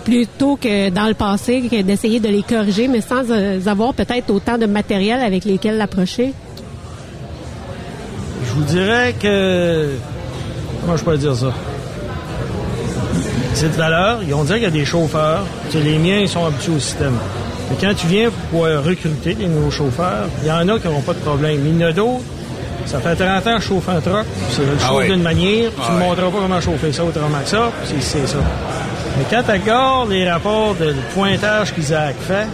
plutôt 0.05 0.57
que 0.57 0.91
dans 0.91 1.07
le 1.07 1.15
passé 1.15 1.63
que 1.71 1.83
d'essayer 1.83 2.21
de 2.21 2.29
les 2.29 2.43
corriger, 2.43 2.89
mais 2.89 3.01
sans 3.01 3.31
euh, 3.31 3.59
avoir 3.67 3.95
peut-être 3.95 4.31
autant 4.31 4.57
de 4.59 4.67
matériel 4.67 5.21
avec 5.21 5.45
lesquels 5.45 5.77
l'approcher? 5.77 6.33
Je 8.45 8.53
vous 8.53 8.65
dirais 8.65 9.15
que... 9.21 9.91
Comment 10.81 10.97
je 10.97 11.05
peux 11.05 11.17
dire 11.17 11.35
ça? 11.35 11.53
C'est 13.55 13.71
de 13.71 13.77
valeur. 13.77 14.21
On 14.33 14.45
dirait 14.45 14.59
qu'il 14.59 14.69
y 14.69 14.71
a 14.71 14.71
des 14.71 14.85
chauffeurs. 14.85 15.45
Les 15.75 15.99
miens, 15.99 16.19
ils 16.19 16.29
sont 16.29 16.45
habitués 16.45 16.73
au 16.73 16.81
système. 16.81 17.19
Mais 17.71 17.77
quand 17.81 17.95
tu 17.95 18.07
viens 18.07 18.29
pour 18.51 18.65
euh, 18.65 18.81
recruter 18.81 19.35
des 19.35 19.47
nouveaux 19.47 19.71
chauffeurs, 19.71 20.27
il 20.43 20.49
y 20.49 20.53
en 20.53 20.69
a 20.69 20.79
qui 20.79 20.87
n'auront 20.87 21.01
pas 21.01 21.15
de 21.15 21.19
problème. 21.19 21.61
Il 21.67 21.81
y 21.81 21.85
en 21.85 21.89
a 21.89 21.93
d'autres, 21.93 22.23
ça 22.87 23.01
fait 23.01 23.17
30 23.17 23.47
ans 23.47 23.57
que 23.57 23.63
je 23.63 23.67
chauffe 23.69 23.89
un 23.89 24.01
truck. 24.01 24.25
C'est 24.51 24.63
le 24.63 24.69
Ah 24.81 24.87
chauffe 24.89 24.97
ouais. 24.99 25.07
d'une 25.09 25.23
manière, 25.23 25.71
puis 25.71 25.81
Ah 25.83 25.87
tu 25.87 25.93
ne 25.93 25.99
ouais. 26.01 26.09
montreras 26.09 26.31
pas 26.31 26.39
comment 26.43 26.61
chauffer 26.61 26.93
ça 26.93 27.05
autrement 27.05 27.39
que 27.43 27.49
ça, 27.49 27.71
c'est 28.01 28.27
ça. 28.29 28.37
Mais 29.19 29.25
quand 29.31 29.43
tu 29.43 29.51
regardes 29.51 30.11
les 30.11 30.31
rapports 30.31 30.75
de 30.79 30.95
pointage 31.15 31.75
qu'Isaac 31.75 32.15
fait, 32.21 32.47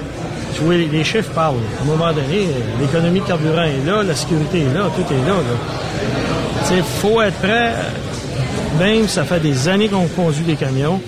tu 0.55 0.63
vois, 0.63 0.75
les, 0.75 0.87
les 0.87 1.03
chiffres 1.05 1.31
parlent. 1.35 1.57
À 1.79 1.83
un 1.83 1.87
moment 1.87 2.13
donné, 2.13 2.47
l'économie 2.81 3.21
de 3.21 3.25
carburant 3.27 3.65
est 3.65 3.85
là, 3.87 4.03
la 4.03 4.15
sécurité 4.15 4.61
est 4.61 4.75
là, 4.75 4.85
tout 4.95 5.13
est 5.13 5.29
là. 5.29 5.35
là. 5.35 6.67
Tu 6.69 6.77
sais, 6.77 6.83
faut 7.01 7.21
être 7.21 7.37
prêt, 7.39 7.73
même 8.79 9.09
si 9.09 9.15
ça 9.15 9.25
fait 9.25 9.41
des 9.41 9.69
années 9.69 9.89
qu'on 9.89 10.07
conduit 10.07 10.45
des 10.45 10.55
camions, 10.57 11.01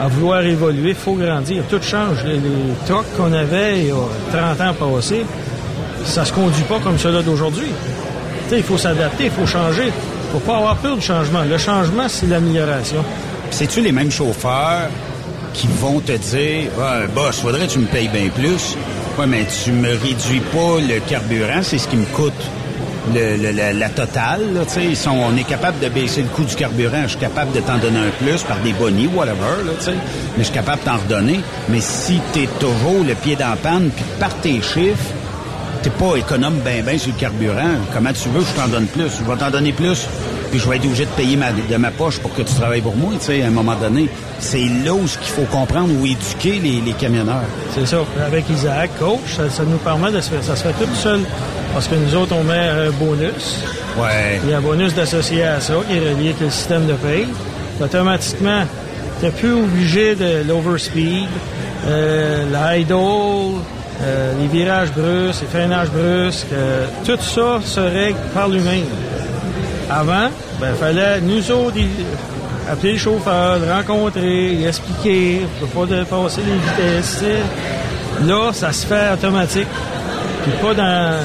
à 0.00 0.08
vouloir 0.08 0.42
évoluer, 0.42 0.94
faut 0.94 1.14
grandir. 1.14 1.62
Tout 1.68 1.82
change. 1.82 2.24
Les, 2.24 2.34
les 2.34 2.94
qu'on 3.16 3.32
avait 3.32 3.80
il 3.80 3.88
y 3.88 3.90
a 3.90 4.54
30 4.56 4.60
ans 4.60 4.74
passés, 4.74 5.24
ça 6.04 6.24
se 6.24 6.32
conduit 6.32 6.62
pas 6.64 6.78
comme 6.80 6.98
cela 6.98 7.22
d'aujourd'hui. 7.22 7.68
Il 8.52 8.62
faut 8.62 8.78
s'adapter, 8.78 9.24
il 9.26 9.30
faut 9.30 9.46
changer. 9.46 9.92
faut 10.32 10.38
pas 10.38 10.56
avoir 10.56 10.76
peur 10.76 10.96
du 10.96 11.02
changement. 11.02 11.42
Le 11.42 11.58
changement, 11.58 12.08
c'est 12.08 12.26
l'amélioration. 12.26 13.04
C'est-tu 13.50 13.80
les 13.80 13.92
mêmes 13.92 14.10
chauffeurs 14.10 14.88
qui 15.52 15.68
vont 15.80 16.00
te 16.00 16.12
dire 16.12 16.70
ah, 16.80 17.00
boss, 17.14 17.40
faudrait 17.40 17.66
que 17.66 17.72
tu 17.72 17.78
me 17.78 17.86
payes 17.86 18.08
bien 18.08 18.28
plus. 18.28 18.76
Ouais, 19.18 19.26
mais 19.26 19.46
tu 19.64 19.70
me 19.72 19.88
réduis 19.88 20.40
pas 20.52 20.80
le 20.80 20.98
carburant, 21.08 21.62
c'est 21.62 21.78
ce 21.78 21.86
qui 21.86 21.96
me 21.96 22.06
coûte. 22.06 22.32
Le, 23.14 23.36
le- 23.36 23.50
la, 23.52 23.72
la 23.72 23.88
totale, 23.88 24.52
là, 24.52 24.60
tu 24.70 24.80
ils 24.82 24.96
sont, 24.96 25.10
on 25.16 25.34
est 25.36 25.44
capable 25.44 25.78
de 25.80 25.88
baisser 25.88 26.20
le 26.20 26.28
coût 26.28 26.44
du 26.44 26.54
carburant. 26.54 27.02
Je 27.04 27.08
suis 27.08 27.18
capable 27.18 27.50
de 27.52 27.60
t'en 27.60 27.78
donner 27.78 27.98
un 27.98 28.24
plus 28.24 28.42
par 28.42 28.58
des 28.58 28.74
bonnies, 28.74 29.06
whatever, 29.06 29.64
là, 29.64 29.72
tu. 29.82 29.90
Mais 29.90 29.96
je 30.38 30.42
suis 30.44 30.52
capable 30.52 30.80
de 30.80 30.84
t'en 30.84 30.96
redonner. 30.98 31.40
Mais 31.70 31.80
si 31.80 32.20
t'es 32.32 32.46
toujours 32.58 33.02
le 33.06 33.14
pied 33.14 33.36
dans 33.36 33.48
la 33.48 33.56
panne, 33.56 33.88
puis 33.94 34.04
par 34.18 34.34
tes 34.36 34.60
chiffres, 34.60 35.12
t'es 35.82 35.88
pas 35.90 36.16
économe 36.16 36.56
ben 36.62 36.84
ben 36.84 36.98
sur 36.98 37.10
le 37.12 37.18
carburant. 37.18 37.70
Comment 37.94 38.12
tu 38.12 38.28
veux 38.28 38.42
je 38.44 38.60
t'en 38.60 38.68
donne 38.68 38.86
plus? 38.86 39.04
Je 39.18 39.30
vais 39.30 39.36
t'en 39.38 39.50
donner 39.50 39.72
plus, 39.72 40.06
puis 40.50 40.60
je 40.60 40.68
vais 40.68 40.76
être 40.76 40.84
obligé 40.84 41.06
de 41.06 41.10
payer 41.12 41.38
de 41.70 41.76
ma 41.78 41.90
poche 41.90 42.18
pour 42.18 42.34
que 42.34 42.42
tu 42.42 42.52
travailles 42.52 42.82
pour 42.82 42.96
moi, 42.96 43.12
tu 43.18 43.24
sais, 43.26 43.42
à 43.42 43.46
un 43.46 43.50
moment 43.50 43.76
donné. 43.76 44.10
C'est 44.40 44.68
là 44.84 44.92
où 44.92 45.06
ce 45.08 45.16
qu'il 45.16 45.32
faut 45.32 45.46
comprendre 45.50 45.88
ou 45.98 46.04
éduquer 46.04 46.60
les, 46.62 46.82
les 46.82 46.92
camionneurs. 46.92 47.44
C'est 47.74 47.86
ça. 47.86 48.00
Avec 48.26 48.44
Isaac, 48.50 48.90
coach, 48.98 49.20
ça, 49.38 49.48
ça 49.48 49.62
nous 49.64 49.78
permet 49.78 50.10
de 50.12 50.20
se 50.20 50.28
faire, 50.30 50.44
ça 50.44 50.54
se 50.54 50.64
fait 50.64 50.84
tout 50.84 50.94
seul. 50.94 51.20
Parce 51.72 51.86
que 51.86 51.94
nous 51.94 52.14
autres, 52.16 52.34
on 52.38 52.42
met 52.44 52.58
un 52.58 52.90
bonus. 52.90 53.64
Ouais. 53.96 54.40
Il 54.44 54.50
y 54.50 54.54
a 54.54 54.58
un 54.58 54.60
bonus 54.60 54.94
d'associé 54.94 55.44
à 55.44 55.60
ça, 55.60 55.74
qui 55.88 55.96
est 55.96 56.00
relié 56.00 56.28
avec 56.30 56.40
le 56.40 56.50
système 56.50 56.86
de 56.86 56.94
paye. 56.94 57.28
Automatiquement, 57.82 58.62
tu 59.18 59.26
n'es 59.26 59.30
plus 59.32 59.52
obligé 59.52 60.14
de 60.14 60.42
l'overspeed, 60.46 61.28
euh, 61.86 62.44
l'idle, 62.44 63.60
euh, 64.02 64.32
les 64.40 64.46
virages 64.48 64.92
brusques, 64.92 65.42
les 65.42 65.48
freinages 65.48 65.90
brusques. 65.90 66.46
euh, 66.52 66.86
tout 67.04 67.18
ça 67.20 67.60
se 67.64 67.80
règle 67.80 68.18
par 68.34 68.48
lui-même. 68.48 68.84
Avant, 69.90 70.28
ben, 70.60 70.74
fallait 70.74 71.20
nous 71.20 71.50
autres 71.50 71.76
appeler 72.70 72.92
le 72.92 72.98
chauffeur, 72.98 73.58
le 73.58 73.72
rencontrer, 73.72 74.52
y 74.54 74.66
expliquer, 74.66 75.40
pour 75.58 75.86
pas 75.86 75.96
dépasser 75.96 76.40
les 76.46 76.92
vitesses. 76.92 77.24
Là, 78.26 78.50
ça 78.52 78.72
se 78.72 78.86
fait 78.86 79.12
automatique. 79.12 79.66
Puis 80.42 80.52
pas 80.62 80.74
dans, 80.74 81.16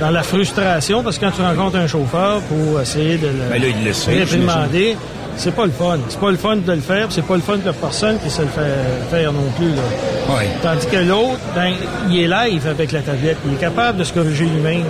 dans 0.00 0.10
la 0.10 0.22
frustration, 0.22 1.02
parce 1.02 1.18
que 1.18 1.24
quand 1.24 1.32
tu 1.32 1.42
rencontres 1.42 1.76
un 1.76 1.86
chauffeur 1.86 2.40
pour 2.42 2.80
essayer 2.80 3.16
de 3.16 3.26
le, 3.26 3.50
Ben 3.50 3.60
là, 3.60 3.68
il 3.68 3.84
le 3.84 3.92
sait, 3.92 4.18
réprimander, 4.18 4.96
c'est 5.36 5.54
pas 5.54 5.66
le 5.66 5.72
fun. 5.72 5.98
C'est 6.08 6.20
pas 6.20 6.30
le 6.30 6.36
fun 6.36 6.56
de 6.56 6.72
le 6.72 6.80
faire, 6.80 7.06
puis 7.06 7.14
c'est 7.14 7.26
pas 7.26 7.36
le 7.36 7.42
fun 7.42 7.56
de 7.56 7.70
personne 7.70 8.18
qui 8.18 8.30
se 8.30 8.42
le 8.42 8.48
fait 8.48 9.10
faire 9.10 9.32
non 9.32 9.50
plus. 9.56 9.68
Là. 9.68 10.34
Tandis 10.62 10.86
que 10.86 10.96
l'autre, 10.96 11.38
ben, 11.54 11.72
il 12.10 12.20
est 12.22 12.28
live 12.28 12.66
avec 12.68 12.92
la 12.92 13.00
tablette. 13.00 13.38
Il 13.46 13.54
est 13.54 13.60
capable 13.60 13.98
de 13.98 14.04
se 14.04 14.12
corriger 14.12 14.44
lui-même, 14.46 14.84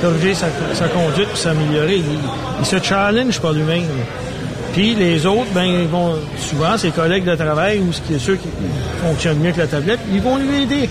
corriger 0.00 0.34
sa, 0.34 0.46
sa 0.74 0.88
conduite 0.88 1.28
puis 1.28 1.38
s'améliorer. 1.38 1.96
Il, 1.96 2.04
il 2.60 2.66
se 2.66 2.82
challenge 2.82 3.40
par 3.40 3.52
lui-même. 3.52 3.84
Puis 4.72 4.94
les 4.94 5.26
autres, 5.26 5.52
ben, 5.54 5.64
ils 5.64 5.88
vont 5.88 6.16
souvent, 6.38 6.76
ses 6.76 6.90
collègues 6.90 7.24
de 7.24 7.34
travail 7.34 7.80
ou 7.80 7.92
ceux 7.92 8.36
qui 8.36 8.48
fonctionnent 9.04 9.38
mieux 9.38 9.52
que 9.52 9.58
la 9.58 9.66
tablette, 9.66 10.00
ils 10.12 10.20
vont 10.20 10.38
lui 10.38 10.62
aider. 10.62 10.88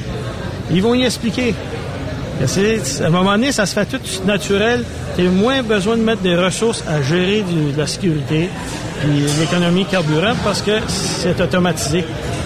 Ils 0.71 0.81
vont 0.81 0.93
y 0.93 1.03
expliquer. 1.03 1.53
À 2.41 3.05
un 3.05 3.09
moment 3.09 3.33
donné, 3.33 3.51
ça 3.51 3.65
se 3.67 3.73
fait 3.73 3.85
tout 3.85 3.99
naturel. 4.25 4.83
Tu 5.15 5.27
as 5.27 5.29
moins 5.29 5.61
besoin 5.61 5.95
de 5.95 6.01
mettre 6.01 6.21
des 6.21 6.35
ressources 6.35 6.83
à 6.87 7.01
gérer 7.01 7.43
de 7.43 7.77
la 7.77 7.85
sécurité 7.85 8.49
puis 9.01 9.23
l'économie 9.39 9.85
carburant 9.85 10.33
parce 10.43 10.61
que 10.61 10.71
c'est 10.87 11.39
automatisé. 11.39 12.03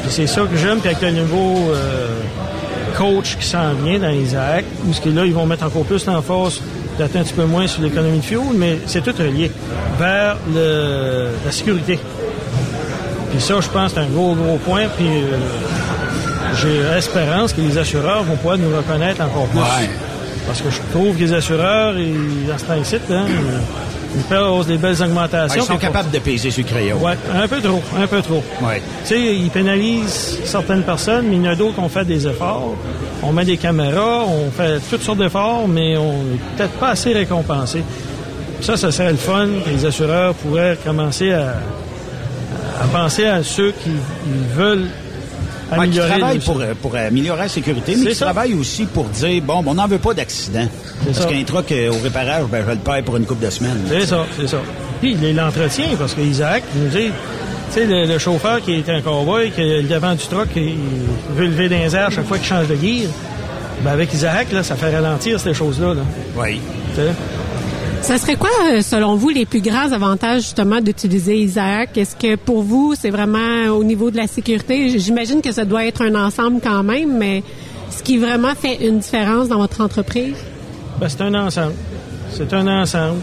C'est 0.09 0.27
ça 0.27 0.41
que 0.41 0.57
j'aime. 0.57 0.79
Puis 0.79 0.89
avec 0.89 1.01
le 1.01 1.21
nouveau 1.21 1.71
euh, 1.71 2.07
coach 2.97 3.37
qui 3.37 3.45
s'en 3.45 3.73
vient 3.83 3.99
dans 3.99 4.09
Isaac, 4.09 4.65
où 4.85 4.93
ce 4.93 4.99
que 4.99 5.09
là, 5.09 5.25
ils 5.25 5.33
vont 5.33 5.45
mettre 5.45 5.65
encore 5.65 5.83
plus 5.83 6.03
d'emphase, 6.05 6.61
peut-être 6.97 7.15
un 7.15 7.23
petit 7.23 7.33
peu 7.33 7.45
moins 7.45 7.67
sur 7.67 7.81
l'économie 7.81 8.19
de 8.19 8.23
fuel, 8.23 8.41
mais 8.55 8.79
c'est 8.87 9.01
tout 9.01 9.15
relié 9.17 9.49
vers 9.97 10.37
la 10.53 11.51
sécurité. 11.51 11.99
Puis 13.31 13.41
ça, 13.41 13.59
je 13.61 13.69
pense, 13.69 13.93
c'est 13.93 13.99
un 13.99 14.07
gros, 14.07 14.33
gros 14.33 14.57
point. 14.57 14.87
Puis 14.97 15.07
euh, 15.07 15.37
j'ai 16.61 16.97
espérance 16.97 17.53
que 17.53 17.61
les 17.61 17.77
assureurs 17.77 18.23
vont 18.23 18.35
pouvoir 18.35 18.57
nous 18.57 18.75
reconnaître 18.75 19.21
encore 19.21 19.47
plus. 19.47 19.59
Ouais. 19.59 19.89
Parce 20.47 20.61
que 20.61 20.69
je 20.69 20.79
trouve 20.91 21.15
que 21.15 21.21
les 21.21 21.33
assureurs, 21.33 21.97
ils, 21.97 22.47
dans 22.47 22.57
ce 22.57 22.65
temps-ci, 22.65 22.95
hein, 23.09 23.25
ils, 24.15 24.21
posent 24.23 24.67
des 24.67 24.77
belles 24.77 25.01
augmentations. 25.01 25.59
Ouais, 25.59 25.65
ils 25.65 25.73
sont 25.73 25.77
capables 25.77 26.11
de 26.11 26.19
peser 26.19 26.51
sur 26.51 26.63
le 26.63 26.69
crayon. 26.69 26.97
Ouais, 26.97 27.17
un 27.33 27.47
peu 27.47 27.61
trop, 27.61 27.81
un 27.97 28.07
peu 28.07 28.21
trop. 28.21 28.43
Ouais. 28.61 28.81
Tu 29.03 29.07
sais, 29.09 29.35
ils 29.35 29.49
pénalisent 29.49 30.39
certaines 30.45 30.83
personnes, 30.83 31.25
mais 31.27 31.35
il 31.37 31.43
y 31.43 31.47
en 31.47 31.51
a 31.51 31.55
d'autres 31.55 31.75
qui 31.75 31.79
ont 31.79 31.89
fait 31.89 32.05
des 32.05 32.27
efforts. 32.27 32.75
On 33.23 33.31
met 33.31 33.45
des 33.45 33.57
caméras, 33.57 34.23
on 34.27 34.51
fait 34.51 34.79
toutes 34.89 35.01
sortes 35.01 35.17
d'efforts, 35.17 35.67
mais 35.67 35.97
on 35.97 36.23
n'est 36.23 36.39
peut-être 36.55 36.73
pas 36.73 36.89
assez 36.89 37.11
récompensé. 37.11 37.83
Ça, 38.61 38.77
ça 38.77 38.91
serait 38.91 39.11
le 39.11 39.17
fun 39.17 39.47
que 39.65 39.69
les 39.69 39.85
assureurs 39.85 40.33
pourraient 40.35 40.77
commencer 40.83 41.33
à, 41.33 41.55
à 42.81 42.87
penser 42.93 43.25
à 43.25 43.43
ceux 43.43 43.71
qui 43.71 43.91
veulent 44.55 44.87
Qui 45.69 45.73
améliorer. 45.75 46.09
travaillent 46.09 46.37
le- 46.37 46.43
pour, 46.43 46.61
pour 46.81 46.95
améliorer 46.95 47.39
la 47.39 47.47
sécurité, 47.49 47.95
mais 47.97 48.09
qui 48.11 48.15
ça. 48.15 48.25
travaillent 48.25 48.53
aussi 48.53 48.85
pour 48.85 49.05
dire, 49.05 49.41
bon, 49.43 49.63
on 49.65 49.73
n'en 49.73 49.87
veut 49.87 49.97
pas 49.97 50.13
d'accident. 50.13 50.67
Parce 51.05 51.25
qu'un 51.25 51.43
truck 51.43 51.71
euh, 51.71 51.91
au 51.91 52.03
réparage, 52.03 52.43
ben, 52.51 52.63
je 52.65 52.71
le 52.71 52.77
paye 52.77 53.01
pour 53.01 53.17
une 53.17 53.25
couple 53.25 53.45
de 53.45 53.49
semaines. 53.49 53.79
C'est 53.89 54.05
ça, 54.05 54.25
c'est 54.39 54.47
ça. 54.47 54.57
Puis 55.01 55.17
il 55.21 55.35
l'entretient 55.35 55.87
parce 55.99 56.13
qu'Isaac 56.13 56.63
nous 56.75 56.87
dit, 56.89 57.07
tu 57.07 57.11
sais, 57.81 57.85
le, 57.85 58.05
le 58.05 58.17
chauffeur 58.19 58.61
qui 58.61 58.73
est 58.75 58.89
un 58.89 59.01
cowboy, 59.01 59.51
qui 59.51 59.61
est 59.61 59.81
le 59.81 59.87
devant 59.87 60.13
du 60.13 60.23
truck, 60.25 60.47
il 60.55 60.75
veut 61.35 61.45
lever 61.47 61.67
dans 61.69 61.77
les 61.77 61.95
airs 61.95 62.11
chaque 62.11 62.27
fois 62.27 62.37
qu'il 62.37 62.47
change 62.47 62.67
de 62.67 62.75
gear. 62.75 63.09
Ben 63.83 63.91
avec 63.91 64.13
Isaac, 64.13 64.51
là, 64.53 64.63
ça 64.63 64.75
fait 64.75 64.93
ralentir 64.95 65.39
ces 65.39 65.53
choses-là. 65.53 65.93
Là. 65.95 66.01
Oui. 66.37 66.61
Ça 68.05 68.19
serait 68.19 68.35
quoi, 68.35 68.51
euh, 68.71 68.83
selon 68.83 69.15
vous, 69.15 69.29
les 69.29 69.47
plus 69.47 69.61
grands 69.61 69.91
avantages 69.91 70.43
justement 70.43 70.79
d'utiliser 70.79 71.37
Isaac? 71.37 71.97
Est-ce 71.97 72.15
que 72.15 72.35
pour 72.35 72.61
vous, 72.61 72.93
c'est 72.93 73.09
vraiment 73.09 73.65
au 73.75 73.83
niveau 73.83 74.11
de 74.11 74.17
la 74.17 74.27
sécurité? 74.27 74.99
J'imagine 74.99 75.41
que 75.41 75.51
ça 75.51 75.65
doit 75.65 75.85
être 75.85 76.03
un 76.03 76.13
ensemble 76.13 76.59
quand 76.63 76.83
même, 76.83 77.17
mais 77.17 77.41
ce 77.89 78.03
qui 78.03 78.19
vraiment 78.19 78.53
fait 78.53 78.75
une 78.87 78.99
différence 78.99 79.47
dans 79.47 79.57
votre 79.57 79.81
entreprise? 79.81 80.35
Ben, 80.99 81.09
c'est 81.09 81.21
un 81.21 81.33
ensemble. 81.33 81.73
C'est 82.31 82.53
un 82.53 82.67
ensemble. 82.67 83.21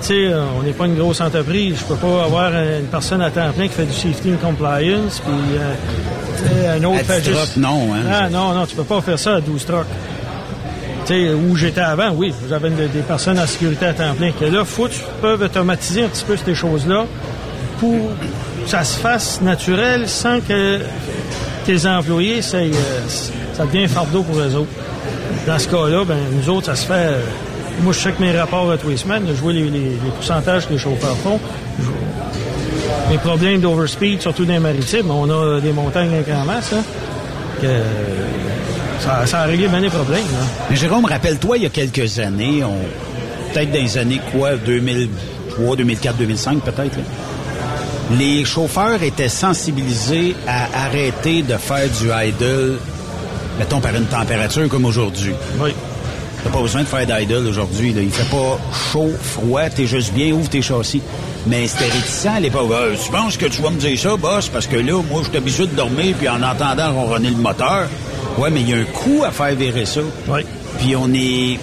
Tu 0.00 0.06
sais, 0.06 0.28
euh, 0.28 0.44
on 0.58 0.62
n'est 0.62 0.72
pas 0.72 0.86
une 0.86 0.96
grosse 0.96 1.20
entreprise. 1.20 1.76
Je 1.78 1.84
peux 1.84 1.96
pas 1.96 2.24
avoir 2.24 2.52
une 2.54 2.86
personne 2.90 3.20
à 3.20 3.30
temps 3.30 3.52
plein 3.54 3.68
qui 3.68 3.74
fait 3.74 3.84
du 3.84 3.92
safety 3.92 4.30
and 4.32 4.38
compliance, 4.46 5.20
puis 5.20 5.58
euh, 5.58 6.74
un 6.78 6.84
autre 6.84 7.00
À 7.00 7.04
fait 7.04 7.20
10 7.20 7.24
juste... 7.26 7.36
trucks, 7.36 7.56
non, 7.58 7.92
hein. 7.92 8.02
Ah, 8.10 8.30
non, 8.30 8.54
non, 8.54 8.64
tu 8.64 8.76
peux 8.76 8.84
pas 8.84 9.02
faire 9.02 9.18
ça 9.18 9.34
à 9.34 9.40
12 9.42 9.66
trucks. 9.66 9.86
Sais, 11.06 11.30
où 11.30 11.54
j'étais 11.56 11.80
avant, 11.82 12.10
oui, 12.16 12.34
j'avais 12.48 12.68
une- 12.68 12.74
des 12.88 13.00
personnes 13.06 13.38
en 13.38 13.46
sécurité 13.46 13.86
à 13.86 13.92
temps 13.94 14.12
plein. 14.14 14.32
Que 14.32 14.44
là, 14.46 14.64
faut 14.64 14.86
que 14.86 14.92
tu 14.94 15.00
peux 15.22 15.34
automatiser 15.44 16.02
un 16.04 16.08
petit 16.08 16.24
peu 16.24 16.36
ces 16.36 16.54
choses-là 16.54 17.04
pour 17.78 17.92
que 17.92 18.68
ça 18.68 18.82
se 18.82 18.98
fasse 18.98 19.40
naturel 19.40 20.08
sans 20.08 20.40
que 20.40 20.80
tes 21.64 21.86
employés, 21.86 22.42
ça, 22.42 22.56
euh, 22.58 22.70
ça 23.54 23.66
devient 23.66 23.84
un 23.84 23.88
fardeau 23.88 24.22
pour 24.22 24.36
eux 24.40 24.54
autres. 24.56 24.70
Dans 25.46 25.58
ce 25.60 25.68
cas-là, 25.68 26.04
ben, 26.04 26.16
nous 26.32 26.50
autres, 26.52 26.66
ça 26.66 26.74
se 26.74 26.86
fait. 26.86 26.92
euh, 26.94 27.20
moi, 27.82 27.92
je 27.92 27.98
check 28.00 28.18
mes 28.18 28.36
rapports 28.36 28.76
tous 28.82 28.88
les 28.88 28.96
semaines, 28.96 29.22
je 29.28 29.32
vois 29.34 29.52
les, 29.52 29.70
pourcentages 30.16 30.66
que 30.66 30.72
les 30.72 30.78
chauffeurs 30.78 31.16
font. 31.18 31.38
Les 33.10 33.18
problèmes 33.18 33.60
d'overspeed, 33.60 34.20
surtout 34.22 34.44
dans 34.44 34.54
les 34.54 34.58
maritimes, 34.58 35.10
on 35.10 35.30
a 35.30 35.60
des 35.60 35.72
montagnes 35.72 36.22
grand 36.26 36.44
masse, 36.44 36.72
hein, 36.72 36.82
que 37.60 37.68
ça, 39.00 39.26
ça 39.26 39.40
a 39.40 39.44
réglé 39.46 39.68
bien 39.68 39.80
les 39.80 39.90
problèmes. 39.90 40.18
là. 40.32 40.46
Mais 40.70 40.76
Jérôme, 40.76 41.04
rappelle-toi, 41.04 41.58
il 41.58 41.62
y 41.64 41.66
a 41.66 41.70
quelques 41.70 42.18
années, 42.18 42.62
on, 42.64 42.76
peut-être 43.52 43.72
dans 43.72 43.82
les 43.82 43.98
années 43.98 44.20
quoi, 44.32 44.56
2003, 44.56 45.76
2004, 45.76 46.16
2005 46.16 46.60
peut-être, 46.62 46.98
les 48.18 48.44
chauffeurs 48.44 49.02
étaient 49.02 49.28
sensibilisés 49.28 50.34
à 50.46 50.84
arrêter 50.86 51.42
de 51.42 51.56
faire 51.56 51.88
du 51.88 52.08
idle, 52.28 52.78
mettons 53.58 53.80
par 53.80 53.94
une 53.94 54.06
température 54.06 54.68
comme 54.68 54.84
aujourd'hui. 54.84 55.32
Oui. 55.60 55.74
T'as 56.44 56.50
pas 56.50 56.62
besoin 56.62 56.82
de 56.82 56.86
faire 56.86 57.06
d'idle 57.06 57.46
aujourd'hui. 57.48 57.92
Il 57.96 58.10
fait 58.10 58.30
pas 58.30 58.58
chaud, 58.92 59.10
froid, 59.20 59.68
t'es 59.68 59.86
juste 59.86 60.12
bien, 60.12 60.32
ouvre 60.32 60.48
tes 60.48 60.62
châssis. 60.62 61.02
Mais 61.46 61.68
c'était 61.68 61.90
réticent 61.90 62.26
à 62.26 62.40
l'époque. 62.40 62.70
Ah, 62.74 62.96
tu 63.02 63.10
penses 63.10 63.36
que 63.36 63.46
tu 63.46 63.62
vas 63.62 63.70
me 63.70 63.78
dire 63.78 63.98
ça, 63.98 64.16
boss? 64.16 64.48
Parce 64.48 64.66
que 64.66 64.76
là, 64.76 65.00
moi, 65.08 65.22
je 65.22 65.28
suis 65.28 65.36
habitué 65.36 65.66
de 65.66 65.76
dormir, 65.76 66.14
puis 66.18 66.28
en 66.28 66.42
entendant 66.42 66.92
ronronner 66.92 67.30
le 67.30 67.36
moteur. 67.36 67.86
Ouais, 68.38 68.50
mais 68.50 68.60
il 68.60 68.70
y 68.70 68.72
a 68.74 68.76
un 68.76 68.84
coût 68.84 69.22
à 69.24 69.30
faire 69.30 69.54
virer 69.54 69.86
ça. 69.86 70.00
Oui. 70.28 70.40
Puis 70.78 70.96
on 70.96 71.12
est... 71.14 71.58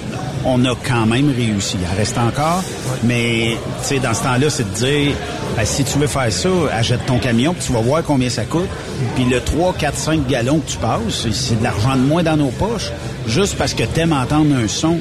On 0.46 0.66
a 0.66 0.76
quand 0.86 1.06
même 1.06 1.34
réussi. 1.34 1.78
Il 1.80 1.88
en 1.88 1.98
reste 1.98 2.18
encore. 2.18 2.62
Mais, 3.04 3.56
tu 3.82 3.88
sais, 3.88 4.00
dans 4.00 4.14
ce 4.14 4.24
temps-là, 4.24 4.50
c'est 4.50 4.70
de 4.70 4.76
dire, 4.76 5.16
ben, 5.56 5.66
si 5.66 5.86
tu 5.86 5.98
veux 5.98 6.08
faire 6.08 6.30
ça, 6.34 6.50
achète 6.74 7.06
ton 7.06 7.18
camion, 7.18 7.54
puis 7.54 7.68
tu 7.68 7.72
vas 7.72 7.80
voir 7.80 8.04
combien 8.04 8.30
ça 8.30 8.44
coûte. 8.44 8.68
Puis 9.16 9.24
le 9.24 9.40
3, 9.40 9.74
4, 9.80 9.98
5 9.98 10.28
gallons 10.28 10.60
que 10.60 10.70
tu 10.70 10.78
passes, 10.78 11.28
c'est 11.32 11.60
de 11.60 11.64
l'argent 11.64 11.96
de 11.96 12.02
moins 12.02 12.24
dans 12.24 12.36
nos 12.36 12.50
poches, 12.50 12.92
juste 13.26 13.56
parce 13.58 13.74
que 13.74 13.84
t'aimes 13.84 14.12
entendre 14.12 14.54
un 14.62 14.68
son. 14.68 15.00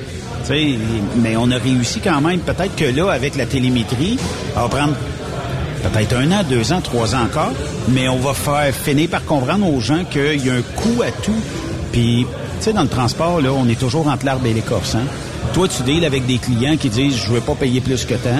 Mais 1.17 1.37
on 1.37 1.51
a 1.51 1.57
réussi 1.57 2.01
quand 2.01 2.21
même. 2.21 2.41
Peut-être 2.41 2.75
que 2.77 2.85
là, 2.85 3.11
avec 3.11 3.37
la 3.37 3.47
télémétrie, 3.47 4.19
ça 4.55 4.63
va 4.63 4.69
prendre 4.69 4.95
peut-être 5.83 6.17
un 6.17 6.31
an, 6.33 6.43
deux 6.49 6.73
ans, 6.73 6.81
trois 6.81 7.15
ans 7.15 7.25
encore, 7.25 7.53
mais 7.89 8.09
on 8.09 8.19
va 8.19 8.35
faire 8.35 8.75
finir 8.75 9.09
par 9.09 9.25
comprendre 9.25 9.67
aux 9.73 9.81
gens 9.81 10.05
qu'il 10.05 10.45
y 10.45 10.51
a 10.51 10.55
un 10.55 10.63
coût 10.63 11.03
à 11.03 11.11
tout. 11.11 11.41
Puis, 11.93 12.27
tu 12.59 12.65
sais, 12.65 12.73
dans 12.73 12.83
le 12.83 12.89
transport, 12.89 13.41
là, 13.41 13.53
on 13.53 13.69
est 13.69 13.79
toujours 13.79 14.07
entre 14.07 14.25
l'arbre 14.25 14.47
et 14.47 14.55
l'écorce. 14.55 14.95
Hein? 14.95 15.05
Toi, 15.53 15.69
tu 15.69 15.83
deals 15.83 16.05
avec 16.05 16.27
des 16.27 16.39
clients 16.39 16.77
qui 16.77 16.89
disent 16.89 17.17
«je 17.27 17.33
veux 17.33 17.41
pas 17.41 17.55
payer 17.55 17.81
plus 17.81 18.05
que 18.05 18.15
tant». 18.15 18.31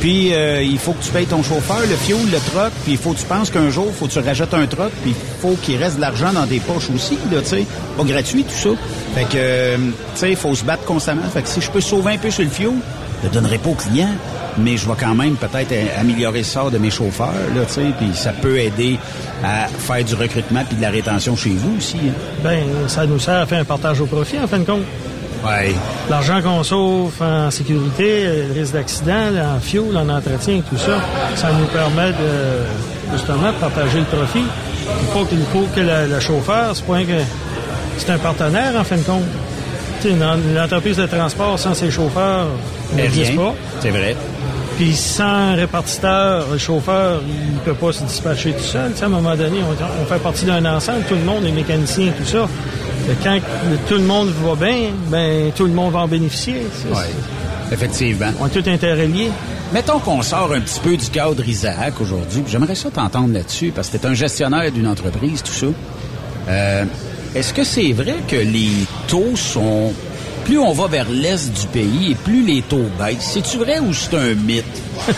Puis, 0.00 0.34
euh, 0.34 0.62
il 0.62 0.78
faut 0.78 0.92
que 0.92 1.02
tu 1.02 1.10
payes 1.10 1.26
ton 1.26 1.42
chauffeur, 1.42 1.80
le 1.80 1.96
fuel, 1.96 2.18
le 2.30 2.38
truck, 2.50 2.72
puis 2.84 2.92
il 2.92 2.98
faut 2.98 3.12
que 3.12 3.18
tu 3.20 3.24
penses 3.24 3.50
qu'un 3.50 3.70
jour, 3.70 3.86
il 3.88 3.94
faut 3.94 4.06
que 4.06 4.12
tu 4.12 4.18
rajoutes 4.18 4.52
un 4.54 4.66
truck, 4.66 4.90
puis 5.02 5.12
il 5.12 5.40
faut 5.40 5.56
qu'il 5.62 5.76
reste 5.82 5.96
de 5.96 6.00
l'argent 6.02 6.32
dans 6.32 6.46
tes 6.46 6.60
poches 6.60 6.90
aussi, 6.94 7.18
là, 7.32 7.40
tu 7.40 7.48
sais. 7.48 7.66
Pas 7.96 8.04
gratuit, 8.04 8.44
tout 8.44 8.54
ça. 8.54 8.70
Fait 9.14 9.24
que, 9.24 9.76
tu 9.76 9.92
sais, 10.14 10.30
il 10.30 10.36
faut 10.36 10.54
se 10.54 10.64
battre 10.64 10.84
constamment. 10.84 11.22
Fait 11.32 11.42
que 11.42 11.48
si 11.48 11.60
je 11.60 11.70
peux 11.70 11.80
sauver 11.80 12.12
un 12.14 12.18
peu 12.18 12.30
sur 12.30 12.42
le 12.44 12.50
fuel, 12.50 12.72
je 13.22 13.28
le 13.28 13.32
donnerai 13.34 13.56
pas 13.58 13.70
aux 13.70 13.74
clients, 13.74 14.14
mais 14.58 14.76
je 14.76 14.86
vais 14.86 14.94
quand 14.98 15.14
même 15.14 15.36
peut-être 15.36 15.72
euh, 15.72 16.00
améliorer 16.00 16.38
le 16.38 16.44
sort 16.44 16.70
de 16.70 16.78
mes 16.78 16.90
chauffeurs, 16.90 17.32
là, 17.54 17.62
tu 17.66 17.74
sais, 17.74 17.86
puis 17.98 18.08
ça 18.14 18.32
peut 18.32 18.58
aider 18.58 18.98
à 19.42 19.66
faire 19.68 20.04
du 20.04 20.14
recrutement 20.14 20.62
puis 20.68 20.76
de 20.76 20.82
la 20.82 20.90
rétention 20.90 21.34
chez 21.36 21.50
vous 21.50 21.76
aussi. 21.78 21.96
hein. 21.96 22.12
Ben, 22.42 22.60
ça 22.88 23.06
nous 23.06 23.18
sert 23.18 23.40
à 23.40 23.46
faire 23.46 23.60
un 23.60 23.64
partage 23.64 24.00
au 24.00 24.06
profit, 24.06 24.38
en 24.38 24.46
fin 24.46 24.58
de 24.58 24.64
compte. 24.64 24.82
L'argent 26.10 26.40
qu'on 26.42 26.62
sauve 26.62 27.12
en 27.20 27.50
sécurité, 27.50 28.24
le 28.48 28.54
risque 28.60 28.72
d'accident, 28.72 29.30
en 29.56 29.60
fuel, 29.60 29.96
en 29.96 30.08
entretien, 30.08 30.60
tout 30.68 30.78
ça, 30.78 30.98
ça 31.36 31.48
nous 31.52 31.66
permet 31.66 32.10
de, 32.12 33.12
justement, 33.12 33.48
de 33.52 33.56
partager 33.60 33.98
le 33.98 34.04
profit. 34.04 34.44
Il 35.02 35.06
faut 35.12 35.24
qu'il 35.24 35.38
faut 35.52 35.66
que 35.74 35.80
le, 35.80 36.12
le 36.14 36.20
chauffeur, 36.20 36.74
c'est 36.74 36.84
pas 36.84 36.96
un 36.96 37.04
que 37.04 37.20
c'est 37.98 38.10
un 38.10 38.18
partenaire, 38.18 38.72
en 38.78 38.84
fin 38.84 38.96
de 38.96 39.02
compte. 39.02 39.22
Tu 40.00 40.08
sais, 40.08 40.14
une, 40.14 40.22
une 40.22 40.58
entreprise 40.58 40.96
de 40.96 41.06
transport 41.06 41.58
sans 41.58 41.74
ses 41.74 41.90
chauffeurs 41.90 42.48
n'existe 42.94 43.36
pas. 43.36 43.54
C'est 43.80 43.90
vrai. 43.90 44.16
Puis 44.76 44.94
sans 44.96 45.54
répartiteur, 45.54 46.46
le 46.50 46.58
chauffeur, 46.58 47.20
il 47.28 47.58
peut 47.60 47.74
pas 47.74 47.92
se 47.92 48.02
dispatcher 48.02 48.52
tout 48.52 48.64
seul. 48.64 48.92
À 49.00 49.04
un 49.04 49.08
moment 49.08 49.36
donné, 49.36 49.58
on, 49.62 50.02
on 50.02 50.06
fait 50.06 50.18
partie 50.20 50.44
d'un 50.46 50.64
ensemble, 50.64 51.02
tout 51.08 51.14
le 51.14 51.20
monde 51.22 51.44
est 51.44 51.52
mécanicien, 51.52 52.12
tout 52.18 52.26
ça. 52.26 52.48
Que 53.06 53.12
Quand 53.22 53.38
tout 53.88 53.94
le 53.94 54.02
monde 54.04 54.30
va 54.42 54.54
bien, 54.54 54.90
ben 55.08 55.50
tout 55.54 55.64
le 55.64 55.72
monde 55.72 55.92
va 55.92 56.00
en 56.00 56.08
bénéficier. 56.08 56.66
Ouais. 56.90 57.02
Effectivement. 57.72 58.30
On 58.40 58.46
est 58.46 58.50
tout 58.50 58.68
interreliés. 58.68 59.30
Mettons 59.72 59.98
qu'on 59.98 60.22
sort 60.22 60.52
un 60.54 60.60
petit 60.60 60.80
peu 60.80 60.96
du 60.96 61.08
cadre 61.10 61.46
Isaac 61.46 62.00
aujourd'hui. 62.00 62.42
J'aimerais 62.46 62.74
ça 62.74 62.90
t'entendre 62.90 63.34
là-dessus, 63.34 63.72
parce 63.74 63.88
que 63.88 63.96
tu 63.96 64.04
es 64.04 64.08
un 64.08 64.14
gestionnaire 64.14 64.70
d'une 64.70 64.86
entreprise, 64.86 65.42
tout 65.42 65.52
ça. 65.52 65.66
Euh, 66.48 66.84
Est-ce 67.34 67.52
que 67.52 67.64
c'est 67.64 67.92
vrai 67.92 68.16
que 68.28 68.36
les 68.36 68.70
taux 69.08 69.34
sont... 69.36 69.92
Plus 70.44 70.58
on 70.58 70.72
va 70.72 70.86
vers 70.86 71.08
l'est 71.10 71.52
du 71.58 71.66
pays 71.68 72.12
et 72.12 72.14
plus 72.14 72.44
les 72.44 72.60
taux 72.62 72.84
baissent? 72.98 73.16
C'est-tu 73.32 73.56
vrai 73.58 73.78
ou 73.80 73.92
c'est 73.94 74.14
un 74.14 74.34
mythe? 74.34 74.64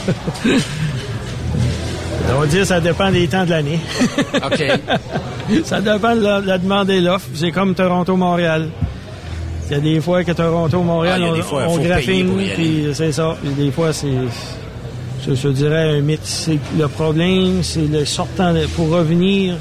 On 2.29 2.41
va 2.41 2.47
dire 2.47 2.67
ça 2.67 2.81
dépend 2.81 3.11
des 3.11 3.27
temps 3.29 3.45
de 3.45 3.51
l'année. 3.51 3.81
OK. 4.35 4.65
ça 5.65 5.81
dépend 5.81 6.15
de 6.17 6.21
la, 6.23 6.41
la 6.41 6.59
demande 6.59 6.91
et 6.91 7.01
l'offre. 7.01 7.27
C'est 7.35 7.51
comme 7.53 7.75
Toronto-Montréal. 7.75 8.69
Il 9.69 9.73
y 9.73 9.77
a 9.77 9.81
des 9.81 10.01
fois 10.01 10.23
que 10.23 10.33
Toronto-Montréal, 10.33 11.23
Ah, 11.25 11.45
on, 11.53 11.73
on 11.73 11.79
graphine, 11.79 12.31
puis 12.55 12.85
c'est 12.95 13.13
ça. 13.13 13.37
Puis 13.43 13.65
des 13.65 13.71
fois, 13.73 13.93
c'est, 13.93 14.07
je, 15.27 15.35
je 15.35 15.49
dirais, 15.49 15.97
un 15.99 16.01
mythe. 16.01 16.21
C'est 16.25 16.59
le 16.79 16.87
problème, 16.89 17.63
c'est 17.63 17.87
le 17.91 18.05
sortant, 18.05 18.53
de- 18.55 18.67
pour 18.77 18.91
revenir 18.91 19.57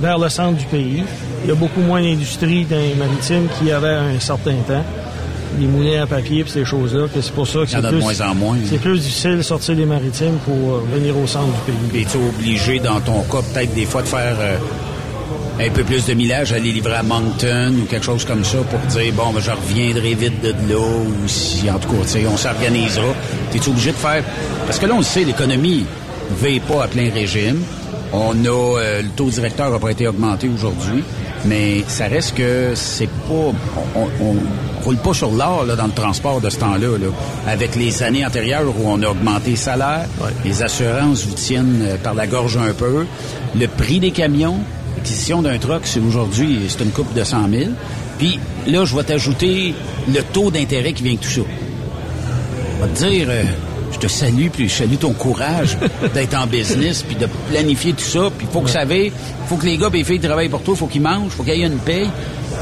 vers 0.00 0.18
le 0.18 0.28
centre 0.28 0.56
du 0.58 0.64
pays. 0.64 1.04
Il 1.44 1.48
y 1.48 1.52
a 1.52 1.54
beaucoup 1.54 1.80
moins 1.80 2.02
d'industrie 2.02 2.64
dans 2.64 2.76
les 2.76 2.94
maritimes 2.94 3.46
qu'il 3.58 3.68
y 3.68 3.72
avait 3.72 3.88
un 3.94 4.18
certain 4.18 4.56
temps. 4.66 4.84
Les 5.58 5.66
moulins 5.66 6.02
à 6.02 6.06
papier 6.06 6.42
puis 6.42 6.52
ces 6.52 6.64
choses-là, 6.64 7.06
c'est 7.14 7.32
pour 7.32 7.46
ça 7.46 7.60
que 7.60 7.66
c'est 7.70 7.80
plus, 7.80 8.00
moins 8.00 8.20
en 8.20 8.34
moins. 8.34 8.56
c'est 8.68 8.78
plus 8.80 8.98
difficile 9.00 9.38
de 9.38 9.42
sortir 9.42 9.74
des 9.76 9.86
maritimes 9.86 10.36
pour 10.44 10.54
euh, 10.54 10.82
venir 10.92 11.16
au 11.16 11.26
centre 11.26 11.46
du 11.46 11.72
pays. 11.72 11.88
Puis 11.90 12.02
es-tu 12.02 12.18
obligé, 12.18 12.78
dans 12.80 13.00
ton 13.00 13.22
cas, 13.22 13.38
peut-être 13.54 13.72
des 13.74 13.86
fois 13.86 14.02
de 14.02 14.08
faire 14.08 14.36
euh, 14.38 14.56
un 15.60 15.70
peu 15.70 15.82
plus 15.82 16.06
de 16.06 16.14
millage, 16.14 16.52
aller 16.52 16.72
livrer 16.72 16.94
à 16.94 17.02
Moncton 17.02 17.74
ou 17.82 17.86
quelque 17.86 18.04
chose 18.04 18.24
comme 18.24 18.44
ça 18.44 18.58
pour 18.58 18.78
dire, 18.80 19.12
bon, 19.12 19.32
ben, 19.32 19.40
je 19.40 19.50
reviendrai 19.50 20.14
vite 20.14 20.40
de 20.40 20.50
là 20.72 20.78
ou 20.78 21.26
si, 21.28 21.68
en 21.68 21.78
tout 21.78 21.88
cas, 21.88 22.18
on 22.30 22.36
s'organisera. 22.36 23.14
T'es-tu 23.50 23.70
obligé 23.70 23.90
de 23.90 23.96
faire... 23.96 24.22
Parce 24.66 24.78
que 24.78 24.86
là, 24.86 24.94
on 24.94 24.98
le 24.98 25.04
sait, 25.04 25.24
l'économie 25.24 25.84
ne 26.30 26.36
veille 26.36 26.60
pas 26.60 26.84
à 26.84 26.88
plein 26.88 27.10
régime. 27.12 27.60
On 28.12 28.32
a... 28.44 28.78
euh, 28.78 29.02
le 29.02 29.08
taux 29.08 29.30
directeur 29.30 29.70
n'a 29.70 29.78
pas 29.78 29.90
été 29.90 30.06
augmenté 30.06 30.48
aujourd'hui, 30.48 31.02
mais 31.44 31.82
ça 31.88 32.06
reste 32.06 32.36
que 32.36 32.72
c'est 32.74 33.06
pas... 33.06 33.52
On, 33.96 34.08
on, 34.20 34.36
roule 34.84 34.96
pas 34.96 35.12
sur 35.12 35.32
l'or 35.32 35.64
là, 35.64 35.74
dans 35.74 35.86
le 35.86 35.92
transport 35.92 36.40
de 36.40 36.48
ce 36.48 36.58
temps-là. 36.58 36.98
Là. 36.98 37.08
Avec 37.48 37.74
les 37.74 38.02
années 38.04 38.24
antérieures 38.24 38.64
où 38.64 38.86
on 38.86 39.02
a 39.02 39.08
augmenté 39.08 39.50
les 39.50 39.56
salaires, 39.56 40.06
les 40.44 40.62
assurances 40.62 41.26
vous 41.26 41.34
tiennent 41.34 41.82
euh, 41.82 41.96
par 41.96 42.14
la 42.14 42.28
gorge 42.28 42.56
un 42.56 42.72
peu. 42.72 43.04
Le 43.58 43.66
prix 43.66 43.98
des 43.98 44.12
camions, 44.12 44.60
l'acquisition 44.98 45.42
d'un 45.42 45.58
truck, 45.58 45.82
c'est 45.84 46.00
aujourd'hui, 46.00 46.58
c'est 46.68 46.82
une 46.82 46.90
coupe 46.90 47.14
de 47.14 47.22
100 47.24 47.48
000. 47.50 47.62
Puis 48.18 48.38
là, 48.66 48.84
je 48.84 48.96
vais 48.96 49.04
t'ajouter 49.04 49.74
le 50.12 50.22
taux 50.22 50.50
d'intérêt 50.50 50.92
qui 50.92 51.02
vient 51.04 51.14
de 51.14 51.18
tout 51.18 51.28
ça. 51.28 51.40
Je 52.80 52.84
vais 52.84 52.92
te 52.92 52.98
dire, 53.10 53.26
euh, 53.30 53.42
je 53.92 53.98
te 53.98 54.06
salue, 54.08 54.48
puis 54.52 54.68
je 54.68 54.74
salue 54.74 54.96
ton 54.96 55.12
courage 55.12 55.76
d'être 56.14 56.34
en 56.36 56.46
business, 56.46 57.02
puis 57.02 57.16
de 57.16 57.26
planifier 57.50 57.92
tout 57.92 58.04
ça. 58.04 58.30
Puis 58.36 58.46
il 58.48 58.52
faut 58.52 58.60
que 58.60 58.70
ça 58.70 58.80
aille, 58.80 59.12
faut 59.46 59.56
que 59.56 59.66
les 59.66 59.78
gars 59.78 59.88
et 59.92 59.98
les 59.98 60.04
filles 60.04 60.20
travaillent 60.20 60.48
pour 60.48 60.62
toi, 60.62 60.74
faut 60.76 60.86
qu'ils 60.86 61.02
mangent, 61.02 61.30
faut 61.32 61.42
qu'il 61.44 61.54
y 61.54 61.62
ait 61.62 61.66
une 61.66 61.78
paye. 61.78 62.08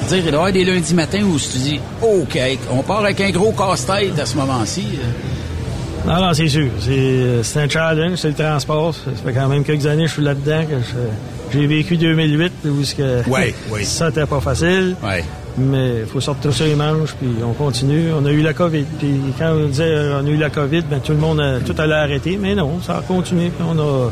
Dire, 0.08 0.18
il 0.18 0.22
doit 0.24 0.30
y 0.30 0.34
avoir 0.34 0.52
des 0.52 0.64
lundis 0.64 0.94
matins 0.94 1.22
où 1.22 1.38
tu 1.38 1.58
dis, 1.58 1.80
OK, 2.02 2.38
on 2.70 2.82
part 2.82 3.00
avec 3.04 3.20
un 3.22 3.30
gros 3.30 3.52
casse-tête 3.52 4.18
à 4.18 4.26
ce 4.26 4.36
moment-ci. 4.36 4.84
euh. 4.94 6.08
Non, 6.12 6.24
non, 6.26 6.34
c'est 6.34 6.48
sûr. 6.48 6.68
C'est, 6.80 6.90
euh, 6.92 7.42
c'est 7.42 7.60
un 7.62 7.68
challenge, 7.68 8.18
c'est 8.18 8.28
le 8.28 8.34
transport. 8.34 8.94
Ça 8.94 9.00
fait 9.24 9.32
quand 9.32 9.48
même 9.48 9.64
quelques 9.64 9.86
années 9.86 10.02
que 10.04 10.08
je 10.08 10.14
suis 10.14 10.22
là-dedans. 10.22 10.64
que 10.64 10.76
je- 10.76 11.35
j'ai 11.52 11.66
vécu 11.66 11.96
2008 11.96 12.52
où 12.66 12.84
ce 12.84 12.94
que 12.94 13.28
Ouais, 13.28 13.54
oui. 13.70 13.84
ça 13.84 14.08
n'était 14.08 14.26
pas 14.26 14.40
facile. 14.40 14.96
Ouais. 15.02 15.24
Mais 15.58 16.00
il 16.00 16.06
faut 16.06 16.20
sortir 16.20 16.52
ça 16.52 16.64
les 16.64 16.74
manches, 16.74 17.14
puis 17.18 17.28
on 17.42 17.52
continue. 17.54 18.08
On 18.12 18.24
a 18.26 18.30
eu 18.30 18.42
la 18.42 18.52
COVID. 18.52 18.84
Puis 18.98 19.08
quand 19.38 19.52
on 19.52 19.66
disait 19.68 19.84
euh, 19.84 20.20
on 20.22 20.26
a 20.26 20.28
eu 20.28 20.36
la 20.36 20.50
COVID, 20.50 20.82
ben, 20.82 21.00
tout 21.00 21.12
le 21.12 21.18
monde, 21.18 21.40
a, 21.40 21.60
tout 21.60 21.74
allait 21.78 21.94
arrêter. 21.94 22.38
Mais 22.40 22.54
non, 22.54 22.80
ça 22.82 22.98
a 22.98 23.00
continué. 23.00 23.48
Puis 23.48 23.64
on 23.66 23.78
a... 23.78 24.10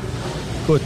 Écoute, 0.65 0.81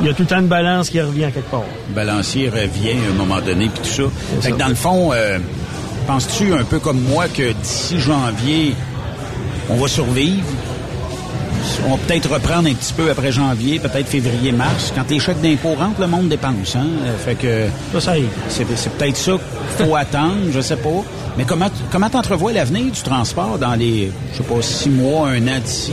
il 0.00 0.06
y 0.06 0.10
a 0.10 0.12
tout 0.12 0.22
le 0.22 0.28
temps 0.28 0.40
une 0.40 0.46
balance 0.46 0.90
qui 0.90 1.00
revient 1.00 1.30
quelque 1.32 1.50
part. 1.50 1.64
Le 1.88 1.94
balancier 1.94 2.50
revient 2.50 2.98
à 3.08 3.12
un 3.12 3.14
moment 3.16 3.40
donné, 3.40 3.70
puis 3.72 3.82
tout 3.82 4.02
ça. 4.02 4.10
Fait 4.42 4.50
que 4.52 4.58
dans 4.58 4.68
le 4.68 4.74
fond, 4.74 5.12
euh, 5.14 5.38
penses-tu 6.06 6.52
un 6.52 6.64
peu 6.64 6.78
comme 6.78 7.00
moi 7.00 7.26
que 7.28 7.52
d'ici 7.52 7.98
janvier, 7.98 8.74
on 9.70 9.76
va 9.76 9.88
survivre? 9.88 10.44
On 11.86 11.90
va 11.92 11.96
peut-être 12.06 12.30
reprendre 12.32 12.68
un 12.68 12.74
petit 12.74 12.92
peu 12.92 13.10
après 13.10 13.30
janvier, 13.32 13.78
peut-être 13.78 14.06
février, 14.06 14.52
mars. 14.52 14.92
Quand 14.94 15.08
les 15.10 15.18
chèques 15.18 15.40
d'impôt 15.40 15.74
rentrent, 15.78 16.00
le 16.00 16.06
monde 16.06 16.28
dépense. 16.28 16.74
Hein? 16.76 16.86
Euh, 17.04 17.16
Fait 17.24 17.34
que 17.34 17.66
Ça, 17.94 18.00
ça 18.00 18.18
aide. 18.18 18.26
c'est, 18.48 18.66
c'est 18.76 18.90
peut-être 18.92 19.16
ça 19.16 19.32
qu'il 19.32 19.86
faut 19.86 19.94
attendre, 20.04 20.36
je 20.52 20.60
sais 20.60 20.76
pas. 20.76 21.02
Mais 21.36 21.44
comment 21.44 21.68
comment 21.92 22.08
t'entrevois 22.08 22.52
l'avenir 22.52 22.84
du 22.92 23.02
transport 23.02 23.58
dans 23.58 23.74
les, 23.74 24.10
je 24.32 24.38
sais 24.38 24.42
pas, 24.42 24.62
six 24.62 24.88
mois, 24.90 25.28
un 25.30 25.46
an 25.48 25.58
d'ici? 25.64 25.92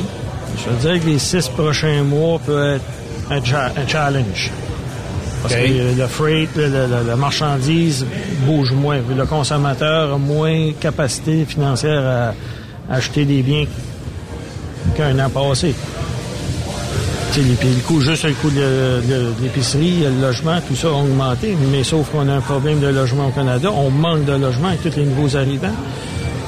Je 0.58 0.70
veux 0.70 0.94
dire 0.94 1.04
que 1.04 1.10
les 1.10 1.20
six 1.20 1.48
prochains 1.50 2.04
mois 2.04 2.40
peuvent 2.40 2.80
être 3.32 3.32
un, 3.32 3.44
cha- 3.44 3.72
un 3.76 3.88
challenge. 3.88 4.52
Parce 5.41 5.56
que 5.56 5.98
le 6.00 6.08
freight, 6.08 6.50
le- 6.56 6.68
le- 6.68 6.88
le- 6.88 7.08
la 7.08 7.16
marchandise 7.18 8.06
bouge 8.45 8.72
moins. 8.72 9.00
Le 9.16 9.26
consommateur 9.26 10.14
a 10.14 10.18
moins 10.18 10.72
capacité 10.80 11.44
financière 11.45 12.34
à 12.90 12.94
acheter 12.95 13.26
des 13.26 13.41
biens 13.41 13.66
qu'un 14.95 15.18
an 15.19 15.30
passé. 15.30 15.73
Les- 17.35 17.55
puis 17.55 17.68
le 17.69 17.81
coût, 17.81 17.99
juste 17.99 18.26
le 18.26 18.34
coût 18.34 18.51
de, 18.51 18.55
de- 18.61 19.14
de 19.23 19.34
l'épicerie, 19.41 20.03
le 20.03 20.22
logement, 20.22 20.57
tout 20.68 20.76
ça 20.76 20.88
a 20.88 20.91
augmenté. 20.91 21.57
Mais 21.72 21.84
sauf 21.84 22.10
qu'on 22.11 22.27
a 22.30 22.34
un 22.34 22.41
problème 22.41 22.80
de 22.80 22.88
logement 22.88 23.27
au 23.27 23.31
Canada. 23.31 23.69
On 23.76 23.89
manque 23.89 24.26
de 24.26 24.34
logement 24.34 24.68
avec 24.68 24.84
tous 24.84 24.95
les 24.99 25.05
nouveaux 25.05 25.35
arrivants. 25.35 25.73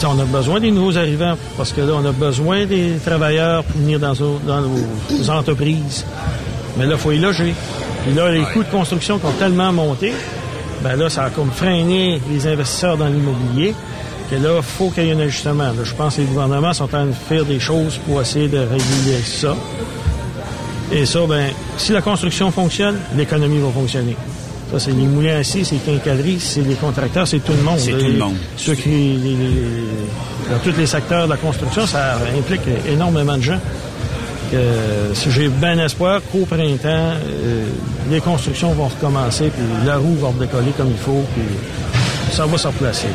On 0.07 0.19
a 0.19 0.25
besoin 0.25 0.59
des 0.59 0.69
nouveaux 0.69 0.95
arrivants 0.97 1.35
parce 1.57 1.71
que 1.73 1.81
là, 1.81 1.93
on 1.99 2.05
a 2.05 2.11
besoin 2.11 2.65
des 2.67 2.97
travailleurs 3.03 3.63
pour 3.63 3.81
venir 3.81 3.99
dans, 3.99 4.13
nos- 4.13 4.39
dans 4.45 4.61
nos 4.61 5.29
entreprises. 5.31 6.05
Mais 6.77 6.85
là, 6.85 6.91
il 6.93 6.99
faut 6.99 7.11
y 7.11 7.17
loger. 7.17 7.55
Puis 8.05 8.13
là, 8.13 8.29
les 8.29 8.43
coûts 8.53 8.63
de 8.63 8.69
construction 8.69 9.17
qui 9.17 9.25
ont 9.25 9.31
tellement 9.39 9.73
monté, 9.73 10.13
ben 10.83 10.95
là, 10.95 11.09
ça 11.09 11.23
a 11.23 11.29
comme 11.31 11.49
freiné 11.49 12.21
les 12.31 12.45
investisseurs 12.45 12.97
dans 12.97 13.07
l'immobilier. 13.07 13.73
Que 14.29 14.35
là, 14.35 14.53
il 14.57 14.63
faut 14.63 14.89
qu'il 14.89 15.05
y 15.05 15.09
ait 15.09 15.13
un 15.13 15.19
ajustement. 15.19 15.65
Là, 15.65 15.83
je 15.83 15.93
pense 15.93 16.15
que 16.15 16.21
les 16.21 16.27
gouvernements 16.27 16.73
sont 16.73 16.85
en 16.85 16.87
train 16.87 17.05
de 17.05 17.11
faire 17.13 17.45
des 17.45 17.59
choses 17.59 17.99
pour 18.07 18.21
essayer 18.21 18.47
de 18.47 18.57
réguler 18.57 19.19
ça. 19.23 19.55
Et 20.91 21.05
ça, 21.05 21.19
ben, 21.27 21.47
si 21.77 21.91
la 21.91 22.01
construction 22.01 22.51
fonctionne, 22.51 22.95
l'économie 23.15 23.59
va 23.59 23.69
fonctionner. 23.69 24.15
Ça, 24.71 24.79
c'est 24.79 24.91
les 24.91 25.03
moulins 25.03 25.37
assis, 25.37 25.63
c'est 25.63 25.75
les 25.75 25.81
quincailleries, 25.81 26.39
c'est 26.39 26.61
les 26.61 26.73
contracteurs, 26.75 27.27
c'est 27.27 27.39
tout 27.39 27.51
le 27.53 27.61
monde. 27.61 27.77
C'est 27.79 27.91
tout 27.91 27.97
le 28.07 28.17
monde. 28.17 28.33
Ceux 28.57 28.73
qui, 28.75 28.89
les- 28.89 29.17
les- 29.17 30.49
dans 30.51 30.59
tous 30.63 30.75
les 30.77 30.85
secteurs 30.87 31.25
de 31.25 31.31
la 31.31 31.37
construction, 31.37 31.85
ça 31.85 32.17
implique 32.37 32.61
énormément 32.87 33.37
de 33.37 33.41
gens. 33.43 33.59
J'ai 35.29 35.47
bien 35.49 35.77
espoir 35.83 36.21
qu'au 36.31 36.45
printemps, 36.45 36.87
euh, 36.87 37.65
les 38.09 38.21
constructions 38.21 38.71
vont 38.73 38.87
recommencer, 38.87 39.45
puis 39.55 39.63
la 39.85 39.97
roue 39.97 40.15
va 40.15 40.27
redécoller 40.29 40.71
comme 40.77 40.89
il 40.91 40.97
faut, 40.97 41.23
puis 41.33 41.43
ça 42.31 42.45
va 42.45 42.57
se 42.57 42.67
replacer. 42.67 43.07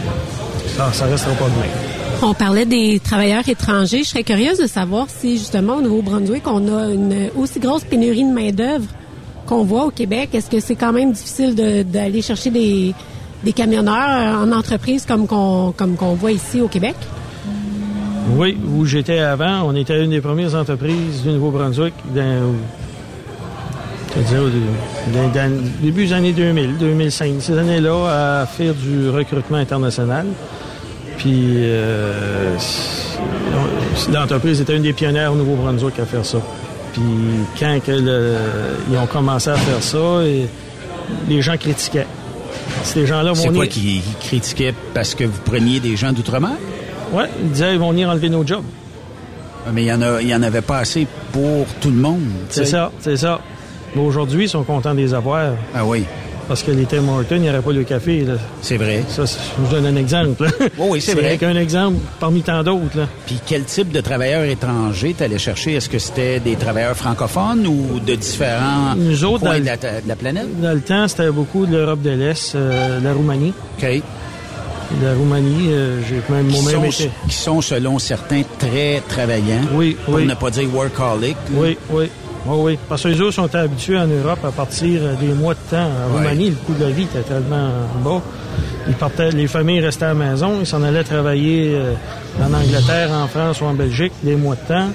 Ça, 0.77 0.93
ça 0.93 1.07
restera 1.07 1.35
pas 1.35 1.45
de 1.47 1.51
même. 1.61 1.71
On 2.23 2.35
parlait 2.35 2.67
des 2.67 3.01
travailleurs 3.01 3.49
étrangers. 3.49 4.03
Je 4.05 4.09
serais 4.11 4.23
curieuse 4.25 4.59
de 4.59 4.67
savoir 4.67 5.07
si, 5.09 5.39
justement, 5.39 5.77
au 5.77 5.81
Nouveau-Brunswick, 5.83 6.43
on 6.47 6.67
a 6.77 6.91
une 6.93 7.31
aussi 7.37 7.59
grosse 7.61 7.85
pénurie 7.85 8.25
de 8.25 8.33
main-d'œuvre 8.33 8.85
qu'on 9.47 9.65
voit 9.65 9.87
au 9.87 9.91
Québec. 9.91 10.31
Est-ce 10.35 10.51
que 10.51 10.61
c'est 10.61 10.75
quand 10.77 10.93
même 10.93 11.13
difficile 11.13 11.55
de- 11.55 11.83
d'aller 11.83 12.21
chercher 12.23 12.51
des, 12.51 12.95
des 13.43 13.53
camionneurs 13.53 14.39
en 14.43 14.53
entreprise 14.53 15.07
comme 15.07 15.27
qu'on 15.27 15.73
comme 15.77 15.97
qu'on 15.97 16.15
voit 16.15 16.33
ici 16.33 16.61
au 16.61 16.69
Québec? 16.69 16.95
Oui, 18.37 18.57
où 18.77 18.85
j'étais 18.85 19.19
avant, 19.21 19.63
on 19.65 19.75
était 19.75 20.05
une 20.05 20.11
des 20.11 20.21
premières 20.21 20.55
entreprises 20.55 21.23
du 21.25 21.31
Nouveau-Brunswick 21.31 21.95
dans, 22.15 22.55
c'est-à-dire 24.13 24.43
début 25.83 26.07
des 26.07 26.13
années 26.13 26.33
2000, 26.33 26.77
2005, 26.79 27.35
ces 27.41 27.59
années-là, 27.59 28.41
à 28.43 28.47
faire 28.47 28.75
du 28.75 29.09
recrutement 29.09 29.57
international. 29.59 30.27
Puis 31.21 31.35
euh, 31.59 32.57
l'entreprise 34.13 34.61
était 34.61 34.75
une 34.77 34.83
des 34.83 34.93
pionnières 34.95 35.33
au 35.33 35.37
Nouveau-Brunswick 35.37 35.99
à 35.99 36.07
faire 36.07 36.25
ça. 36.25 36.39
Puis 36.95 37.03
quand 37.59 37.79
que 37.85 37.93
le- 37.93 38.37
ils 38.91 38.97
ont 38.97 39.07
commencé 39.07 39.51
à 39.51 39.57
faire 39.57 39.83
ça, 39.83 40.23
et 40.25 40.49
les 41.29 41.43
gens 41.43 41.57
critiquaient. 41.59 42.07
Ces 42.85 43.07
gens-là 43.07 43.33
vont 43.33 43.35
C'est 43.35 43.53
quoi 43.53 43.67
qui, 43.67 44.01
critiquait 44.21 44.75
parce 44.95 45.15
que 45.15 45.25
vous 45.25 45.41
preniez 45.45 45.79
des 45.81 45.95
gens 45.97 46.13
d'outre-mer? 46.13 46.53
Ouais, 47.13 47.25
ils 47.43 47.51
disaient 47.51 47.75
ils 47.75 47.79
vont 47.79 47.91
venir 47.91 48.09
enlever 48.09 48.29
nos 48.31 48.47
jobs. 48.47 48.65
Mais 49.75 49.83
il 49.83 49.89
y 49.89 49.93
en 49.93 50.01
a, 50.01 50.23
il 50.23 50.29
y 50.29 50.35
en 50.35 50.43
avait 50.43 50.63
pas 50.63 50.79
assez 50.79 51.07
pour 51.33 51.67
tout 51.83 51.91
le 51.91 51.97
monde. 51.97 52.23
C'est 52.49 52.65
ça, 52.65 52.91
c'est 53.01 53.17
ça. 53.19 53.41
Mais 53.95 54.01
aujourd'hui, 54.03 54.45
ils 54.45 54.49
sont 54.49 54.63
contents 54.63 54.95
de 54.95 55.01
les 55.01 55.13
avoir. 55.13 55.51
Ah 55.75 55.85
oui. 55.85 56.05
Parce 56.51 56.65
que 56.65 56.73
les 56.73 56.85
Tim 56.85 57.07
Hortons, 57.09 57.37
il 57.37 57.43
n'y 57.43 57.49
aurait 57.49 57.63
pas 57.63 57.71
le 57.71 57.85
café. 57.85 58.27
C'est 58.61 58.77
vrai. 58.77 59.05
Ça, 59.09 59.25
c'est- 59.25 59.39
je 59.57 59.63
vous 59.65 59.73
donne 59.73 59.87
un 59.87 59.95
exemple. 59.95 60.43
là. 60.47 60.51
Oui, 60.79 60.89
oui, 60.91 61.01
c'est 61.01 61.15
vrai. 61.15 61.39
qu'un 61.39 61.55
exemple 61.55 61.99
parmi 62.19 62.43
tant 62.43 62.65
d'autres. 62.65 63.07
Puis 63.25 63.39
quel 63.47 63.63
type 63.63 63.93
de 63.93 64.01
travailleurs 64.01 64.43
étrangers 64.43 65.15
t'allais 65.17 65.39
chercher? 65.39 65.75
Est-ce 65.75 65.89
que 65.89 66.01
c'était 66.01 66.41
des 66.41 66.57
travailleurs 66.57 66.97
francophones 66.97 67.69
ou 67.69 68.01
de 68.05 68.17
différents 68.17 68.97
Nous 68.97 69.23
autres, 69.25 69.45
points 69.45 69.59
dans 69.59 69.61
de 69.61 69.65
la, 69.67 69.77
ta- 69.77 70.01
de 70.01 70.09
la 70.09 70.17
planète? 70.17 70.61
Dans 70.61 70.73
le 70.75 70.81
temps, 70.81 71.07
c'était 71.07 71.31
beaucoup 71.31 71.67
de 71.67 71.77
l'Europe 71.77 72.03
de 72.03 72.11
l'Est, 72.11 72.57
euh, 72.57 72.99
la 73.01 73.13
Roumanie. 73.13 73.55
OK. 73.81 74.03
La 75.05 75.15
Roumanie, 75.15 75.69
euh, 75.71 76.01
j'ai 76.09 76.21
même 76.35 76.49
Qui 76.49 76.63
moi-même 76.63 76.85
été. 76.87 77.11
qui 77.29 77.37
sont, 77.37 77.61
selon 77.61 78.01
certains, 78.01 78.43
très 78.59 79.01
travaillants. 79.09 79.63
Oui, 79.73 79.97
Pour 80.05 80.15
oui. 80.15 80.27
ne 80.27 80.35
pas 80.35 80.51
dire 80.51 80.69
workaholic. 80.75 81.37
Oui, 81.53 81.79
oui. 81.91 82.07
Oui, 82.47 82.57
oui. 82.73 82.79
Parce 82.89 83.03
que 83.03 83.09
les 83.09 83.21
autres 83.21 83.35
sont 83.35 83.55
habitués 83.55 83.99
en 83.99 84.07
Europe 84.07 84.39
à 84.45 84.51
partir 84.51 85.01
des 85.21 85.33
mois 85.35 85.55
de 85.55 85.59
temps. 85.71 85.77
En 85.85 86.13
Ouais. 86.15 86.19
Roumanie, 86.19 86.51
le 86.51 86.57
coût 86.57 86.75
de 86.75 86.85
la 86.85 86.91
vie 86.91 87.03
était 87.05 87.21
tellement 87.23 87.71
bas. 88.05 88.23
Ils 88.89 88.95
partaient, 88.95 89.31
les 89.31 89.47
familles 89.47 89.81
restaient 89.81 90.07
à 90.07 90.09
la 90.09 90.15
maison, 90.15 90.55
ils 90.61 90.67
s'en 90.67 90.83
allaient 90.83 91.05
travailler 91.05 91.73
euh, 91.75 91.93
en 92.43 92.53
Angleterre, 92.53 93.11
en 93.13 93.27
France 93.29 93.61
ou 93.61 93.65
en 93.67 93.75
Belgique 93.75 94.13
des 94.23 94.37
mois 94.37 94.57
de 94.57 94.67
temps. 94.75 94.89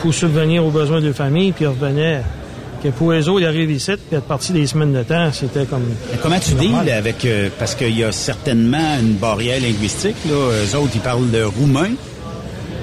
pour 0.00 0.12
subvenir 0.12 0.64
aux 0.64 0.70
besoins 0.70 1.00
de 1.00 1.12
famille, 1.12 1.52
puis 1.52 1.64
ils 1.64 1.68
revenaient. 1.68 2.22
Que 2.82 2.88
pour 2.88 3.12
eux 3.12 3.28
autres, 3.28 3.40
ils 3.40 3.46
arrivent 3.46 3.70
ici, 3.70 3.92
puis 4.08 4.16
être 4.18 4.24
partis 4.26 4.52
des 4.52 4.66
semaines 4.66 4.92
de 4.92 5.02
temps, 5.02 5.30
c'était 5.32 5.64
comme... 5.64 5.84
Mais 6.12 6.18
comment 6.22 6.38
tu 6.38 6.54
normal. 6.54 6.84
deals 6.84 6.92
avec... 6.94 7.24
euh, 7.24 7.48
parce 7.58 7.74
qu'il 7.74 7.96
y 7.98 8.04
a 8.04 8.12
certainement 8.12 8.98
une 9.00 9.14
barrière 9.14 9.60
linguistique. 9.60 10.16
Là. 10.28 10.34
Eux 10.34 10.76
autres, 10.76 10.92
ils 10.94 11.00
parlent 11.00 11.30
le 11.32 11.46
roumain. 11.46 11.90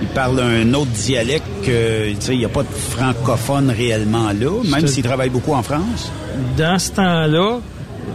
Ils 0.03 0.09
parlent 0.13 0.39
un 0.41 0.73
autre 0.73 0.91
dialecte 0.91 1.45
que... 1.65 2.09
Tu 2.09 2.15
sais, 2.19 2.33
il 2.33 2.39
n'y 2.39 2.45
a 2.45 2.49
pas 2.49 2.63
de 2.63 2.67
francophone 2.67 3.69
réellement 3.75 4.27
là, 4.37 4.51
même 4.69 4.85
s'ils 4.85 5.03
travaillent 5.03 5.29
beaucoup 5.29 5.53
en 5.53 5.63
France. 5.63 6.11
Dans 6.57 6.77
ce 6.77 6.91
temps-là, 6.91 7.59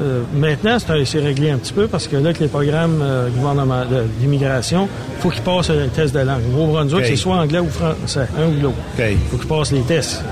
euh, 0.02 0.22
maintenant, 0.34 0.76
c'est 1.04 1.18
réglé 1.18 1.50
un 1.50 1.56
petit 1.56 1.72
peu 1.72 1.86
parce 1.86 2.06
que 2.06 2.16
là, 2.16 2.26
avec 2.26 2.40
les 2.40 2.48
programmes 2.48 3.00
euh, 3.02 3.28
gouvernement- 3.30 3.84
d'immigration, 4.20 4.86
il 5.16 5.22
faut 5.22 5.30
qu'ils 5.30 5.40
passent 5.42 5.70
un 5.70 5.88
test 5.88 6.14
de 6.14 6.20
langue. 6.20 6.42
Au 6.46 6.50
Nouveau-Brunswick, 6.50 7.00
OK. 7.00 7.06
c'est 7.08 7.16
soit 7.16 7.36
anglais 7.36 7.58
ou 7.60 7.68
français, 7.70 8.28
un 8.38 8.48
ou 8.48 8.60
l'autre. 8.62 8.76
Il 8.98 9.16
faut 9.30 9.38
qu'ils 9.38 9.48
passent 9.48 9.72
les 9.72 9.80
tests. 9.80 10.22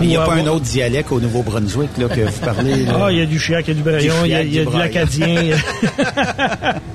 Il 0.00 0.08
n'y 0.08 0.16
a 0.16 0.22
pas 0.22 0.32
un 0.32 0.46
autre 0.46 0.62
dialecte 0.64 1.12
au 1.12 1.20
Nouveau-Brunswick 1.20 1.90
que 1.94 2.02
vous 2.22 2.40
parlez. 2.42 2.86
là? 2.86 2.92
Ah, 3.02 3.12
il 3.12 3.18
y 3.18 3.20
a 3.20 3.26
du 3.26 3.38
chiac, 3.38 3.66
il 3.68 3.68
y 3.68 3.72
a 3.72 3.74
du 3.74 3.82
braillon, 3.82 4.14
il 4.24 4.30
y 4.30 4.34
a, 4.34 4.42
il 4.42 4.54
y 4.54 4.58
a 4.60 4.64
du 4.64 4.72
de 4.72 4.78
l'acadien. 4.78 5.56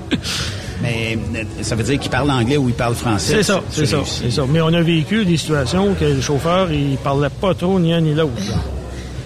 Mais 0.82 1.18
euh, 1.36 1.44
ça 1.62 1.76
veut 1.76 1.84
dire 1.84 2.00
qu'ils 2.00 2.12
parlent 2.12 2.32
anglais 2.32 2.58
ou 2.58 2.70
ils 2.70 2.76
parlent 2.76 2.96
français. 2.96 3.36
c'est 3.38 3.44
ça, 3.44 3.62
c'est 3.70 3.86
ça, 3.86 4.00
c'est 4.06 4.32
ça. 4.32 4.44
Mais 4.50 4.62
on 4.62 4.74
a 4.74 4.82
vécu 4.82 5.26
des 5.26 5.38
situations 5.38 5.96
que 6.00 6.06
le 6.06 6.22
chauffeur, 6.22 6.72
il 6.72 6.98
parlait 6.98 7.30
pas 7.30 7.54
trop 7.54 7.80
ni 7.80 7.94
un 7.94 8.02
ni 8.02 8.14
l'autre. 8.14 8.34
là. 8.50 8.58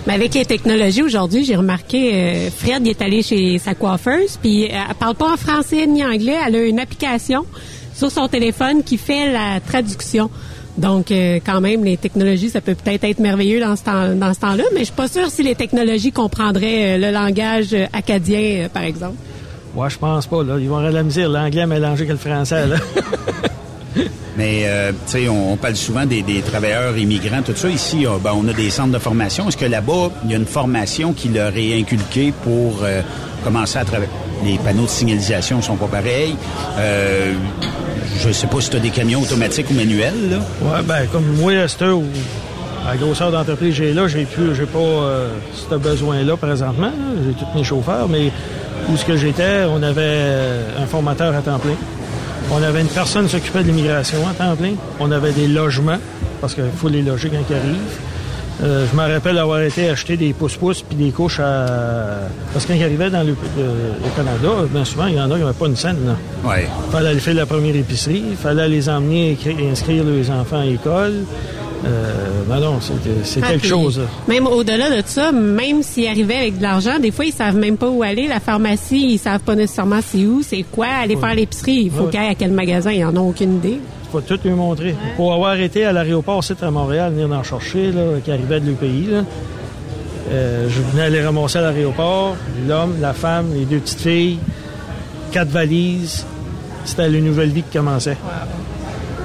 Mais 0.07 0.13
avec 0.13 0.34
les 0.34 0.45
technologies 0.45 1.03
aujourd'hui, 1.03 1.43
j'ai 1.43 1.55
remarqué, 1.55 2.13
euh, 2.13 2.49
Fred, 2.49 2.85
il 2.85 2.89
est 2.89 3.01
allé 3.01 3.21
chez 3.21 3.59
sa 3.59 3.76
coiffeuse, 3.76 4.38
puis 4.41 4.65
euh, 4.65 4.69
elle 4.89 4.95
parle 4.95 5.15
pas 5.15 5.34
en 5.34 5.38
français 5.38 5.85
ni 5.88 6.03
anglais. 6.03 6.38
Elle 6.47 6.55
a 6.55 6.63
une 6.63 6.80
application 6.80 7.45
sur 7.93 8.09
son 8.09 8.27
téléphone 8.27 8.84
qui 8.84 8.97
fait 8.97 9.31
la 9.31 9.59
traduction. 9.59 10.30
Donc, 10.80 11.11
euh, 11.11 11.39
quand 11.45 11.59
même, 11.59 11.84
les 11.84 11.97
technologies, 11.97 12.49
ça 12.49 12.61
peut 12.61 12.73
peut-être 12.73 13.03
être 13.03 13.19
merveilleux 13.19 13.59
dans 13.59 13.76
ce 13.76 13.84
temps, 13.84 14.15
dans 14.15 14.34
ce 14.34 14.39
temps-là, 14.39 14.63
mais 14.73 14.80
je 14.80 14.85
suis 14.85 14.93
pas 14.93 15.09
sûre 15.09 15.30
si 15.30 15.43
les 15.43 15.55
technologies 15.55 16.13
comprendraient 16.13 16.95
euh, 16.95 16.97
le 16.97 17.11
langage 17.11 17.76
acadien, 17.91 18.39
euh, 18.39 18.69
par 18.69 18.84
exemple. 18.84 19.17
Ouais, 19.76 19.90
je 19.90 19.98
pense 19.98 20.28
pas, 20.28 20.44
là. 20.44 20.58
Ils 20.60 20.68
vont 20.68 20.78
avoir 20.78 20.91
de 20.91 20.98
la 20.98 21.04
misère, 21.04 21.30
l'anglais 21.30 21.66
mélangé 21.66 22.06
que 22.06 22.12
le 22.12 22.18
français, 22.18 22.68
là. 22.68 22.76
Mais, 24.38 24.64
euh, 24.66 24.91
tu 25.06 25.12
sais, 25.12 25.28
on, 25.30 25.54
on 25.54 25.58
parle 25.58 25.76
souvent 25.76 26.06
des, 26.06 26.22
des 26.22 26.41
travailleurs 26.41 26.98
immigrants, 26.98 27.41
tout 27.41 27.56
ça. 27.56 27.68
Ici, 27.68 28.06
euh, 28.06 28.12
ben, 28.24 28.32
on 28.34 28.48
a 28.48 28.54
des 28.54 28.70
centres 28.70 28.94
de 28.94 28.98
formation. 29.00 29.50
Est-ce 29.50 29.58
que 29.58 29.66
là-bas, 29.66 30.12
il 30.24 30.32
y 30.32 30.34
a 30.34 30.38
une 30.38 30.46
formation 30.46 31.12
qui 31.12 31.28
leur 31.28 31.56
est 31.58 31.78
inculquée 31.78 32.34
pour 32.44 32.80
euh, 32.84 33.02
commencer 33.44 33.80
à 33.80 33.84
travailler? 33.84 34.12
Les 34.46 34.58
panneaux 34.58 34.86
de 34.86 34.90
signalisation 34.90 35.62
sont 35.62 35.76
pas 35.76 35.88
pareils. 35.88 36.36
Euh, 36.78 37.34
je 38.24 38.32
sais 38.32 38.48
pas 38.48 38.62
si 38.62 38.70
tu 38.70 38.78
as 38.78 38.80
des 38.80 38.91
camions 38.91 39.20
automatiques 39.22 39.70
ou 39.72 39.74
manuels, 39.74 40.30
là. 40.30 40.38
Ouais, 40.62 40.84
ben, 40.84 41.06
comme 41.12 41.26
moi, 41.36 41.52
heure 41.52 41.98
où, 41.98 42.06
à 42.88 42.91
la 42.91 42.98
grosseur 42.98 43.32
d'entreprise 43.32 43.72
que 43.78 43.84
j'ai 43.84 43.94
là, 43.94 44.08
j'ai 44.08 44.24
plus, 44.24 44.56
j'ai 44.56 44.66
pas 44.66 44.80
euh, 44.80 45.30
ce 45.70 45.76
besoin-là 45.76 46.38
présentement. 46.38 46.91
J'ai 47.26 47.34
tous 47.34 47.58
mes 47.58 47.64
chauffeurs, 47.66 48.08
mais 48.08 48.32
où 48.91 48.98
ce 48.98 49.06
que 49.06 49.16
j'étais, 49.18 49.64
on 49.70 49.82
avait 49.84 50.02
euh, 50.02 50.84
un 50.84 50.86
formateur 50.86 51.36
à 51.36 51.41
temps 51.41 51.60
plein. 51.60 51.76
On 52.52 52.61
avait 52.64 52.82
une 52.82 52.88
personne 52.88 53.26
qui 53.26 53.32
s'occupait 53.32 53.61
de 53.64 53.68
l'immigration 53.68 54.20
à 54.28 54.34
temps 54.34 54.56
plein. 54.56 54.74
On 54.99 55.11
avait 55.11 55.32
des 55.32 55.48
logements, 55.48 55.98
parce 56.41 56.53
qu'il 56.56 56.64
faut 56.76 56.90
les 56.90 57.02
loger 57.02 57.30
quand 57.30 57.38
ils 57.49 57.56
arrivent. 57.56 57.76
Euh, 58.61 58.86
je 58.91 58.98
me 58.98 59.14
rappelle 59.14 59.38
avoir 59.38 59.61
été 59.61 59.90
acheter 59.90 60.18
des 60.18 60.34
pouces-pouces 60.34 60.82
puis 60.82 60.98
des 60.98 61.11
couches 61.11 61.40
à... 61.40 61.66
Parce 62.52 62.66
que 62.66 62.74
quand 62.74 62.78
ils 62.78 62.84
arrivaient 62.84 63.10
dans 63.10 63.22
le, 63.22 63.28
le- 63.57 64.06
au 64.06 64.10
Canada, 64.18 64.66
bien 64.70 64.84
souvent, 64.84 65.06
il 65.06 65.14
y 65.16 65.22
en 65.22 65.32
a 65.32 65.36
qui 65.36 65.41
n'avaient 65.41 65.53
pas 65.53 65.68
une 65.68 65.78
scène. 65.78 65.95
Là. 66.06 66.16
Ouais. 66.49 66.68
fallait 66.91 67.10
aller 67.10 67.20
faire 67.22 67.36
la 67.36 67.45
première 67.45 67.76
épicerie. 67.76 68.22
Il 68.32 68.36
fallait 68.36 68.68
les 68.68 68.90
emmener 68.90 69.34
écri- 69.38 69.72
inscrire 69.72 70.03
les 70.03 70.30
enfants 70.30 70.60
à 70.60 70.66
l'école. 70.66 71.14
Euh, 71.85 72.43
ben 72.47 72.60
non, 72.60 72.80
c'est 73.23 73.39
Ah, 73.41 73.47
quelque 73.51 73.65
chose. 73.65 74.01
Même 74.27 74.47
au-delà 74.47 74.89
de 75.01 75.01
ça, 75.06 75.31
même 75.31 75.81
s'ils 75.81 76.07
arrivaient 76.07 76.35
avec 76.35 76.57
de 76.57 76.64
l'argent, 76.64 76.99
des 76.99 77.11
fois, 77.11 77.23
ils 77.26 77.31
savent 77.34 77.56
même 77.56 77.77
pas 77.77 77.88
où 77.89 78.03
aller. 78.03 78.27
La 78.27 78.39
pharmacie, 78.41 79.14
ils 79.14 79.18
savent 79.18 79.39
pas 79.39 79.56
nécessairement 79.56 79.99
c'est 80.06 80.26
où, 80.26 80.41
c'est 80.43 80.64
quoi. 80.64 80.88
Aller 80.88 81.15
Ouais. 81.15 81.22
faire 81.22 81.35
l'épicerie, 81.35 81.84
il 81.85 81.91
faut 81.91 82.03
Ouais. 82.03 82.10
qu'ils 82.11 82.19
aillent 82.19 82.31
à 82.31 82.35
quel 82.35 82.51
magasin, 82.51 82.91
ils 82.91 83.06
en 83.06 83.15
ont 83.15 83.30
aucune 83.30 83.56
idée. 83.57 83.80
faut 84.11 84.22
tout 84.22 84.39
lui 84.43 84.51
montrer. 84.51 84.95
Pour 85.18 85.31
avoir 85.34 85.53
été 85.60 85.85
à 85.85 85.93
l'aéroport, 85.93 86.43
c'est 86.43 86.64
à 86.64 86.72
Montréal, 86.72 87.14
venir 87.14 87.30
d'en 87.30 87.43
chercher, 87.43 87.91
là, 87.91 88.01
qui 88.26 88.31
arrivait 88.31 88.60
de 88.60 88.65
le 88.65 88.73
pays, 88.73 89.06
là. 89.10 89.19
Euh, 90.31 90.68
je 90.68 90.81
venais 90.91 91.03
aller 91.03 91.22
ramasser 91.23 91.60
à 91.60 91.61
l'aéroport, 91.61 92.35
l'homme, 92.68 92.95
la 92.99 93.14
femme, 93.14 93.53
les 93.53 93.65
deux 93.65 93.77
petites 93.77 94.01
filles, 94.01 94.39
quatre 95.31 95.49
valises. 95.49 96.26
C'était 96.85 97.07
la 97.07 97.19
nouvelle 97.19 97.49
vie 97.49 97.61
qui 97.61 97.77
commençait. 97.77 98.18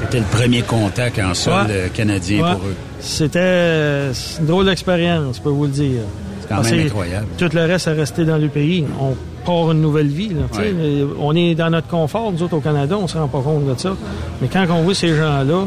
C'était 0.05 0.18
le 0.18 0.39
premier 0.39 0.62
contact 0.62 1.18
en 1.18 1.35
sol 1.35 1.52
Ouais. 1.66 1.72
euh, 1.72 1.89
canadien 1.89 2.43
Ouais. 2.44 2.52
pour 2.52 2.68
eux. 2.68 2.74
C'était 3.01 3.39
euh, 3.43 4.12
une 4.40 4.47
drôle 4.47 4.66
d'expérience, 4.66 5.36
je 5.36 5.43
peux 5.43 5.48
vous 5.51 5.64
le 5.64 5.70
dire. 5.70 6.01
C'est 6.40 6.48
quand 6.48 6.56
Parce 6.56 6.70
même 6.72 6.86
incroyable. 6.86 7.26
Tout 7.39 7.48
le 7.55 7.62
reste 7.64 7.86
est 7.86 7.93
resté 7.93 8.24
dans 8.24 8.36
le 8.36 8.48
pays. 8.48 8.85
On 9.01 9.14
part 9.47 9.72
une 9.72 9.81
nouvelle 9.81 10.09
vie. 10.09 10.28
là. 10.31 10.43
Ouais. 10.59 10.74
On 11.20 11.35
est 11.35 11.55
dans 11.55 11.70
notre 11.70 11.89
confort, 11.89 12.31
nous 12.32 12.43
autres 12.43 12.56
au 12.56 12.60
Canada, 12.60 12.97
on 13.01 13.09
se 13.09 13.16
rend 13.16 13.28
pas 13.28 13.40
compte 13.40 13.66
de 13.66 13.74
ça. 13.78 13.94
Mais 14.43 14.48
quand 14.52 14.66
on 14.70 14.82
voit 14.82 14.94
ces 14.94 15.09
gens-là, 15.16 15.66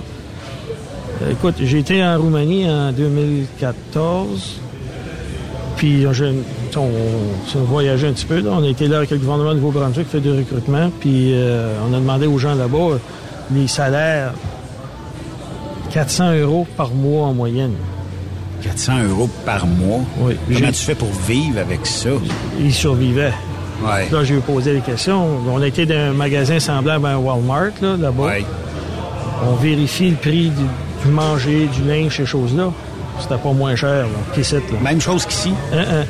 euh, 1.23 1.31
écoute, 1.31 1.55
j'ai 1.61 1.80
été 1.80 2.03
en 2.03 2.18
Roumanie 2.19 2.69
en 2.69 2.91
2014. 2.91 4.59
Puis 5.77 6.05
je- 6.11 6.26
on, 6.76 6.80
on 7.55 7.59
voyagé 7.64 8.07
un 8.07 8.14
petit 8.14 8.26
peu. 8.26 8.39
Là. 8.41 8.51
On 8.53 8.64
a 8.64 8.68
été 8.68 8.88
là 8.88 8.97
avec 8.97 9.11
le 9.11 9.18
gouvernement 9.18 9.51
de 9.51 9.55
Nouveau-Brunswick 9.59 10.05
qui 10.07 10.11
fait 10.11 10.19
du 10.22 10.31
recrutement. 10.31 10.89
Puis 10.99 11.31
euh, 11.34 11.73
on 11.89 11.93
a 11.93 11.99
demandé 11.99 12.26
aux 12.27 12.38
gens 12.39 12.55
là-bas 12.55 12.97
les 13.52 13.68
salaires 13.68 14.34
400 15.91 16.34
euros 16.36 16.68
par 16.76 16.91
mois 16.91 17.28
en 17.28 17.34
moyenne. 17.34 17.74
400 18.61 19.03
euros 19.10 19.30
par 19.45 19.65
mois? 19.65 20.02
Oui. 20.19 20.36
Comment 20.53 20.68
tu 20.72 20.84
fais 20.84 20.95
pour 20.95 21.11
vivre 21.28 21.60
avec 21.60 21.86
ça? 21.86 22.10
Ils 22.60 22.74
survivaient. 22.74 23.34
Ouais. 23.84 24.10
Là, 24.11 24.24
j'ai 24.24 24.38
posé 24.38 24.74
des 24.74 24.82
questions. 24.82 25.26
On 25.48 25.61
été 25.61 25.86
dans 25.86 25.95
un 25.95 26.14
magasin 26.14 26.60
semblable 26.60 27.06
à 27.06 27.10
un 27.10 27.18
Walmart, 27.18 27.72
là, 27.82 27.95
là-bas. 27.98 28.34
On 29.48 29.53
vérifie 29.56 30.10
le 30.10 30.15
prix 30.15 30.49
du, 30.49 30.64
du 31.06 31.11
manger, 31.11 31.68
du 31.68 31.88
linge, 31.88 32.18
ces 32.18 32.26
choses-là. 32.26 32.72
C'était 33.19 33.38
pas 33.38 33.52
moins 33.52 33.76
cher, 33.76 34.03
là, 34.03 34.34
qu'ici, 34.34 34.56
là. 34.56 34.61
Même 34.82 34.99
chose 35.02 35.26
qu'ici? 35.26 35.52
Hein, 35.74 35.84
hein. 35.90 36.03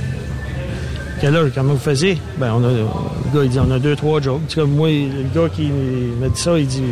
Quelle 1.20 1.36
heure, 1.36 1.48
comment 1.54 1.74
vous 1.74 1.80
faisiez? 1.80 2.20
Ben, 2.38 2.54
on 2.54 2.64
a, 2.64 2.70
le 2.70 2.86
gars, 3.34 3.44
il 3.44 3.50
dit, 3.50 3.60
on 3.60 3.72
a 3.72 3.80
deux, 3.80 3.96
trois 3.96 4.22
jobs. 4.22 4.42
Tu 4.48 4.56
sais, 4.56 4.62
comme 4.62 4.72
moi, 4.72 4.90
le 4.90 5.28
gars 5.34 5.50
qui 5.50 5.72
m'a 6.20 6.30
dit 6.30 6.40
ça, 6.40 6.58
il 6.58 6.68
dit, 6.68 6.84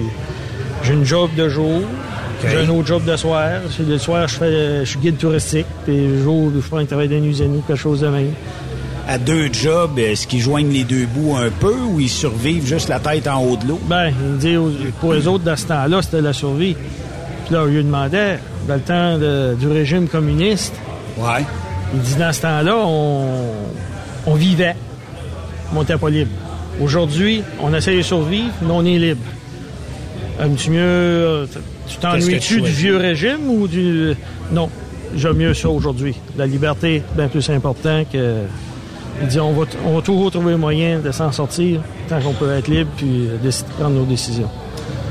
j'ai 0.85 0.93
une 0.93 1.05
job 1.05 1.29
de 1.35 1.49
jour, 1.49 1.81
j'ai 2.47 2.57
un 2.57 2.69
autre 2.69 2.87
job 2.87 3.03
de 3.05 3.15
soir. 3.15 3.49
Le 3.79 3.97
soir, 3.97 4.27
je 4.27 4.35
fais, 4.35 4.79
je 4.85 4.89
suis 4.89 4.99
guide 4.99 5.17
touristique, 5.17 5.65
puis 5.85 6.07
le 6.07 6.21
jour, 6.23 6.51
je 6.55 6.61
fais 6.61 6.77
un 6.77 6.85
travail 6.85 7.07
d'un 7.07 7.17
ou 7.21 7.61
quelque 7.67 7.75
chose 7.79 8.01
de 8.01 8.07
même. 8.07 8.31
À 9.07 9.17
deux 9.19 9.49
jobs, 9.53 9.99
est-ce 9.99 10.25
qu'ils 10.25 10.41
joignent 10.41 10.71
les 10.71 10.83
deux 10.83 11.05
bouts 11.05 11.35
un 11.35 11.49
peu 11.49 11.73
ou 11.91 11.99
ils 11.99 12.09
survivent 12.09 12.65
juste 12.65 12.89
la 12.89 12.99
tête 12.99 13.27
en 13.27 13.39
haut 13.43 13.55
de 13.55 13.67
l'eau? 13.67 13.79
Ben, 13.87 14.09
il 14.09 14.27
me 14.33 14.37
dit, 14.39 14.57
aux- 14.57 14.71
pour 14.99 15.13
les 15.13 15.27
autres, 15.27 15.43
dans 15.43 15.55
ce 15.55 15.67
temps-là, 15.67 16.01
c'était 16.01 16.21
la 16.21 16.33
survie. 16.33 16.75
Puis 17.45 17.53
là, 17.53 17.61
on 17.63 17.65
lui 17.65 17.83
demandait, 17.83 18.39
dans 18.67 18.73
le 18.73 18.79
temps 18.79 19.17
de- 19.19 19.55
du 19.59 19.67
régime 19.67 20.07
communiste, 20.07 20.73
ouais. 21.19 21.45
il 21.93 21.99
dit, 22.01 22.15
dans 22.15 22.33
ce 22.33 22.41
temps-là, 22.41 22.75
on, 22.83 23.43
on 24.25 24.33
vivait, 24.33 24.75
on 25.75 25.81
n'était 25.81 25.97
pas 25.97 26.09
libre. 26.09 26.31
Aujourd'hui, 26.81 27.43
on 27.61 27.73
essaie 27.75 27.95
de 27.95 28.01
survivre, 28.01 28.53
mais 28.63 28.71
on 28.71 28.83
est 28.85 28.97
libre. 28.97 29.21
Aimes-tu 30.39 30.69
mieux... 30.71 30.79
euh, 30.81 31.45
Tu 31.87 31.97
t'ennuies-tu 31.97 32.55
tu 32.55 32.61
du 32.61 32.69
vieux 32.71 32.97
régime 32.97 33.47
ou 33.49 33.67
du... 33.67 34.13
Non, 34.51 34.69
j'aime 35.15 35.37
mieux 35.37 35.53
ça 35.53 35.69
aujourd'hui. 35.69 36.15
La 36.37 36.45
liberté, 36.45 37.01
bien 37.15 37.27
plus 37.27 37.49
important 37.49 38.03
que... 38.11 38.41
Il 39.21 39.27
dit, 39.27 39.39
on 39.39 39.53
va, 39.53 39.65
t- 39.65 39.77
on 39.85 39.95
va 39.95 40.01
toujours 40.01 40.29
trouver 40.29 40.57
moyen 40.57 40.99
de 40.99 41.09
s'en 41.11 41.31
sortir 41.31 41.79
tant 42.09 42.19
qu'on 42.19 42.33
peut 42.33 42.51
être 42.51 42.67
libre 42.67 42.89
puis 42.97 43.27
euh, 43.29 43.51
prendre 43.79 43.95
nos 43.95 44.03
décisions. 44.03 44.49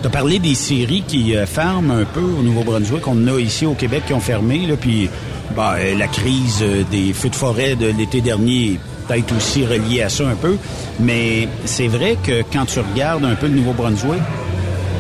Tu 0.03 0.07
as 0.07 0.11
parlé 0.11 0.39
des 0.39 0.55
séries 0.55 1.03
qui 1.09 1.35
euh, 1.35 1.47
ferment 1.47 1.95
un 1.95 2.05
peu 2.05 2.21
au 2.21 2.43
Nouveau-Brunswick. 2.43 3.09
On 3.09 3.27
a 3.29 3.41
ici 3.41 3.65
au 3.65 3.73
Québec 3.73 4.03
qui 4.07 4.13
ont 4.13 4.21
fermé. 4.21 4.67
Là, 4.67 4.75
puis 4.79 5.09
bah, 5.57 5.77
euh, 5.79 5.97
la 5.97 6.07
crise 6.07 6.59
euh, 6.61 6.83
des 6.91 7.15
feux 7.15 7.31
de 7.31 7.35
forêt 7.35 7.77
de 7.77 7.87
l'été 7.97 8.21
dernier 8.21 8.73
est 8.73 8.79
peut-être 9.09 9.35
aussi 9.35 9.65
reliée 9.65 10.03
à 10.03 10.11
ça 10.11 10.29
un 10.29 10.35
peu. 10.35 10.57
Mais 11.01 11.49
c'est 11.65 11.89
vrai 11.89 12.19
que 12.23 12.43
quand 12.53 12.67
tu 12.67 12.81
regardes 12.81 13.25
un 13.25 13.37
peu 13.37 13.47
le 13.47 13.55
Nouveau-Brunswick, 13.55 14.21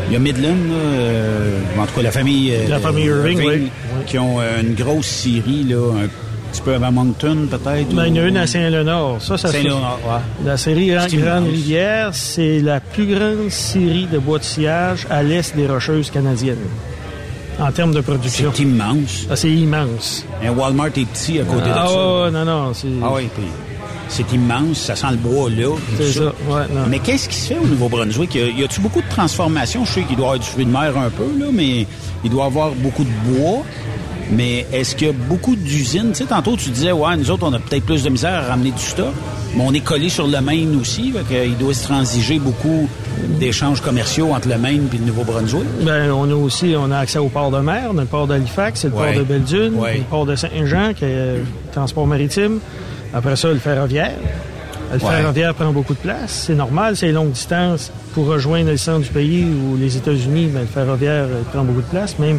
il 0.09 0.12
y 0.12 0.16
a 0.16 0.18
Midland, 0.18 0.48
euh, 0.72 1.59
en 1.78 1.86
tout 1.86 1.94
cas 1.97 2.02
la 2.02 2.10
famille, 2.10 2.52
euh, 2.52 2.68
La 2.68 2.78
famille 2.78 3.06
Irving, 3.06 3.40
oui. 3.47 3.68
qui 4.06 4.18
ont 4.18 4.40
euh, 4.40 4.60
une 4.62 4.74
grosse 4.74 5.06
série, 5.06 5.64
là, 5.64 5.93
un 6.05 6.09
petit 6.52 6.62
peu 6.62 6.74
avant 6.74 6.93
Moncton 6.93 7.47
peut-être. 7.51 7.89
Ben, 7.94 8.06
il 8.06 8.16
y 8.16 8.20
en 8.20 8.24
a 8.24 8.28
une 8.28 8.36
à 8.36 8.47
Saint-Léonard. 8.47 9.16
Ça, 9.20 9.36
ça 9.39 9.51
Saint-Léonard, 9.51 9.98
ouais. 10.06 10.20
La 10.47 10.56
série 10.56 10.89
Grande. 10.89 11.47
Rivière, 11.47 12.10
c'est 12.12 12.60
la 12.60 12.81
plus 12.81 13.06
grande 13.06 13.51
série 13.51 14.06
de 14.10 14.18
bois 14.18 14.39
de 14.39 14.44
sillage 14.44 15.06
à 15.10 15.22
l'est 15.22 15.55
des 15.56 15.66
Rocheuses 15.66 16.10
canadiennes. 16.10 16.59
En 17.59 17.70
termes 17.70 17.94
de 17.94 18.01
production. 18.01 18.51
C'est 18.52 18.62
immense. 18.64 19.26
Ah, 19.31 19.36
c'est 19.36 19.51
immense. 19.51 20.26
Un 20.44 20.51
Walmart 20.51 20.89
est 20.89 21.06
petit 21.09 21.39
à 21.39 21.44
côté 21.44 21.70
ah, 21.72 21.82
de 21.85 21.89
ça. 21.89 21.94
ouais, 21.94 22.22
ouais, 22.24 22.31
non, 22.32 22.44
non. 22.44 22.74
c'est- 22.74 22.89
Ah 23.02 23.10
oui, 23.14 23.28
puis 23.35 23.44
c'est 24.09 24.31
immense, 24.32 24.78
ça 24.78 24.94
sent 24.97 25.06
le 25.10 25.16
bois 25.16 25.51
là. 25.51 25.74
C'est 25.98 26.12
ça, 26.12 26.24
ouais, 26.24 26.62
non. 26.74 26.82
Mais 26.89 26.98
qu'est-ce 26.98 27.28
qui 27.28 27.36
se 27.36 27.48
fait 27.55 27.59
au 27.59 27.66
Nouveau-Brunswick? 27.66 28.35
Y 28.35 28.62
a-tu 28.64 28.81
beaucoup 28.81 29.01
de 29.02 29.09
transformations? 29.09 29.85
Je 29.85 29.93
sais 29.93 30.02
qu'il 30.02 30.16
doit 30.16 30.26
y 30.26 30.28
avoir 30.31 30.39
du 30.40 30.47
fruit 30.47 30.64
de 30.64 30.70
mer 30.70 30.97
un 30.97 31.10
peu, 31.10 31.24
là, 31.39 31.47
mais 31.52 31.86
il 32.24 32.31
doit 32.31 32.44
y 32.44 32.47
avoir 32.47 32.70
beaucoup 32.72 33.05
de 33.05 33.10
bois. 33.32 33.62
Mais 34.31 34.64
est-ce 34.72 34.97
qu'il 34.97 35.09
y 35.09 35.10
a 35.10 35.12
beaucoup 35.12 35.55
d'usines? 35.55 36.09
Tu 36.12 36.14
sais, 36.20 36.24
tantôt, 36.24 36.56
tu 36.56 36.70
disais, 36.70 36.93
ouais, 36.93 37.14
nous 37.16 37.31
autres, 37.31 37.47
on 37.47 37.52
a 37.52 37.59
peut-être 37.59 37.85
plus 37.85 38.02
de 38.02 38.09
misère 38.09 38.32
à 38.32 38.48
ramener 38.48 38.70
du 38.70 38.81
stock. 38.82 39.12
Mais 39.55 39.62
on 39.64 39.72
est 39.74 39.81
collé 39.81 40.09
sur 40.09 40.26
le 40.26 40.40
Maine 40.40 40.78
aussi. 40.81 41.12
Il 41.31 41.56
doit 41.59 41.74
se 41.74 41.85
transiger 41.85 42.39
beaucoup 42.39 42.89
d'échanges 43.39 43.82
commerciaux 43.82 44.32
entre 44.32 44.48
le 44.48 44.56
Maine 44.56 44.89
et 44.94 44.97
le 44.97 45.05
Nouveau-Brunswick. 45.05 45.64
Ben, 45.85 46.10
on 46.10 46.28
a 46.31 46.35
aussi 46.35 46.74
on 46.76 46.90
a 46.90 46.98
accès 46.98 47.18
au 47.18 47.28
port 47.28 47.51
de 47.51 47.59
mer, 47.59 47.90
on 47.93 47.98
a 47.98 48.01
le 48.01 48.06
port 48.06 48.26
d'Halifax, 48.26 48.81
c'est 48.81 48.89
le 48.89 48.94
Ouais. 48.94 49.12
port 49.12 49.18
de 49.20 49.24
Belle-Dune, 49.24 49.74
Ouais. 49.76 49.98
le 49.98 50.05
port 50.05 50.24
de 50.26 50.35
Saint-Jean, 50.35 50.94
qui 50.94 51.05
est 51.05 51.09
euh, 51.10 51.43
transport 51.72 52.06
maritime. 52.06 52.60
Après 53.15 53.36
ça, 53.36 53.49
le 53.49 53.59
ferroviaire. 53.59 54.12
Le 54.93 54.99
Ouais. 54.99 55.16
ferroviaire 55.16 55.55
prend 55.55 55.73
beaucoup 55.73 55.95
de 55.95 55.99
place. 55.99 56.45
C'est 56.47 56.55
normal, 56.55 56.97
c'est 56.97 57.11
longue 57.11 57.31
distance. 57.32 57.91
Pour 58.12 58.27
rejoindre 58.27 58.70
le 58.70 58.77
centre 58.77 59.01
du 59.01 59.09
pays 59.09 59.45
ou 59.45 59.77
les 59.77 59.97
États-Unis, 59.97 60.51
ben, 60.53 60.61
le 60.61 60.66
ferroviaire 60.66 61.24
euh, 61.24 61.43
prend 61.53 61.65
beaucoup 61.65 61.81
de 61.81 61.86
place. 61.86 62.16
Même 62.19 62.39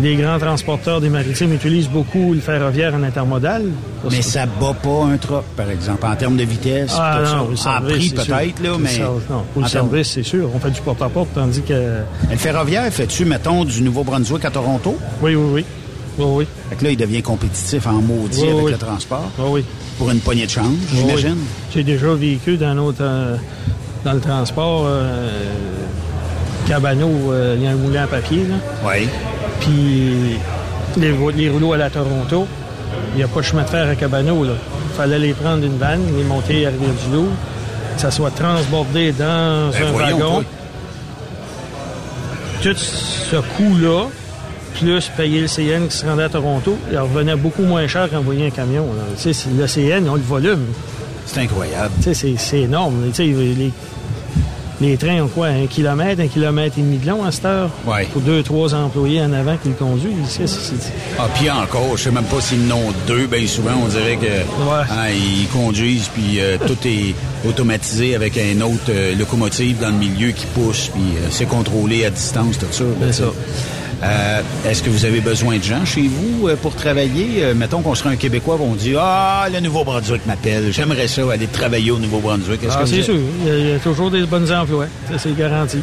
les 0.00 0.14
grands 0.16 0.38
transporteurs 0.38 1.00
des 1.02 1.10
maritimes 1.10 1.52
utilisent 1.52 1.88
beaucoup 1.88 2.32
le 2.32 2.40
ferroviaire 2.40 2.94
en 2.94 3.02
intermodal. 3.02 3.64
Mais 4.10 4.22
ça 4.22 4.46
bat 4.46 4.74
pas 4.82 5.04
un 5.12 5.16
truck, 5.18 5.44
par 5.56 5.68
exemple, 5.68 6.06
en 6.06 6.14
termes 6.16 6.36
de 6.36 6.44
vitesse. 6.44 6.94
Ah 6.98 7.20
non, 7.24 7.48
le 7.48 7.52
en 7.54 7.56
service, 7.56 7.96
prix 7.96 8.08
c'est 8.08 8.26
peut-être, 8.32 8.62
là, 8.62 8.76
mais... 8.78 8.98
Non, 9.00 9.44
pour 9.52 9.62
le 9.62 9.68
service, 9.68 10.08
c'est 10.12 10.22
sûr. 10.22 10.48
On 10.54 10.58
fait 10.58 10.70
du 10.70 10.80
porte-à-porte, 10.80 11.28
tandis 11.34 11.60
que... 11.62 11.98
Le 12.30 12.36
ferroviaire, 12.36 12.90
fais-tu, 12.90 13.26
mettons, 13.26 13.64
du 13.64 13.82
Nouveau-Brunswick 13.82 14.44
à 14.46 14.50
Toronto? 14.50 14.96
Oui, 15.20 15.34
oui, 15.34 15.50
oui. 15.52 15.64
Oui, 16.18 16.24
oui. 16.28 16.46
Fait 16.70 16.76
que 16.76 16.84
là, 16.84 16.90
il 16.90 16.96
devient 16.96 17.22
compétitif 17.22 17.86
en 17.86 17.92
maudit 17.94 18.42
Oui, 18.42 18.50
avec 18.50 18.64
oui. 18.64 18.72
le 18.72 18.78
transport. 18.78 19.30
Oui, 19.38 19.46
oui. 19.50 19.64
Pour 19.98 20.10
une 20.10 20.20
poignée 20.20 20.46
de 20.46 20.50
change, 20.50 20.74
j'imagine? 20.92 21.36
oui. 21.36 21.46
J'ai 21.74 21.82
déjà 21.84 22.12
vécu 22.14 22.56
dans 22.56 22.74
notre 22.74 23.02
euh, 23.02 23.36
dans 24.04 24.12
le 24.14 24.20
transport 24.20 24.84
euh, 24.86 25.28
Cabano, 26.66 27.08
euh, 27.32 27.54
il 27.56 27.64
y 27.64 27.66
a 27.66 27.70
un 27.70 27.74
moulin 27.74 28.04
à 28.04 28.06
papier. 28.06 28.44
Là. 28.48 28.56
Oui. 28.84 29.08
Puis 29.60 30.38
les, 30.96 31.48
rouleaux 31.48 31.72
à 31.72 31.76
la 31.76 31.90
Toronto, 31.90 32.46
il 33.12 33.18
n'y 33.18 33.22
a 33.22 33.28
pas 33.28 33.40
de 33.40 33.44
chemin 33.44 33.62
de 33.62 33.68
fer 33.68 33.88
à 33.88 33.94
Cabano. 33.94 34.44
Il 34.44 34.50
fallait 34.96 35.18
les 35.18 35.32
prendre 35.34 35.60
d'une 35.62 35.78
vanne, 35.78 36.02
les 36.16 36.24
monter 36.24 36.66
à 36.66 36.70
Rivière-du-Loup, 36.70 37.28
que 37.94 38.00
ça 38.00 38.10
soit 38.10 38.30
transbordé 38.30 39.12
dans 39.12 39.70
Ben, 39.70 39.86
un 39.86 39.92
wagon. 39.92 40.44
Tout 42.62 42.76
ce 42.76 43.36
coût-là, 43.36 44.06
plus 44.74 45.10
payer 45.16 45.40
le 45.40 45.46
CN 45.48 45.86
qui 45.88 45.96
se 45.96 46.04
rendait 46.06 46.24
à 46.24 46.28
Toronto, 46.28 46.76
il 46.90 46.98
revenait 46.98 47.36
beaucoup 47.36 47.62
moins 47.62 47.86
cher 47.86 48.08
qu'envoyer 48.10 48.46
un 48.46 48.50
camion. 48.50 48.86
là. 48.86 49.32
Le 49.56 49.66
CN, 49.66 50.04
ils 50.04 50.08
ont 50.10 50.14
le 50.16 50.20
volume. 50.22 50.66
C'est 51.26 51.40
incroyable. 51.40 51.92
Tu 52.02 52.14
sais, 52.14 52.34
c'est- 52.36 52.60
énorme. 52.60 52.94
Tu 53.10 53.14
sais, 53.14 53.24
les, 53.24 53.70
les 54.80 54.96
trains 54.96 55.22
ont 55.22 55.28
quoi? 55.28 55.46
Un 55.46 55.66
kilomètre, 55.66 56.20
un 56.20 56.26
kilomètre 56.26 56.76
et 56.78 56.82
demi 56.82 56.98
de 56.98 57.06
long 57.06 57.24
à 57.24 57.30
cette 57.30 57.44
heure? 57.44 57.70
Ouais. 57.86 58.06
Pour 58.12 58.20
deux, 58.22 58.42
trois 58.42 58.74
employés 58.74 59.22
en 59.22 59.32
avant 59.32 59.56
qui 59.56 59.68
le 59.68 59.74
conduisent. 59.74 60.40
Ah, 61.18 61.28
puis 61.38 61.48
encore, 61.48 61.96
je 61.96 62.02
sais 62.02 62.10
même 62.10 62.24
pas 62.24 62.40
s'ils 62.40 62.70
en 62.72 62.76
ont 62.76 62.92
deux. 63.06 63.26
Bien 63.28 63.46
souvent, 63.46 63.70
on 63.84 63.86
dirait 63.88 64.16
que 64.16 64.26
hein, 64.90 65.08
ils 65.14 65.46
conduisent, 65.48 66.08
puis 66.12 66.40
euh, 66.40 66.56
tout 66.66 66.76
est 66.86 67.14
automatisé 67.48 68.16
avec 68.16 68.36
un 68.36 68.60
autre 68.62 68.90
euh, 68.90 69.14
locomotive 69.14 69.78
dans 69.80 69.90
le 69.90 69.96
milieu 69.96 70.30
qui 70.32 70.46
pousse, 70.46 70.90
puis 70.92 71.02
euh, 71.16 71.28
c'est 71.30 71.46
contrôlé 71.46 72.04
à 72.04 72.10
distance, 72.10 72.58
tout 72.58 72.66
ça. 72.72 72.84
Ça. 73.12 73.24
Euh, 74.02 74.42
Est-ce 74.68 74.82
que 74.82 74.90
vous 74.90 75.04
avez 75.04 75.20
besoin 75.20 75.58
de 75.58 75.62
gens 75.62 75.84
chez 75.84 76.08
vous 76.08 76.48
euh, 76.48 76.56
pour 76.56 76.74
travailler? 76.74 77.44
Euh, 77.44 77.54
mettons 77.54 77.82
qu'on 77.82 77.94
serait 77.94 78.10
un 78.10 78.16
Québécois, 78.16 78.58
on 78.60 78.74
dit 78.74 78.94
Ah, 78.98 79.46
le 79.52 79.60
Nouveau-Brunswick 79.60 80.26
m'appelle. 80.26 80.72
J'aimerais 80.72 81.06
ça 81.08 81.22
aller 81.32 81.46
travailler 81.46 81.90
au 81.92 81.98
Nouveau-Brunswick. 81.98 82.60
Ah, 82.68 82.82
c'est 82.84 82.96
vous 82.96 83.02
sûr. 83.02 83.14
Il 83.42 83.48
y, 83.48 83.50
a, 83.50 83.58
il 83.58 83.68
y 83.68 83.72
a 83.72 83.78
toujours 83.78 84.10
des 84.10 84.22
bons 84.22 84.50
emplois. 84.50 84.86
Ça, 85.10 85.18
c'est 85.18 85.36
garanti. 85.36 85.78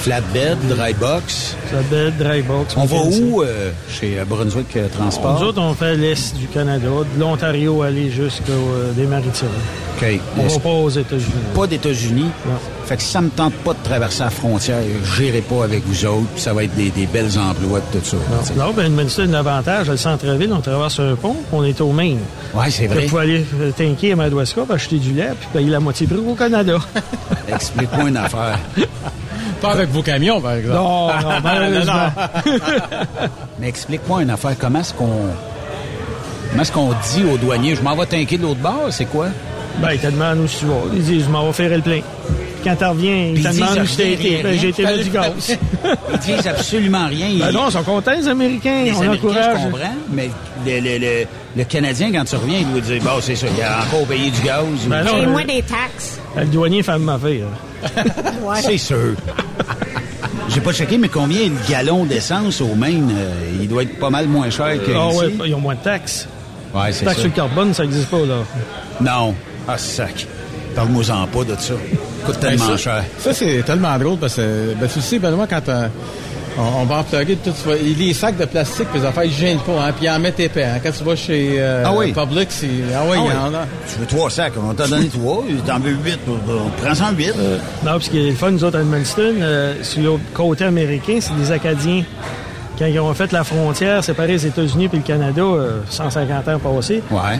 Flatbed, 0.00 0.56
dry 0.68 0.94
box. 0.94 1.54
Flatbed, 1.68 2.16
dry 2.16 2.40
box. 2.40 2.74
On 2.76 2.86
va 2.86 2.96
où 2.96 3.42
euh, 3.42 3.70
chez 3.90 4.18
euh, 4.18 4.24
Brunswick 4.24 4.74
euh, 4.76 4.88
Transport? 4.88 5.38
Nous 5.38 5.46
autres, 5.48 5.60
on 5.60 5.74
fait 5.74 5.94
l'Est 5.94 6.34
du 6.36 6.46
Canada, 6.46 6.88
de 7.14 7.20
l'Ontario 7.20 7.82
aller 7.82 8.10
jusqu'aux 8.10 8.52
euh, 8.52 8.92
des 8.92 9.04
maritimes. 9.06 9.48
OK. 10.00 10.20
On 10.38 10.46
va 10.46 10.58
pas 10.58 10.68
aux 10.70 10.88
États-Unis. 10.88 11.32
Pas 11.54 11.66
d'États-Unis? 11.66 12.30
Fait 12.86 12.96
que 12.96 13.02
si 13.02 13.10
ça 13.10 13.20
me 13.20 13.28
tente 13.28 13.52
pas 13.56 13.74
de 13.74 13.78
traverser 13.84 14.22
la 14.24 14.30
frontière, 14.30 14.78
j'irai 15.16 15.42
pas 15.42 15.64
avec 15.64 15.84
vous 15.86 16.06
autres, 16.06 16.26
puis 16.34 16.40
ça 16.42 16.54
va 16.54 16.64
être 16.64 16.74
des, 16.74 16.88
des 16.88 17.06
belles 17.06 17.38
emplois 17.38 17.80
tout 17.92 17.98
ça. 18.02 18.16
sais. 18.42 18.54
Là, 18.56 18.70
ben, 18.74 18.86
Edmundston, 18.86 19.28
l'avantage, 19.30 19.90
le 19.90 19.98
centre-ville, 19.98 20.50
on 20.54 20.60
traverse 20.62 20.98
un 20.98 21.14
pont, 21.14 21.36
on 21.52 21.62
est 21.62 21.78
au 21.82 21.92
Maine. 21.92 22.20
Ouais, 22.54 22.70
c'est 22.70 22.86
vrai. 22.86 23.04
Vous 23.06 23.18
aller 23.18 23.44
tanker 23.76 24.12
à 24.12 24.16
Madawaska, 24.16 24.62
puis 24.62 24.72
acheter 24.74 24.96
du 24.96 25.12
lait, 25.12 25.32
puis 25.38 25.48
payer 25.52 25.70
la 25.70 25.78
moitié 25.80 26.06
prix 26.06 26.16
au 26.26 26.34
Canada. 26.34 26.78
Explique-moi 27.46 28.08
une 28.08 28.16
affaire. 28.16 28.58
Pas 29.60 29.72
avec 29.72 29.88
vos 29.90 30.02
camions, 30.02 30.40
par 30.40 30.52
exemple. 30.54 30.74
Non, 30.76 31.08
non, 31.08 31.28
malheureusement. 31.44 32.10
Mais 33.58 33.68
explique-moi 33.68 34.22
une 34.22 34.30
affaire. 34.30 34.54
Comment 34.58 34.80
est-ce 34.80 34.94
qu'on. 34.94 35.08
Comment 36.50 36.62
est-ce 36.62 36.72
qu'on 36.72 36.88
dit 37.14 37.24
aux 37.32 37.36
douaniers, 37.36 37.76
je 37.76 37.82
m'en 37.82 37.94
vais 37.94 38.06
tanker 38.06 38.36
de 38.38 38.42
l'autre 38.42 38.60
bord, 38.60 38.86
c'est 38.90 39.04
quoi? 39.04 39.26
Ben, 39.78 39.92
ils 39.92 39.98
te 40.00 40.08
demandent 40.08 40.38
où 40.40 40.46
tu 40.46 40.64
vas. 40.66 40.74
Ils 40.92 41.02
disent, 41.02 41.24
je 41.26 41.30
m'en 41.30 41.46
vais 41.46 41.52
faire 41.52 41.70
le 41.70 41.80
plein. 41.80 42.00
Puis 42.00 42.64
quand 42.64 42.74
tu 42.76 42.84
reviens, 42.84 43.16
ils 43.34 43.42
te 43.42 43.48
demandent 43.54 43.78
où 43.78 43.86
tu 43.86 44.02
rien, 44.02 44.12
été. 44.12 44.42
Ben, 44.42 44.58
j'ai 44.58 44.68
été 44.70 44.82
mettre 44.84 45.04
du 45.04 45.10
gaz. 45.10 45.58
Ils 46.12 46.18
disent 46.18 46.46
absolument 46.48 47.06
rien. 47.06 47.28
Ben 47.38 47.52
non, 47.52 47.68
ils 47.68 47.72
sont 47.72 47.82
contents, 47.84 48.10
les 48.16 48.26
Américains. 48.28 48.82
Les 48.84 48.92
on 48.92 49.00
Américains, 49.02 49.28
encourage. 49.28 49.58
je 49.60 49.64
comprends, 49.70 49.94
mais 50.10 50.28
le, 50.66 50.80
le, 50.80 50.98
le, 50.98 51.24
le 51.56 51.64
Canadien, 51.64 52.10
quand 52.12 52.24
tu 52.24 52.36
reviens, 52.36 52.58
il 52.58 52.70
doit 52.72 52.80
dire, 52.80 53.02
bon, 53.02 53.10
c'est 53.22 53.36
ça, 53.36 53.46
il 53.56 53.62
a 53.62 53.78
encore 53.82 54.06
payé 54.06 54.30
du 54.30 54.40
gaz. 54.42 54.62
ou- 54.64 54.88
Ben 54.90 55.04
non, 55.04 55.16
Et 55.18 55.24
euh, 55.24 55.28
moi 55.30 55.42
des 55.44 55.62
taxes. 55.62 56.18
Le 56.36 56.44
douanier 56.46 56.82
fait 56.82 56.98
ma 56.98 57.16
fille. 57.18 57.44
C'est 58.62 58.78
sûr. 58.78 59.14
J'ai 60.48 60.60
pas 60.60 60.72
checké, 60.72 60.98
mais 60.98 61.08
combien 61.08 61.44
le 61.44 61.70
gallon 61.70 62.04
d'essence 62.04 62.60
au 62.60 62.74
Maine? 62.74 63.10
euh, 63.16 63.58
il 63.60 63.68
doit 63.68 63.82
être 63.84 63.98
pas 63.98 64.10
mal 64.10 64.26
moins 64.26 64.50
cher 64.50 64.72
que 64.84 64.90
Ah 64.94 65.08
ouais, 65.08 65.32
ils 65.46 65.54
ont 65.54 65.60
moins 65.60 65.74
de 65.76 65.80
taxes. 65.80 66.26
Ouais, 66.74 66.92
c'est 66.92 67.04
Taxes 67.04 67.16
ça. 67.16 67.22
sur 67.22 67.30
le 67.30 67.36
carbone, 67.36 67.74
ça 67.74 67.82
n'existe 67.84 68.08
pas, 68.08 68.18
là. 68.18 68.38
Non. 69.00 69.34
Ah, 69.68 69.78
sac. 69.78 70.26
Parle-moi-en 70.74 71.26
pas 71.26 71.44
de 71.44 71.54
ça. 71.58 71.74
Coûte 72.24 72.36
Ben, 72.40 72.50
tellement 72.50 72.66
ça, 72.66 72.76
cher. 72.76 73.04
Ça, 73.18 73.32
c'est 73.34 73.62
tellement 73.64 73.96
drôle 73.98 74.18
parce 74.18 74.34
que, 74.36 74.74
ben, 74.80 74.88
tu 74.92 75.00
sais, 75.00 75.18
Benoît, 75.18 75.46
quand 75.48 75.68
euh, 75.68 75.88
on, 76.58 76.82
on 76.82 76.84
va 76.84 76.98
employer 76.98 77.36
tout, 77.36 77.50
tu 77.50 77.62
vois, 77.64 77.76
les 77.76 78.12
sacs 78.14 78.36
de 78.36 78.44
plastique, 78.44 78.88
puis 78.90 79.00
les 79.00 79.06
affaires, 79.06 79.24
ils 79.24 79.32
gênent 79.32 79.58
pas, 79.60 79.72
hein, 79.86 79.92
puis 79.96 80.06
ils 80.06 80.10
en 80.10 80.18
mettent 80.18 80.40
épais. 80.40 80.64
Hein. 80.64 80.78
Quand 80.82 80.90
tu 80.90 81.04
vas 81.04 81.16
chez 81.16 81.56
euh, 81.58 81.82
Ah 81.86 81.92
oui. 81.94 82.12
Publix, 82.12 82.46
c'est. 82.54 82.66
Ah 82.94 83.02
oui, 83.10 83.16
Ah 83.20 83.24
il 83.26 83.30
y 83.30 83.36
en 83.38 83.54
a. 83.54 83.66
Tu 83.92 83.98
veux 84.00 84.06
trois 84.06 84.30
sacs, 84.30 84.52
on 84.62 84.74
t'a 84.74 84.86
donné 84.88 85.08
trois, 85.08 85.44
t'en 85.66 85.78
veux 85.78 85.92
huit, 85.92 86.18
prends-en 86.82 87.12
huit. 87.12 87.32
Non, 87.84 87.92
parce 87.92 88.08
qu'il 88.08 88.26
est 88.26 88.30
le 88.30 88.36
fun, 88.36 88.50
nous 88.50 88.64
autres, 88.64 88.78
à 88.78 88.80
Edmundston, 88.82 89.34
euh, 89.40 89.74
sur 89.82 90.02
le 90.02 90.18
côté 90.34 90.64
américain, 90.64 91.18
c'est 91.20 91.34
des 91.36 91.52
Acadiens. 91.52 92.04
Quand 92.78 92.86
ils 92.86 92.98
ont 92.98 93.12
fait 93.12 93.30
la 93.32 93.44
frontière, 93.44 94.02
séparer 94.02 94.32
les 94.32 94.46
États-Unis 94.46 94.88
puis 94.88 94.98
le 94.98 95.04
Canada, 95.04 95.42
euh, 95.42 95.80
150 95.90 96.48
ans 96.48 96.58
passés, 96.58 97.02
Ouais. 97.10 97.38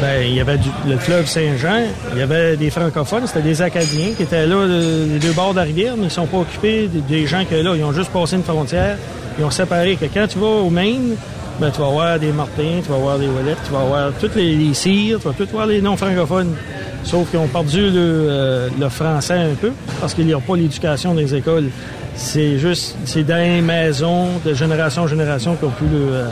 Ben, 0.00 0.22
il 0.22 0.34
y 0.34 0.40
avait 0.40 0.58
du- 0.58 0.68
le 0.86 0.98
fleuve 0.98 1.26
Saint-Jean, 1.26 1.84
il 2.12 2.18
y 2.18 2.22
avait 2.22 2.56
des 2.56 2.70
francophones, 2.70 3.26
c'était 3.26 3.42
des 3.42 3.62
Acadiens 3.62 4.12
qui 4.16 4.22
étaient 4.24 4.46
là, 4.46 4.56
euh, 4.56 5.06
les 5.12 5.18
deux 5.18 5.32
bords 5.32 5.52
de 5.52 5.58
la 5.58 5.64
rivière, 5.64 5.94
mais 5.96 6.02
ils 6.02 6.06
ne 6.06 6.10
sont 6.10 6.26
pas 6.26 6.38
occupés 6.38 6.88
des, 7.08 7.26
gens 7.26 7.44
que 7.48 7.54
là, 7.54 7.74
ils 7.74 7.84
ont 7.84 7.92
juste 7.92 8.10
passé 8.10 8.36
une 8.36 8.42
frontière, 8.42 8.98
ils 9.38 9.44
ont 9.44 9.50
séparé 9.50 9.96
que 9.96 10.04
quand 10.12 10.26
tu 10.26 10.38
vas 10.38 10.46
au 10.46 10.70
Maine, 10.70 11.16
ben, 11.58 11.70
tu 11.70 11.80
vas 11.80 11.88
voir 11.88 12.18
des 12.18 12.32
Martins, 12.32 12.80
tu 12.84 12.90
vas 12.90 12.98
voir 12.98 13.18
des 13.18 13.26
Ouellettes, 13.26 13.58
tu 13.64 13.72
vas 13.72 13.84
voir 13.84 14.10
toutes 14.20 14.36
les, 14.36 14.54
les 14.54 14.74
cires, 14.74 15.18
tu 15.18 15.28
vas 15.28 15.32
tout 15.32 15.48
voir 15.50 15.66
les 15.66 15.80
noms 15.80 15.96
francophones. 15.96 16.54
Sauf 17.02 17.30
qu'ils 17.30 17.38
ont 17.38 17.46
perdu 17.46 17.88
le, 17.88 17.98
euh, 17.98 18.90
français 18.90 19.38
un 19.38 19.54
peu, 19.54 19.70
parce 20.00 20.12
qu'ils 20.12 20.26
n'ont 20.26 20.40
pas 20.40 20.56
l'éducation 20.56 21.14
des 21.14 21.34
écoles. 21.34 21.70
C'est 22.14 22.58
juste, 22.58 22.96
c'est 23.04 23.22
dans 23.22 23.36
les 23.36 23.60
maisons, 23.60 24.28
de 24.44 24.52
génération 24.52 25.02
en 25.02 25.06
génération, 25.06 25.56
ont 25.62 25.68
pu 25.68 25.84
le 25.84 26.08
euh, 26.12 26.28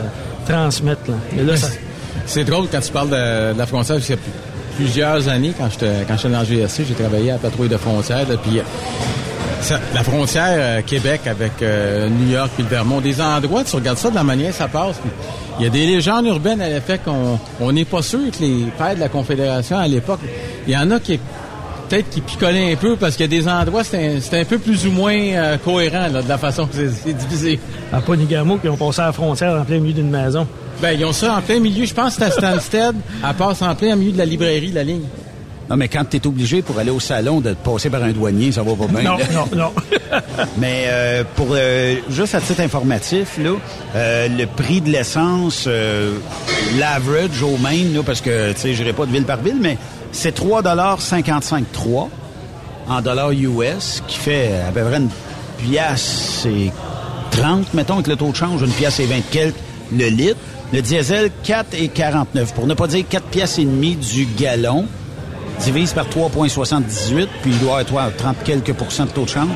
transmettre. 0.47 1.03
Là. 1.09 1.43
Là, 1.45 1.55
C'est 2.27 2.45
drôle 2.45 2.67
quand 2.71 2.81
tu 2.81 2.91
parles 2.93 3.11
de, 3.11 3.53
de 3.53 3.59
la 3.59 3.67
frontière, 3.67 3.97
parce 3.97 4.11
a 4.11 4.15
plusieurs 4.77 5.29
années, 5.29 5.53
quand 5.57 5.69
j'étais 5.71 6.05
quand 6.09 6.29
dans 6.31 6.41
le 6.41 6.45
GSC, 6.47 6.85
j'ai 6.89 6.95
travaillé 6.95 7.31
à 7.31 7.35
la 7.35 7.39
patrouille 7.39 7.69
de 7.69 7.77
frontières, 7.77 8.29
là, 8.29 8.37
puis 8.43 8.59
euh, 8.59 8.63
ça- 9.61 9.79
la 9.95 10.03
frontière 10.03 10.49
euh, 10.57 10.81
Québec 10.85 11.21
avec 11.27 11.53
euh, 11.63 12.09
New 12.09 12.31
York 12.33 12.51
puis 12.55 12.65
le 12.65 12.69
Vermont, 12.71 13.01
des 13.01 13.21
endroits, 13.21 13.63
tu 13.65 13.77
regardes 13.77 13.99
ça 13.99 14.11
de 14.11 14.15
la 14.17 14.25
manière 14.25 14.53
ça 14.53 14.67
passe. 14.69 14.97
Il 15.61 15.65
y 15.65 15.67
a 15.67 15.71
des 15.71 15.87
légendes 15.87 16.27
urbaines 16.27 16.61
à 16.61 16.69
l'effet 16.69 16.99
qu'on 17.05 17.39
on 17.61 17.71
n'est 17.73 17.85
pas 17.85 18.03
sûr 18.03 18.19
que 18.37 18.43
les 18.43 18.65
pères 18.77 18.97
de 18.97 19.01
la 19.01 19.09
Confédération 19.09 19.79
à 19.79 19.87
l'époque, 19.87 20.19
il 20.67 20.73
y 20.73 20.77
en 20.77 20.91
a 20.91 20.99
qui 20.99 21.21
peut-être 21.89 22.11
qui 22.11 22.21
picolaient 22.23 22.73
un 22.73 22.77
peu 22.77 22.97
parce 22.97 23.15
qu'il 23.15 23.31
y 23.33 23.37
a 23.37 23.41
des 23.41 23.47
endroits 23.47 23.85
c'était 23.85 24.39
un, 24.39 24.41
un 24.41 24.45
peu 24.45 24.59
plus 24.59 24.87
ou 24.87 24.91
moins 24.91 25.15
euh, 25.15 25.57
cohérent 25.63 26.09
là, 26.13 26.23
de 26.23 26.29
la 26.29 26.39
façon 26.39 26.67
que 26.67 26.75
c'est 26.75 26.89
c'est 26.91 27.13
divisé. 27.13 27.61
à 27.93 28.01
Ponigamo, 28.01 28.57
qui 28.57 28.69
ont 28.69 28.77
passé 28.77 29.03
à 29.03 29.07
la 29.07 29.13
frontière 29.13 29.55
en 29.61 29.65
plein 29.65 29.79
milieu 29.79 29.93
d'une 29.95 30.11
maison. 30.11 30.49
Ben, 30.81 30.93
ils 30.93 31.05
ont 31.05 31.13
ça 31.13 31.37
en 31.37 31.41
plein 31.41 31.61
milieu. 31.61 31.85
Je 31.85 31.95
pense 31.95 32.17
que 32.17 32.25
c'est 32.31 32.45
à 32.45 32.59
Stansted. 32.59 32.95
Elle 33.27 33.35
passe 33.35 33.63
en 33.63 33.75
plein 33.75 33.97
milieu 33.97 34.13
de 34.13 34.19
la 34.19 34.27
librairie, 34.27 34.73
la 34.73 34.85
ligne. 34.85 35.05
Non, 35.69 35.77
mais 35.77 35.89
quand 35.89 36.05
tu 36.05 36.19
es 36.19 36.27
obligé 36.27 36.61
pour 36.61 36.79
aller 36.79 36.91
au 36.91 37.01
salon 37.01 37.41
de 37.41 37.55
te 37.55 37.65
passer 37.65 37.89
par 37.89 38.03
un 38.03 38.13
douanier, 38.13 38.53
ça 38.53 38.63
va 38.63 38.75
pas 38.75 38.87
bien. 38.87 39.03
Non, 39.03 39.17
là. 39.17 39.25
non, 39.33 39.49
non. 39.57 39.73
Mais 40.59 40.85
euh, 40.89 41.25
pour 41.37 41.49
euh, 41.53 41.97
juste 42.11 42.35
à 42.35 42.41
titre 42.41 42.61
informatif, 42.61 43.39
là, 43.39 43.53
euh, 43.97 44.29
le 44.29 44.45
prix 44.45 44.83
de 44.83 44.91
l'essence, 44.91 45.65
euh, 45.67 46.19
l'average 46.79 47.43
au 47.43 47.57
Maine, 47.57 47.95
là, 47.95 48.03
parce 48.05 48.21
que 48.21 48.53
tu 48.53 48.61
sais, 48.61 48.75
j'irai 48.75 48.93
pas 48.93 49.07
de 49.07 49.13
ville 49.13 49.25
par 49.25 49.39
ville, 49.39 49.59
mais 49.59 49.79
c'est 50.13 50.39
3,55 50.39 51.65
3 51.73 52.11
en 52.89 53.01
dollars 53.01 53.33
US, 53.33 54.03
qui 54.07 54.19
fait 54.19 54.51
à 54.69 54.71
peu 54.71 54.83
près 54.83 54.99
une 54.99 55.09
pièce 55.67 56.47
et 56.47 56.71
30, 57.31 57.73
mettons, 57.73 57.95
avec 57.95 58.09
le 58.09 58.17
taux 58.17 58.31
de 58.31 58.37
change, 58.37 58.61
une 58.61 58.71
pièce 58.71 59.01
et 59.01 59.07
20 59.07 59.15
quelques 59.31 59.55
le 59.93 60.07
litre. 60.09 60.37
Le 60.73 60.83
diesel, 60.83 61.31
4 61.45 61.75
et 61.75 61.89
49, 61.89 62.55
pour 62.55 62.67
ne 62.67 62.75
pas 62.75 62.87
dire 62.87 63.05
4 63.09 63.25
pièces 63.27 63.59
et 63.59 63.65
demie 63.65 63.97
du 63.97 64.27
gallon 64.27 64.87
divise 65.61 65.93
par 65.93 66.07
3,78, 66.09 67.29
puis 67.43 67.53
il 67.53 67.59
doit 67.61 67.79
avoir 67.79 68.11
30 68.17 68.37
quelques 68.45 68.73
pourcents 68.73 69.05
de 69.05 69.11
taux 69.11 69.25
de 69.25 69.29
change. 69.29 69.49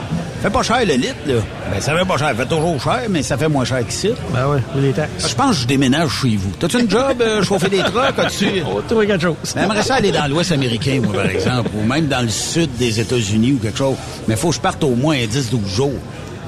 Fait 0.42 0.50
pas 0.50 0.62
cher 0.62 0.78
le 0.86 0.94
litre, 0.94 1.16
là. 1.26 1.34
Ben, 1.72 1.80
ça 1.80 1.96
fait 1.96 2.04
pas 2.04 2.16
cher. 2.16 2.34
Fait 2.36 2.46
toujours 2.46 2.80
cher, 2.80 3.02
mais 3.10 3.22
ça 3.22 3.36
fait 3.36 3.48
moins 3.48 3.64
cher 3.64 3.84
qu'ici. 3.84 4.10
Ben 4.32 4.46
oui, 4.48 4.60
les 4.80 4.92
taxes. 4.92 5.28
Je 5.28 5.34
pense 5.34 5.56
que 5.56 5.62
je 5.62 5.66
déménage 5.66 6.10
chez 6.22 6.36
vous. 6.36 6.50
T'as-tu 6.58 6.80
une 6.80 6.88
job, 6.90 7.20
euh, 7.20 7.42
chauffer 7.42 7.68
des 7.68 7.78
trucks, 7.78 8.16
as-tu? 8.18 8.60
Va 8.60 8.82
trouver 8.86 9.06
quelque 9.08 9.22
chose. 9.22 9.34
Ben, 9.54 9.62
J'aimerais 9.62 9.82
ça 9.82 9.96
aller 9.96 10.12
dans 10.12 10.26
l'Ouest 10.28 10.52
américain, 10.52 11.00
moi, 11.02 11.14
par 11.14 11.26
exemple, 11.26 11.70
ou 11.74 11.84
même 11.84 12.06
dans 12.06 12.22
le 12.22 12.28
sud 12.28 12.70
des 12.78 13.00
États-Unis 13.00 13.52
ou 13.54 13.58
quelque 13.58 13.78
chose. 13.78 13.96
Mais 14.28 14.36
faut 14.36 14.50
que 14.50 14.54
je 14.54 14.60
parte 14.60 14.84
au 14.84 14.94
moins 14.94 15.16
10-12 15.16 15.66
jours. 15.66 15.92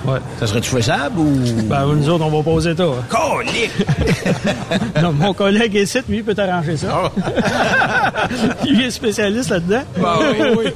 Ouais. 0.06 0.18
Ça 0.38 0.46
serait-tu 0.46 0.70
faisable 0.70 1.18
ou... 1.18 1.28
Ben, 1.64 1.84
nous 1.86 2.08
autres, 2.08 2.24
on 2.24 2.40
va 2.40 2.50
aux 2.50 2.60
États. 2.60 2.84
hein. 2.84 3.04
Colique! 3.08 3.70
non, 5.02 5.12
mon 5.12 5.34
collègue 5.34 5.74
ici, 5.74 5.98
lui, 6.08 6.18
il 6.18 6.24
peut 6.24 6.34
t'arranger 6.34 6.76
ça. 6.76 7.10
il 8.66 8.80
est 8.80 8.90
spécialiste 8.90 9.50
là-dedans. 9.50 9.82
Ah 10.02 10.18
oui, 10.58 10.66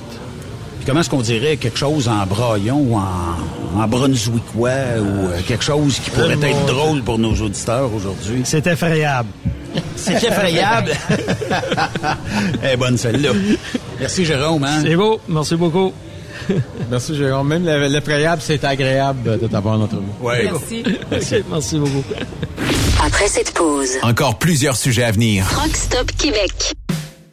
Puis 0.84 0.90
comment 0.90 1.00
est-ce 1.00 1.08
qu'on 1.08 1.22
dirait 1.22 1.56
quelque 1.56 1.78
chose 1.78 2.08
en 2.08 2.26
braillon 2.26 2.76
ou 2.76 2.96
en, 2.98 3.80
en 3.80 3.88
brunswickois 3.88 4.68
ou 5.00 5.28
euh, 5.28 5.40
quelque 5.48 5.64
chose 5.64 5.98
qui 5.98 6.10
pourrait 6.10 6.34
être 6.42 6.66
drôle 6.66 7.00
pour 7.02 7.18
nos 7.18 7.32
auditeurs 7.34 7.88
aujourd'hui? 7.94 8.42
C'est 8.44 8.66
effrayable. 8.66 9.30
C'est 9.96 10.22
effrayable. 10.22 10.92
Eh, 12.70 12.76
bonne 12.76 12.98
celle-là. 12.98 13.30
Merci 13.98 14.26
Jérôme. 14.26 14.62
Hein? 14.64 14.80
C'est 14.82 14.94
beau. 14.94 15.20
Merci 15.26 15.56
beaucoup. 15.56 15.90
Merci, 16.90 17.16
Jérôme. 17.16 17.48
Même 17.48 17.64
le- 17.64 17.88
l'effrayable, 17.88 18.42
c'est 18.44 18.62
agréable 18.62 19.38
de 19.40 19.46
t'avoir 19.46 19.78
notre 19.78 19.96
vous. 19.96 20.26
Ouais. 20.26 20.44
Merci. 20.52 20.82
OK, 21.10 21.44
merci 21.50 21.78
beaucoup. 21.78 22.04
Après 23.02 23.28
cette 23.28 23.52
pause, 23.54 23.92
Encore 24.02 24.38
plusieurs 24.38 24.76
sujets 24.76 25.04
à 25.04 25.12
venir. 25.12 25.46
Truck 25.50 25.74
Stop 25.74 26.10
Québec. 26.18 26.74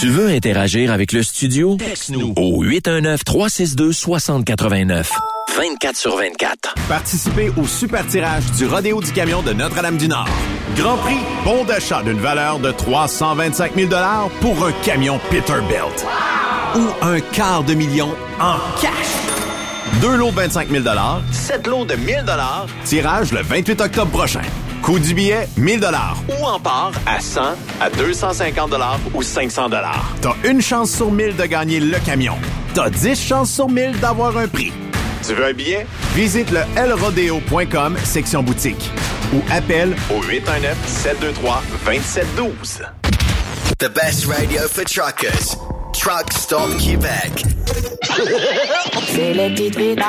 Tu 0.00 0.08
veux 0.08 0.28
interagir 0.28 0.92
avec 0.92 1.12
le 1.12 1.22
studio? 1.22 1.76
Texte-nous 1.76 2.32
au 2.36 2.64
819-362-6089. 2.64 5.10
24 5.54 5.94
sur 5.94 6.16
24. 6.16 6.74
Participez 6.88 7.52
au 7.58 7.66
super 7.66 8.06
tirage 8.06 8.50
du 8.52 8.64
Rodéo 8.64 9.02
du 9.02 9.12
Camion 9.12 9.42
de 9.42 9.52
Notre-Dame-du-Nord. 9.52 10.26
Grand 10.74 10.96
prix, 10.96 11.18
bon 11.44 11.64
d'achat 11.64 12.02
d'une 12.02 12.18
valeur 12.18 12.60
de 12.60 12.70
325 12.70 13.74
000 13.76 13.90
pour 14.40 14.64
un 14.64 14.72
camion 14.82 15.20
Peterbilt. 15.28 16.06
Ou 16.76 16.86
un 17.02 17.20
quart 17.20 17.64
de 17.64 17.74
million 17.74 18.08
en 18.40 18.56
cash. 18.80 19.18
Deux 20.00 20.16
lots 20.16 20.30
de 20.30 20.36
25 20.36 20.70
000 20.70 20.82
sept 21.30 21.66
lots 21.66 21.84
de 21.84 21.96
1000 21.96 22.24
tirage 22.86 23.32
le 23.32 23.42
28 23.42 23.82
octobre 23.82 24.10
prochain. 24.10 24.40
Coût 24.82 24.98
du 24.98 25.14
billet, 25.14 25.48
1000 25.56 25.80
ou 26.28 26.44
en 26.44 26.58
part 26.58 26.90
à 27.06 27.20
100, 27.20 27.40
à 27.80 27.90
250 27.90 28.72
ou 29.14 29.22
500 29.22 29.68
T'as 30.20 30.34
une 30.44 30.60
chance 30.62 30.90
sur 30.92 31.10
1000 31.12 31.36
de 31.36 31.44
gagner 31.44 31.80
le 31.80 31.98
camion. 31.98 32.36
T'as 32.74 32.88
10 32.88 33.20
chances 33.20 33.52
sur 33.52 33.68
1000 33.68 34.00
d'avoir 34.00 34.36
un 34.38 34.48
prix. 34.48 34.72
Tu 35.26 35.34
veux 35.34 35.44
un 35.44 35.52
billet? 35.52 35.86
Visite 36.14 36.50
le 36.50 36.60
lrodeo.com, 36.88 37.96
section 38.04 38.42
boutique. 38.42 38.90
Ou 39.34 39.42
appelle 39.52 39.94
au 40.10 40.20
819-723-2712. 40.22 42.82
The 43.78 43.88
best 43.88 44.26
radio 44.26 44.62
for 44.66 44.84
truckers. 44.84 45.56
Truck 45.92 46.32
Stop 46.32 46.76
Québec. 46.78 47.44
C'est 49.08 49.34
petites 49.34 49.76
vites. 49.76 50.00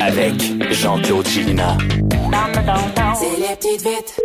Avec 0.00 0.72
Jean-Claude 0.72 1.26
Chilina. 1.26 1.76
C'est 3.14 3.36
les 3.40 3.54
petites 3.56 3.82
vites. 3.82 4.20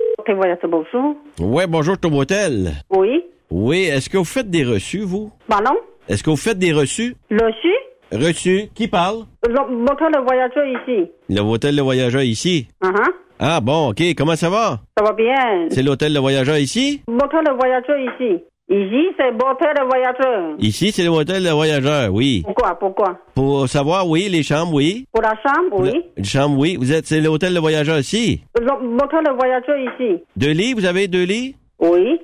Bonjour. 0.69 1.15
Ouais, 1.41 1.67
bonjour, 1.67 1.95
je 1.95 1.99
suis 2.07 2.13
au 2.13 2.17
motel. 2.17 2.71
Oui. 2.89 3.25
Oui, 3.51 3.79
est-ce 3.83 4.09
que 4.09 4.17
vous 4.17 4.23
faites 4.23 4.49
des 4.49 4.63
reçus, 4.63 5.01
vous? 5.01 5.29
Pardon? 5.49 5.71
Est-ce 6.07 6.23
que 6.23 6.29
vous 6.29 6.37
faites 6.37 6.57
des 6.57 6.71
reçus? 6.71 7.15
Reçu? 7.29 7.73
Reçus? 8.13 8.69
Qui 8.73 8.87
parle? 8.87 9.25
Le 9.45 9.75
moteur 9.75 10.09
de 10.11 10.19
voyageur 10.19 10.65
ici. 10.65 11.11
Le 11.29 11.41
hôtel 11.41 11.75
de 11.75 11.81
voyageurs 11.81 12.21
ici. 12.23 12.67
Uh-huh. 12.81 13.11
Ah 13.39 13.59
bon, 13.59 13.89
ok, 13.89 14.01
comment 14.17 14.35
ça 14.37 14.49
va? 14.49 14.79
Ça 14.97 15.03
va 15.03 15.11
bien. 15.11 15.67
C'est 15.69 15.83
l'hôtel 15.83 16.13
de 16.13 16.19
voyageurs 16.19 16.57
ici? 16.57 17.01
Moteur 17.09 17.43
de 17.43 17.51
voyageur 17.51 17.97
ici. 17.99 18.41
Ici, 18.69 19.07
c'est 19.17 19.31
moteur 19.31 19.73
de 19.75 19.85
voyageur. 19.85 20.55
Ici, 20.59 20.91
c'est 20.91 21.03
le 21.03 21.09
hôtel 21.09 21.41
de 21.41 21.49
voyageurs, 21.49 22.13
oui. 22.13 22.41
Pourquoi? 22.43 22.77
Pourquoi? 22.77 23.17
Pour 23.33 23.65
savoir, 23.69 24.05
oui, 24.09 24.27
les 24.29 24.43
chambres, 24.43 24.73
oui. 24.73 25.05
Pour 25.13 25.21
la 25.21 25.35
chambre, 25.35 25.79
oui. 25.79 25.93
Les 26.17 26.23
chambres, 26.25 26.59
oui. 26.59 26.75
Vous 26.77 26.91
êtes, 26.91 27.05
c'est 27.05 27.21
l'hôtel 27.21 27.53
de 27.53 27.59
voyageurs 27.59 27.99
ici? 27.99 28.41
Le 28.59 28.65
moteur 28.89 29.23
de 29.23 29.31
voyageur 29.37 29.77
ici. 29.77 30.21
Deux 30.35 30.51
lits, 30.51 30.73
vous 30.73 30.83
avez 30.83 31.07
deux 31.07 31.23
lits? 31.23 31.55
Oui. 31.79 32.19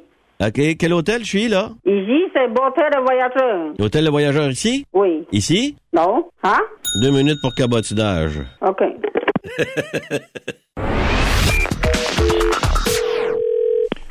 OK, 0.45 0.60
quel 0.78 0.91
hôtel 0.91 1.22
je 1.22 1.28
suis, 1.28 1.48
là? 1.48 1.70
Ici, 1.86 2.24
c'est 2.34 2.49
moteur 2.49 2.90
de 2.91 2.99
voyageur. 3.02 3.74
L'hôtel 3.80 4.03
de 4.03 4.10
voyageurs 4.10 4.49
ici? 4.49 4.86
Oui. 4.94 5.24
Ici? 5.32 5.78
Non? 5.94 6.26
Hein? 6.44 6.60
Deux 7.02 7.11
minutes 7.11 7.40
pour 7.41 7.56
cabotinage. 7.56 8.41
OK. 8.61 8.84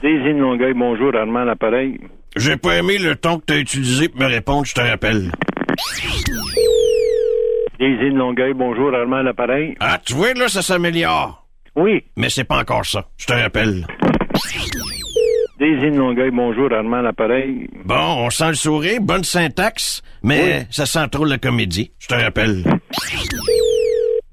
Daisy 0.02 0.32
Longueuil, 0.32 0.74
bonjour, 0.74 1.14
Armand, 1.14 1.44
l'appareil. 1.44 1.98
J'ai 2.36 2.56
pas 2.56 2.76
aimé 2.76 2.98
le 2.98 3.16
ton 3.16 3.38
que 3.38 3.44
t'as 3.46 3.56
utilisé 3.58 4.08
pour 4.08 4.20
me 4.20 4.26
répondre, 4.26 4.64
je 4.64 4.74
te 4.74 4.80
rappelle. 4.80 5.30
Daisy 7.78 8.10
de 8.10 8.16
Longueuil, 8.16 8.54
bonjour, 8.54 8.94
Armand, 8.94 9.22
l'appareil. 9.22 9.74
Ah, 9.80 9.98
tu 10.04 10.14
vois, 10.14 10.32
là, 10.34 10.48
ça 10.48 10.62
s'améliore. 10.62 11.46
Oui. 11.76 12.04
Mais 12.16 12.30
c'est 12.30 12.44
pas 12.44 12.58
encore 12.60 12.86
ça, 12.86 13.08
je 13.18 13.26
te 13.26 13.32
rappelle. 13.32 13.86
Daisy 15.58 15.90
de 15.90 15.96
Longueuil, 15.98 16.30
bonjour, 16.32 16.72
Armand, 16.72 17.02
l'appareil. 17.02 17.68
Bon, 17.84 18.24
on 18.24 18.30
sent 18.30 18.48
le 18.48 18.54
sourire, 18.54 19.00
bonne 19.00 19.24
syntaxe, 19.24 20.02
mais 20.22 20.42
Oui. 20.60 20.66
ça 20.70 20.86
sent 20.86 21.08
trop 21.10 21.24
la 21.24 21.38
comédie, 21.38 21.92
je 21.98 22.06
te 22.08 22.14
rappelle. 22.14 22.62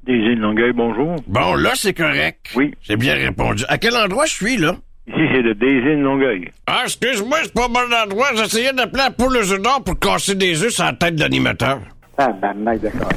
Daisy 0.03 0.35
de 0.35 0.41
Longueuil, 0.41 0.71
bonjour. 0.73 1.15
Bon, 1.27 1.55
là, 1.55 1.71
c'est 1.75 1.93
correct. 1.93 2.51
Oui. 2.55 2.73
J'ai 2.81 2.95
bien 2.97 3.13
répondu. 3.15 3.63
À 3.67 3.77
quel 3.77 3.95
endroit 3.95 4.25
je 4.25 4.33
suis, 4.33 4.57
là? 4.57 4.77
Ici, 5.09 5.27
c'est 5.33 5.41
de 5.41 5.53
Daisy 5.53 5.97
de 5.97 6.03
Longueuil. 6.03 6.51
Ah, 6.67 6.81
excuse-moi, 6.83 7.39
c'est 7.41 7.53
pas 7.53 7.67
bon 7.67 7.91
endroit. 7.91 8.27
J'essayais 8.35 8.73
d'appeler 8.73 9.03
la 9.03 9.11
poule 9.11 9.37
aux 9.37 9.51
œufs 9.51 9.59
d'or 9.61 9.83
pour 9.83 9.97
casser 9.97 10.35
des 10.35 10.63
œufs 10.63 10.71
sur 10.71 10.85
la 10.85 10.93
tête 10.93 11.15
de 11.15 11.21
l'animateur. 11.21 11.79
Ah, 12.19 12.31
ben, 12.31 12.77
d'accord. 12.77 13.09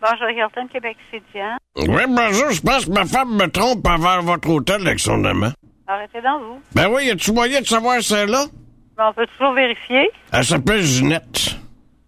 Bonjour, 0.00 0.30
Hilton, 0.30 0.68
Québec, 0.72 0.96
c'est 1.10 1.22
Diane. 1.34 1.58
Oui, 1.76 2.02
bonjour, 2.08 2.50
je 2.50 2.62
pense 2.62 2.86
que 2.86 2.90
ma 2.90 3.04
femme 3.04 3.36
me 3.36 3.46
trompe 3.48 3.86
envers 3.86 4.22
votre 4.22 4.48
hôtel 4.48 4.86
avec 4.86 5.00
son 5.00 5.22
amant. 5.26 5.52
Arrêtez 5.86 6.22
dans 6.22 6.38
vous. 6.38 6.60
Ben 6.74 6.88
oui, 6.90 7.06
y 7.06 7.10
a-tu 7.10 7.32
moyen 7.32 7.60
de 7.60 7.66
savoir 7.66 8.02
celle-là? 8.02 8.46
Mais 8.96 9.04
on 9.04 9.12
peut 9.12 9.26
toujours 9.36 9.52
vérifier. 9.52 10.08
Elle 10.32 10.44
s'appelle 10.44 10.80
Ginette. 10.80 11.56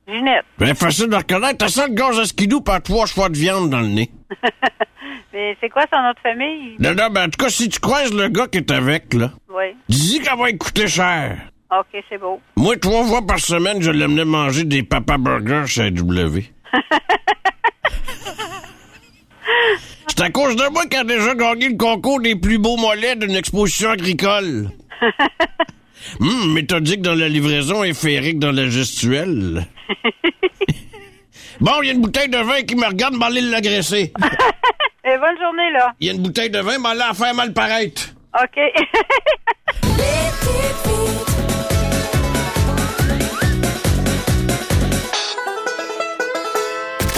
Ginette. 0.09 0.47
Ben, 0.59 0.75
facile 0.75 1.09
de 1.09 1.17
reconnaître. 1.17 1.59
T'as 1.59 1.69
ça 1.69 1.87
le 1.87 1.93
gaz 1.95 2.19
à 2.19 2.25
skidoo 2.25 2.63
par 2.63 2.81
trois 2.81 3.05
choix 3.05 3.29
de 3.29 3.37
viande 3.37 3.69
dans 3.69 3.81
le 3.81 3.89
nez. 3.89 4.11
Mais 5.33 5.57
c'est 5.61 5.69
quoi 5.71 5.85
son 5.93 5.99
autre 6.11 6.21
famille? 6.23 6.77
Non, 6.79 6.95
non, 6.95 7.09
ben, 7.11 7.27
en 7.27 7.31
tout 7.31 7.43
cas, 7.43 7.49
si 7.49 7.69
tu 7.69 7.81
croises 7.81 8.13
le 8.13 8.29
gars 8.29 8.47
qui 8.49 8.59
est 8.59 8.71
avec, 8.71 9.15
là, 9.15 9.33
Oui. 9.49 9.75
dis 9.89 10.21
qu'elle 10.21 10.39
va 10.39 10.53
coûter 10.53 10.87
cher. 10.87 11.39
OK, 11.71 12.03
c'est 12.11 12.19
beau. 12.19 12.41
Moi, 12.57 12.77
trois 12.77 13.05
fois 13.05 13.27
par 13.27 13.39
semaine, 13.39 13.81
je 13.81 13.91
l'amenais 13.91 14.27
manger 14.27 14.65
des 14.65 14.83
papa 14.83 15.17
burgers 15.17 15.67
chez 15.67 15.91
W. 15.91 16.45
C'est 20.09 20.21
à 20.21 20.31
cause 20.31 20.55
de 20.57 20.69
moi 20.71 20.87
qu'elle 20.87 21.01
a 21.01 21.05
déjà 21.05 21.35
gagné 21.35 21.71
le 21.71 21.77
concours 21.77 22.21
des 22.21 22.37
plus 22.37 22.59
beaux 22.59 22.77
mollets 22.77 23.17
d'une 23.17 23.35
exposition 23.35 23.91
agricole. 23.91 24.69
Hum, 26.21 26.53
méthodique 26.55 27.01
dans 27.01 27.15
la 27.15 27.29
livraison 27.29 27.83
et 27.83 27.95
féerique 27.95 28.39
dans 28.39 28.53
la 28.53 28.69
gestuelle. 28.69 29.67
bon, 31.61 31.73
il 31.83 31.87
y 31.87 31.91
a 31.91 31.93
une 31.95 32.03
bouteille 32.03 32.29
de 32.29 32.37
vin 32.39 32.63
qui 32.63 32.77
me 32.77 32.87
regarde 32.87 33.15
m'aller 33.15 33.41
l'agresser. 33.41 34.13
Et 35.13 35.19
bonne 35.19 35.39
journée, 35.39 35.71
là. 35.73 35.93
Il 36.01 36.07
y 36.07 36.11
a 36.11 36.15
une 36.15 36.23
bouteille 36.23 36.49
de 36.49 36.61
vin 36.61 36.79
m'aller 36.79 37.03
à 37.03 37.13
faire 37.13 37.35
mal 37.35 37.53
paraître. 37.53 38.15
OK. 38.43 38.59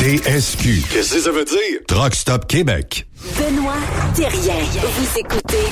TSQ. 0.05 0.83
Qu'est-ce 0.93 1.15
que 1.15 1.21
ça 1.21 1.31
veut 1.31 1.45
dire? 1.45 1.81
Truck 1.87 2.15
Stop 2.15 2.47
Québec. 2.47 3.07
Benoît 3.39 3.75
Thérien. 4.15 4.61
Vous 4.83 5.19
écoutez 5.19 5.65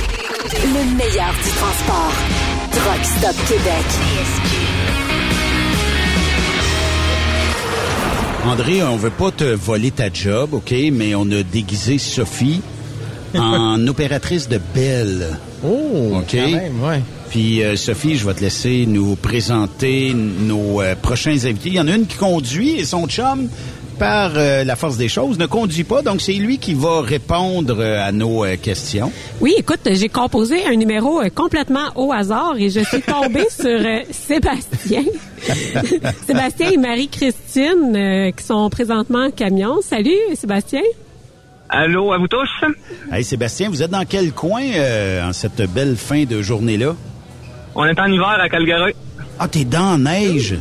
le 0.62 0.96
meilleur 0.96 1.32
du 1.34 1.50
transport. 1.50 2.12
Truck 2.72 3.04
Stop 3.04 3.36
Québec. 3.48 4.71
André, 8.44 8.82
on 8.82 8.96
veut 8.96 9.10
pas 9.10 9.30
te 9.30 9.44
voler 9.44 9.92
ta 9.92 10.12
job, 10.12 10.54
OK, 10.54 10.74
mais 10.92 11.14
on 11.14 11.30
a 11.30 11.42
déguisé 11.44 11.98
Sophie 11.98 12.60
en 13.34 13.86
opératrice 13.86 14.48
de 14.48 14.60
Belle. 14.74 15.38
Oh, 15.64 16.16
OK. 16.16 16.26
quand 16.32 16.50
même, 16.50 16.82
ouais. 16.82 17.00
Puis 17.30 17.62
euh, 17.62 17.76
Sophie, 17.76 18.16
je 18.16 18.26
vais 18.26 18.34
te 18.34 18.40
laisser 18.40 18.84
nous 18.86 19.14
présenter 19.14 20.12
nos 20.14 20.82
euh, 20.82 20.96
prochains 21.00 21.44
invités. 21.44 21.68
Il 21.68 21.74
y 21.74 21.80
en 21.80 21.86
a 21.86 21.94
une 21.94 22.06
qui 22.06 22.16
conduit 22.16 22.72
et 22.72 22.84
son 22.84 23.06
chum, 23.06 23.48
par 24.02 24.32
euh, 24.34 24.64
la 24.64 24.74
force 24.74 24.96
des 24.96 25.08
choses, 25.08 25.38
ne 25.38 25.46
conduit 25.46 25.84
pas. 25.84 26.02
Donc 26.02 26.20
c'est 26.20 26.32
lui 26.32 26.58
qui 26.58 26.74
va 26.74 27.02
répondre 27.02 27.76
euh, 27.78 28.04
à 28.04 28.10
nos 28.10 28.44
euh, 28.44 28.56
questions. 28.56 29.12
Oui, 29.40 29.54
écoute, 29.56 29.88
j'ai 29.92 30.08
composé 30.08 30.66
un 30.66 30.74
numéro 30.74 31.22
euh, 31.22 31.28
complètement 31.32 31.86
au 31.94 32.10
hasard 32.10 32.54
et 32.58 32.68
je 32.68 32.80
suis 32.80 33.00
tombée 33.00 33.46
sur 33.48 33.68
euh, 33.68 34.00
Sébastien. 34.10 35.04
Sébastien 36.26 36.70
et 36.72 36.76
Marie-Christine 36.78 37.94
euh, 37.94 38.30
qui 38.32 38.42
sont 38.42 38.68
présentement 38.70 39.26
en 39.26 39.30
camion. 39.30 39.80
Salut, 39.82 40.18
Sébastien. 40.34 40.82
Allô, 41.68 42.12
à 42.12 42.18
vous 42.18 42.26
tous? 42.26 42.50
Hey 43.12 43.22
Sébastien, 43.22 43.68
vous 43.70 43.84
êtes 43.84 43.90
dans 43.92 44.04
quel 44.04 44.32
coin 44.32 44.64
euh, 44.64 45.28
en 45.28 45.32
cette 45.32 45.62
belle 45.72 45.94
fin 45.94 46.24
de 46.24 46.42
journée-là? 46.42 46.96
On 47.76 47.84
est 47.84 48.00
en 48.00 48.06
hiver 48.06 48.36
à 48.40 48.48
Calgary. 48.48 48.94
Ah, 49.38 49.46
t'es 49.46 49.64
dans 49.64 49.92
la 49.92 49.98
neige? 49.98 50.56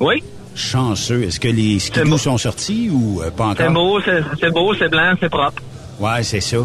Oui. 0.00 0.22
Chanceux. 0.58 1.22
Est-ce 1.22 1.40
que 1.40 1.48
les 1.48 1.78
skidoo 1.78 2.18
sont 2.18 2.36
sortis 2.36 2.90
ou 2.90 3.22
euh, 3.22 3.30
pas 3.30 3.46
encore? 3.46 3.66
C'est 3.66 3.72
beau, 3.72 4.00
c'est 4.40 4.50
beau, 4.50 4.74
c'est 4.74 4.88
blanc, 4.88 5.14
c'est 5.20 5.28
propre. 5.28 5.62
Ouais, 6.00 6.22
c'est 6.22 6.40
ça. 6.40 6.58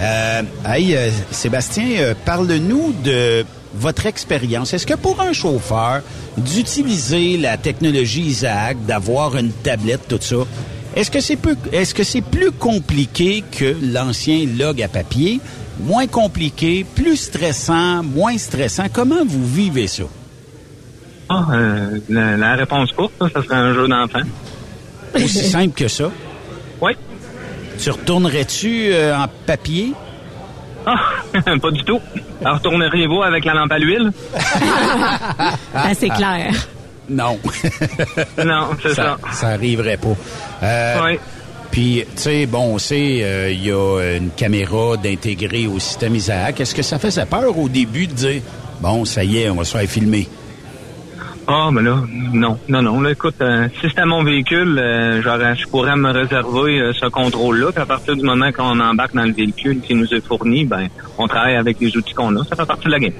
Euh, 0.00 0.42
hey, 0.66 0.94
euh, 0.96 1.10
Sébastien, 1.30 1.86
euh, 1.98 2.14
parle-nous 2.24 2.94
de 3.04 3.44
votre 3.74 4.06
expérience. 4.06 4.74
Est-ce 4.74 4.86
que 4.86 4.94
pour 4.94 5.20
un 5.20 5.32
chauffeur, 5.32 6.02
d'utiliser 6.36 7.36
la 7.36 7.56
technologie 7.56 8.22
Isaac, 8.22 8.76
d'avoir 8.86 9.36
une 9.36 9.52
tablette, 9.52 10.08
tout 10.08 10.18
ça, 10.20 10.36
est-ce 10.94 11.10
que 11.10 11.20
c'est 11.20 11.36
peu, 11.36 11.56
est-ce 11.72 11.94
que 11.94 12.04
c'est 12.04 12.22
plus 12.22 12.50
compliqué 12.52 13.44
que 13.50 13.76
l'ancien 13.92 14.46
log 14.58 14.82
à 14.82 14.88
papier? 14.88 15.40
Moins 15.80 16.06
compliqué, 16.06 16.86
plus 16.94 17.16
stressant, 17.16 18.02
moins 18.02 18.38
stressant? 18.38 18.86
Comment 18.92 19.24
vous 19.26 19.46
vivez 19.46 19.88
ça? 19.88 20.04
Ah, 21.28 21.44
euh, 21.52 21.98
la, 22.08 22.36
la 22.36 22.54
réponse 22.54 22.92
courte, 22.92 23.12
ça, 23.20 23.26
ça 23.34 23.42
serait 23.42 23.56
un 23.56 23.74
jeu 23.74 23.88
d'enfant. 23.88 24.20
Aussi 25.14 25.28
simple 25.50 25.74
que 25.74 25.88
ça? 25.88 26.10
Oui. 26.80 26.92
Tu 27.78 27.90
retournerais-tu 27.90 28.90
euh, 28.92 29.16
en 29.16 29.26
papier? 29.46 29.92
Ah, 30.86 30.94
pas 31.60 31.70
du 31.70 31.82
tout. 31.84 32.00
Alors, 32.44 32.56
retourneriez-vous 32.58 33.22
avec 33.22 33.44
la 33.44 33.54
lampe 33.54 33.72
à 33.72 33.78
l'huile? 33.78 34.12
Ah, 35.74 35.90
c'est 35.98 36.10
clair. 36.10 36.52
Non. 37.08 37.38
non, 38.44 38.68
c'est 38.82 38.94
ça. 38.94 39.16
Ça 39.32 39.48
arriverait 39.48 39.96
pas. 39.96 40.14
Euh, 40.62 40.96
Oui. 41.04 41.18
Puis, 41.70 42.04
tu 42.16 42.22
sais, 42.22 42.46
bon, 42.46 42.74
on 42.74 42.78
sait, 42.78 43.18
euh, 43.22 43.50
il 43.50 43.64
y 43.66 43.70
a 43.72 44.16
une 44.16 44.30
caméra 44.30 44.96
d'intégrer 44.96 45.66
au 45.66 45.78
système 45.78 46.14
Isaac. 46.14 46.60
Est-ce 46.60 46.74
que 46.74 46.82
ça 46.82 46.98
faisait 46.98 47.26
peur 47.26 47.58
au 47.58 47.68
début 47.68 48.06
de 48.06 48.12
dire, 48.12 48.42
bon, 48.80 49.04
ça 49.04 49.24
y 49.24 49.38
est, 49.38 49.50
on 49.50 49.56
va 49.56 49.64
se 49.64 49.76
faire 49.76 49.88
filmer? 49.88 50.26
Ah, 51.48 51.70
mais 51.72 51.82
là, 51.82 52.02
non, 52.32 52.58
non, 52.68 52.82
non. 52.82 53.00
Là, 53.00 53.12
écoute, 53.12 53.36
euh, 53.40 53.68
si 53.80 53.88
c'était 53.88 54.04
mon 54.04 54.24
véhicule, 54.24 54.78
euh, 54.78 55.22
j'aurais, 55.22 55.54
je 55.54 55.66
pourrais 55.68 55.94
me 55.96 56.10
réserver 56.10 56.80
euh, 56.80 56.92
ce 56.92 57.06
contrôle-là. 57.06 57.70
Puis 57.70 57.82
à 57.82 57.86
partir 57.86 58.16
du 58.16 58.22
moment 58.22 58.50
qu'on 58.50 58.80
embarque 58.80 59.14
dans 59.14 59.24
le 59.24 59.32
véhicule 59.32 59.80
qui 59.80 59.94
nous 59.94 60.12
est 60.12 60.24
fourni, 60.26 60.64
ben, 60.64 60.88
on 61.18 61.28
travaille 61.28 61.54
avec 61.54 61.78
les 61.80 61.96
outils 61.96 62.14
qu'on 62.14 62.34
a. 62.36 62.44
Ça 62.44 62.56
fait 62.56 62.66
partie 62.66 62.86
de 62.86 62.90
la 62.90 62.98
game. 62.98 63.12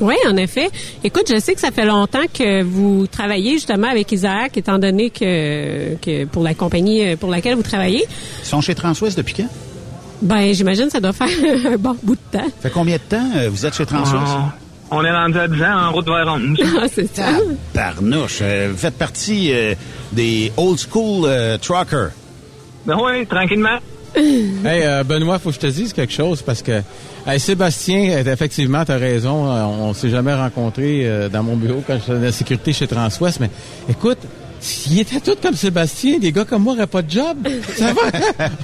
Oui, 0.00 0.16
en 0.26 0.36
effet. 0.36 0.68
Écoute, 1.04 1.30
je 1.32 1.38
sais 1.38 1.54
que 1.54 1.60
ça 1.60 1.70
fait 1.70 1.84
longtemps 1.84 2.26
que 2.34 2.62
vous 2.64 3.06
travaillez 3.06 3.52
justement 3.52 3.88
avec 3.88 4.10
Isaac, 4.10 4.56
étant 4.56 4.80
donné 4.80 5.10
que, 5.10 5.94
que 5.96 6.24
pour 6.24 6.42
la 6.42 6.54
compagnie 6.54 7.06
euh, 7.06 7.16
pour 7.16 7.30
laquelle 7.30 7.54
vous 7.54 7.62
travaillez. 7.62 8.04
Ils 8.42 8.46
sont 8.46 8.60
chez 8.60 8.74
Transwest 8.74 9.16
depuis 9.16 9.34
quand? 9.34 9.48
Ben, 10.20 10.52
j'imagine 10.52 10.86
que 10.86 10.92
ça 10.92 11.00
doit 11.00 11.12
faire 11.12 11.28
un 11.72 11.76
bon 11.76 11.96
bout 12.02 12.16
de 12.16 12.38
temps. 12.38 12.46
Fait 12.60 12.70
combien 12.70 12.96
de 12.96 13.02
temps 13.02 13.30
euh, 13.36 13.48
vous 13.48 13.64
êtes 13.64 13.74
chez 13.74 13.86
Transwest? 13.86 14.24
Ah, 14.26 14.52
On 14.94 15.02
est 15.04 15.10
rendu 15.10 15.38
à 15.38 15.48
10 15.48 15.62
ans 15.62 15.86
en 15.88 15.92
route 15.92 16.06
vers 16.06 16.26
11. 16.28 16.58
Ah, 16.82 16.86
c'est 16.92 17.14
ça. 17.16 17.30
Barnouche, 17.74 18.40
euh, 18.42 18.68
vous 18.72 18.76
faites 18.78 18.98
partie 18.98 19.50
euh, 19.52 19.74
des 20.12 20.52
old 20.58 20.78
school 20.78 21.24
euh, 21.26 21.56
truckers. 21.58 22.10
Ben 22.86 22.96
oui, 23.02 23.26
tranquillement. 23.26 23.78
Hey, 24.14 24.82
euh, 24.84 25.02
Benoît, 25.04 25.38
faut 25.38 25.48
que 25.48 25.54
je 25.54 25.60
te 25.60 25.66
dise 25.68 25.94
quelque 25.94 26.12
chose 26.12 26.42
parce 26.42 26.60
que 26.60 26.82
hey, 27.26 27.40
Sébastien, 27.40 28.10
euh, 28.10 28.32
effectivement, 28.32 28.84
tu 28.84 28.92
as 28.92 28.98
raison. 28.98 29.50
euh, 29.50 29.62
on 29.64 29.94
s'est 29.94 30.10
jamais 30.10 30.34
rencontrés 30.34 31.08
euh, 31.08 31.30
dans 31.30 31.42
mon 31.42 31.56
bureau 31.56 31.82
quand 31.86 31.94
je 31.94 32.12
faisais 32.12 32.26
la 32.26 32.32
sécurité 32.32 32.74
chez 32.74 32.86
Transwest, 32.86 33.40
mais 33.40 33.48
écoute, 33.88 34.18
s'ils 34.62 35.00
étaient 35.00 35.20
tous 35.20 35.36
comme 35.42 35.56
Sébastien, 35.56 36.18
des 36.18 36.32
gars 36.32 36.44
comme 36.44 36.62
moi 36.62 36.74
n'auraient 36.74 36.86
pas 36.86 37.02
de 37.02 37.10
job. 37.10 37.48
Ça 37.76 37.92
va? 37.92 38.02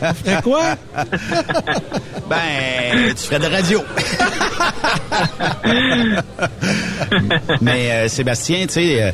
On 0.03 0.15
ferait 0.15 0.43
quoi? 0.43 0.77
Ben, 2.29 3.15
tu 3.15 3.23
ferais 3.23 3.39
de 3.39 3.47
radio. 3.47 3.83
Mais 7.63 7.91
euh, 7.91 8.09
Sébastien, 8.09 8.67
tu 8.67 8.75
sais, 8.75 9.03
euh, 9.03 9.13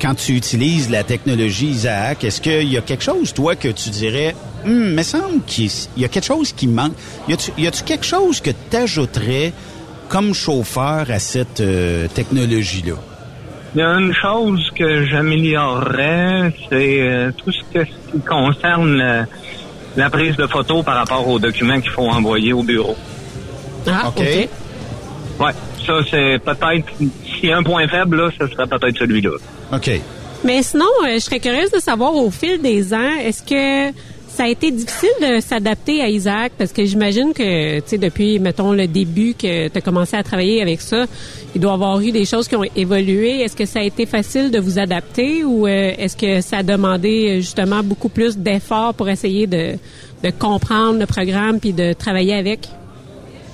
quand 0.00 0.14
tu 0.14 0.36
utilises 0.36 0.88
la 0.88 1.02
technologie 1.02 1.66
Isaac, 1.70 2.22
est-ce 2.22 2.40
qu'il 2.40 2.70
y 2.70 2.76
a 2.76 2.80
quelque 2.80 3.02
chose, 3.02 3.34
toi, 3.34 3.56
que 3.56 3.66
tu 3.68 3.90
dirais, 3.90 4.36
hum, 4.64 4.94
me 4.94 5.02
semble 5.02 5.42
qu'il 5.46 5.68
il 5.96 6.02
y 6.02 6.04
a 6.04 6.08
quelque 6.08 6.26
chose 6.26 6.52
qui 6.52 6.68
manque. 6.68 6.92
Y 7.28 7.32
a-tu 7.32 7.50
y 7.58 7.66
a-tu 7.66 7.82
quelque 7.82 8.06
chose 8.06 8.40
que 8.40 8.50
tu 8.70 8.76
ajouterais 8.76 9.52
comme 10.08 10.32
chauffeur 10.32 11.10
à 11.10 11.18
cette 11.18 11.60
euh, 11.60 12.06
technologie-là? 12.06 12.94
Il 13.74 13.80
y 13.80 13.82
a 13.82 13.88
une 13.98 14.14
chose 14.14 14.70
que 14.78 15.04
j'améliorerais, 15.06 16.52
c'est 16.68 17.00
euh, 17.00 17.30
tout 17.36 17.50
ce 17.52 17.60
qui 17.82 18.20
concerne 18.20 18.98
le- 18.98 19.24
la 19.96 20.10
prise 20.10 20.36
de 20.36 20.46
photos 20.46 20.84
par 20.84 20.96
rapport 20.96 21.26
aux 21.28 21.38
documents 21.38 21.80
qu'il 21.80 21.90
faut 21.90 22.08
envoyer 22.08 22.52
au 22.52 22.62
bureau. 22.62 22.96
Ah, 23.86 24.08
OK. 24.08 24.20
Ouais, 25.40 25.52
ça 25.86 25.94
c'est 26.10 26.38
peut-être, 26.44 26.86
s'il 26.98 27.48
y 27.48 27.52
a 27.52 27.56
un 27.58 27.62
point 27.62 27.86
faible, 27.88 28.16
là, 28.16 28.30
ce 28.38 28.46
serait 28.46 28.66
peut-être 28.66 28.96
celui-là. 28.98 29.30
OK. 29.72 29.90
Mais 30.44 30.62
sinon, 30.62 30.84
euh, 31.04 31.14
je 31.14 31.18
serais 31.20 31.40
curieuse 31.40 31.70
de 31.70 31.78
savoir 31.80 32.14
au 32.14 32.30
fil 32.30 32.60
des 32.62 32.92
ans, 32.94 33.10
est-ce 33.20 33.42
que 33.42 33.96
ça 34.28 34.44
a 34.44 34.48
été 34.48 34.70
difficile 34.70 35.08
de 35.22 35.40
s'adapter 35.40 36.00
à 36.02 36.08
Isaac? 36.08 36.52
Parce 36.58 36.72
que 36.72 36.84
j'imagine 36.84 37.32
que, 37.32 37.78
tu 37.78 37.82
sais, 37.86 37.98
depuis, 37.98 38.38
mettons, 38.40 38.72
le 38.72 38.86
début 38.86 39.34
que 39.34 39.68
tu 39.68 39.78
as 39.78 39.80
commencé 39.80 40.16
à 40.16 40.22
travailler 40.22 40.60
avec 40.60 40.80
ça, 40.80 41.04
il 41.54 41.60
doit 41.60 41.72
y 41.72 41.74
avoir 41.74 42.00
eu 42.00 42.10
des 42.12 42.24
choses 42.24 42.48
qui 42.48 42.56
ont 42.56 42.64
évolué. 42.76 43.40
Est-ce 43.40 43.56
que 43.56 43.64
ça 43.66 43.78
a 43.80 43.82
été 43.82 44.06
facile 44.06 44.50
de 44.50 44.58
vous 44.58 44.78
adapter 44.78 45.44
ou 45.44 45.66
euh, 45.66 45.92
est-ce 45.96 46.16
que 46.16 46.40
ça 46.40 46.58
a 46.58 46.62
demandé 46.62 47.28
euh, 47.28 47.34
justement 47.36 47.82
beaucoup 47.82 48.08
plus 48.08 48.36
d'efforts 48.36 48.94
pour 48.94 49.08
essayer 49.08 49.46
de, 49.46 49.74
de 50.22 50.30
comprendre 50.30 50.98
le 50.98 51.06
programme 51.06 51.60
puis 51.60 51.72
de 51.72 51.92
travailler 51.92 52.34
avec? 52.34 52.68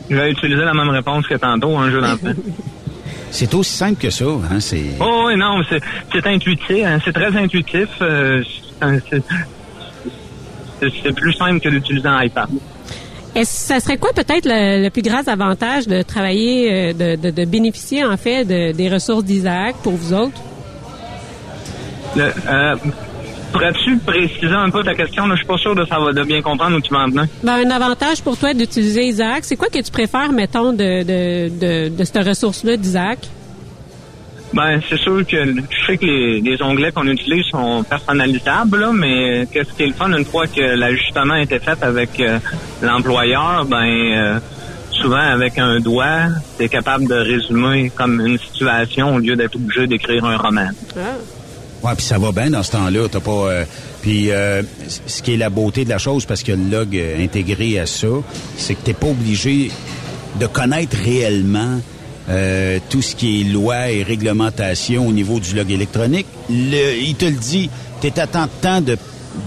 Je 0.09 0.17
vais 0.17 0.31
utiliser 0.31 0.63
la 0.65 0.75
même 0.75 0.89
réponse 0.89 1.27
que 1.27 1.35
tantôt, 1.35 1.77
un 1.77 1.91
jeu 1.91 2.01
d'enfant. 2.01 2.33
C'est 3.33 3.55
aussi 3.55 3.71
simple 3.77 4.01
que 4.01 4.11
ça, 4.11 4.25
hein? 4.25 4.59
C'est... 4.59 4.83
Oh 5.01 5.25
oui, 5.29 5.37
non, 5.37 5.63
c'est 5.71 5.81
c'est 6.13 6.27
intuitif, 6.27 6.85
hein, 6.85 6.99
c'est 7.05 7.13
très 7.13 7.37
intuitif. 7.37 7.87
euh, 8.03 8.43
c'est- 8.83 9.03
c'est- 9.09 9.23
c'est 10.81 10.93
c'est 11.05 11.13
plus 11.15 11.33
simple 11.35 11.61
que 11.61 11.69
d'utiliser 11.69 12.09
un 12.09 12.23
iPad. 12.25 12.49
Est-ce 13.35 13.67
ça 13.67 13.81
serait 13.81 13.97
quoi 13.97 14.11
peut-être 14.13 14.45
le, 14.45 14.83
le 14.83 14.91
plus 14.91 15.03
grand 15.03 15.27
avantage 15.29 15.87
de 15.87 16.03
travailler, 16.03 16.73
euh, 16.73 16.93
de, 16.93 17.21
de, 17.21 17.31
de 17.31 17.45
bénéficier 17.45 18.05
en 18.05 18.17
fait 18.17 18.45
de- 18.45 18.73
des 18.73 18.89
ressources 18.89 19.25
d'Isaac 19.25 19.77
pour 19.83 19.93
vous 19.93 20.13
autres? 20.13 20.41
Le- 22.17 22.33
euh, 22.49 22.77
Pourrais-tu 23.53 23.99
préciser 23.99 24.47
un 24.55 24.71
peu 24.71 24.85
ta 24.85 24.95
question? 24.95 25.27
Là? 25.27 25.35
Je 25.35 25.41
suis 25.41 25.47
pas 25.47 25.59
sûr 25.59 25.75
de, 25.75 25.85
savoir, 25.85 26.15
de 26.15 26.23
bien 26.23 26.41
comprendre 26.41 26.77
où 26.77 26.81
tu 26.81 26.95
vas 26.95 27.01
en 27.01 27.09
venir. 27.09 27.27
Ben, 27.43 27.67
un 27.67 27.71
avantage 27.73 28.23
pour 28.23 28.37
toi 28.37 28.55
d'utiliser 28.55 29.07
Isaac, 29.09 29.41
c'est 29.45 29.57
quoi 29.57 29.67
que 29.69 29.81
tu 29.83 29.91
préfères, 29.91 30.31
mettons, 30.31 30.73
de, 30.73 31.03
de, 31.03 31.49
de, 31.59 31.89
de 31.89 32.05
cette 32.05 32.25
ressource-là 32.25 32.77
d'Isaac? 32.77 33.19
Ben, 34.53 34.81
c'est 34.89 34.99
sûr 34.99 35.25
que 35.27 35.37
je 35.47 35.87
sais 35.87 35.97
que 35.97 36.05
les, 36.05 36.41
les 36.41 36.61
onglets 36.63 36.91
qu'on 36.91 37.07
utilise 37.07 37.45
sont 37.53 37.85
personnalisables, 37.85 38.81
là, 38.81 38.91
mais 38.93 39.47
qu'est-ce 39.53 39.73
qui 39.75 39.85
est 39.85 39.87
le 39.87 39.93
fun 39.93 40.11
une 40.17 40.25
fois 40.25 40.47
que 40.49 40.61
l'ajustement 40.61 41.35
a 41.35 41.43
été 41.43 41.59
fait 41.61 41.81
avec 41.83 42.19
euh, 42.19 42.39
l'employeur, 42.83 43.65
ben 43.67 43.85
euh, 43.87 44.41
souvent 44.91 45.17
avec 45.19 45.57
un 45.59 45.79
doigt, 45.79 46.27
tu 46.59 46.65
es 46.65 46.69
capable 46.69 47.07
de 47.07 47.15
résumer 47.15 47.91
comme 47.95 48.21
une 48.27 48.39
situation 48.39 49.15
au 49.15 49.19
lieu 49.19 49.37
d'être 49.37 49.55
obligé 49.55 49.87
d'écrire 49.87 50.25
un 50.25 50.37
roman. 50.37 50.69
Ouais, 51.83 51.93
puis 51.97 52.05
ça 52.05 52.19
va 52.19 52.33
bien 52.33 52.51
dans 52.51 52.63
ce 52.63 52.73
temps-là. 52.73 53.09
T'as 53.11 53.21
pas. 53.21 53.31
euh, 53.31 53.65
puis 54.03 54.31
euh, 54.33 54.63
ce 55.07 55.23
qui 55.23 55.35
est 55.35 55.37
la 55.37 55.49
beauté 55.51 55.85
de 55.85 55.91
la 55.91 55.99
chose, 55.99 56.27
parce 56.27 56.43
que 56.43 56.53
le 56.53 56.71
log 56.71 56.97
euh, 56.97 57.23
intégré 57.23 57.79
à 57.79 57.87
ça, 57.87 58.09
c'est 58.57 58.75
que 58.75 58.81
t'es 58.83 58.95
pas 58.95 59.07
obligé 59.07 59.71
de 60.41 60.47
connaître 60.47 60.97
réellement 61.05 61.81
euh, 62.31 62.79
tout 62.89 63.03
ce 63.03 63.17
qui 63.17 63.41
est 63.41 63.45
loi 63.45 63.91
et 63.91 64.03
réglementation 64.03 65.07
au 65.07 65.13
niveau 65.13 65.41
du 65.41 65.55
log 65.55 65.71
électronique. 65.71 66.27
Le, 66.49 66.97
il 67.01 67.15
te 67.17 67.25
le 67.25 67.33
dit. 67.33 67.69
T'es 68.01 68.19
à 68.19 68.27
tant 68.27 68.45
de 68.45 68.51
temps 68.63 68.81
de 68.81 68.97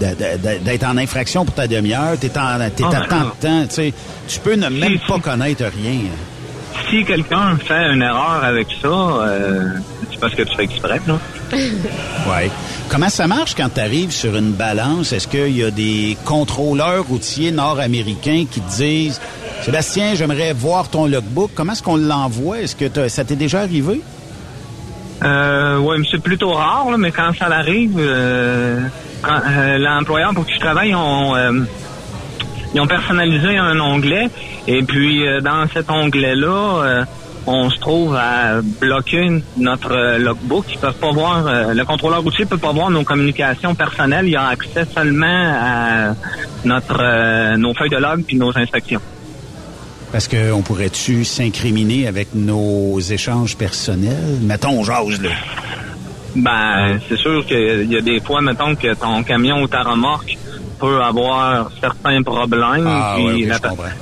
d'être 0.00 0.84
en 0.84 0.96
infraction 0.96 1.44
pour 1.44 1.54
ta 1.54 1.66
demi-heure, 1.66 2.18
t'es 2.18 2.30
en, 2.38 2.58
t'es 2.70 2.84
Ah, 2.84 2.88
à 2.88 3.06
tant 3.06 3.20
de 3.20 3.30
temps, 3.40 3.66
tu 3.68 3.74
sais, 3.74 3.92
tu 4.26 4.40
peux 4.40 4.54
ne 4.54 4.68
même 4.68 4.98
pas 5.06 5.18
connaître 5.18 5.64
rien. 5.64 6.00
Si 6.90 7.04
quelqu'un 7.04 7.56
fait 7.58 7.92
une 7.92 8.02
erreur 8.02 8.42
avec 8.42 8.66
ça, 8.80 8.88
euh, 8.88 9.68
c'est 10.10 10.18
parce 10.18 10.34
que 10.34 10.42
tu 10.42 10.56
fais 10.56 10.64
exprès, 10.64 11.00
là. 11.06 11.18
Ouais. 12.28 12.50
Comment 12.88 13.08
ça 13.08 13.26
marche 13.26 13.54
quand 13.54 13.68
tu 13.74 13.80
arrives 13.80 14.10
sur 14.10 14.34
une 14.36 14.52
balance? 14.52 15.12
Est-ce 15.12 15.28
qu'il 15.28 15.56
y 15.56 15.62
a 15.64 15.70
des 15.70 16.16
contrôleurs 16.24 17.04
routiers 17.06 17.52
nord-américains 17.52 18.44
qui 18.50 18.60
te 18.60 18.76
disent 18.76 19.20
Sébastien, 19.64 20.14
j'aimerais 20.14 20.52
voir 20.52 20.90
ton 20.90 21.06
logbook. 21.06 21.52
Comment 21.54 21.72
est-ce 21.72 21.82
qu'on 21.82 21.96
l'envoie? 21.96 22.60
Est-ce 22.60 22.76
que 22.76 23.08
ça 23.08 23.24
t'est 23.24 23.34
déjà 23.34 23.60
arrivé? 23.60 24.02
Euh, 25.22 25.80
mais 25.98 26.04
c'est 26.10 26.22
plutôt 26.22 26.52
rare, 26.52 26.90
là, 26.90 26.98
mais 26.98 27.10
quand 27.10 27.32
ça 27.32 27.46
arrive, 27.46 27.96
euh, 27.98 28.78
euh, 29.26 29.78
l'employeur 29.78 30.34
pour 30.34 30.44
qui 30.44 30.52
je 30.52 30.60
travaille, 30.60 30.90
ils 30.90 30.94
ont, 30.94 32.86
personnalisé 32.86 33.56
un 33.56 33.80
onglet. 33.80 34.28
Et 34.68 34.82
puis, 34.82 35.24
dans 35.42 35.66
cet 35.72 35.90
onglet-là, 35.90 37.06
on 37.46 37.70
se 37.70 37.78
trouve 37.78 38.14
à 38.16 38.60
bloquer 38.60 39.42
notre 39.56 40.18
logbook. 40.18 40.66
Ils 40.72 40.78
peuvent 40.78 40.92
pas 40.92 41.12
voir, 41.12 41.72
le 41.72 41.84
contrôleur 41.84 42.22
routier 42.22 42.44
peut 42.44 42.58
pas 42.58 42.72
voir 42.72 42.90
nos 42.90 43.02
communications 43.02 43.74
personnelles. 43.74 44.28
Il 44.28 44.36
a 44.36 44.48
accès 44.48 44.84
seulement 44.94 45.54
à 45.58 46.14
notre, 46.66 47.56
nos 47.56 47.72
feuilles 47.72 47.88
de 47.88 47.96
log 47.96 48.24
puis 48.26 48.36
nos 48.36 48.54
inspections. 48.58 49.00
Parce 50.14 50.28
qu'on 50.28 50.62
pourrait-tu 50.62 51.24
s'incriminer 51.24 52.06
avec 52.06 52.36
nos 52.36 53.00
échanges 53.00 53.56
personnels? 53.56 54.38
Mettons, 54.42 54.78
on 54.78 54.84
jase, 54.84 55.20
là. 55.20 55.30
Ben, 56.36 57.00
c'est 57.08 57.16
sûr 57.16 57.44
qu'il 57.44 57.90
y 57.90 57.96
a 57.96 58.00
des 58.00 58.20
fois, 58.20 58.40
mettons, 58.40 58.76
que 58.76 58.94
ton 58.94 59.24
camion 59.24 59.60
ou 59.60 59.66
ta 59.66 59.82
remorque 59.82 60.38
peut 60.84 61.02
avoir 61.02 61.70
certains 61.80 62.22
problèmes. 62.22 62.86
Ah, 62.86 63.14
puis 63.16 63.46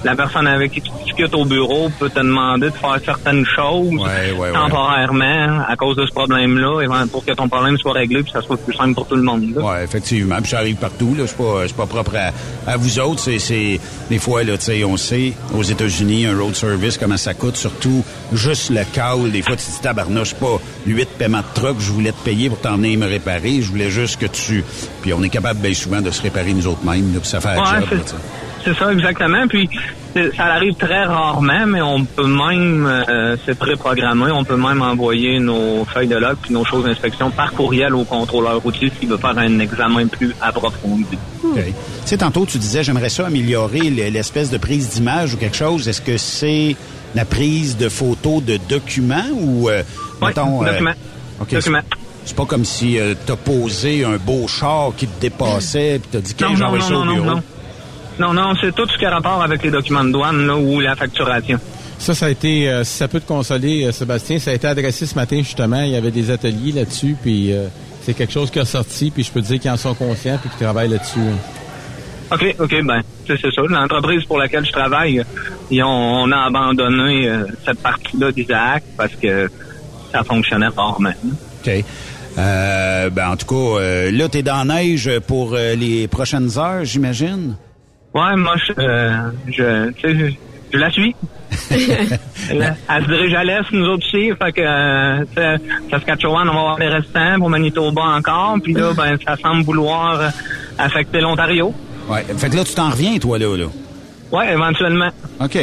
la, 0.04 0.16
personne 0.16 0.46
avec 0.46 0.72
qui 0.72 0.80
tu 0.80 0.90
discutes 1.04 1.34
au 1.34 1.44
bureau 1.44 1.90
peut 1.98 2.10
te 2.10 2.18
demander 2.18 2.70
de 2.70 2.74
faire 2.74 2.98
certaines 3.04 3.44
choses 3.46 3.94
ouais, 3.94 4.52
temporairement 4.52 5.64
à 5.68 5.76
cause 5.76 5.96
de 5.96 6.06
ce 6.06 6.12
problème-là, 6.12 7.06
pour 7.10 7.24
que 7.24 7.32
ton 7.32 7.48
problème 7.48 7.78
soit 7.78 7.92
réglé 7.92 8.22
puis 8.22 8.32
que 8.32 8.40
ça 8.40 8.44
soit 8.44 8.56
plus 8.56 8.74
simple 8.74 8.94
pour 8.94 9.06
tout 9.06 9.16
le 9.16 9.22
monde. 9.22 9.44
Oui, 9.56 9.74
effectivement. 9.82 10.36
Puis 10.40 10.50
ça 10.50 10.58
arrive 10.58 10.76
partout. 10.76 11.14
Là, 11.16 11.24
c'est 11.26 11.36
pas, 11.36 11.62
c'est 11.66 11.76
pas 11.76 11.86
propre 11.86 12.16
à, 12.16 12.70
à 12.70 12.76
vous 12.76 12.98
autres. 12.98 13.20
C'est, 13.20 13.38
c'est 13.38 13.80
des 14.10 14.18
fois 14.18 14.42
là, 14.42 14.56
tu 14.58 14.64
sais, 14.64 14.84
on 14.84 14.96
sait 14.96 15.32
aux 15.54 15.62
États-Unis 15.62 16.26
un 16.26 16.38
road 16.38 16.54
service 16.54 16.98
comment 16.98 17.16
ça 17.16 17.34
coûte. 17.34 17.56
Surtout 17.56 18.04
juste 18.32 18.70
le 18.70 18.82
call. 18.92 19.30
Des 19.30 19.42
fois, 19.42 19.56
tu 19.56 19.64
te 19.64 19.70
dis 19.70 19.80
tabarnouche, 19.80 20.34
pas 20.34 20.60
huit 20.86 21.08
paiements 21.18 21.38
de 21.40 21.60
truck. 21.60 21.76
Je 21.80 21.90
voulais 21.90 22.12
te 22.12 22.24
payer 22.24 22.48
pour 22.48 22.58
t'emmener 22.60 22.96
me 22.96 23.06
réparer. 23.06 23.60
Je 23.62 23.68
voulais 23.68 23.90
juste 23.90 24.18
que 24.20 24.26
tu. 24.26 24.64
Puis 25.02 25.12
on 25.12 25.22
est 25.22 25.28
capable 25.30 25.60
bien 25.60 25.74
souvent 25.74 26.00
de 26.00 26.10
se 26.10 26.22
réparer 26.22 26.52
nous 26.52 26.66
autres 26.66 26.84
mêmes. 26.84 27.18
Ça 27.22 27.40
fait 27.40 27.48
Ouais, 27.48 27.80
job. 27.80 27.88
c'est- 27.90 28.70
là, 28.70 28.74
ça, 28.78 28.92
exactement. 28.92 29.46
Puis 29.48 29.68
ça 30.36 30.44
arrive 30.44 30.74
très 30.74 31.04
rarement, 31.04 31.66
mais 31.66 31.80
on 31.82 32.04
peut 32.04 32.26
même, 32.26 32.86
euh, 32.86 33.36
c'est 33.44 33.58
préprogrammé, 33.58 34.30
on 34.30 34.44
peut 34.44 34.56
même 34.56 34.82
envoyer 34.82 35.40
nos 35.40 35.84
feuilles 35.86 36.06
de 36.06 36.16
log 36.16 36.36
puis 36.42 36.52
nos 36.52 36.64
choses 36.64 36.84
d'inspection 36.84 37.30
par 37.30 37.52
courriel 37.54 37.94
au 37.94 38.04
contrôleur 38.04 38.60
routier 38.62 38.92
s'il 39.00 39.08
veut 39.08 39.16
faire 39.16 39.36
un 39.38 39.58
examen 39.58 40.06
plus 40.06 40.34
approfondi. 40.40 41.16
OK. 41.42 41.54
Tu 41.56 41.72
sais, 42.04 42.18
tantôt, 42.18 42.44
tu 42.46 42.58
disais, 42.58 42.84
j'aimerais 42.84 43.08
ça 43.08 43.26
améliorer 43.26 43.90
l'espèce 43.90 44.50
de 44.50 44.58
prise 44.58 44.90
d'image 44.90 45.34
ou 45.34 45.38
quelque 45.38 45.56
chose. 45.56 45.88
Est-ce 45.88 46.02
que 46.02 46.16
c'est 46.18 46.76
la 47.14 47.24
prise 47.24 47.76
de 47.76 47.88
photos 47.88 48.42
de 48.44 48.58
documents 48.68 49.24
ou, 49.34 49.68
euh, 49.70 49.82
mettons... 50.28 50.64
euh, 50.64 50.70
document. 50.72 50.92
OK, 51.40 51.50
Document. 51.54 51.80
c'est- 52.24 52.34
pas 52.36 52.44
comme 52.46 52.64
si 52.64 52.98
euh, 52.98 53.14
t'as 53.26 53.36
posé 53.36 54.04
un 54.04 54.16
beau 54.16 54.46
char 54.48 54.92
qui 54.96 55.06
te 55.06 55.20
dépassait 55.20 55.98
puis 56.00 56.08
t'as 56.12 56.20
dit, 56.20 56.34
non, 56.40 56.56
j'envoie 56.56 56.78
non, 56.78 56.84
ça 56.88 56.94
au 56.94 57.04
non, 57.04 57.14
bureau. 57.14 57.26
non. 57.26 57.42
Non, 58.20 58.34
non, 58.34 58.52
c'est 58.60 58.74
tout 58.74 58.86
ce 58.88 58.96
qui 58.98 59.04
a 59.06 59.10
rapport 59.10 59.42
avec 59.42 59.62
les 59.62 59.70
documents 59.70 60.04
de 60.04 60.12
douane 60.12 60.46
là, 60.46 60.54
ou 60.56 60.80
la 60.80 60.94
facturation. 60.94 61.58
Ça, 61.98 62.14
ça 62.14 62.26
a 62.26 62.30
été, 62.30 62.68
euh, 62.68 62.84
si 62.84 62.96
ça 62.98 63.08
peut 63.08 63.20
te 63.20 63.26
consoler, 63.28 63.84
euh, 63.86 63.92
Sébastien, 63.92 64.38
ça 64.38 64.50
a 64.50 64.54
été 64.54 64.66
adressé 64.66 65.06
ce 65.06 65.14
matin 65.14 65.38
justement. 65.38 65.82
Il 65.82 65.90
y 65.90 65.96
avait 65.96 66.10
des 66.10 66.30
ateliers 66.30 66.72
là-dessus, 66.72 67.16
puis 67.20 67.52
euh, 67.52 67.68
c'est 68.02 68.12
quelque 68.14 68.32
chose 68.32 68.50
qui 68.50 68.58
a 68.58 68.64
sorti, 68.64 69.10
puis 69.10 69.22
je 69.24 69.30
peux 69.32 69.40
te 69.40 69.46
dire 69.46 69.60
qu'ils 69.60 69.70
en 69.70 69.76
sont 69.76 69.94
conscients, 69.94 70.36
puis 70.38 70.50
qu'ils 70.50 70.58
travaillent 70.64 70.90
là-dessus. 70.90 71.20
OK, 72.32 72.54
OK, 72.60 72.74
ben, 72.84 73.00
c'est 73.26 73.38
ça. 73.40 73.62
L'entreprise 73.68 74.24
pour 74.24 74.38
laquelle 74.38 74.64
je 74.64 74.72
travaille, 74.72 75.22
Puis 75.68 75.82
on, 75.82 75.86
on 76.22 76.32
a 76.32 76.46
abandonné 76.46 77.28
euh, 77.28 77.44
cette 77.64 77.78
partie-là 77.80 78.32
d'Isaac 78.32 78.82
parce 78.96 79.12
que 79.14 79.50
ça 80.12 80.22
fonctionnait 80.22 80.68
rarement. 80.68 81.12
OK. 81.64 81.84
Euh, 82.38 83.10
ben, 83.10 83.30
en 83.30 83.36
tout 83.36 83.46
cas, 83.46 83.80
euh, 83.80 84.10
là, 84.10 84.28
t'es 84.28 84.42
dans 84.42 84.64
la 84.64 84.76
neige 84.76 85.10
pour 85.26 85.54
euh, 85.54 85.74
les 85.74 86.08
prochaines 86.08 86.58
heures, 86.58 86.84
j'imagine? 86.84 87.56
Ouais, 88.14 88.36
moi, 88.36 88.54
je, 88.56 88.72
euh, 88.78 89.30
je, 89.48 90.32
la 90.72 90.90
suis. 90.90 91.14
Elle 92.50 92.76
elle 92.88 93.04
se 93.04 93.08
dirige 93.08 93.34
à 93.34 93.44
l'est, 93.44 93.70
nous 93.72 93.86
autres 93.86 94.06
aussi. 94.06 94.30
Fait 94.42 94.52
que, 94.52 95.90
Saskatchewan, 95.90 96.48
on 96.48 96.54
va 96.54 96.58
avoir 96.58 96.78
les 96.78 96.88
restants, 96.88 97.38
pour 97.38 97.50
Manitoba 97.50 98.02
encore. 98.02 98.56
Puis 98.62 98.72
là, 98.72 98.92
ben, 98.94 99.16
ça 99.24 99.36
semble 99.36 99.62
vouloir 99.62 100.32
affecter 100.78 101.20
l'Ontario. 101.20 101.74
Ouais. 102.08 102.24
Fait 102.36 102.48
que 102.48 102.56
là, 102.56 102.64
tu 102.64 102.74
t'en 102.74 102.90
reviens, 102.90 103.18
toi, 103.18 103.38
là, 103.38 103.56
là? 103.56 103.66
Ouais, 104.32 104.52
éventuellement. 104.52 105.10
OK. 105.40 105.58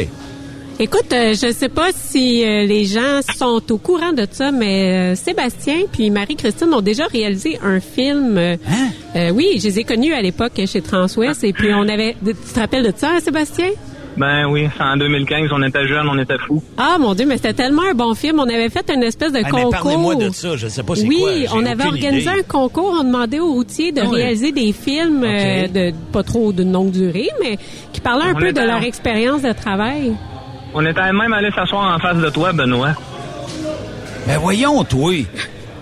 Écoute, 0.81 1.11
euh, 1.11 1.33
je 1.33 1.51
sais 1.51 1.67
pas 1.67 1.89
si 1.93 2.41
euh, 2.45 2.65
les 2.65 2.85
gens 2.85 3.19
sont 3.37 3.61
au 3.69 3.77
courant 3.77 4.13
de 4.13 4.25
ça, 4.31 4.51
mais 4.53 5.11
euh, 5.11 5.15
Sébastien 5.15 5.75
puis 5.91 6.09
Marie-Christine 6.09 6.73
ont 6.73 6.79
déjà 6.79 7.05
réalisé 7.07 7.59
un 7.61 7.81
film. 7.81 8.37
euh, 8.37 8.55
euh, 9.17 9.29
oui, 9.31 9.57
je 9.59 9.65
les 9.65 9.79
ai 9.79 9.83
connus 9.83 10.13
à 10.13 10.21
l'époque 10.21 10.53
chez 10.65 10.81
Transwest 10.81 11.43
et 11.43 11.51
puis 11.51 11.73
on 11.73 11.87
avait... 11.89 12.15
Tu 12.25 12.33
te 12.53 12.59
rappelles 12.59 12.85
de 12.85 12.93
ça, 12.95 13.09
hein, 13.13 13.19
Sébastien? 13.19 13.67
Ben 14.15 14.47
oui, 14.49 14.67
en 14.79 14.95
2015, 14.97 15.49
on 15.53 15.61
était 15.63 15.85
jeunes, 15.87 16.07
on 16.09 16.17
était 16.17 16.37
fous. 16.47 16.61
Ah 16.77 16.97
mon 16.99 17.13
Dieu, 17.13 17.25
mais 17.25 17.35
c'était 17.37 17.53
tellement 17.53 17.83
un 17.89 17.93
bon 17.93 18.15
film. 18.15 18.39
On 18.39 18.49
avait 18.49 18.69
fait 18.69 18.89
une 18.93 19.03
espèce 19.03 19.31
de 19.33 19.37
Ah, 19.39 19.43
mais 19.45 19.51
concours. 19.51 19.69
parlez-moi 19.71 20.15
de 20.15 20.29
ça, 20.31 20.55
je 20.57 20.67
sais 20.67 20.83
pas 20.83 20.95
c'est 20.95 21.07
oui, 21.07 21.19
quoi, 21.19 21.31
j'ai 21.33 21.47
on 21.53 21.65
avait 21.65 21.85
organisé 21.85 22.29
idée. 22.29 22.39
un 22.39 22.43
concours. 22.43 22.97
On 22.99 23.03
demandait 23.03 23.39
aux 23.39 23.51
routiers 23.53 23.91
de 23.93 24.01
Ah 24.01 24.09
réaliser 24.09 24.51
des 24.51 24.73
films 24.73 25.23
euh, 25.23 25.67
de 25.67 25.93
pas 26.11 26.23
trop 26.23 26.51
de 26.51 26.63
longue 26.63 26.91
durée, 26.91 27.29
mais 27.41 27.57
qui 27.93 28.01
parlaient 28.01 28.25
un 28.25 28.35
On 28.35 28.39
peu 28.39 28.51
de 28.51 28.59
leur 28.61 28.79
en- 28.79 28.81
expérience 28.81 29.41
de 29.41 29.53
travail. 29.53 30.13
On 30.73 30.85
était 30.85 31.11
même 31.13 31.33
allé 31.33 31.49
s'asseoir 31.51 31.95
en 31.95 31.99
face 31.99 32.17
de 32.17 32.29
toi, 32.29 32.51
Benoît. 32.53 32.93
Ben 34.27 34.37
voyons, 34.37 34.83
toi. 34.83 35.13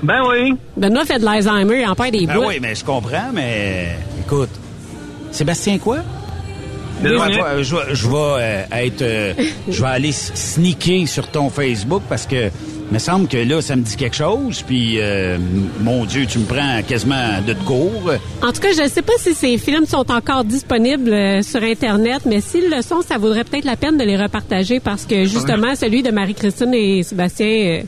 Ben 0.01 0.21
oui. 0.29 0.53
Benoît 0.77 1.05
fait 1.05 1.19
de 1.19 1.25
l'Alzheimer, 1.25 1.81
il 1.81 1.87
en 1.87 1.95
perd 1.95 2.11
des 2.11 2.25
Ben 2.25 2.35
bouts. 2.35 2.47
oui, 2.47 2.59
mais 2.61 2.75
je 2.75 2.85
comprends, 2.85 3.29
mais 3.33 3.95
écoute. 4.19 4.49
Sébastien 5.31 5.77
quoi? 5.77 5.97
Je 7.03 7.09
vais- 7.09 7.63
je 7.63 7.75
vais, 7.75 7.95
je 7.95 8.07
vais, 8.07 8.15
euh, 8.17 8.63
être, 8.71 9.01
euh, 9.03 9.33
je 9.69 9.81
vais 9.81 9.87
aller 9.87 10.11
sneaker 10.11 11.07
sur 11.07 11.27
ton 11.27 11.49
Facebook 11.49 12.01
parce 12.09 12.25
que 12.25 12.49
me 12.91 12.99
semble 12.99 13.27
que 13.27 13.37
là, 13.37 13.61
ça 13.61 13.75
me 13.75 13.81
dit 13.81 13.95
quelque 13.95 14.15
chose. 14.15 14.63
Puis, 14.65 14.99
euh, 14.99 15.37
mon 15.81 16.05
Dieu, 16.05 16.25
tu 16.25 16.39
me 16.39 16.45
prends 16.45 16.81
quasiment 16.87 17.41
de 17.45 17.53
cours. 17.53 18.11
En 18.41 18.51
tout 18.51 18.61
cas, 18.61 18.71
je 18.75 18.83
ne 18.83 18.87
sais 18.87 19.01
pas 19.01 19.13
si 19.17 19.33
ces 19.33 19.57
films 19.57 19.85
sont 19.85 20.09
encore 20.11 20.43
disponibles 20.43 21.11
euh, 21.11 21.41
sur 21.41 21.61
Internet, 21.63 22.21
mais 22.25 22.41
s'ils 22.41 22.69
le 22.69 22.81
sont, 22.81 23.01
ça 23.01 23.17
vaudrait 23.17 23.43
peut-être 23.43 23.65
la 23.65 23.75
peine 23.75 23.97
de 23.97 24.03
les 24.03 24.17
repartager 24.17 24.79
parce 24.79 25.05
que 25.05 25.25
justement, 25.25 25.75
celui 25.75 26.03
de 26.03 26.11
Marie-Christine 26.11 26.73
et 26.73 27.03
Sébastien, 27.03 27.47
euh, 27.47 27.81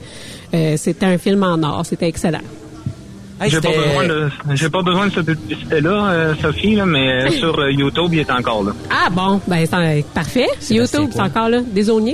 euh, 0.53 0.73
c'était 0.77 1.05
un 1.05 1.17
film 1.17 1.43
en 1.43 1.61
or. 1.63 1.85
C'était 1.85 2.07
excellent. 2.07 2.41
J'ai 3.47 3.61
pas 3.61 3.69
besoin 3.71 4.07
de, 4.07 4.29
j'ai 4.53 4.69
pas 4.69 4.81
besoin 4.81 5.07
de 5.07 5.13
cette 5.13 5.25
publicité-là, 5.25 6.11
euh, 6.11 6.33
Sophie, 6.41 6.75
là, 6.75 6.85
mais 6.85 7.25
euh, 7.25 7.29
sur 7.39 7.57
euh, 7.57 7.71
YouTube, 7.71 8.09
il 8.11 8.19
est 8.19 8.31
encore 8.31 8.63
là. 8.63 8.71
Ah 8.89 9.09
bon, 9.09 9.39
ben 9.47 9.65
c'est 9.65 10.05
parfait. 10.13 10.47
YouTube, 10.69 11.09
c'est 11.11 11.21
encore 11.21 11.49
là. 11.49 11.61
Des 11.61 11.89
oignons. 11.89 12.13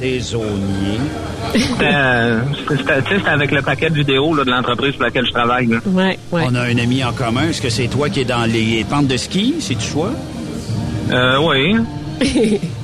Des. 0.00 0.20
C'était, 0.20 1.84
euh, 1.92 2.40
c'était, 2.68 3.02
tu 3.02 3.26
avec 3.28 3.50
le 3.50 3.62
paquet 3.62 3.90
de 3.90 3.94
vidéos 3.94 4.34
là, 4.34 4.44
de 4.44 4.50
l'entreprise 4.50 4.94
pour 4.94 5.04
laquelle 5.04 5.26
je 5.26 5.32
travaille. 5.32 5.66
Là. 5.66 5.78
Ouais, 5.86 6.18
ouais. 6.32 6.42
On 6.46 6.54
a 6.54 6.62
un 6.62 6.78
ami 6.78 7.02
en 7.04 7.12
commun. 7.12 7.48
Est-ce 7.50 7.60
que 7.60 7.68
c'est 7.70 7.88
toi 7.88 8.08
qui 8.08 8.20
es 8.20 8.24
dans 8.24 8.44
les 8.50 8.84
pentes 8.88 9.08
de 9.08 9.16
ski? 9.16 9.56
C'est-tu 9.60 9.90
toi? 9.92 10.10
Euh, 11.10 11.38
oui. 11.40 11.76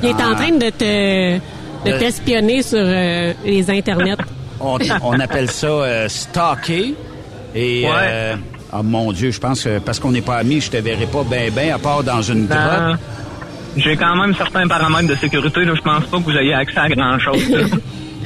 il 0.03 0.09
est 0.09 0.15
en 0.15 0.33
Ah. 0.33 0.35
train 0.35 0.51
de 0.53 0.71
te 0.71 1.39
de 1.87 1.91
Euh. 1.93 1.99
t'espionner 2.01 2.63
sur 2.63 2.79
euh, 2.81 3.33
les 3.45 3.71
internets. 3.71 4.17
On, 4.61 4.79
on 5.03 5.21
appelle 5.21 5.51
ça 5.51 5.67
euh, 5.67 6.09
stalker. 6.09 6.95
Et, 7.55 7.83
Ouais. 7.85 7.91
euh, 7.95 8.35
ah 8.73 8.83
mon 8.83 9.13
Dieu, 9.13 9.31
je 9.31 9.39
pense 9.39 9.63
que 9.65 9.79
parce 9.79 10.01
qu'on 10.01 10.11
n'est 10.11 10.23
pas 10.23 10.37
amis, 10.37 10.61
je 10.63 10.71
te 10.71 10.79
verrai 10.79 11.07
pas 11.07 11.23
ben 11.29 11.53
ben 11.55 11.73
à 11.73 11.79
part 11.79 12.03
dans 12.03 12.23
une 12.23 12.47
Ben, 12.47 12.57
grotte. 12.57 12.99
J'ai 13.77 13.97
quand 13.97 14.17
même 14.17 14.35
certains 14.35 14.67
paramètres 14.67 15.09
de 15.09 15.15
sécurité. 15.17 15.65
Là, 15.65 15.73
je 15.77 15.81
pense 15.83 16.05
pas 16.05 16.19
que 16.19 16.23
vous 16.23 16.37
ayez 16.37 16.55
accès 16.55 16.79
à 16.79 16.89
grand-chose. 16.89 17.49
là. 17.51 17.65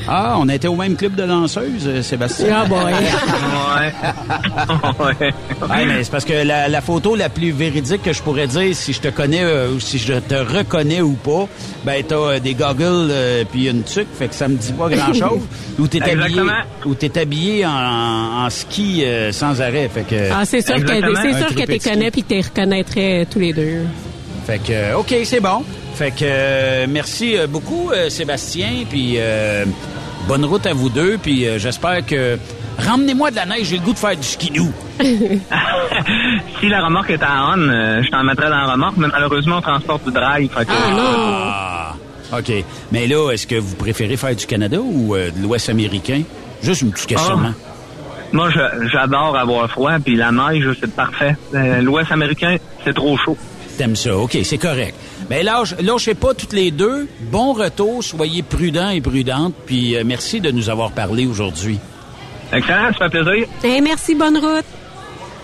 Ah, 0.08 0.36
on 0.38 0.48
était 0.48 0.66
au 0.66 0.76
même 0.76 0.96
club 0.96 1.14
de 1.14 1.24
danseuses, 1.26 1.86
euh, 1.86 2.00
Sébastien. 2.02 2.46
Ah 2.62 2.64
boy. 2.64 2.80
ouais. 2.90 3.92
ouais. 5.20 5.32
Ouais, 5.68 5.84
mais 5.86 6.02
c'est 6.02 6.10
parce 6.10 6.24
que 6.24 6.32
la, 6.42 6.68
la 6.68 6.80
photo 6.80 7.14
la 7.14 7.28
plus 7.28 7.50
véridique 7.52 8.02
que 8.02 8.12
je 8.14 8.22
pourrais 8.22 8.46
dire, 8.46 8.74
si 8.74 8.94
je 8.94 9.00
te 9.02 9.08
connais 9.08 9.42
euh, 9.44 9.72
ou 9.74 9.78
si 9.78 9.98
je 9.98 10.14
te 10.14 10.34
reconnais 10.34 11.02
ou 11.02 11.12
pas, 11.12 11.46
ben 11.84 12.02
t'as 12.08 12.16
euh, 12.16 12.38
des 12.40 12.54
goggles 12.54 12.82
euh, 13.10 13.44
puis 13.52 13.68
une 13.68 13.82
tuque, 13.84 14.08
fait 14.18 14.28
que 14.28 14.34
ça 14.34 14.48
me 14.48 14.56
dit 14.56 14.72
pas 14.72 14.88
grand-chose. 14.88 15.40
ou 15.78 15.86
t'es 15.86 16.02
habillé, 16.02 16.42
ou 16.86 16.94
t'es 16.94 17.18
habillé 17.18 17.66
en, 17.66 18.46
en 18.46 18.50
ski 18.50 19.02
euh, 19.04 19.32
sans 19.32 19.60
arrêt, 19.60 19.90
fait 19.92 20.04
que. 20.08 20.30
Ah, 20.32 20.46
c'est 20.46 20.62
sûr 20.66 20.76
que 20.76 20.80
Exactement. 20.80 21.18
c'est 21.22 21.34
Un 21.34 21.46
sûr 21.48 21.54
que 21.66 21.78
ski. 21.78 21.90
connais 21.90 22.10
puis 22.10 22.24
tu 22.24 22.40
reconnaîtrais 22.40 23.26
tous 23.30 23.38
les 23.38 23.52
deux. 23.52 23.82
Fait 24.50 24.58
que, 24.58 24.72
euh, 24.72 24.96
OK, 24.98 25.14
c'est 25.24 25.38
bon. 25.38 25.62
Fait 25.94 26.10
que, 26.10 26.16
euh, 26.24 26.86
merci 26.88 27.38
euh, 27.38 27.46
beaucoup, 27.46 27.90
euh, 27.92 28.08
Sébastien. 28.10 28.84
Puis, 28.90 29.14
euh, 29.18 29.64
bonne 30.26 30.44
route 30.44 30.66
à 30.66 30.72
vous 30.72 30.88
deux. 30.88 31.18
Puis, 31.18 31.46
euh, 31.46 31.56
j'espère 31.60 32.04
que. 32.04 32.36
Ramenez-moi 32.78 33.30
de 33.30 33.36
la 33.36 33.46
neige, 33.46 33.66
j'ai 33.68 33.76
le 33.76 33.82
goût 33.84 33.92
de 33.92 33.98
faire 33.98 34.16
du 34.16 34.26
skidoo. 34.26 34.66
si 35.00 36.68
la 36.68 36.84
remorque 36.84 37.10
est 37.10 37.22
à 37.22 37.52
on, 37.54 37.58
euh, 37.68 38.02
je 38.02 38.10
t'en 38.10 38.24
mettrais 38.24 38.48
dans 38.48 38.56
la 38.56 38.72
remorque, 38.72 38.96
mais 38.96 39.08
malheureusement, 39.08 39.58
on 39.58 39.60
transporte 39.60 40.04
du 40.04 40.10
drive. 40.12 40.50
Fait 40.56 40.64
que, 40.64 40.70
Ah, 40.72 41.94
OK. 42.36 42.52
Mais 42.90 43.06
là, 43.06 43.30
est-ce 43.32 43.46
que 43.46 43.56
vous 43.56 43.76
préférez 43.76 44.16
faire 44.16 44.34
du 44.34 44.46
Canada 44.46 44.78
ou 44.80 45.14
euh, 45.14 45.30
de 45.30 45.42
l'Ouest 45.42 45.68
américain? 45.68 46.22
Juste 46.62 46.82
une 46.82 46.90
petite 46.90 47.06
questionnement. 47.08 47.52
Moi, 48.32 48.48
je- 48.50 48.88
j'adore 48.88 49.36
avoir 49.36 49.68
froid, 49.70 49.92
puis 50.04 50.16
la 50.16 50.30
neige, 50.32 50.64
c'est 50.80 50.92
parfait. 50.94 51.36
Euh, 51.54 51.82
L'Ouest 51.82 52.10
américain, 52.12 52.56
c'est 52.84 52.94
trop 52.94 53.16
chaud. 53.18 53.36
T'aimes 53.80 53.96
ça, 53.96 54.14
OK, 54.14 54.36
c'est 54.44 54.58
correct. 54.58 54.94
Mais 55.30 55.42
là, 55.42 55.62
je- 55.64 55.74
lâchez 55.82 56.12
pas 56.12 56.34
toutes 56.34 56.52
les 56.52 56.70
deux. 56.70 57.08
Bon 57.32 57.54
retour, 57.54 58.04
soyez 58.04 58.42
prudents 58.42 58.90
et 58.90 59.00
prudentes. 59.00 59.54
Puis, 59.64 59.96
euh, 59.96 60.02
merci 60.04 60.38
de 60.38 60.50
nous 60.50 60.68
avoir 60.68 60.90
parlé 60.90 61.24
aujourd'hui. 61.26 61.78
Excellent, 62.52 62.90
ça 62.98 63.08
fait 63.08 63.22
plaisir. 63.22 63.46
Hey, 63.64 63.80
merci, 63.80 64.14
bonne 64.14 64.36
route. 64.36 64.66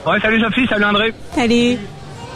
Ouais, 0.06 0.20
salut 0.20 0.38
Sophie, 0.42 0.66
salut 0.68 0.84
André. 0.84 1.14
Salut. 1.34 1.78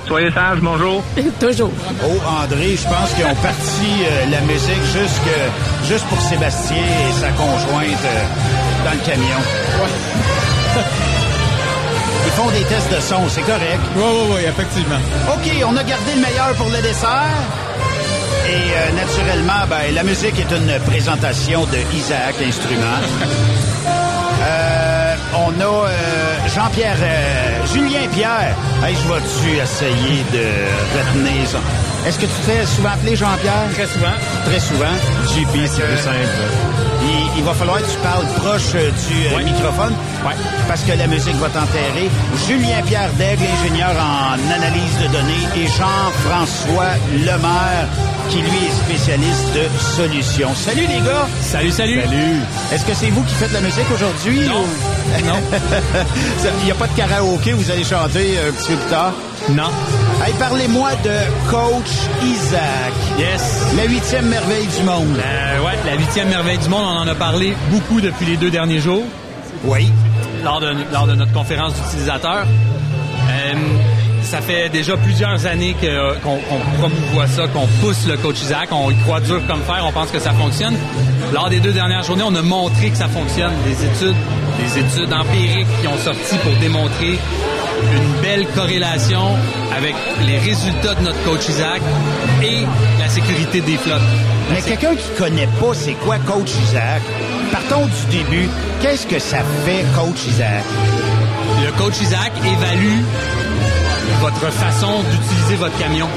Soyez 0.09 0.31
sages, 0.31 0.61
bonjour. 0.63 1.03
Toujours. 1.39 1.71
Oh, 2.03 2.17
André, 2.43 2.77
je 2.77 2.85
pense 2.85 3.13
qu'ils 3.15 3.27
ont 3.27 3.35
parti 3.43 3.91
euh, 4.03 4.31
la 4.31 4.41
musique 4.41 4.83
juste, 4.95 5.21
que, 5.23 5.87
juste 5.93 6.07
pour 6.07 6.19
Sébastien 6.23 6.79
et 6.79 7.13
sa 7.21 7.29
conjointe 7.33 8.05
euh, 8.07 8.87
dans 8.87 8.93
le 8.93 9.05
camion. 9.07 9.41
Ils 12.27 12.33
font 12.33 12.51
des 12.51 12.65
tests 12.65 12.93
de 12.95 13.01
son, 13.01 13.29
c'est 13.29 13.43
correct. 13.43 13.81
Oui, 13.97 14.03
oui, 14.05 14.35
oui, 14.35 14.41
effectivement. 14.49 15.01
OK, 15.35 15.51
on 15.67 15.77
a 15.77 15.83
gardé 15.83 16.15
le 16.15 16.21
meilleur 16.21 16.53
pour 16.55 16.69
le 16.69 16.81
dessert. 16.83 17.41
Et 18.49 18.53
euh, 18.53 18.93
naturellement, 18.97 19.67
ben, 19.69 19.95
la 19.95 20.03
musique 20.03 20.39
est 20.39 20.51
une 20.55 20.79
présentation 20.87 21.65
de 21.67 21.79
Isaac 21.97 22.35
Instrument. 22.43 23.01
Euh, 24.43 25.15
on 25.37 25.61
a 25.61 25.65
euh, 25.65 26.49
Jean-Pierre, 26.55 26.97
euh, 27.03 27.67
Julien 27.75 28.09
Pierre. 28.11 28.57
Hey, 28.83 28.95
je 28.97 29.07
vais-tu 29.13 29.59
essayer 29.61 30.25
de 30.33 30.47
retenir 30.97 31.47
ça? 31.47 31.59
Est-ce 32.07 32.19
que 32.19 32.25
tu 32.25 32.33
te 32.33 32.51
fais 32.51 32.65
souvent 32.65 32.89
appeler 32.91 33.17
Jean-Pierre? 33.17 33.69
Très 33.75 33.87
souvent. 33.87 34.17
Très 34.47 34.61
souvent. 34.61 34.95
JP, 35.27 35.67
c'est 35.67 35.83
plus 35.83 35.99
simple. 35.99 36.90
Il, 37.03 37.39
il 37.39 37.45
va 37.45 37.55
falloir 37.55 37.79
que 37.79 37.91
tu 37.91 37.99
parles 37.99 38.27
proche 38.37 38.75
euh, 38.75 38.91
du 38.91 39.35
euh, 39.35 39.45
microphone. 39.45 39.95
Parce 40.69 40.83
que 40.83 40.93
la 40.93 41.07
musique 41.07 41.37
va 41.37 41.49
t'enterrer. 41.49 42.11
Julien-Pierre 42.47 43.11
Daigle, 43.19 43.45
ingénieur 43.61 43.91
en 43.91 44.53
analyse 44.53 44.99
de 45.03 45.07
données, 45.09 45.47
et 45.57 45.67
Jean-François 45.67 46.93
Lemaire, 47.13 47.89
qui 48.29 48.39
lui 48.39 48.67
est 48.67 48.85
spécialiste 48.85 49.47
de 49.55 49.81
solutions. 49.97 50.55
Salut 50.55 50.87
les 50.87 51.01
gars! 51.01 51.27
Salut, 51.41 51.71
salut. 51.71 52.01
Salut. 52.03 52.37
Est-ce 52.73 52.85
que 52.85 52.95
c'est 52.95 53.11
vous 53.11 53.23
qui 53.23 53.35
faites 53.35 53.53
la 53.53 53.61
musique 53.61 53.91
aujourd'hui? 53.93 54.41
Non. 54.47 54.65
Non. 55.25 55.41
Il 56.61 56.65
n'y 56.67 56.71
a 56.71 56.75
pas 56.75 56.87
de 56.87 56.97
karaoké, 56.97 57.53
vous 57.53 57.71
allez 57.71 57.85
chanter 57.85 58.39
un 58.47 58.53
petit 58.53 58.73
peu 58.73 58.77
plus 58.77 58.91
tard? 58.91 59.13
Non. 59.49 59.71
Hey, 60.25 60.33
parlez-moi 60.39 60.91
de 61.03 61.51
Coach 61.51 61.91
Isaac. 62.23 62.93
Yes. 63.19 63.75
La 63.77 63.85
huitième 63.85 64.27
merveille 64.29 64.67
du 64.67 64.85
monde. 64.85 65.19
Euh, 65.19 65.65
ouais, 65.65 65.79
la 65.87 65.97
huitième 65.97 66.29
merveille 66.29 66.59
du 66.59 66.69
monde, 66.69 66.85
on 66.85 66.99
en 66.99 67.09
a 67.09 67.15
parlé 67.15 67.55
beaucoup 67.71 68.01
depuis 68.01 68.27
les 68.27 68.37
deux 68.37 68.51
derniers 68.51 68.81
jours. 68.81 69.03
Oui. 69.65 69.91
Lors 70.45 70.61
de, 70.61 70.75
lors 70.93 71.07
de 71.07 71.15
notre 71.15 71.33
conférence 71.33 71.75
d'utilisateurs. 71.75 72.45
Euh, 73.31 73.55
ça 74.23 74.41
fait 74.41 74.69
déjà 74.69 74.97
plusieurs 74.97 75.47
années 75.47 75.75
qu'on 75.81 76.39
qu'on 76.39 76.59
promouvoit 76.79 77.27
ça, 77.27 77.49
qu'on 77.49 77.67
pousse 77.81 78.07
le 78.07 78.17
coach 78.17 78.41
Isaac, 78.43 78.69
on 78.71 78.91
y 78.91 78.97
croit 78.99 79.21
dur 79.21 79.41
comme 79.49 79.63
fer, 79.63 79.83
on 79.85 79.93
pense 79.93 80.11
que 80.11 80.21
ça 80.21 80.33
fonctionne. 80.33 80.77
Lors 81.33 81.49
des 81.49 81.59
deux 81.59 81.73
dernières 81.73 82.05
journées, 82.05 82.23
on 82.25 82.35
a 82.35 82.43
montré 82.43 82.91
que 82.91 82.97
ça 82.97 83.09
fonctionne. 83.09 83.53
Des 83.65 83.85
études, 83.85 84.17
des 84.59 84.79
études 84.79 85.13
empiriques 85.13 85.67
qui 85.81 85.89
ont 85.89 85.99
sorti 85.99 86.37
pour 86.45 86.53
démontrer 86.61 87.19
une 87.95 88.23
belle 88.23 88.47
corrélation 88.55 89.37
avec 89.77 89.95
les 90.27 90.39
résultats 90.39 90.95
de 90.95 91.03
notre 91.03 91.23
coach 91.25 91.49
Isaac 91.49 91.81
et 92.43 92.65
la 92.99 93.09
sécurité 93.09 93.61
des 93.61 93.77
flottes. 93.77 94.01
Mais 94.51 94.63
quelqu'un 94.63 94.95
qui 94.95 95.09
connaît 95.19 95.49
pas 95.61 95.75
c'est 95.75 95.95
quoi 95.95 96.19
Coach 96.19 96.51
Isaac, 96.65 97.03
partons 97.53 97.87
du 97.87 98.19
début. 98.19 98.49
Qu'est-ce 98.81 99.07
que 99.07 99.19
ça 99.19 99.39
fait, 99.65 99.85
Coach 99.95 100.27
Isaac? 100.27 100.65
Le 101.65 101.71
coach 101.79 102.01
Isaac 102.01 102.33
évalue 102.45 103.03
votre 104.21 104.51
façon 104.53 105.03
d'utiliser 105.11 105.57
votre 105.57 105.77
camion. 105.79 106.09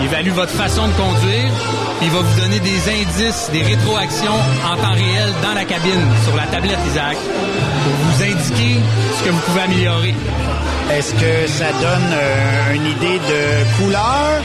Il 0.00 0.06
évalue 0.06 0.30
votre 0.30 0.52
façon 0.52 0.88
de 0.88 0.92
conduire. 0.92 1.52
puis 1.98 2.06
Il 2.06 2.10
va 2.10 2.20
vous 2.20 2.40
donner 2.40 2.58
des 2.60 2.88
indices, 2.88 3.50
des 3.52 3.62
rétroactions 3.62 4.38
en 4.64 4.76
temps 4.76 4.94
réel 4.94 5.32
dans 5.42 5.52
la 5.52 5.64
cabine, 5.64 6.06
sur 6.24 6.36
la 6.36 6.46
tablette 6.46 6.78
Isaac, 6.86 7.16
pour 7.16 7.92
vous 7.92 8.22
indiquer 8.22 8.80
ce 9.18 9.24
que 9.24 9.30
vous 9.30 9.40
pouvez 9.40 9.60
améliorer. 9.60 10.14
Est-ce 10.90 11.12
que 11.14 11.46
ça 11.46 11.66
donne 11.80 12.10
euh, 12.12 12.74
une 12.74 12.86
idée 12.86 13.18
de 13.18 13.76
couleur 13.78 14.42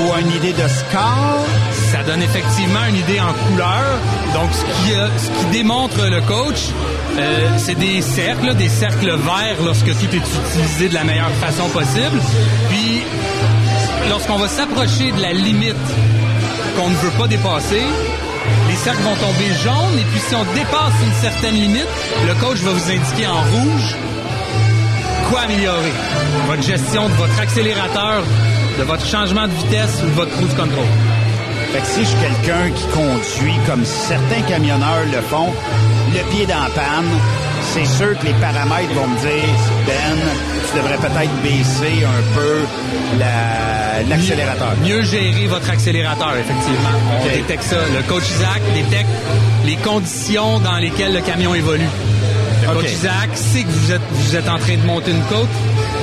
ou 0.00 0.20
une 0.20 0.32
idée 0.32 0.52
de 0.52 0.68
score? 0.68 1.46
Ça 1.92 2.02
donne 2.02 2.20
effectivement 2.22 2.84
une 2.88 2.96
idée 2.96 3.20
en 3.20 3.32
couleur. 3.32 3.98
Donc, 4.34 4.50
ce 4.52 4.64
qui, 4.64 4.94
euh, 4.94 5.08
ce 5.16 5.28
qui 5.28 5.44
démontre 5.52 6.04
le 6.06 6.20
coach, 6.22 6.70
euh, 7.18 7.48
c'est 7.56 7.76
des 7.76 8.02
cercles, 8.02 8.54
des 8.54 8.68
cercles 8.68 9.16
verts 9.16 9.62
lorsque 9.64 9.86
tout 9.86 10.14
est 10.14 10.16
utilisé 10.16 10.88
de 10.88 10.94
la 10.94 11.04
meilleure 11.04 11.32
façon 11.40 11.68
possible. 11.68 12.20
Puis, 12.68 13.04
lorsqu'on 14.08 14.36
va 14.38 14.48
s'approcher 14.48 15.12
de 15.12 15.20
la 15.20 15.32
limite 15.32 15.76
qu'on 16.76 16.88
ne 16.88 16.94
veut 16.96 17.16
pas 17.18 17.26
dépasser, 17.26 17.82
les 18.68 18.76
cercles 18.76 19.02
vont 19.02 19.16
tomber 19.16 19.52
jaunes 19.62 19.98
et 19.98 20.04
puis 20.04 20.20
si 20.20 20.34
on 20.34 20.44
dépasse 20.54 20.94
une 21.02 21.14
certaine 21.20 21.54
limite, 21.54 21.88
le 22.26 22.34
coach 22.40 22.58
va 22.58 22.72
vous 22.72 22.90
indiquer 22.90 23.26
en 23.26 23.40
rouge 23.40 23.96
quoi 25.30 25.40
améliorer. 25.42 25.92
Votre 26.46 26.62
gestion 26.62 27.08
de 27.08 27.14
votre 27.14 27.38
accélérateur, 27.40 28.24
de 28.78 28.82
votre 28.84 29.04
changement 29.04 29.46
de 29.46 29.52
vitesse 29.52 30.00
ou 30.02 30.06
de 30.06 30.12
votre 30.12 30.30
cruise 30.32 30.54
control. 30.54 30.86
Fait 31.72 31.80
que 31.80 31.86
si 31.86 32.00
je 32.00 32.08
suis 32.08 32.18
quelqu'un 32.18 32.70
qui 32.70 32.86
conduit 32.86 33.58
comme 33.66 33.84
certains 33.84 34.42
camionneurs 34.48 35.04
le 35.12 35.20
font, 35.20 35.52
le 36.14 36.30
pied 36.30 36.46
dans 36.46 36.62
la 36.62 36.70
panne, 36.70 37.10
c'est 37.74 37.84
sûr 37.86 38.18
que 38.18 38.26
les 38.26 38.32
paramètres 38.34 38.92
vont 38.94 39.06
me 39.06 39.18
dire, 39.20 39.54
Ben, 39.86 40.18
tu 40.70 40.76
devrais 40.78 40.96
peut-être 40.96 41.34
baisser 41.42 42.04
un 42.04 42.34
peu 42.34 42.56
la- 43.18 44.02
l'accélérateur. 44.08 44.72
Mieux, 44.82 44.96
mieux 44.98 45.02
gérer 45.04 45.46
votre 45.46 45.70
accélérateur, 45.70 46.32
effectivement. 46.36 46.90
On 47.22 47.26
détecte 47.36 47.62
ça. 47.64 47.76
Le 47.96 48.02
coach 48.08 48.24
Isaac 48.30 48.62
détecte 48.74 49.08
les 49.64 49.76
conditions 49.76 50.58
dans 50.60 50.76
lesquelles 50.78 51.14
le 51.14 51.20
camion 51.20 51.54
évolue. 51.54 51.88
Le 52.66 52.74
coach 52.74 52.92
Isaac 52.92 53.30
sait 53.34 53.62
que 53.62 53.68
vous 53.70 53.92
êtes, 53.92 54.00
vous 54.10 54.36
êtes 54.36 54.48
en 54.48 54.58
train 54.58 54.76
de 54.76 54.84
monter 54.86 55.10
une 55.12 55.22
côte. 55.24 55.48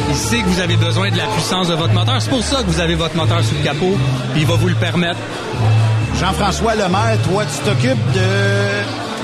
Il 0.09 0.15
sait 0.15 0.37
que 0.39 0.47
vous 0.47 0.59
avez 0.59 0.77
besoin 0.77 1.09
de 1.11 1.17
la 1.17 1.25
puissance 1.25 1.67
de 1.67 1.73
votre 1.75 1.93
moteur. 1.93 2.15
C'est 2.19 2.29
pour 2.29 2.43
ça 2.43 2.57
que 2.63 2.67
vous 2.71 2.79
avez 2.79 2.95
votre 2.95 3.15
moteur 3.15 3.43
sous 3.43 3.55
le 3.55 3.63
capot. 3.63 3.95
Puis 4.33 4.41
il 4.41 4.47
va 4.47 4.55
vous 4.55 4.67
le 4.67 4.75
permettre. 4.75 5.19
Jean-François 6.19 6.75
Lemaire, 6.75 7.17
toi, 7.29 7.43
tu 7.45 7.59
t'occupes 7.69 8.11
de 8.13 8.21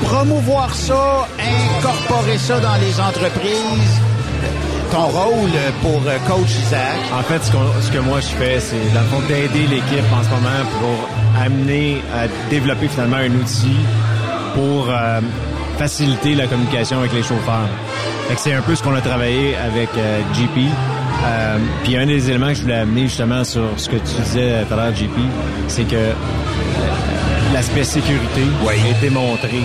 promouvoir 0.03 0.73
ça, 0.73 1.28
incorporer 1.40 2.38
ça 2.38 2.60
dans 2.60 2.76
les 2.76 2.99
entreprises. 2.99 4.02
Ton 4.91 5.07
rôle 5.07 5.52
pour 5.82 6.02
euh, 6.06 6.18
coach 6.28 6.49
Isaac. 6.49 6.98
En 7.18 7.23
fait, 7.23 7.41
ce, 7.44 7.91
que 7.91 7.99
moi 7.99 8.19
je 8.19 8.28
fais, 8.28 8.60
c'est 8.60 8.94
dans 8.94 9.02
le 9.02 9.07
fond 9.07 9.22
d'aider 9.28 9.68
l'équipe 9.68 10.06
en 10.14 10.23
ce 10.23 10.30
moment 10.30 10.65
pour 10.80 11.10
amener 11.41 12.02
à 12.14 12.28
développer 12.49 12.88
finalement 12.90 13.18
un 13.18 13.32
outil 13.32 13.78
pour 14.53 14.90
euh, 14.90 15.22
faciliter 15.78 16.36
la 16.36 16.48
communication 16.48 16.99
avec 16.99 17.14
les 17.14 17.23
chauffeurs. 17.23 17.69
C'est 18.38 18.53
un 18.53 18.61
peu 18.61 18.76
ce 18.76 18.84
qu'on 18.84 18.95
a 18.95 19.02
travaillé 19.02 19.56
avec 19.56 19.90
euh, 19.98 20.22
GP. 20.34 20.68
Euh, 21.23 21.57
Puis 21.84 21.98
un 21.98 22.06
des 22.06 22.30
éléments 22.30 22.48
que 22.49 22.56
je 22.56 22.61
voulais 22.64 22.76
amener 22.80 23.03
justement 23.03 23.44
sur 23.44 23.64
ce 23.78 23.90
que 23.90 23.98
tu 23.98 24.22
disais 24.23 24.53
à 24.72 24.76
l'heure, 24.76 24.91
GP, 24.94 25.18
c'est 25.68 25.84
que 25.84 26.11
l'aspect 27.53 27.84
sécurité 27.84 28.41
est 28.90 29.02
démontré 29.02 29.61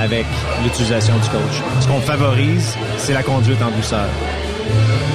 avec 0.00 0.26
l'utilisation 0.62 1.14
du 1.16 1.28
coach. 1.28 1.62
Ce 1.80 1.86
qu'on 1.86 2.00
favorise, 2.00 2.76
c'est 2.96 3.14
la 3.14 3.22
conduite 3.22 3.58
en 3.62 3.70
douceur. 3.76 4.06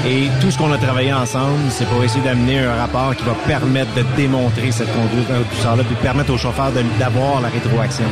Et 0.06 0.28
tout 0.42 0.52
ce 0.52 0.58
qu'on 0.58 0.72
a 0.74 0.78
travaillé 0.78 1.14
ensemble, 1.14 1.60
c'est 1.70 1.88
pour 1.88 2.04
essayer 2.04 2.22
d'amener 2.24 2.60
un 2.60 2.76
rapport 2.76 3.16
qui 3.16 3.24
va 3.24 3.34
permettre 3.48 3.94
de 3.94 4.04
démontrer 4.18 4.72
cette 4.72 4.92
conduite 4.94 5.28
en 5.30 5.56
douceur-là, 5.56 5.84
puis 5.84 5.96
permettre 5.96 6.34
aux 6.34 6.38
chauffeurs 6.38 6.72
de- 6.72 6.84
d'avoir 7.00 7.40
la 7.40 7.48
rétroaction. 7.50 8.06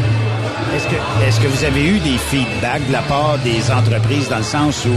Est-ce 0.73 0.87
que, 0.87 0.95
est-ce 1.27 1.39
que 1.41 1.47
vous 1.47 1.63
avez 1.65 1.85
eu 1.85 1.99
des 1.99 2.17
feedbacks 2.17 2.87
de 2.87 2.93
la 2.93 3.01
part 3.01 3.37
des 3.43 3.69
entreprises 3.71 4.29
dans 4.29 4.37
le 4.37 4.43
sens 4.43 4.85
où 4.85 4.93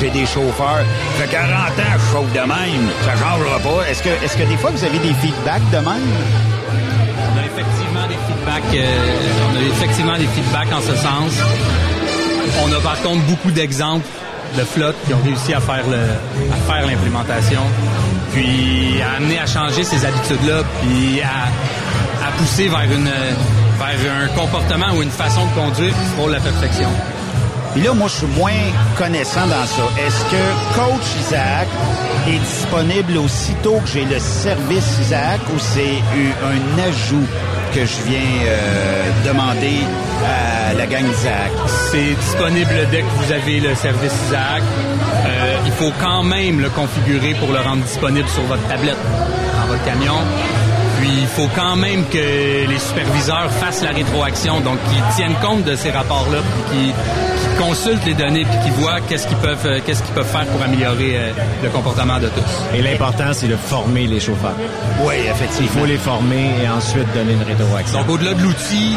j'ai 0.00 0.08
des 0.10 0.24
chauffeurs, 0.24 0.84
ça 1.18 1.24
fait 1.24 1.30
40 1.30 1.50
ans 1.78 1.92
que 1.94 2.00
je 2.00 2.12
chauffe 2.12 2.32
de 2.32 2.38
même, 2.40 2.88
ça 3.04 3.12
changera 3.12 3.58
pas. 3.58 3.90
Est-ce 3.90 4.02
que, 4.02 4.08
est-ce 4.24 4.36
que 4.38 4.44
des 4.44 4.56
fois 4.56 4.70
vous 4.70 4.82
avez 4.84 4.98
des 4.98 5.12
feedbacks 5.14 5.68
de 5.70 5.76
même? 5.78 6.08
Euh, 8.74 9.50
on 9.50 9.56
a 9.56 9.60
effectivement 9.60 10.16
des 10.16 10.26
feedbacks 10.26 10.72
en 10.72 10.80
ce 10.80 10.96
sens. 10.96 11.32
On 12.62 12.72
a 12.72 12.80
par 12.80 13.00
contre 13.02 13.22
beaucoup 13.26 13.50
d'exemples 13.50 14.06
de 14.56 14.62
flottes 14.62 14.96
qui 15.06 15.14
ont 15.14 15.22
réussi 15.24 15.54
à 15.54 15.60
faire 15.60 15.84
l'implémentation, 15.86 17.60
puis 18.32 19.00
à 19.02 19.16
amener 19.16 19.38
à 19.38 19.46
changer 19.46 19.84
ces 19.84 20.04
habitudes-là, 20.04 20.62
puis 20.82 21.20
à, 21.22 22.30
pousser 22.38 22.68
vers 22.68 22.86
vers 23.78 24.12
un 24.12 24.28
comportement 24.28 24.94
ou 24.96 25.02
une 25.02 25.10
façon 25.10 25.46
de 25.46 25.60
conduire 25.60 25.94
frôle 26.16 26.32
la 26.32 26.40
perfection. 26.40 26.88
Puis 27.72 27.82
là, 27.82 27.92
moi, 27.94 28.08
je 28.08 28.24
suis 28.24 28.38
moins 28.38 28.52
connaissant 28.98 29.46
dans 29.46 29.66
ça. 29.66 29.82
Est-ce 30.04 30.24
que 30.24 30.74
Coach 30.74 31.06
Isaac 31.20 31.68
est 32.26 32.38
disponible 32.38 33.16
aussitôt 33.18 33.78
que 33.84 33.88
j'ai 33.92 34.04
le 34.04 34.18
service 34.18 34.98
Isaac 35.00 35.40
ou 35.54 35.58
c'est 35.58 36.02
un 36.44 36.88
ajout? 36.88 37.26
Que 37.72 37.86
je 37.86 38.02
viens 38.02 38.46
euh, 38.46 39.10
demander 39.26 39.80
à 40.24 40.74
la 40.74 40.86
gang 40.86 41.04
Isaac? 41.08 41.50
C'est 41.90 42.14
disponible 42.14 42.88
dès 42.90 43.02
que 43.02 43.10
vous 43.16 43.32
avez 43.32 43.60
le 43.60 43.74
service 43.74 44.12
Isaac. 44.26 44.62
Euh, 45.26 45.56
il 45.66 45.72
faut 45.72 45.92
quand 46.00 46.22
même 46.22 46.60
le 46.60 46.68
configurer 46.70 47.34
pour 47.34 47.52
le 47.52 47.60
rendre 47.60 47.82
disponible 47.84 48.28
sur 48.28 48.42
votre 48.44 48.66
tablette 48.68 48.96
dans 49.58 49.66
votre 49.66 49.84
camion. 49.84 50.14
Puis 51.00 51.10
il 51.20 51.26
faut 51.26 51.48
quand 51.54 51.76
même 51.76 52.04
que 52.06 52.68
les 52.68 52.78
superviseurs 52.78 53.50
fassent 53.50 53.82
la 53.82 53.90
rétroaction, 53.90 54.60
donc 54.60 54.78
qu'ils 54.84 55.16
tiennent 55.16 55.36
compte 55.42 55.64
de 55.64 55.74
ces 55.74 55.90
rapports-là, 55.90 56.38
puis 56.42 56.92
qu'ils 56.92 57.64
consultent 57.64 58.04
les 58.04 58.14
données, 58.14 58.44
puis 58.44 58.58
qu'ils 58.62 58.72
voient 58.72 59.00
qu'est-ce 59.08 59.26
qu'ils 59.26 59.36
peuvent, 59.38 59.66
euh, 59.66 59.80
qu'est-ce 59.84 60.02
qu'ils 60.02 60.14
peuvent 60.14 60.26
faire 60.26 60.46
pour 60.46 60.62
améliorer 60.62 61.16
euh, 61.16 61.30
le 61.62 61.68
comportement 61.70 62.18
de 62.18 62.28
tous. 62.28 62.76
Et 62.76 62.82
l'important, 62.82 63.32
c'est 63.32 63.48
de 63.48 63.56
former 63.56 64.06
les 64.06 64.20
chauffeurs. 64.20 64.56
Oui, 65.02 65.14
effectivement. 65.30 65.70
Il 65.72 65.80
faut 65.80 65.86
les 65.86 65.98
former 65.98 66.50
et 66.62 66.68
ensuite 66.68 67.06
donner 67.14 67.32
une 67.32 67.42
rétroaction. 67.42 67.98
Donc 67.98 68.10
au-delà 68.10 68.34
de 68.34 68.42
l'outil, 68.42 68.96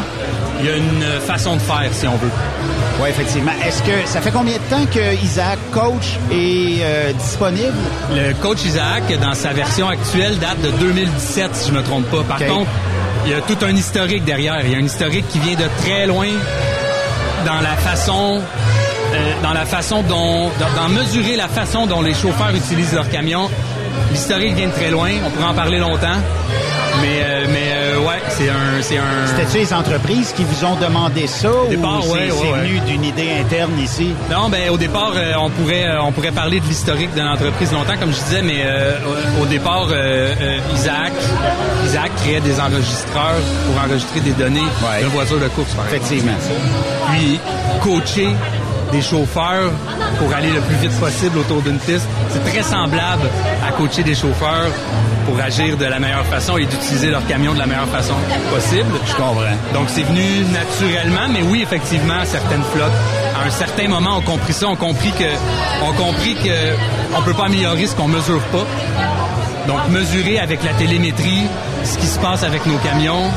il 0.60 0.66
y 0.66 0.68
a 0.68 0.76
une 0.76 1.20
façon 1.20 1.56
de 1.56 1.60
faire 1.60 1.88
si 1.92 2.06
on 2.06 2.16
veut. 2.16 2.30
Oui, 3.00 3.08
effectivement. 3.08 3.52
Est-ce 3.66 3.82
que 3.82 4.06
ça 4.06 4.20
fait 4.20 4.30
combien 4.30 4.54
de 4.54 4.62
temps 4.70 4.86
que 4.92 5.14
Isaac 5.22 5.58
Coach 5.72 6.18
est 6.30 6.78
euh, 6.82 7.12
disponible? 7.12 7.74
Le 8.14 8.32
coach 8.34 8.64
Isaac, 8.64 9.02
dans 9.20 9.34
sa 9.34 9.52
version 9.52 9.88
actuelle, 9.88 10.38
date 10.38 10.60
de 10.62 10.70
2017, 10.70 11.54
si 11.54 11.68
je 11.68 11.74
me 11.74 11.82
trompe 11.82 12.06
pas. 12.10 12.22
Par 12.22 12.38
contre, 12.38 12.70
il 13.26 13.32
y 13.32 13.34
a 13.34 13.40
tout 13.40 13.58
un 13.64 13.74
historique 13.74 14.24
derrière. 14.24 14.60
Il 14.64 14.72
y 14.72 14.74
a 14.74 14.78
un 14.78 14.84
historique 14.84 15.26
qui 15.28 15.38
vient 15.38 15.56
de 15.56 15.68
très 15.82 16.06
loin 16.06 16.28
dans 17.44 17.60
la 17.60 17.76
façon, 17.76 18.40
euh, 19.12 19.32
dans 19.42 19.52
la 19.52 19.66
façon 19.66 20.02
dont, 20.02 20.50
dans, 20.58 20.82
dans 20.82 20.88
mesurer 20.88 21.36
la 21.36 21.48
façon 21.48 21.86
dont 21.86 22.00
les 22.02 22.14
chauffeurs 22.14 22.54
utilisent 22.54 22.94
leur 22.94 23.08
camion. 23.10 23.50
L'historique 24.10 24.54
vient 24.54 24.68
de 24.68 24.72
très 24.72 24.90
loin. 24.90 25.10
On 25.26 25.30
pourrait 25.30 25.48
en 25.50 25.54
parler 25.54 25.78
longtemps. 25.78 26.18
Mais, 27.00 27.22
euh, 27.22 27.46
mais 27.52 27.72
euh, 27.72 27.73
c'est 28.36 28.48
un, 28.48 28.82
c'est 28.82 28.98
un. 28.98 29.26
C'était-tu 29.26 29.58
les 29.58 29.72
entreprises 29.72 30.32
qui 30.32 30.44
vous 30.44 30.64
ont 30.64 30.76
demandé 30.76 31.26
ça 31.26 31.50
ou 31.50 31.68
départ, 31.68 32.04
ouais, 32.06 32.12
ouais, 32.12 32.30
c'est 32.30 32.52
ouais. 32.52 32.58
venu 32.60 32.80
d'une 32.80 33.04
idée 33.04 33.30
interne 33.40 33.78
ici? 33.78 34.12
Non, 34.30 34.48
ben 34.48 34.70
au 34.70 34.76
départ, 34.76 35.12
euh, 35.14 35.32
on 35.38 35.50
pourrait 35.50 35.86
euh, 35.86 36.02
on 36.02 36.12
pourrait 36.12 36.32
parler 36.32 36.60
de 36.60 36.66
l'historique 36.66 37.14
de 37.14 37.20
l'entreprise 37.20 37.72
longtemps, 37.72 37.96
comme 37.98 38.12
je 38.12 38.18
disais, 38.18 38.42
mais 38.42 38.62
euh, 38.64 38.92
au, 39.38 39.42
au 39.42 39.46
départ, 39.46 39.88
Isaac, 40.74 41.12
Isaac 41.86 42.10
créait 42.16 42.40
des 42.40 42.58
enregistreurs 42.60 43.40
pour 43.66 43.82
enregistrer 43.82 44.20
des 44.20 44.32
données 44.32 44.60
de 45.02 45.06
voitures 45.06 45.40
de 45.40 45.48
course, 45.48 45.72
par 45.74 45.86
exemple. 45.86 46.04
Effectivement. 46.04 46.38
Puis 47.12 47.40
coacher 47.82 48.34
des 48.94 49.02
chauffeurs 49.02 49.72
pour 50.18 50.32
aller 50.32 50.50
le 50.50 50.60
plus 50.60 50.76
vite 50.76 50.98
possible 51.00 51.38
autour 51.38 51.62
d'une 51.62 51.78
piste, 51.78 52.06
c'est 52.30 52.44
très 52.44 52.62
semblable 52.62 53.28
à 53.66 53.72
coacher 53.72 54.04
des 54.04 54.14
chauffeurs 54.14 54.70
pour 55.26 55.40
agir 55.40 55.76
de 55.76 55.84
la 55.84 55.98
meilleure 55.98 56.26
façon 56.26 56.56
et 56.58 56.66
d'utiliser 56.66 57.10
leur 57.10 57.26
camion 57.26 57.54
de 57.54 57.58
la 57.58 57.66
meilleure 57.66 57.88
façon 57.88 58.14
possible. 58.52 58.92
Je 59.04 59.12
comprends. 59.14 59.34
Donc 59.72 59.86
c'est 59.88 60.04
venu 60.04 60.44
naturellement, 60.52 61.28
mais 61.28 61.42
oui, 61.42 61.62
effectivement, 61.62 62.24
certaines 62.24 62.62
flottes, 62.72 62.92
à 63.36 63.46
un 63.46 63.50
certain 63.50 63.88
moment, 63.88 64.18
ont 64.18 64.22
compris 64.22 64.52
ça, 64.52 64.68
ont 64.68 64.76
compris 64.76 65.10
que, 65.10 65.84
ont 65.84 65.92
compris 65.94 66.34
que 66.36 66.76
on 67.16 67.22
peut 67.22 67.34
pas 67.34 67.46
améliorer 67.46 67.86
ce 67.86 67.96
qu'on 67.96 68.08
mesure 68.08 68.42
pas. 68.52 68.66
Donc 69.66 69.88
mesurer 69.88 70.38
avec 70.38 70.62
la 70.62 70.74
télémétrie 70.74 71.48
ce 71.84 71.98
qui 71.98 72.06
se 72.06 72.18
passe 72.20 72.44
avec 72.44 72.64
nos 72.66 72.78
camions 72.78 73.30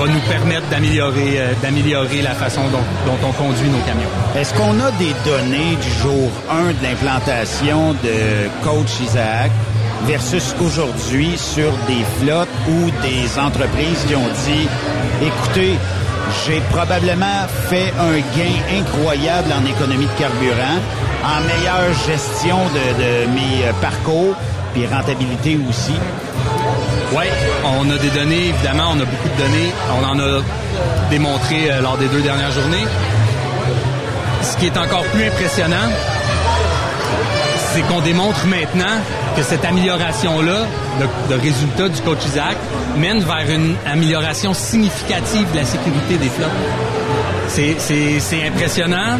va 0.00 0.06
nous 0.06 0.20
permettre 0.20 0.66
d'améliorer, 0.70 1.40
euh, 1.40 1.52
d'améliorer 1.62 2.22
la 2.22 2.30
façon 2.30 2.62
dont, 2.70 3.18
on 3.22 3.32
conduit 3.32 3.68
nos 3.68 3.80
camions. 3.80 4.08
Est-ce 4.34 4.54
qu'on 4.54 4.80
a 4.80 4.90
des 4.92 5.14
données 5.26 5.76
du 5.76 5.90
jour 6.00 6.30
1 6.50 6.68
de 6.68 6.82
l'implantation 6.82 7.92
de 7.92 8.48
Coach 8.64 8.98
Isaac 9.02 9.50
versus 10.06 10.54
aujourd'hui 10.64 11.36
sur 11.36 11.70
des 11.86 12.02
flottes 12.18 12.48
ou 12.66 12.90
des 13.02 13.38
entreprises 13.38 14.06
qui 14.08 14.14
ont 14.14 14.32
dit, 14.46 14.68
écoutez, 15.20 15.76
j'ai 16.46 16.60
probablement 16.70 17.46
fait 17.68 17.92
un 18.00 18.16
gain 18.38 18.80
incroyable 18.80 19.52
en 19.52 19.66
économie 19.66 20.06
de 20.06 20.18
carburant, 20.18 20.80
en 21.24 21.40
meilleure 21.42 21.92
gestion 22.06 22.56
de, 22.56 23.02
de 23.02 23.32
mes 23.34 23.66
euh, 23.66 23.72
parcours, 23.82 24.34
puis 24.72 24.86
rentabilité 24.86 25.58
aussi. 25.68 25.92
Oui, 27.12 27.24
on 27.64 27.90
a 27.90 27.98
des 27.98 28.10
données, 28.10 28.48
évidemment, 28.48 28.90
on 28.92 29.00
a 29.00 29.04
beaucoup 29.04 29.28
de 29.28 29.42
données. 29.42 29.72
On 30.00 30.04
en 30.04 30.18
a 30.18 30.42
démontré 31.10 31.70
euh, 31.70 31.80
lors 31.80 31.98
des 31.98 32.06
deux 32.06 32.22
dernières 32.22 32.52
journées. 32.52 32.86
Ce 34.42 34.56
qui 34.56 34.66
est 34.66 34.76
encore 34.76 35.04
plus 35.04 35.24
impressionnant, 35.24 35.88
c'est 37.72 37.82
qu'on 37.82 38.00
démontre 38.00 38.46
maintenant 38.46 39.00
que 39.36 39.42
cette 39.42 39.64
amélioration-là 39.64 40.66
de, 41.00 41.34
de 41.34 41.40
résultats 41.40 41.88
du 41.88 42.00
coach 42.02 42.24
Isaac 42.26 42.56
mène 42.96 43.20
vers 43.20 43.50
une 43.50 43.74
amélioration 43.86 44.54
significative 44.54 45.50
de 45.52 45.56
la 45.56 45.64
sécurité 45.64 46.16
des 46.16 46.28
flottes. 46.28 46.50
C'est, 47.50 48.46
impressionnant. 48.46 49.18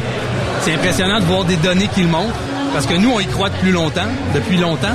C'est 0.63 0.75
impressionnant 0.75 1.19
de 1.19 1.25
voir 1.25 1.45
des 1.45 1.57
données 1.57 1.89
qui 1.89 2.03
le 2.03 2.09
montrent. 2.09 2.39
Parce 2.73 2.87
que 2.87 2.95
nous, 2.95 3.11
on 3.11 3.19
y 3.19 3.27
croit 3.27 3.51
depuis 3.51 3.73
longtemps, 3.73 4.09
depuis 4.35 4.57
longtemps. 4.57 4.95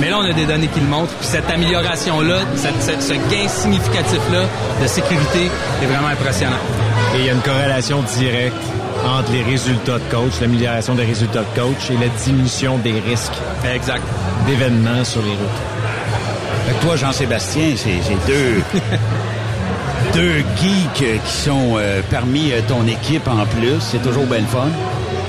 Mais 0.00 0.10
là, 0.10 0.18
on 0.20 0.24
a 0.24 0.32
des 0.32 0.46
données 0.46 0.68
qui 0.68 0.80
le 0.80 0.86
montrent. 0.86 1.12
Puis 1.14 1.26
cette 1.28 1.50
amélioration-là, 1.50 2.36
cette- 2.54 2.80
cette- 2.80 3.02
ce 3.02 3.12
gain 3.14 3.48
significatif-là 3.48 4.42
de 4.82 4.86
sécurité 4.86 5.50
est 5.82 5.86
vraiment 5.86 6.08
impressionnant. 6.08 6.56
Et 7.14 7.18
il 7.20 7.24
y 7.26 7.30
a 7.30 7.32
une 7.32 7.40
corrélation 7.40 8.02
directe 8.16 8.54
entre 9.04 9.32
les 9.32 9.42
résultats 9.42 9.98
de 9.98 10.10
coach, 10.14 10.32
l'amélioration 10.40 10.94
des 10.94 11.04
résultats 11.04 11.40
de 11.40 11.60
coach 11.60 11.90
et 11.90 11.94
la 11.94 12.08
diminution 12.24 12.78
des 12.78 12.92
risques 13.00 13.32
exact. 13.64 14.02
d'événements 14.46 15.04
sur 15.04 15.22
les 15.22 15.30
routes. 15.30 15.60
Fait 16.66 16.74
que 16.74 16.84
toi, 16.84 16.96
Jean-Sébastien, 16.96 17.74
c'est 17.76 18.00
c'est 18.02 18.26
deux, 18.26 18.62
deux 20.14 20.38
geeks 20.60 21.20
qui 21.24 21.32
sont 21.32 21.74
euh, 21.76 22.00
parmi 22.10 22.52
euh, 22.52 22.60
ton 22.66 22.86
équipe 22.86 23.26
en 23.28 23.44
plus. 23.46 23.80
C'est 23.80 24.02
toujours 24.02 24.24
bien 24.26 24.40
le 24.40 24.46
fun. 24.46 24.68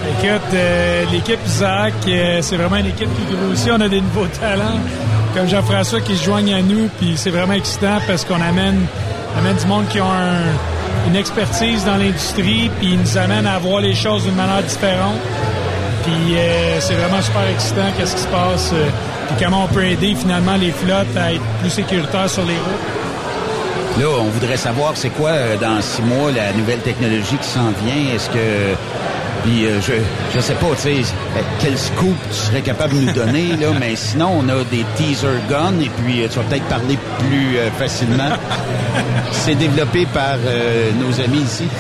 Écoute, 0.07 0.53
euh, 0.53 1.03
l'équipe 1.11 1.39
Isaac, 1.45 1.93
euh, 2.07 2.39
c'est 2.41 2.55
vraiment 2.55 2.77
une 2.77 2.87
équipe 2.87 3.09
qui 3.15 3.35
grossit. 3.35 3.71
On 3.71 3.81
a 3.81 3.89
des 3.89 4.01
nouveaux 4.01 4.27
talents, 4.27 4.79
comme 5.35 5.47
Jean-François, 5.47 6.01
qui 6.01 6.15
se 6.15 6.23
joignent 6.23 6.53
à 6.53 6.61
nous. 6.61 6.89
Puis 6.99 7.13
c'est 7.15 7.29
vraiment 7.29 7.53
excitant 7.53 7.99
parce 8.07 8.23
qu'on 8.23 8.41
amène, 8.41 8.85
amène 9.37 9.55
du 9.57 9.65
monde 9.67 9.87
qui 9.89 9.99
un- 9.99 11.07
une 11.07 11.15
expertise 11.15 11.85
dans 11.85 11.95
l'industrie, 11.97 12.69
puis 12.79 12.89
ils 12.93 12.99
nous 12.99 13.17
amènent 13.17 13.47
à 13.47 13.57
voir 13.59 13.81
les 13.81 13.93
choses 13.95 14.23
d'une 14.23 14.35
manière 14.35 14.63
différente. 14.63 15.19
Puis 16.03 16.35
euh, 16.37 16.79
c'est 16.79 16.93
vraiment 16.95 17.21
super 17.21 17.47
excitant 17.53 17.85
qu'est-ce 17.97 18.15
qui 18.15 18.21
se 18.21 18.27
passe, 18.27 18.73
puis 19.27 19.43
comment 19.45 19.65
on 19.65 19.67
peut 19.67 19.85
aider 19.85 20.15
finalement 20.15 20.55
les 20.55 20.71
flottes 20.71 21.15
à 21.17 21.33
être 21.33 21.41
plus 21.61 21.69
sécuritaires 21.69 22.29
sur 22.29 22.43
les 22.43 22.53
routes. 22.55 23.99
Là, 23.99 24.05
on 24.21 24.25
voudrait 24.29 24.57
savoir 24.57 24.91
c'est 24.95 25.09
quoi 25.09 25.31
dans 25.59 25.81
six 25.81 26.01
mois 26.01 26.31
la 26.31 26.53
nouvelle 26.53 26.79
technologie 26.79 27.35
qui 27.41 27.47
s'en 27.47 27.71
vient. 27.83 28.15
Est-ce 28.15 28.29
que 28.29 28.37
puis 29.43 29.65
euh, 29.65 29.79
je 29.81 29.93
je 30.35 30.39
sais 30.39 30.53
pas, 30.53 30.67
tu 30.75 30.81
sais, 30.81 31.13
euh, 31.37 31.41
quel 31.59 31.77
scoop 31.77 32.15
tu 32.29 32.35
serais 32.35 32.61
capable 32.61 32.95
de 32.95 33.05
nous 33.05 33.13
donner 33.13 33.55
là, 33.59 33.67
mais 33.79 33.95
sinon 33.95 34.39
on 34.39 34.49
a 34.49 34.63
des 34.71 34.85
teaser 34.95 35.27
guns 35.49 35.79
et 35.81 35.89
puis 36.01 36.23
euh, 36.23 36.27
tu 36.31 36.37
vas 36.39 36.45
peut-être 36.45 36.65
parler 36.65 36.97
plus 37.19 37.57
euh, 37.57 37.69
facilement. 37.71 38.29
C'est 39.31 39.55
développé 39.55 40.05
par 40.13 40.35
euh, 40.45 40.91
nos 40.99 41.19
amis 41.23 41.41
ici. 41.41 41.65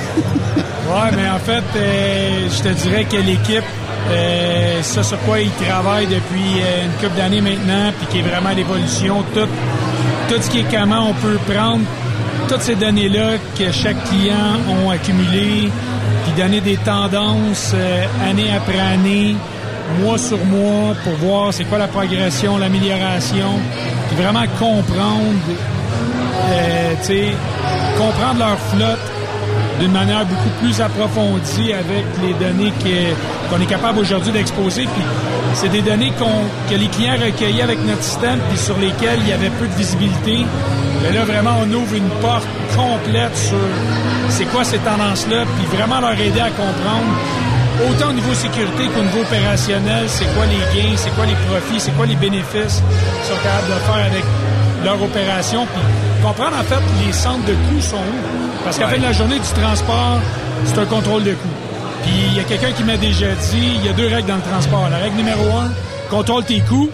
Ouais, 0.89 1.11
mais 1.15 1.29
en 1.29 1.37
fait, 1.37 1.63
euh, 1.75 2.47
je 2.49 2.63
te 2.63 2.69
dirais 2.69 3.03
que 3.05 3.17
l'équipe, 3.17 3.63
euh, 4.09 4.81
ça 4.81 5.03
sur 5.03 5.19
quoi 5.19 5.39
ils 5.39 5.51
travaillent 5.51 6.07
depuis 6.07 6.61
euh, 6.63 6.85
une 6.85 6.91
couple 6.93 7.15
d'années 7.15 7.41
maintenant, 7.41 7.91
puis 7.95 8.07
qui 8.07 8.19
est 8.19 8.27
vraiment 8.27 8.49
à 8.49 8.53
l'évolution, 8.55 9.23
tout, 9.35 9.47
tout 10.29 10.41
ce 10.41 10.49
qui 10.49 10.61
est 10.61 10.65
comment 10.75 11.09
on 11.11 11.13
peut 11.13 11.37
prendre 11.47 11.81
toutes 12.47 12.61
ces 12.61 12.73
données-là 12.73 13.33
que 13.55 13.71
chaque 13.71 14.03
client 14.05 14.57
ont 14.67 14.89
accumulées, 14.89 15.69
donner 16.35 16.61
des 16.61 16.77
tendances 16.77 17.71
euh, 17.73 18.05
année 18.29 18.51
après 18.55 18.79
année, 18.79 19.35
mois 19.99 20.17
sur 20.17 20.43
mois, 20.45 20.95
pour 21.03 21.13
voir 21.13 21.53
c'est 21.53 21.65
quoi 21.65 21.77
la 21.77 21.87
progression, 21.87 22.57
l'amélioration, 22.57 23.59
puis 24.07 24.17
vraiment 24.17 24.45
comprendre, 24.59 25.57
euh, 26.51 26.93
comprendre 27.97 28.39
leur 28.39 28.59
flotte 28.59 28.99
d'une 29.79 29.91
manière 29.91 30.25
beaucoup 30.25 30.49
plus 30.61 30.79
approfondie 30.81 31.73
avec 31.73 32.05
les 32.21 32.33
données 32.33 32.73
qu'on 33.49 33.61
est 33.61 33.65
capable 33.65 33.99
aujourd'hui 33.99 34.31
d'exposer. 34.31 34.87
C'est 35.53 35.69
des 35.69 35.81
données 35.81 36.13
que 36.69 36.75
les 36.75 36.87
clients 36.87 37.17
recueillaient 37.23 37.63
avec 37.63 37.79
notre 37.85 38.03
système, 38.03 38.39
puis 38.49 38.57
sur 38.57 38.77
lesquelles 38.77 39.19
il 39.21 39.29
y 39.29 39.33
avait 39.33 39.49
peu 39.49 39.67
de 39.67 39.73
visibilité. 39.73 40.45
Mais 41.03 41.11
là, 41.13 41.23
vraiment, 41.25 41.55
on 41.61 41.73
ouvre 41.73 41.95
une 41.95 42.09
porte 42.21 42.47
complète 42.75 43.35
sur 43.35 43.57
c'est 44.29 44.45
quoi 44.45 44.63
ces 44.63 44.79
tendances-là, 44.79 45.45
puis 45.57 45.77
vraiment 45.77 45.99
leur 45.99 46.13
aider 46.19 46.39
à 46.39 46.49
comprendre 46.49 47.11
autant 47.89 48.09
au 48.09 48.13
niveau 48.13 48.33
sécurité 48.33 48.87
qu'au 48.93 49.01
niveau 49.01 49.21
opérationnel, 49.21 50.05
c'est 50.07 50.27
quoi 50.35 50.45
les 50.45 50.59
gains, 50.75 50.95
c'est 50.97 51.13
quoi 51.15 51.25
les 51.25 51.35
profits, 51.47 51.79
c'est 51.79 51.95
quoi 51.95 52.05
les 52.05 52.15
bénéfices 52.15 52.83
qu'ils 52.83 53.35
sont 53.35 53.41
capables 53.41 53.67
de 53.67 53.79
faire 53.79 54.05
avec 54.11 54.23
leur 54.83 55.01
opération, 55.01 55.65
puis 55.65 55.83
comprendre 56.23 56.57
en 56.59 56.63
fait 56.63 56.81
les 57.05 57.13
centres 57.13 57.45
de 57.45 57.53
coûts 57.53 57.81
sont 57.81 57.95
où. 57.95 58.63
Parce 58.63 58.77
qu'à 58.77 58.85
la 58.85 58.91
fin 58.91 58.97
de 58.97 59.03
la 59.03 59.13
journée 59.13 59.39
du 59.39 59.61
transport, 59.61 60.19
c'est 60.65 60.77
un 60.77 60.85
contrôle 60.85 61.23
de 61.23 61.31
coûts. 61.31 61.68
Puis 62.03 62.13
il 62.27 62.37
y 62.37 62.39
a 62.39 62.43
quelqu'un 62.43 62.71
qui 62.71 62.83
m'a 62.83 62.97
déjà 62.97 63.27
dit, 63.27 63.75
il 63.75 63.85
y 63.85 63.89
a 63.89 63.93
deux 63.93 64.07
règles 64.07 64.27
dans 64.27 64.35
le 64.35 64.41
transport. 64.41 64.89
La 64.89 64.97
règle 64.97 65.17
numéro 65.17 65.43
un, 65.57 65.69
contrôle 66.09 66.43
tes 66.43 66.61
coûts. 66.61 66.89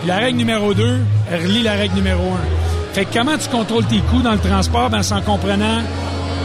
Puis 0.00 0.08
la 0.08 0.16
règle 0.16 0.38
numéro 0.38 0.74
deux, 0.74 0.98
relie 1.30 1.62
la 1.62 1.72
règle 1.72 1.94
numéro 1.94 2.22
un. 2.22 2.94
Fait 2.94 3.04
que 3.04 3.14
comment 3.14 3.38
tu 3.38 3.48
contrôles 3.48 3.86
tes 3.86 3.98
coûts 3.98 4.22
dans 4.22 4.32
le 4.32 4.38
transport? 4.38 4.90
Ben, 4.90 5.02
en 5.10 5.20
comprenant, 5.20 5.80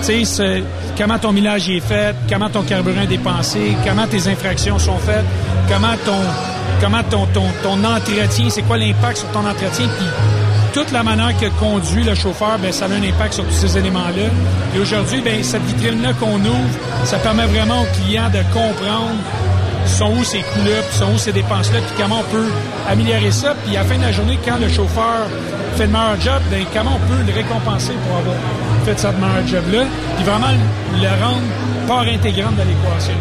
tu 0.05 0.25
sais, 0.25 0.63
comment 0.97 1.17
ton 1.17 1.31
millage 1.31 1.69
est 1.69 1.79
fait, 1.79 2.15
comment 2.29 2.49
ton 2.49 2.61
carburant 2.61 3.01
est 3.01 3.07
dépensé, 3.07 3.75
comment 3.85 4.05
tes 4.07 4.27
infractions 4.27 4.77
sont 4.77 4.97
faites, 4.99 5.25
comment 5.67 5.95
ton, 6.05 6.19
comment 6.81 7.03
ton, 7.09 7.25
ton, 7.27 7.45
ton 7.63 7.83
entretien, 7.83 8.49
c'est 8.49 8.61
quoi 8.61 8.77
l'impact 8.77 9.17
sur 9.17 9.31
ton 9.31 9.39
entretien, 9.39 9.87
puis 9.97 10.07
toute 10.75 10.91
la 10.91 11.03
manière 11.03 11.31
que 11.37 11.45
conduit 11.57 12.03
le 12.03 12.15
chauffeur, 12.15 12.59
ben, 12.61 12.69
ça 12.69 12.83
a 12.83 12.89
un 12.89 13.01
impact 13.01 13.35
sur 13.35 13.45
tous 13.45 13.53
ces 13.53 13.77
éléments-là. 13.77 14.27
Et 14.75 14.79
aujourd'hui, 14.79 15.21
ben, 15.21 15.41
cette 15.41 15.63
vitrine-là 15.63 16.11
qu'on 16.19 16.35
ouvre, 16.35 16.75
ça 17.05 17.17
permet 17.17 17.45
vraiment 17.45 17.83
aux 17.83 18.01
clients 18.01 18.29
de 18.29 18.43
comprendre 18.53 19.15
sont 19.85 20.11
où 20.11 20.23
ces 20.25 20.39
coûts-là, 20.39 20.81
puis 20.89 20.97
sont 20.97 21.13
où 21.13 21.17
ces 21.17 21.31
dépenses-là, 21.31 21.79
puis 21.79 22.03
comment 22.03 22.19
on 22.19 22.29
peut 22.29 22.51
améliorer 22.89 23.31
ça. 23.31 23.55
Puis 23.65 23.77
à 23.77 23.83
la 23.83 23.85
fin 23.85 23.97
de 23.97 24.01
la 24.01 24.11
journée, 24.11 24.37
quand 24.45 24.57
le 24.59 24.67
chauffeur 24.67 25.29
fait 25.77 25.85
le 25.85 25.93
meilleur 25.93 26.19
job, 26.19 26.41
ben, 26.51 26.65
comment 26.73 26.97
on 26.97 27.07
peut 27.07 27.23
le 27.25 27.33
récompenser 27.33 27.93
pour 28.05 28.17
avoir 28.17 28.35
fait 28.83 28.99
ce 28.99 29.07
meilleur 29.07 29.47
job-là, 29.47 29.85
puis 30.17 30.25
vraiment 30.25 30.51
le 31.01 31.23
rendre 31.23 31.87
part 31.87 32.01
intégrante 32.01 32.55
de 32.57 32.63
l'équation. 32.63 33.15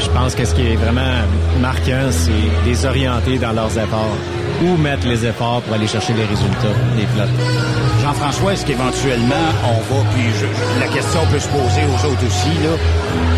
Je 0.00 0.08
pense 0.10 0.36
que 0.36 0.44
ce 0.44 0.54
qui 0.54 0.62
est 0.62 0.76
vraiment 0.76 1.26
marquant, 1.60 2.06
c'est 2.12 2.30
les 2.68 2.86
orienter 2.86 3.36
dans 3.38 3.50
leurs 3.50 3.76
efforts. 3.76 4.16
Où 4.62 4.76
mettre 4.76 5.06
les 5.06 5.24
efforts 5.24 5.62
pour 5.62 5.74
aller 5.74 5.86
chercher 5.86 6.12
les 6.12 6.24
résultats 6.24 6.74
des 6.96 7.06
flottes. 7.14 7.30
Jean-François, 8.02 8.52
est-ce 8.52 8.64
qu'éventuellement 8.66 9.48
on 9.64 9.80
va, 9.94 10.02
puis 10.14 10.24
je- 10.38 10.80
la 10.80 10.86
question 10.88 11.20
peut 11.30 11.38
se 11.38 11.48
poser 11.48 11.82
aux 11.88 12.06
autres 12.10 12.26
aussi, 12.26 12.52
là, 12.64 12.74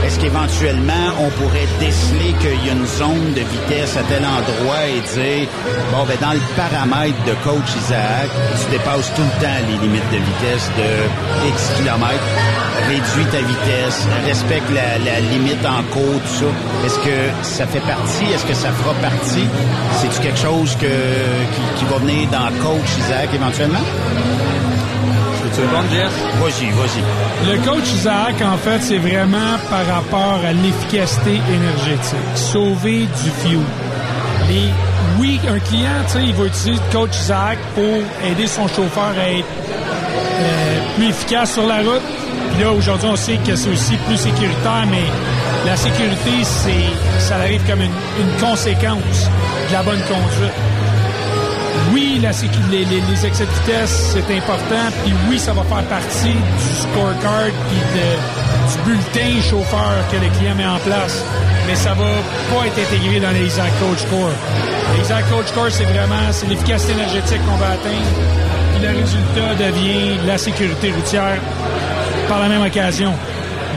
est-ce 0.06 0.18
qu'éventuellement 0.20 1.14
on 1.20 1.28
pourrait 1.30 1.66
déceler 1.80 2.32
qu'il 2.40 2.66
y 2.66 2.70
a 2.70 2.72
une 2.72 2.86
zone 2.86 3.34
de 3.34 3.40
vitesse 3.40 3.96
à 3.96 4.02
tel 4.02 4.22
endroit 4.24 4.82
et 4.86 5.00
dire, 5.14 5.48
bon, 5.92 6.04
ben 6.06 6.16
dans 6.20 6.32
le 6.32 6.42
paramètre 6.56 7.18
de 7.26 7.34
coach 7.44 7.70
Isaac, 7.76 8.28
tu 8.58 8.70
dépasses 8.70 9.10
tout 9.14 9.22
le 9.22 9.36
temps 9.42 9.60
les 9.68 9.78
limites 9.78 10.10
de 10.10 10.18
vitesse 10.18 10.70
de 10.78 11.48
X 11.48 11.70
kilomètres, 11.78 12.30
réduis 12.88 13.26
ta 13.30 13.38
vitesse, 13.42 14.06
respecte 14.26 14.70
la, 14.70 14.98
la 15.10 15.20
limite 15.20 15.64
en 15.66 15.82
cours, 15.92 16.20
tout 16.22 16.38
ça. 16.46 16.50
Est-ce 16.86 16.98
que 16.98 17.16
ça 17.42 17.66
fait 17.66 17.80
partie, 17.82 18.26
est-ce 18.32 18.46
que 18.46 18.54
ça 18.54 18.70
fera 18.70 18.94
partie? 19.02 19.46
C'est-tu 20.00 20.20
quelque 20.22 20.38
chose 20.38 20.76
que, 20.80 20.86
qui, 21.54 21.78
qui 21.78 21.84
va 21.90 21.98
venir 21.98 22.28
dans 22.30 22.48
coach 22.62 22.88
Isaac 22.98 23.28
éventuellement? 23.34 23.84
Tu 25.54 25.60
répondre, 25.60 25.84
Jess? 25.92 26.12
Vas-y, 26.40 26.70
vas-y. 26.70 27.50
Le 27.52 27.58
coach 27.68 27.92
Isaac, 27.92 28.40
en 28.42 28.56
fait, 28.56 28.80
c'est 28.80 28.96
vraiment 28.96 29.58
par 29.68 29.86
rapport 29.86 30.40
à 30.46 30.52
l'efficacité 30.52 31.42
énergétique. 31.46 32.16
Sauver 32.34 33.00
du 33.00 33.30
fuel. 33.42 33.60
Les, 34.48 34.70
oui, 35.18 35.38
un 35.46 35.58
client, 35.58 35.90
tu 36.06 36.12
sais, 36.12 36.24
il 36.24 36.32
va 36.32 36.46
utiliser 36.46 36.70
le 36.70 36.92
coach 36.98 37.14
Isaac 37.20 37.58
pour 37.74 38.30
aider 38.30 38.46
son 38.46 38.66
chauffeur 38.66 39.12
à 39.20 39.28
être 39.28 39.44
euh, 40.40 40.96
plus 40.96 41.10
efficace 41.10 41.52
sur 41.52 41.66
la 41.66 41.80
route. 41.80 42.00
Puis 42.54 42.64
là, 42.64 42.72
aujourd'hui, 42.72 43.08
on 43.12 43.16
sait 43.16 43.36
que 43.46 43.54
c'est 43.54 43.68
aussi 43.68 43.96
plus 44.06 44.16
sécuritaire, 44.16 44.86
mais 44.90 45.04
la 45.66 45.76
sécurité, 45.76 46.30
c'est, 46.44 47.20
ça 47.20 47.36
arrive 47.36 47.60
comme 47.68 47.82
une, 47.82 47.92
une 48.20 48.40
conséquence 48.40 49.28
de 49.68 49.72
la 49.74 49.82
bonne 49.82 50.00
conduite. 50.08 50.54
Oui, 51.92 52.18
la 52.22 52.30
les, 52.70 52.84
les- 52.84 53.00
les 53.10 53.26
excès 53.26 53.44
de 53.44 53.50
vitesse, 53.50 54.14
c'est 54.14 54.34
important. 54.36 54.84
Puis 55.04 55.12
oui, 55.28 55.38
ça 55.38 55.52
va 55.52 55.62
faire 55.62 55.84
partie 55.84 56.32
du 56.32 56.74
scorecard 56.80 57.50
puis 57.68 57.80
de- 57.94 58.72
du 58.72 58.78
bulletin 58.90 59.40
chauffeur 59.42 59.94
que 60.10 60.16
le 60.16 60.28
client 60.38 60.54
met 60.56 60.66
en 60.66 60.78
place. 60.78 61.24
mais 61.66 61.76
ça 61.76 61.90
va 61.94 62.04
pas 62.50 62.66
être 62.66 62.78
intégré 62.78 63.20
dans 63.20 63.30
les 63.30 63.46
Isaac 63.46 63.70
Coach 63.78 64.04
Core. 64.10 64.32
Les 64.96 65.02
Isaac 65.04 65.24
Coach 65.30 65.52
Core, 65.54 65.70
c'est 65.70 65.84
vraiment 65.84 66.26
c'est 66.32 66.48
l'efficacité 66.48 66.92
énergétique 66.92 67.40
qu'on 67.46 67.56
va 67.56 67.68
atteindre. 67.76 68.10
Puis 68.74 68.82
le 68.82 68.88
résultat 69.00 69.54
devient 69.66 70.16
la 70.26 70.38
sécurité 70.38 70.90
routière 70.90 71.38
par 72.28 72.40
la 72.40 72.48
même 72.48 72.62
occasion. 72.62 73.12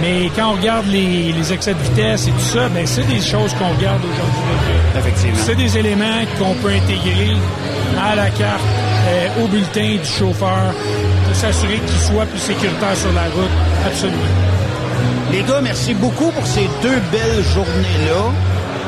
Mais 0.02 0.30
quand 0.36 0.50
on 0.50 0.54
regarde 0.58 0.88
les, 0.88 1.32
les 1.32 1.54
excès 1.54 1.74
de 1.74 1.80
vitesse 1.80 2.28
et 2.28 2.32
tout 2.32 2.40
ça, 2.58 2.68
ben 2.70 2.86
c'est 2.88 3.08
des 3.08 3.22
choses 3.22 3.54
qu'on 3.54 3.70
regarde 3.78 4.02
aujourd'hui. 4.04 4.54
Effectivement. 4.98 5.40
C'est 5.46 5.56
des 5.56 5.78
éléments 5.78 6.22
qu'on 6.40 6.54
peut 6.56 6.70
intégrer 6.74 7.36
à 8.12 8.16
la 8.16 8.30
carte, 8.30 8.62
euh, 9.08 9.44
au 9.44 9.48
bulletin 9.48 9.98
du 10.02 10.10
chauffeur 10.10 10.74
pour 11.26 11.36
s'assurer 11.36 11.80
qu'il 11.80 12.00
soit 12.00 12.26
plus 12.26 12.40
sécuritaire 12.40 12.96
sur 12.96 13.12
la 13.14 13.24
route. 13.24 13.52
Absolument. 13.86 14.34
Les 15.32 15.42
gars, 15.44 15.62
merci 15.62 15.94
beaucoup 15.94 16.32
pour 16.32 16.46
ces 16.46 16.70
deux 16.82 17.02
belles 17.12 17.44
journées-là. 17.54 18.32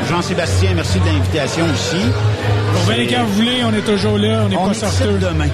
Jean-Sébastien, 0.09 0.71
merci 0.75 0.99
de 0.99 1.05
l'invitation 1.05 1.65
aussi. 1.73 2.03
Pour 2.73 2.93
venir 2.93 3.09
quand 3.09 3.23
vous 3.25 3.33
voulez, 3.33 3.63
on 3.65 3.73
est 3.73 3.81
toujours 3.81 4.17
là, 4.17 4.43
on 4.45 4.49
n'est 4.49 4.55
pas 4.55 4.71
ici 4.71 5.03
demain. 5.19 5.49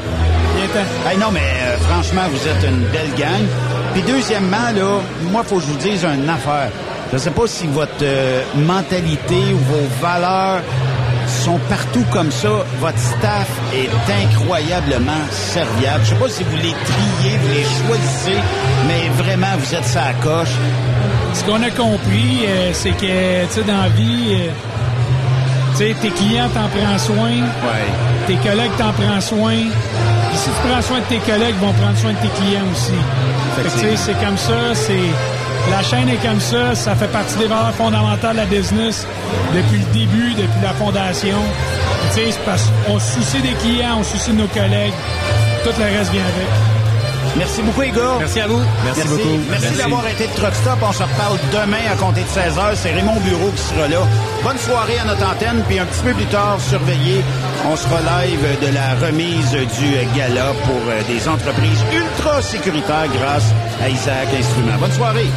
Hey, 1.09 1.17
non, 1.17 1.31
mais 1.31 1.39
euh, 1.39 1.77
franchement, 1.79 2.21
vous 2.29 2.47
êtes 2.47 2.71
une 2.71 2.83
belle 2.87 3.13
gang. 3.17 3.43
Puis 3.93 4.03
deuxièmement, 4.03 4.71
là, 4.75 4.99
moi, 5.31 5.43
faut 5.43 5.55
que 5.55 5.61
je 5.61 5.67
vous 5.67 5.77
dise 5.77 6.05
une 6.05 6.29
affaire. 6.29 6.69
Je 7.11 7.17
sais 7.17 7.31
pas 7.31 7.47
si 7.47 7.67
votre 7.67 7.91
euh, 8.01 8.41
mentalité 8.55 9.35
ou 9.53 9.57
vos 9.57 9.87
valeurs 10.01 10.61
sont 11.43 11.59
partout 11.69 12.05
comme 12.09 12.31
ça. 12.31 12.63
Votre 12.79 12.97
staff 12.97 13.49
est 13.73 13.89
incroyablement 14.23 15.23
serviable. 15.29 15.99
Je 16.05 16.09
sais 16.09 16.15
pas 16.15 16.29
si 16.29 16.43
vous 16.43 16.55
les 16.55 16.73
triez, 16.85 17.37
vous 17.37 17.49
les 17.49 17.63
choisissez, 17.63 18.39
mais 18.87 19.09
vraiment, 19.21 19.53
vous 19.59 19.75
êtes 19.75 19.83
ça 19.83 20.03
à 20.05 20.13
coche. 20.23 20.55
Ce 21.33 21.43
qu'on 21.43 21.61
a 21.61 21.69
compris, 21.71 22.45
euh, 22.47 22.69
c'est 22.71 22.91
que, 22.91 23.45
tu 23.47 23.53
sais, 23.53 23.63
dans 23.63 23.81
la 23.81 23.89
vie, 23.89 24.35
euh, 24.35 24.49
tu 25.71 25.77
sais, 25.79 25.95
tes 26.01 26.11
clients 26.11 26.49
t'en 26.53 26.69
prennent 26.69 26.99
soin. 26.99 27.33
Tes 28.25 28.35
collègues 28.35 28.77
t'en 28.77 28.93
prennent 28.93 29.19
soin. 29.19 29.57
Puis 30.29 30.37
si 30.37 30.49
tu 30.49 30.67
prends 30.69 30.81
soin 30.81 30.99
de 30.99 31.05
tes 31.05 31.19
collègues, 31.19 31.55
ils 31.59 31.65
vont 31.65 31.73
prendre 31.73 31.97
soin 31.97 32.11
de 32.11 32.19
tes 32.19 32.33
clients 32.39 32.69
aussi. 32.71 32.99
Fait 33.57 33.63
que, 33.63 33.73
tu 33.73 33.79
sais, 33.79 33.97
c'est 33.97 34.25
comme 34.25 34.37
ça, 34.37 34.73
c'est... 34.73 35.42
La 35.69 35.81
chaîne 35.81 36.09
est 36.09 36.17
comme 36.17 36.39
ça, 36.39 36.75
ça 36.75 36.95
fait 36.95 37.07
partie 37.07 37.37
des 37.37 37.47
valeurs 37.47 37.73
fondamentales 37.73 38.35
de 38.35 38.41
la 38.41 38.45
business 38.45 39.07
depuis 39.53 39.79
le 39.79 39.99
début, 39.99 40.33
depuis 40.33 40.61
la 40.61 40.73
fondation. 40.73 41.37
Tu 42.09 42.15
sais, 42.15 42.31
c'est 42.31 42.45
parce 42.45 42.69
qu'on 42.85 42.99
se 42.99 43.13
soucie 43.13 43.41
des 43.41 43.53
clients, 43.53 43.97
on 43.99 44.03
se 44.03 44.17
soucie 44.17 44.31
de 44.31 44.37
nos 44.37 44.47
collègues. 44.47 44.93
Tout 45.63 45.71
le 45.79 45.85
reste 45.85 46.11
vient 46.11 46.23
avec. 46.23 46.47
Merci 47.37 47.61
beaucoup, 47.63 47.81
gars. 47.81 48.15
Merci 48.19 48.41
à 48.41 48.47
vous. 48.47 48.61
Merci, 48.83 49.01
Merci, 49.49 49.77
d'avoir 49.77 50.07
été 50.07 50.27
de 50.27 50.33
Truck 50.33 50.53
Stop. 50.53 50.77
On 50.81 50.91
se 50.91 51.01
reparle 51.03 51.37
demain 51.51 51.81
à 51.91 51.95
compter 51.95 52.21
de 52.21 52.27
16h. 52.27 52.75
C'est 52.75 52.91
Raymond 52.91 53.19
Bureau 53.21 53.49
qui 53.55 53.63
sera 53.63 53.87
là. 53.87 53.99
Bonne 54.43 54.57
soirée 54.57 54.99
à 54.99 55.05
notre 55.05 55.25
antenne. 55.25 55.63
Puis 55.67 55.79
un 55.79 55.85
petit 55.85 56.01
peu 56.03 56.13
plus 56.13 56.25
tard, 56.25 56.57
surveillez, 56.59 57.23
on 57.65 57.75
sera 57.75 57.99
live 58.01 58.59
de 58.61 58.73
la 58.73 58.95
remise 58.95 59.51
du 59.51 60.17
gala 60.17 60.53
pour 60.65 60.81
euh, 60.89 61.01
des 61.07 61.27
entreprises 61.27 61.83
ultra 61.93 62.41
sécuritaires 62.41 63.07
grâce 63.13 63.51
à 63.81 63.89
Isaac 63.89 64.27
Instruments. 64.37 64.77
Bonne 64.79 64.91
soirée. 64.91 65.29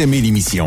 Aimez 0.00 0.22
l'émission? 0.22 0.66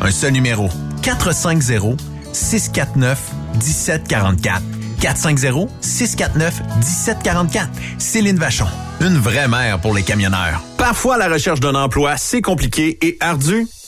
Un 0.00 0.10
seul 0.10 0.32
numéro. 0.32 0.68
450 1.02 2.00
649 2.32 3.18
1744. 3.54 4.62
450-649-1744. 5.00 7.68
Céline 7.98 8.38
Vachon, 8.38 8.66
une 9.00 9.18
vraie 9.18 9.48
mère 9.48 9.80
pour 9.80 9.94
les 9.94 10.02
camionneurs. 10.02 10.62
Parfois, 10.78 11.18
la 11.18 11.28
recherche 11.28 11.60
d'un 11.60 11.74
emploi, 11.74 12.16
c'est 12.16 12.42
compliqué 12.42 12.98
et 13.02 13.16
ardu. 13.20 13.66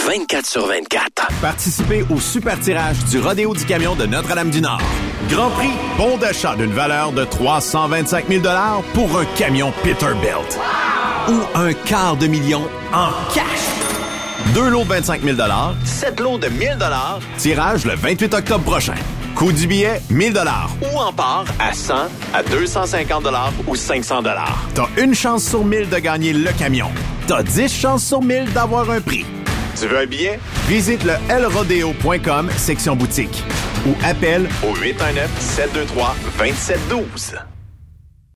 24 0.00 0.46
sur 0.46 0.66
24. 0.66 1.28
Participez 1.40 2.04
au 2.10 2.18
super 2.18 2.58
tirage 2.58 2.98
du 3.10 3.20
Rodéo 3.20 3.54
du 3.54 3.64
Camion 3.64 3.94
de 3.94 4.06
Notre-Dame-du-Nord. 4.06 4.80
Grand 5.28 5.50
prix, 5.50 5.70
bon 5.96 6.16
d'achat 6.16 6.56
d'une 6.56 6.72
valeur 6.72 7.12
de 7.12 7.24
325 7.24 8.26
000 8.28 8.42
pour 8.94 9.18
un 9.18 9.24
camion 9.36 9.72
Peterbilt. 9.82 10.58
Ou 11.28 11.40
un 11.54 11.72
quart 11.72 12.16
de 12.16 12.26
million 12.26 12.62
en 12.92 13.10
cash. 13.32 13.44
Deux 14.54 14.68
lots 14.70 14.82
de 14.82 14.88
25 14.88 15.22
000 15.22 15.36
sept 15.84 16.18
lots 16.18 16.38
de 16.38 16.48
1000 16.48 16.78
Tirage 17.38 17.84
le 17.84 17.94
28 17.94 18.34
octobre 18.34 18.64
prochain. 18.64 18.94
Coût 19.36 19.52
du 19.52 19.66
billet, 19.66 20.02
1000 20.10 20.34
Ou 20.82 20.98
en 20.98 21.12
part 21.12 21.44
à 21.58 21.72
100, 21.72 21.94
à 22.34 22.42
250 22.42 23.24
ou 23.66 23.76
500 23.76 24.22
T'as 24.74 24.88
une 24.96 25.14
chance 25.14 25.44
sur 25.44 25.64
1000 25.64 25.88
de 25.88 25.98
gagner 25.98 26.32
le 26.32 26.50
camion. 26.52 26.90
T'as 27.26 27.42
10 27.42 27.72
chances 27.72 28.04
sur 28.04 28.20
1000 28.20 28.52
d'avoir 28.52 28.90
un 28.90 29.00
prix. 29.00 29.24
Tu 29.78 29.86
veux 29.86 29.98
un 29.98 30.06
billet? 30.06 30.40
Visite 30.68 31.04
le 31.04 31.14
lrodeo.com, 31.28 32.50
section 32.56 32.96
boutique. 32.96 33.44
Ou 33.86 33.94
appelle 34.04 34.48
au 34.62 34.72
819-723-2712. 34.74 37.51